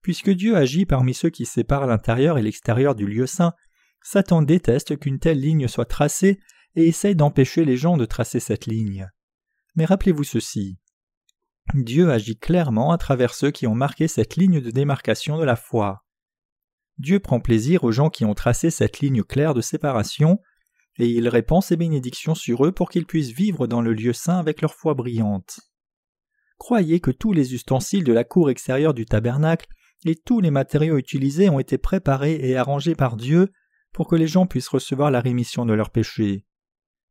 Puisque 0.00 0.30
Dieu 0.30 0.56
agit 0.56 0.86
parmi 0.86 1.14
ceux 1.14 1.30
qui 1.30 1.46
séparent 1.46 1.86
l'intérieur 1.86 2.36
et 2.38 2.42
l'extérieur 2.42 2.94
du 2.94 3.06
lieu 3.06 3.26
saint, 3.26 3.54
Satan 4.02 4.42
déteste 4.42 4.98
qu'une 4.98 5.20
telle 5.20 5.40
ligne 5.40 5.68
soit 5.68 5.84
tracée 5.84 6.40
et 6.74 6.88
essaye 6.88 7.14
d'empêcher 7.14 7.64
les 7.64 7.76
gens 7.76 7.96
de 7.96 8.04
tracer 8.04 8.40
cette 8.40 8.66
ligne. 8.66 9.08
Mais 9.76 9.84
rappelez-vous 9.84 10.24
ceci. 10.24 10.78
Dieu 11.74 12.10
agit 12.10 12.36
clairement 12.36 12.92
à 12.92 12.98
travers 12.98 13.34
ceux 13.34 13.50
qui 13.50 13.66
ont 13.66 13.74
marqué 13.74 14.08
cette 14.08 14.36
ligne 14.36 14.60
de 14.60 14.70
démarcation 14.70 15.38
de 15.38 15.44
la 15.44 15.56
foi. 15.56 16.04
Dieu 16.98 17.18
prend 17.20 17.40
plaisir 17.40 17.84
aux 17.84 17.92
gens 17.92 18.10
qui 18.10 18.24
ont 18.24 18.34
tracé 18.34 18.70
cette 18.70 19.00
ligne 19.00 19.22
claire 19.22 19.54
de 19.54 19.60
séparation, 19.60 20.38
et 20.98 21.08
il 21.08 21.28
répand 21.28 21.62
ses 21.62 21.76
bénédictions 21.76 22.34
sur 22.34 22.66
eux 22.66 22.72
pour 22.72 22.90
qu'ils 22.90 23.06
puissent 23.06 23.32
vivre 23.32 23.66
dans 23.66 23.80
le 23.80 23.94
lieu 23.94 24.12
saint 24.12 24.38
avec 24.38 24.60
leur 24.60 24.74
foi 24.74 24.94
brillante. 24.94 25.60
Croyez 26.58 27.00
que 27.00 27.10
tous 27.10 27.32
les 27.32 27.54
ustensiles 27.54 28.04
de 28.04 28.12
la 28.12 28.24
cour 28.24 28.50
extérieure 28.50 28.94
du 28.94 29.06
tabernacle 29.06 29.66
et 30.04 30.16
tous 30.16 30.40
les 30.40 30.50
matériaux 30.50 30.98
utilisés 30.98 31.48
ont 31.48 31.58
été 31.58 31.78
préparés 31.78 32.38
et 32.42 32.56
arrangés 32.56 32.94
par 32.94 33.16
Dieu 33.16 33.50
pour 33.92 34.06
que 34.06 34.16
les 34.16 34.26
gens 34.26 34.46
puissent 34.46 34.68
recevoir 34.68 35.10
la 35.10 35.20
rémission 35.20 35.64
de 35.64 35.72
leurs 35.72 35.90
péchés. 35.90 36.44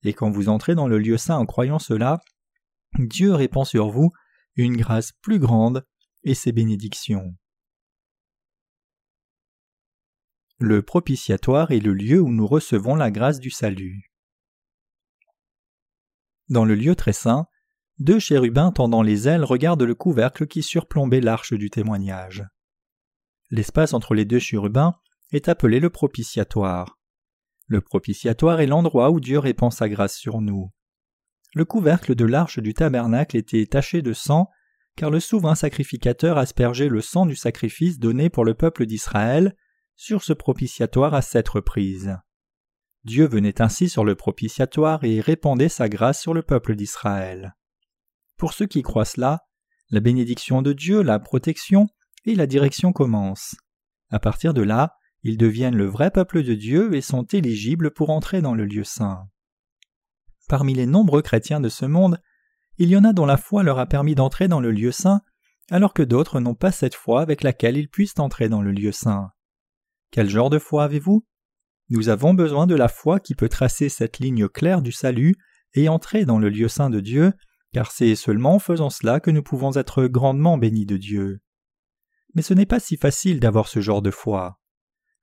Et 0.04 0.14
quand 0.14 0.30
vous 0.30 0.50
entrez 0.50 0.76
dans 0.76 0.88
le 0.88 1.00
lieu 1.00 1.18
saint 1.18 1.38
en 1.38 1.46
croyant 1.46 1.80
cela, 1.80 2.20
Dieu 2.98 3.34
répand 3.34 3.66
sur 3.66 3.90
vous 3.90 4.12
une 4.56 4.78
grâce 4.78 5.12
plus 5.22 5.40
grande 5.40 5.86
et 6.24 6.34
ses 6.34 6.52
bénédictions. 6.52 7.36
Le 10.60 10.82
propitiatoire 10.84 11.72
est 11.72 11.80
le 11.80 11.94
lieu 11.94 12.22
où 12.22 12.30
nous 12.30 12.46
recevons 12.46 12.96
la 12.96 13.10
grâce 13.10 13.40
du 13.40 13.50
salut. 13.50 14.12
Dans 16.50 16.66
le 16.66 16.76
lieu 16.76 16.96
très 16.96 17.14
saint, 17.14 17.48
deux 17.98 18.20
chérubins 18.20 18.72
tendant 18.72 19.02
les 19.02 19.28
ailes 19.28 19.44
regardent 19.44 19.84
le 19.84 19.96
couvercle 19.96 20.48
qui 20.48 20.64
surplombait 20.64 21.22
l'arche 21.22 21.54
du 21.54 21.70
témoignage. 21.70 22.44
L'espace 23.50 23.94
entre 23.94 24.14
les 24.14 24.26
deux 24.26 24.40
chérubins 24.40 24.96
est 25.32 25.50
appelé 25.50 25.80
le 25.80 25.90
propitiatoire. 25.90 27.00
Le 27.68 27.82
propitiatoire 27.82 28.60
est 28.60 28.68
l'endroit 28.68 29.12
où 29.12 29.20
Dieu 29.20 29.40
répand 29.40 29.72
sa 29.72 29.88
grâce 29.88 30.18
sur 30.18 30.42
nous. 30.42 30.72
Le 31.54 31.66
couvercle 31.66 32.16
de 32.16 32.26
l'arche 32.26 32.60
du 32.60 32.74
tabernacle 32.74 33.36
était 33.36 33.66
taché 33.66 34.02
de 34.02 34.14
sang, 34.14 34.50
car 34.96 35.10
le 35.10 35.20
souverain 35.20 35.56
sacrificateur 35.56 36.38
aspergeait 36.38 36.88
le 36.88 37.02
sang 37.02 37.26
du 37.26 37.36
sacrifice 37.36 38.00
donné 38.00 38.30
pour 38.30 38.46
le 38.46 38.54
peuple 38.54 38.86
d'Israël 38.86 39.56
sur 39.96 40.24
ce 40.24 40.34
propitiatoire 40.34 41.14
à 41.14 41.22
sept 41.22 41.50
reprises. 41.50 42.18
Dieu 43.04 43.28
venait 43.28 43.62
ainsi 43.62 43.90
sur 43.90 44.06
le 44.06 44.16
propitiatoire 44.16 45.04
et 45.04 45.20
répandait 45.20 45.70
sa 45.70 45.90
grâce 45.90 46.22
sur 46.22 46.34
le 46.34 46.44
peuple 46.44 46.76
d'Israël. 46.76 47.56
Pour 48.38 48.54
ceux 48.54 48.68
qui 48.68 48.82
croient 48.82 49.06
cela, 49.06 49.42
la 49.90 50.00
bénédiction 50.00 50.62
de 50.62 50.72
Dieu, 50.72 51.02
la 51.02 51.20
protection 51.20 51.88
et 52.26 52.36
la 52.36 52.48
direction 52.48 52.94
commencent. 52.94 53.56
À 54.10 54.20
partir 54.20 54.54
de 54.54 54.62
là, 54.62 54.96
ils 55.24 55.38
deviennent 55.38 55.76
le 55.76 55.86
vrai 55.86 56.12
peuple 56.12 56.44
de 56.44 56.54
Dieu 56.54 56.94
et 56.94 57.02
sont 57.02 57.24
éligibles 57.24 57.92
pour 57.92 58.10
entrer 58.10 58.42
dans 58.42 58.56
le 58.56 58.66
lieu 58.66 58.84
saint. 58.84 59.28
Parmi 60.52 60.74
les 60.74 60.86
nombreux 60.86 61.22
chrétiens 61.22 61.62
de 61.62 61.70
ce 61.70 61.86
monde, 61.86 62.20
il 62.78 62.90
y 62.90 62.98
en 62.98 63.06
a 63.06 63.14
dont 63.14 63.26
la 63.26 63.38
foi 63.38 63.64
leur 63.64 63.80
a 63.80 63.86
permis 63.86 64.16
d'entrer 64.16 64.50
dans 64.50 64.60
le 64.60 64.72
lieu 64.72 64.92
saint, 64.92 65.22
alors 65.70 65.94
que 65.94 66.04
d'autres 66.04 66.42
n'ont 66.42 66.56
pas 66.56 66.74
cette 66.74 66.94
foi 66.94 67.22
avec 67.22 67.42
laquelle 67.42 67.78
ils 67.78 67.88
puissent 67.88 68.20
entrer 68.20 68.50
dans 68.50 68.62
le 68.62 68.74
lieu 68.74 68.92
saint. 68.92 69.30
Quel 70.12 70.30
genre 70.30 70.50
de 70.50 70.60
foi 70.60 70.84
avez-vous? 70.84 71.26
Nous 71.88 72.10
avons 72.10 72.34
besoin 72.34 72.68
de 72.68 72.76
la 72.76 72.90
foi 72.90 73.22
qui 73.22 73.34
peut 73.34 73.48
tracer 73.48 73.88
cette 73.88 74.20
ligne 74.20 74.50
claire 74.50 74.82
du 74.82 74.92
salut 74.92 75.36
et 75.74 75.88
entrer 75.88 76.26
dans 76.26 76.38
le 76.38 76.50
lieu 76.50 76.68
saint 76.68 76.90
de 76.90 77.00
Dieu, 77.00 77.32
car 77.72 77.90
c'est 77.90 78.16
seulement 78.16 78.56
en 78.56 78.60
faisant 78.60 78.90
cela 78.90 79.22
que 79.22 79.32
nous 79.32 79.44
pouvons 79.44 79.78
être 79.78 80.08
grandement 80.08 80.58
bénis 80.58 80.86
de 80.86 80.98
Dieu. 80.98 81.40
Mais 82.36 82.42
ce 82.42 82.54
n'est 82.54 82.66
pas 82.66 82.82
si 82.82 82.98
facile 82.98 83.40
d'avoir 83.40 83.70
ce 83.70 83.80
genre 83.80 84.02
de 84.02 84.12
foi. 84.12 84.60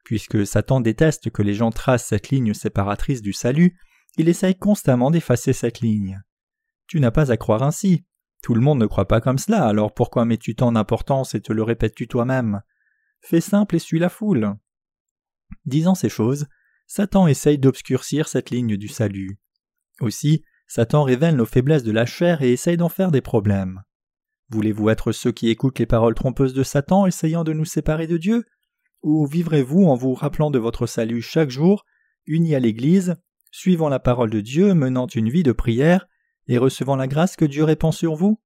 Puisque 0.07 0.47
Satan 0.47 0.81
déteste 0.81 1.29
que 1.29 1.43
les 1.43 1.53
gens 1.53 1.71
tracent 1.71 2.07
cette 2.07 2.31
ligne 2.31 2.55
séparatrice 2.55 3.21
du 3.21 3.35
salut, 3.35 3.79
il 4.19 4.29
essaye 4.29 4.57
constamment 4.57 5.11
d'effacer 5.11 5.53
cette 5.53 5.81
ligne. 5.81 6.21
Tu 6.89 7.01
n'as 7.01 7.13
pas 7.13 7.31
à 7.31 7.37
croire 7.37 7.63
ainsi. 7.63 8.05
Tout 8.43 8.55
le 8.55 8.61
monde 8.61 8.81
ne 8.81 8.87
croit 8.87 9.09
pas 9.09 9.21
comme 9.21 9.39
cela, 9.39 9.65
alors 9.65 9.95
pourquoi 9.95 10.25
mets-tu 10.25 10.55
tant 10.55 10.73
d'importance 10.73 11.35
et 11.35 11.41
te 11.41 11.53
le 11.53 11.63
répètes-tu 11.63 12.09
toi-même? 12.09 12.63
Fais 13.21 13.41
simple 13.41 13.77
et 13.77 13.81
suis 13.81 13.99
la 13.99 14.09
foule. 14.09 14.55
Disant 15.65 15.95
ces 15.95 16.09
choses, 16.09 16.47
Satan 16.87 17.27
essaye 17.27 17.59
d'obscurcir 17.59 18.29
cette 18.29 18.51
ligne 18.51 18.77
du 18.77 18.89
salut. 18.89 19.39
Aussi, 20.01 20.45
Satan 20.67 21.03
révèle 21.03 21.37
nos 21.37 21.47
faiblesses 21.47 21.83
de 21.83 21.93
la 21.93 22.07
chair 22.07 22.43
et 22.43 22.53
essaye 22.53 22.77
d'en 22.77 22.89
faire 22.89 23.11
des 23.11 23.21
problèmes. 23.21 23.83
Voulez-vous 24.51 24.89
être 24.89 25.13
ceux 25.13 25.33
qui 25.33 25.49
écoutent 25.49 25.79
les 25.79 25.87
paroles 25.87 26.15
trompeuses 26.15 26.55
de 26.55 26.63
Satan 26.63 27.07
essayant 27.07 27.45
de 27.45 27.53
nous 27.53 27.65
séparer 27.65 28.07
de 28.07 28.17
Dieu? 28.17 28.45
Ou 29.03 29.27
vivrez-vous 29.27 29.85
en 29.85 29.95
vous 29.95 30.15
rappelant 30.15 30.51
de 30.51 30.59
votre 30.59 30.87
salut 30.87 31.23
chaque 31.23 31.51
jour, 31.51 31.85
unis 32.27 32.55
à 32.55 32.61
l'Église, 32.61 33.17
suivant 33.51 33.89
la 33.89 33.99
parole 33.99 34.31
de 34.31 34.41
Dieu, 34.41 34.75
menant 34.75 35.07
une 35.07 35.29
vie 35.29 35.43
de 35.43 35.53
prière 35.53 36.07
et 36.47 36.59
recevant 36.59 36.97
la 36.97 37.07
grâce 37.07 37.37
que 37.37 37.45
Dieu 37.45 37.65
répand 37.65 37.93
sur 37.93 38.15
vous 38.15 38.41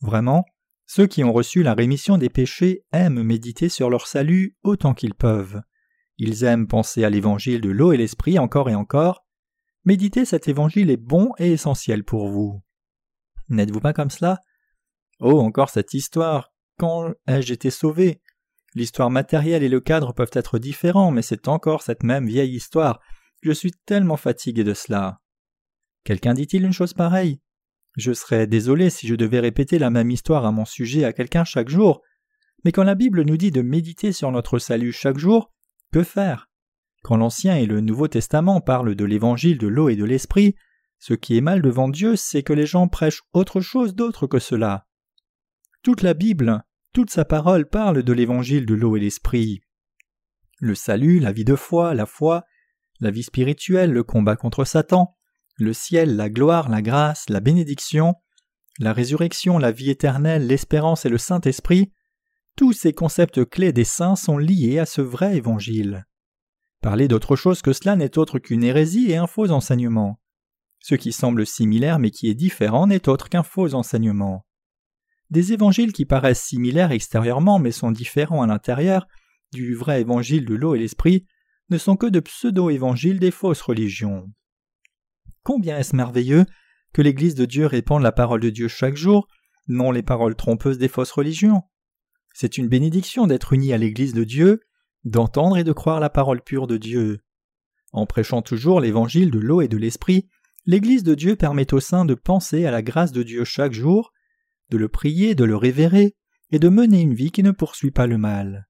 Vraiment, 0.00 0.44
Ceux 0.88 1.06
qui 1.08 1.24
ont 1.24 1.32
reçu 1.32 1.62
la 1.62 1.74
rémission 1.74 2.16
des 2.16 2.28
péchés 2.28 2.84
aiment 2.92 3.22
méditer 3.22 3.68
sur 3.68 3.90
leur 3.90 4.06
salut 4.06 4.56
autant 4.62 4.94
qu'ils 4.94 5.14
peuvent. 5.14 5.60
Ils 6.16 6.44
aiment 6.44 6.68
penser 6.68 7.02
à 7.02 7.10
l'évangile 7.10 7.60
de 7.60 7.70
l'eau 7.70 7.92
et 7.92 7.96
l'esprit 7.96 8.38
encore 8.38 8.70
et 8.70 8.74
encore. 8.74 9.26
Méditer 9.84 10.24
cet 10.24 10.48
évangile 10.48 10.90
est 10.90 10.96
bon 10.96 11.32
et 11.38 11.52
essentiel 11.52 12.04
pour 12.04 12.28
vous. 12.28 12.62
N'êtes-vous 13.48 13.80
pas 13.80 13.92
comme 13.92 14.10
cela? 14.10 14.40
Oh, 15.18 15.40
encore 15.40 15.70
cette 15.70 15.92
histoire. 15.92 16.52
Quand 16.78 17.12
ai-je 17.26 17.52
été 17.52 17.70
sauvé? 17.70 18.20
L'histoire 18.74 19.10
matérielle 19.10 19.62
et 19.62 19.68
le 19.68 19.80
cadre 19.80 20.12
peuvent 20.12 20.30
être 20.32 20.58
différents, 20.58 21.10
mais 21.10 21.22
c'est 21.22 21.48
encore 21.48 21.82
cette 21.82 22.02
même 22.02 22.26
vieille 22.26 22.54
histoire. 22.54 23.00
Je 23.46 23.52
suis 23.52 23.70
tellement 23.70 24.16
fatigué 24.16 24.64
de 24.64 24.74
cela. 24.74 25.20
Quelqu'un 26.02 26.34
dit-il 26.34 26.64
une 26.64 26.72
chose 26.72 26.94
pareille? 26.94 27.40
Je 27.96 28.12
serais 28.12 28.48
désolé 28.48 28.90
si 28.90 29.06
je 29.06 29.14
devais 29.14 29.38
répéter 29.38 29.78
la 29.78 29.88
même 29.88 30.10
histoire 30.10 30.44
à 30.44 30.50
mon 30.50 30.64
sujet 30.64 31.04
à 31.04 31.12
quelqu'un 31.12 31.44
chaque 31.44 31.68
jour, 31.68 32.02
mais 32.64 32.72
quand 32.72 32.82
la 32.82 32.96
Bible 32.96 33.22
nous 33.22 33.36
dit 33.36 33.52
de 33.52 33.62
méditer 33.62 34.10
sur 34.10 34.32
notre 34.32 34.58
salut 34.58 34.90
chaque 34.90 35.18
jour, 35.18 35.52
que 35.92 36.02
faire? 36.02 36.50
Quand 37.04 37.16
l'Ancien 37.16 37.54
et 37.54 37.66
le 37.66 37.80
Nouveau 37.80 38.08
Testament 38.08 38.60
parlent 38.60 38.96
de 38.96 39.04
l'évangile 39.04 39.58
de 39.58 39.68
l'eau 39.68 39.90
et 39.90 39.94
de 39.94 40.04
l'esprit, 40.04 40.56
ce 40.98 41.14
qui 41.14 41.36
est 41.36 41.40
mal 41.40 41.62
devant 41.62 41.88
Dieu, 41.88 42.16
c'est 42.16 42.42
que 42.42 42.52
les 42.52 42.66
gens 42.66 42.88
prêchent 42.88 43.22
autre 43.32 43.60
chose 43.60 43.94
d'autre 43.94 44.26
que 44.26 44.40
cela. 44.40 44.88
Toute 45.84 46.02
la 46.02 46.14
Bible 46.14 46.64
toute 46.92 47.10
sa 47.10 47.24
parole 47.24 47.68
parle 47.68 48.02
de 48.02 48.12
l'évangile 48.12 48.66
de 48.66 48.74
l'eau 48.74 48.96
et 48.96 49.00
l'esprit. 49.00 49.60
Le 50.58 50.74
salut, 50.74 51.20
la 51.20 51.30
vie 51.30 51.44
de 51.44 51.54
foi, 51.54 51.94
la 51.94 52.06
foi, 52.06 52.44
la 53.00 53.10
vie 53.10 53.22
spirituelle, 53.22 53.92
le 53.92 54.02
combat 54.02 54.36
contre 54.36 54.64
Satan, 54.64 55.16
le 55.56 55.72
ciel, 55.72 56.16
la 56.16 56.28
gloire, 56.28 56.68
la 56.68 56.82
grâce, 56.82 57.28
la 57.28 57.40
bénédiction, 57.40 58.14
la 58.78 58.92
résurrection, 58.92 59.58
la 59.58 59.72
vie 59.72 59.90
éternelle, 59.90 60.46
l'espérance 60.46 61.06
et 61.06 61.08
le 61.08 61.18
Saint-Esprit, 61.18 61.92
tous 62.56 62.72
ces 62.72 62.92
concepts 62.92 63.44
clés 63.44 63.72
des 63.72 63.84
saints 63.84 64.16
sont 64.16 64.38
liés 64.38 64.78
à 64.78 64.86
ce 64.86 65.00
vrai 65.00 65.36
évangile. 65.36 66.06
Parler 66.82 67.08
d'autre 67.08 67.36
chose 67.36 67.62
que 67.62 67.72
cela 67.72 67.96
n'est 67.96 68.18
autre 68.18 68.38
qu'une 68.38 68.64
hérésie 68.64 69.10
et 69.10 69.16
un 69.16 69.26
faux 69.26 69.50
enseignement. 69.50 70.20
Ce 70.80 70.94
qui 70.94 71.12
semble 71.12 71.46
similaire 71.46 71.98
mais 71.98 72.10
qui 72.10 72.28
est 72.28 72.34
différent 72.34 72.86
n'est 72.86 73.08
autre 73.08 73.28
qu'un 73.28 73.42
faux 73.42 73.74
enseignement. 73.74 74.46
Des 75.30 75.52
évangiles 75.52 75.92
qui 75.92 76.04
paraissent 76.04 76.44
similaires 76.44 76.92
extérieurement 76.92 77.58
mais 77.58 77.72
sont 77.72 77.90
différents 77.90 78.42
à 78.42 78.46
l'intérieur 78.46 79.06
du 79.52 79.74
vrai 79.74 80.00
évangile 80.00 80.44
de 80.44 80.54
l'eau 80.54 80.74
et 80.74 80.78
l'esprit 80.78 81.26
ne 81.70 81.78
sont 81.78 81.96
que 81.96 82.06
de 82.06 82.20
pseudo-évangiles 82.20 83.18
des 83.18 83.30
fausses 83.30 83.62
religions. 83.62 84.30
Combien 85.42 85.78
est-ce 85.78 85.96
merveilleux 85.96 86.46
que 86.92 87.02
l'Église 87.02 87.34
de 87.34 87.44
Dieu 87.44 87.66
répande 87.66 88.02
la 88.02 88.12
parole 88.12 88.40
de 88.40 88.50
Dieu 88.50 88.68
chaque 88.68 88.96
jour, 88.96 89.28
non 89.68 89.90
les 89.90 90.02
paroles 90.02 90.36
trompeuses 90.36 90.78
des 90.78 90.88
fausses 90.88 91.12
religions. 91.12 91.62
C'est 92.34 92.58
une 92.58 92.68
bénédiction 92.68 93.26
d'être 93.26 93.52
uni 93.52 93.72
à 93.72 93.78
l'Église 93.78 94.14
de 94.14 94.24
Dieu, 94.24 94.60
d'entendre 95.04 95.58
et 95.58 95.64
de 95.64 95.72
croire 95.72 96.00
la 96.00 96.10
parole 96.10 96.42
pure 96.42 96.66
de 96.66 96.76
Dieu. 96.76 97.20
En 97.92 98.06
prêchant 98.06 98.42
toujours 98.42 98.80
l'évangile 98.80 99.30
de 99.30 99.38
l'eau 99.38 99.60
et 99.60 99.68
de 99.68 99.76
l'esprit, 99.76 100.28
l'Église 100.66 101.02
de 101.02 101.14
Dieu 101.14 101.36
permet 101.36 101.72
aux 101.72 101.80
saints 101.80 102.04
de 102.04 102.14
penser 102.14 102.66
à 102.66 102.70
la 102.70 102.82
grâce 102.82 103.12
de 103.12 103.22
Dieu 103.22 103.44
chaque 103.44 103.72
jour, 103.72 104.12
de 104.70 104.76
le 104.76 104.88
prier, 104.88 105.34
de 105.34 105.44
le 105.44 105.56
révérer, 105.56 106.16
et 106.50 106.58
de 106.58 106.68
mener 106.68 107.00
une 107.00 107.14
vie 107.14 107.30
qui 107.30 107.42
ne 107.42 107.50
poursuit 107.50 107.90
pas 107.90 108.06
le 108.06 108.18
mal. 108.18 108.68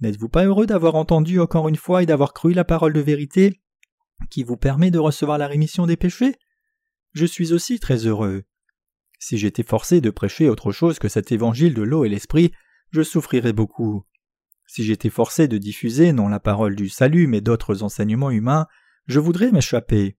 N'êtes-vous 0.00 0.28
pas 0.28 0.44
heureux 0.44 0.66
d'avoir 0.66 0.94
entendu 0.96 1.40
encore 1.40 1.68
une 1.68 1.76
fois 1.76 2.02
et 2.02 2.06
d'avoir 2.06 2.32
cru 2.32 2.52
la 2.52 2.64
parole 2.64 2.92
de 2.92 3.00
vérité 3.00 3.60
qui 4.30 4.42
vous 4.42 4.56
permet 4.56 4.90
de 4.90 4.98
recevoir 4.98 5.38
la 5.38 5.46
rémission 5.46 5.86
des 5.86 5.96
péchés? 5.96 6.36
Je 7.12 7.26
suis 7.26 7.52
aussi 7.52 7.78
très 7.78 8.06
heureux. 8.06 8.44
Si 9.18 9.38
j'étais 9.38 9.62
forcé 9.62 10.00
de 10.00 10.10
prêcher 10.10 10.48
autre 10.48 10.72
chose 10.72 10.98
que 10.98 11.08
cet 11.08 11.32
évangile 11.32 11.74
de 11.74 11.82
l'eau 11.82 12.04
et 12.04 12.08
l'esprit, 12.08 12.52
je 12.90 13.02
souffrirais 13.02 13.52
beaucoup. 13.52 14.04
Si 14.66 14.84
j'étais 14.84 15.10
forcé 15.10 15.48
de 15.48 15.58
diffuser 15.58 16.12
non 16.12 16.28
la 16.28 16.40
parole 16.40 16.74
du 16.74 16.88
salut 16.88 17.26
mais 17.26 17.40
d'autres 17.40 17.82
enseignements 17.82 18.30
humains, 18.30 18.66
je 19.06 19.20
voudrais 19.20 19.52
m'échapper. 19.52 20.16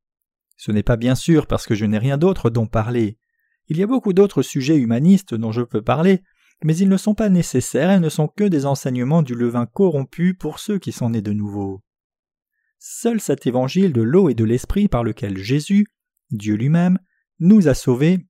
Ce 0.58 0.72
n'est 0.72 0.84
pas 0.84 0.98
bien 0.98 1.16
sûr 1.16 1.48
parce 1.48 1.66
que 1.66 1.76
je 1.76 1.86
n'ai 1.86 1.98
rien 1.98 2.18
d'autre 2.18 2.50
dont 2.50 2.68
parler. 2.68 3.18
Il 3.68 3.78
y 3.78 3.84
a 3.84 3.88
beaucoup 3.88 4.14
d'autres 4.14 4.42
sujets 4.42 4.78
humanistes 4.78 5.34
dont 5.34 5.52
je 5.52 5.62
peux 5.62 5.82
parler, 5.82 6.22
mais 6.64 6.76
ils 6.78 6.90
ne 6.90 6.98
sont 6.98 7.16
pas 7.16 7.30
nécessaires 7.30 7.92
et 7.92 8.00
ne 8.00 8.10
sont 8.10 8.28
que 8.28 8.44
des 8.44 8.66
enseignements 8.66 9.22
du 9.22 9.36
levain 9.36 9.66
corrompu 9.66 10.34
pour 10.34 10.60
ceux 10.60 10.80
qui 10.80 10.92
sont 10.92 11.10
nés 11.10 11.22
de 11.22 11.34
nouveau. 11.34 11.82
Seul 12.80 13.20
cet 13.20 13.48
évangile 13.48 13.94
de 13.94 14.02
l'eau 14.02 14.30
et 14.30 14.36
de 14.36 14.44
l'esprit 14.44 14.88
par 14.88 15.04
lequel 15.04 15.38
Jésus, 15.38 15.88
Dieu 16.32 16.56
lui-même, 16.56 17.00
nous 17.40 17.68
a 17.68 17.74
sauvés, 17.74 18.28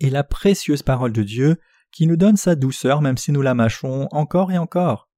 est 0.00 0.10
la 0.10 0.24
précieuse 0.24 0.82
parole 0.82 1.12
de 1.12 1.22
Dieu 1.22 1.56
qui 1.90 2.06
nous 2.06 2.16
donne 2.16 2.36
sa 2.36 2.54
douceur 2.54 3.02
même 3.02 3.16
si 3.16 3.32
nous 3.32 3.42
la 3.42 3.54
mâchons 3.54 4.08
encore 4.10 4.52
et 4.52 4.58
encore. 4.58 5.08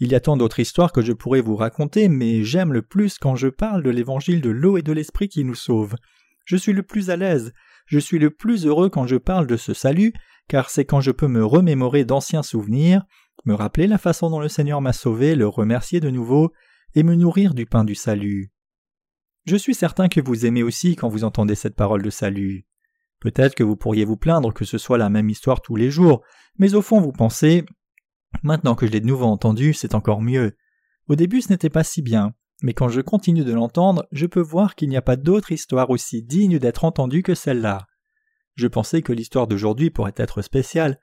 Il 0.00 0.12
y 0.12 0.14
a 0.14 0.20
tant 0.20 0.36
d'autres 0.36 0.60
histoires 0.60 0.92
que 0.92 1.02
je 1.02 1.12
pourrais 1.12 1.40
vous 1.40 1.56
raconter, 1.56 2.08
mais 2.08 2.44
j'aime 2.44 2.72
le 2.72 2.82
plus 2.82 3.18
quand 3.18 3.34
je 3.34 3.48
parle 3.48 3.82
de 3.82 3.90
l'évangile 3.90 4.40
de 4.40 4.50
l'eau 4.50 4.78
et 4.78 4.82
de 4.82 4.92
l'esprit 4.92 5.28
qui 5.28 5.44
nous 5.44 5.56
sauve. 5.56 5.96
Je 6.44 6.56
suis 6.56 6.72
le 6.72 6.84
plus 6.84 7.10
à 7.10 7.16
l'aise, 7.16 7.52
je 7.86 7.98
suis 7.98 8.18
le 8.18 8.30
plus 8.30 8.64
heureux 8.64 8.90
quand 8.90 9.06
je 9.06 9.16
parle 9.16 9.46
de 9.46 9.56
ce 9.56 9.74
salut, 9.74 10.12
car 10.48 10.70
c'est 10.70 10.84
quand 10.84 11.00
je 11.00 11.10
peux 11.10 11.28
me 11.28 11.44
remémorer 11.44 12.04
d'anciens 12.04 12.42
souvenirs, 12.42 13.04
me 13.44 13.54
rappeler 13.54 13.86
la 13.86 13.98
façon 13.98 14.30
dont 14.30 14.40
le 14.40 14.48
Seigneur 14.48 14.80
m'a 14.80 14.92
sauvé, 14.92 15.34
le 15.34 15.46
remercier 15.46 16.00
de 16.00 16.10
nouveau, 16.10 16.52
et 16.94 17.02
me 17.02 17.14
nourrir 17.14 17.54
du 17.54 17.66
pain 17.66 17.84
du 17.84 17.94
salut. 17.94 18.50
Je 19.44 19.56
suis 19.56 19.74
certain 19.74 20.08
que 20.08 20.20
vous 20.20 20.46
aimez 20.46 20.62
aussi 20.62 20.96
quand 20.96 21.08
vous 21.08 21.24
entendez 21.24 21.54
cette 21.54 21.76
parole 21.76 22.02
de 22.02 22.10
salut. 22.10 22.66
Peut-être 23.20 23.54
que 23.54 23.64
vous 23.64 23.76
pourriez 23.76 24.04
vous 24.04 24.16
plaindre 24.16 24.52
que 24.52 24.64
ce 24.64 24.78
soit 24.78 24.98
la 24.98 25.10
même 25.10 25.28
histoire 25.28 25.60
tous 25.60 25.76
les 25.76 25.90
jours, 25.90 26.22
mais 26.58 26.74
au 26.74 26.82
fond 26.82 27.00
vous 27.00 27.12
pensez 27.12 27.64
Maintenant 28.42 28.74
que 28.74 28.86
je 28.86 28.92
l'ai 28.92 29.00
de 29.00 29.06
nouveau 29.06 29.24
entendu, 29.24 29.72
c'est 29.72 29.94
encore 29.94 30.20
mieux. 30.20 30.56
Au 31.08 31.16
début 31.16 31.40
ce 31.40 31.50
n'était 31.50 31.70
pas 31.70 31.84
si 31.84 32.02
bien, 32.02 32.34
mais 32.62 32.74
quand 32.74 32.88
je 32.88 33.00
continue 33.00 33.44
de 33.44 33.52
l'entendre, 33.52 34.06
je 34.12 34.26
peux 34.26 34.40
voir 34.40 34.74
qu'il 34.74 34.88
n'y 34.88 34.96
a 34.96 35.02
pas 35.02 35.16
d'autre 35.16 35.52
histoire 35.52 35.90
aussi 35.90 36.22
digne 36.22 36.58
d'être 36.58 36.84
entendue 36.84 37.22
que 37.22 37.34
celle-là. 37.34 37.86
Je 38.58 38.66
pensais 38.66 39.02
que 39.02 39.12
l'histoire 39.12 39.46
d'aujourd'hui 39.46 39.88
pourrait 39.88 40.14
être 40.16 40.42
spéciale, 40.42 40.98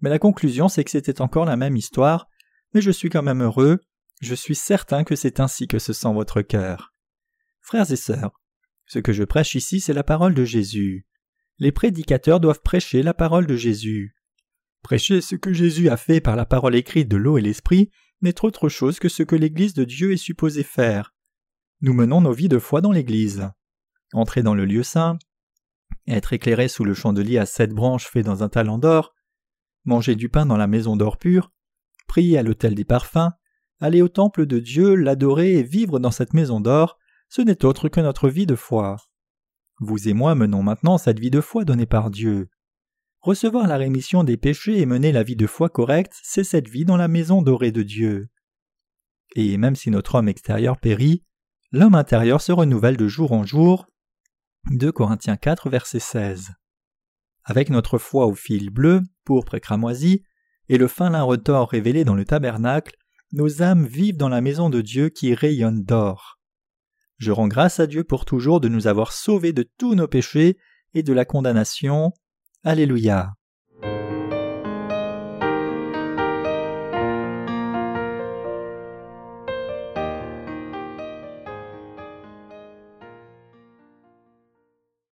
mais 0.00 0.10
la 0.10 0.20
conclusion 0.20 0.68
c'est 0.68 0.84
que 0.84 0.92
c'était 0.92 1.20
encore 1.20 1.44
la 1.44 1.56
même 1.56 1.76
histoire, 1.76 2.28
mais 2.72 2.80
je 2.80 2.92
suis 2.92 3.10
quand 3.10 3.24
même 3.24 3.42
heureux, 3.42 3.80
je 4.20 4.32
suis 4.36 4.54
certain 4.54 5.02
que 5.02 5.16
c'est 5.16 5.40
ainsi 5.40 5.66
que 5.66 5.80
se 5.80 5.92
sent 5.92 6.12
votre 6.12 6.40
cœur. 6.40 6.94
Frères 7.62 7.90
et 7.90 7.96
sœurs, 7.96 8.40
ce 8.86 9.00
que 9.00 9.12
je 9.12 9.24
prêche 9.24 9.56
ici 9.56 9.80
c'est 9.80 9.92
la 9.92 10.04
parole 10.04 10.34
de 10.34 10.44
Jésus. 10.44 11.04
Les 11.58 11.72
prédicateurs 11.72 12.38
doivent 12.38 12.62
prêcher 12.62 13.02
la 13.02 13.12
parole 13.12 13.48
de 13.48 13.56
Jésus. 13.56 14.14
Prêcher 14.84 15.20
ce 15.20 15.34
que 15.34 15.52
Jésus 15.52 15.88
a 15.88 15.96
fait 15.96 16.20
par 16.20 16.36
la 16.36 16.46
parole 16.46 16.76
écrite 16.76 17.08
de 17.08 17.16
l'eau 17.16 17.38
et 17.38 17.42
l'esprit 17.42 17.90
n'est 18.22 18.44
autre 18.44 18.68
chose 18.68 19.00
que 19.00 19.08
ce 19.08 19.24
que 19.24 19.34
l'Église 19.34 19.74
de 19.74 19.82
Dieu 19.82 20.12
est 20.12 20.16
supposée 20.16 20.62
faire. 20.62 21.12
Nous 21.80 21.92
menons 21.92 22.20
nos 22.20 22.32
vies 22.32 22.48
de 22.48 22.60
foi 22.60 22.80
dans 22.80 22.92
l'Église. 22.92 23.50
Entrer 24.12 24.44
dans 24.44 24.54
le 24.54 24.64
lieu 24.64 24.84
saint, 24.84 25.18
être 26.10 26.32
éclairé 26.32 26.68
sous 26.68 26.84
le 26.84 26.94
chandelier 26.94 27.38
à 27.38 27.46
sept 27.46 27.72
branches 27.72 28.06
fait 28.06 28.22
dans 28.22 28.42
un 28.42 28.48
talent 28.48 28.78
d'or, 28.78 29.14
manger 29.84 30.14
du 30.14 30.28
pain 30.28 30.46
dans 30.46 30.56
la 30.56 30.66
maison 30.66 30.96
d'or 30.96 31.18
pur, 31.18 31.52
prier 32.06 32.38
à 32.38 32.42
l'autel 32.42 32.74
des 32.74 32.84
parfums, 32.84 33.30
aller 33.80 34.02
au 34.02 34.08
temple 34.08 34.46
de 34.46 34.58
Dieu, 34.58 34.94
l'adorer 34.94 35.54
et 35.54 35.62
vivre 35.62 35.98
dans 35.98 36.10
cette 36.10 36.34
maison 36.34 36.60
d'or, 36.60 36.98
ce 37.28 37.42
n'est 37.42 37.64
autre 37.64 37.88
que 37.88 38.00
notre 38.00 38.28
vie 38.28 38.46
de 38.46 38.56
foi. 38.56 38.96
Vous 39.78 40.08
et 40.08 40.12
moi 40.12 40.34
menons 40.34 40.62
maintenant 40.62 40.98
cette 40.98 41.18
vie 41.18 41.30
de 41.30 41.40
foi 41.40 41.64
donnée 41.64 41.86
par 41.86 42.10
Dieu. 42.10 42.50
Recevoir 43.20 43.66
la 43.66 43.76
rémission 43.76 44.24
des 44.24 44.36
péchés 44.36 44.80
et 44.80 44.86
mener 44.86 45.12
la 45.12 45.22
vie 45.22 45.36
de 45.36 45.46
foi 45.46 45.68
correcte, 45.68 46.14
c'est 46.22 46.44
cette 46.44 46.68
vie 46.68 46.84
dans 46.84 46.96
la 46.96 47.08
maison 47.08 47.42
dorée 47.42 47.72
de 47.72 47.82
Dieu. 47.82 48.28
Et 49.36 49.56
même 49.56 49.76
si 49.76 49.90
notre 49.90 50.16
homme 50.16 50.28
extérieur 50.28 50.78
périt, 50.78 51.24
l'homme 51.70 51.94
intérieur 51.94 52.40
se 52.40 52.52
renouvelle 52.52 52.96
de 52.96 53.08
jour 53.08 53.32
en 53.32 53.44
jour. 53.44 53.86
2 54.70 54.92
Corinthiens 54.92 55.36
4, 55.36 55.70
verset 55.70 56.00
16. 56.00 56.50
Avec 57.44 57.70
notre 57.70 57.98
foi 57.98 58.26
au 58.26 58.34
fil 58.34 58.70
bleu, 58.70 59.02
pourpre 59.24 59.54
et 59.54 59.60
cramoisi, 59.60 60.22
et 60.68 60.78
le 60.78 60.86
fin 60.86 61.10
lin 61.10 61.22
retors 61.22 61.70
révélé 61.70 62.04
dans 62.04 62.14
le 62.14 62.24
tabernacle, 62.24 62.96
nos 63.32 63.62
âmes 63.62 63.86
vivent 63.86 64.16
dans 64.16 64.28
la 64.28 64.40
maison 64.40 64.70
de 64.70 64.80
Dieu 64.80 65.08
qui 65.08 65.34
rayonne 65.34 65.82
d'or. 65.82 66.38
Je 67.16 67.32
rends 67.32 67.48
grâce 67.48 67.80
à 67.80 67.86
Dieu 67.86 68.04
pour 68.04 68.24
toujours 68.24 68.60
de 68.60 68.68
nous 68.68 68.86
avoir 68.86 69.12
sauvés 69.12 69.52
de 69.52 69.68
tous 69.78 69.94
nos 69.94 70.08
péchés 70.08 70.58
et 70.94 71.02
de 71.02 71.12
la 71.12 71.24
condamnation. 71.24 72.12
Alléluia. 72.64 73.32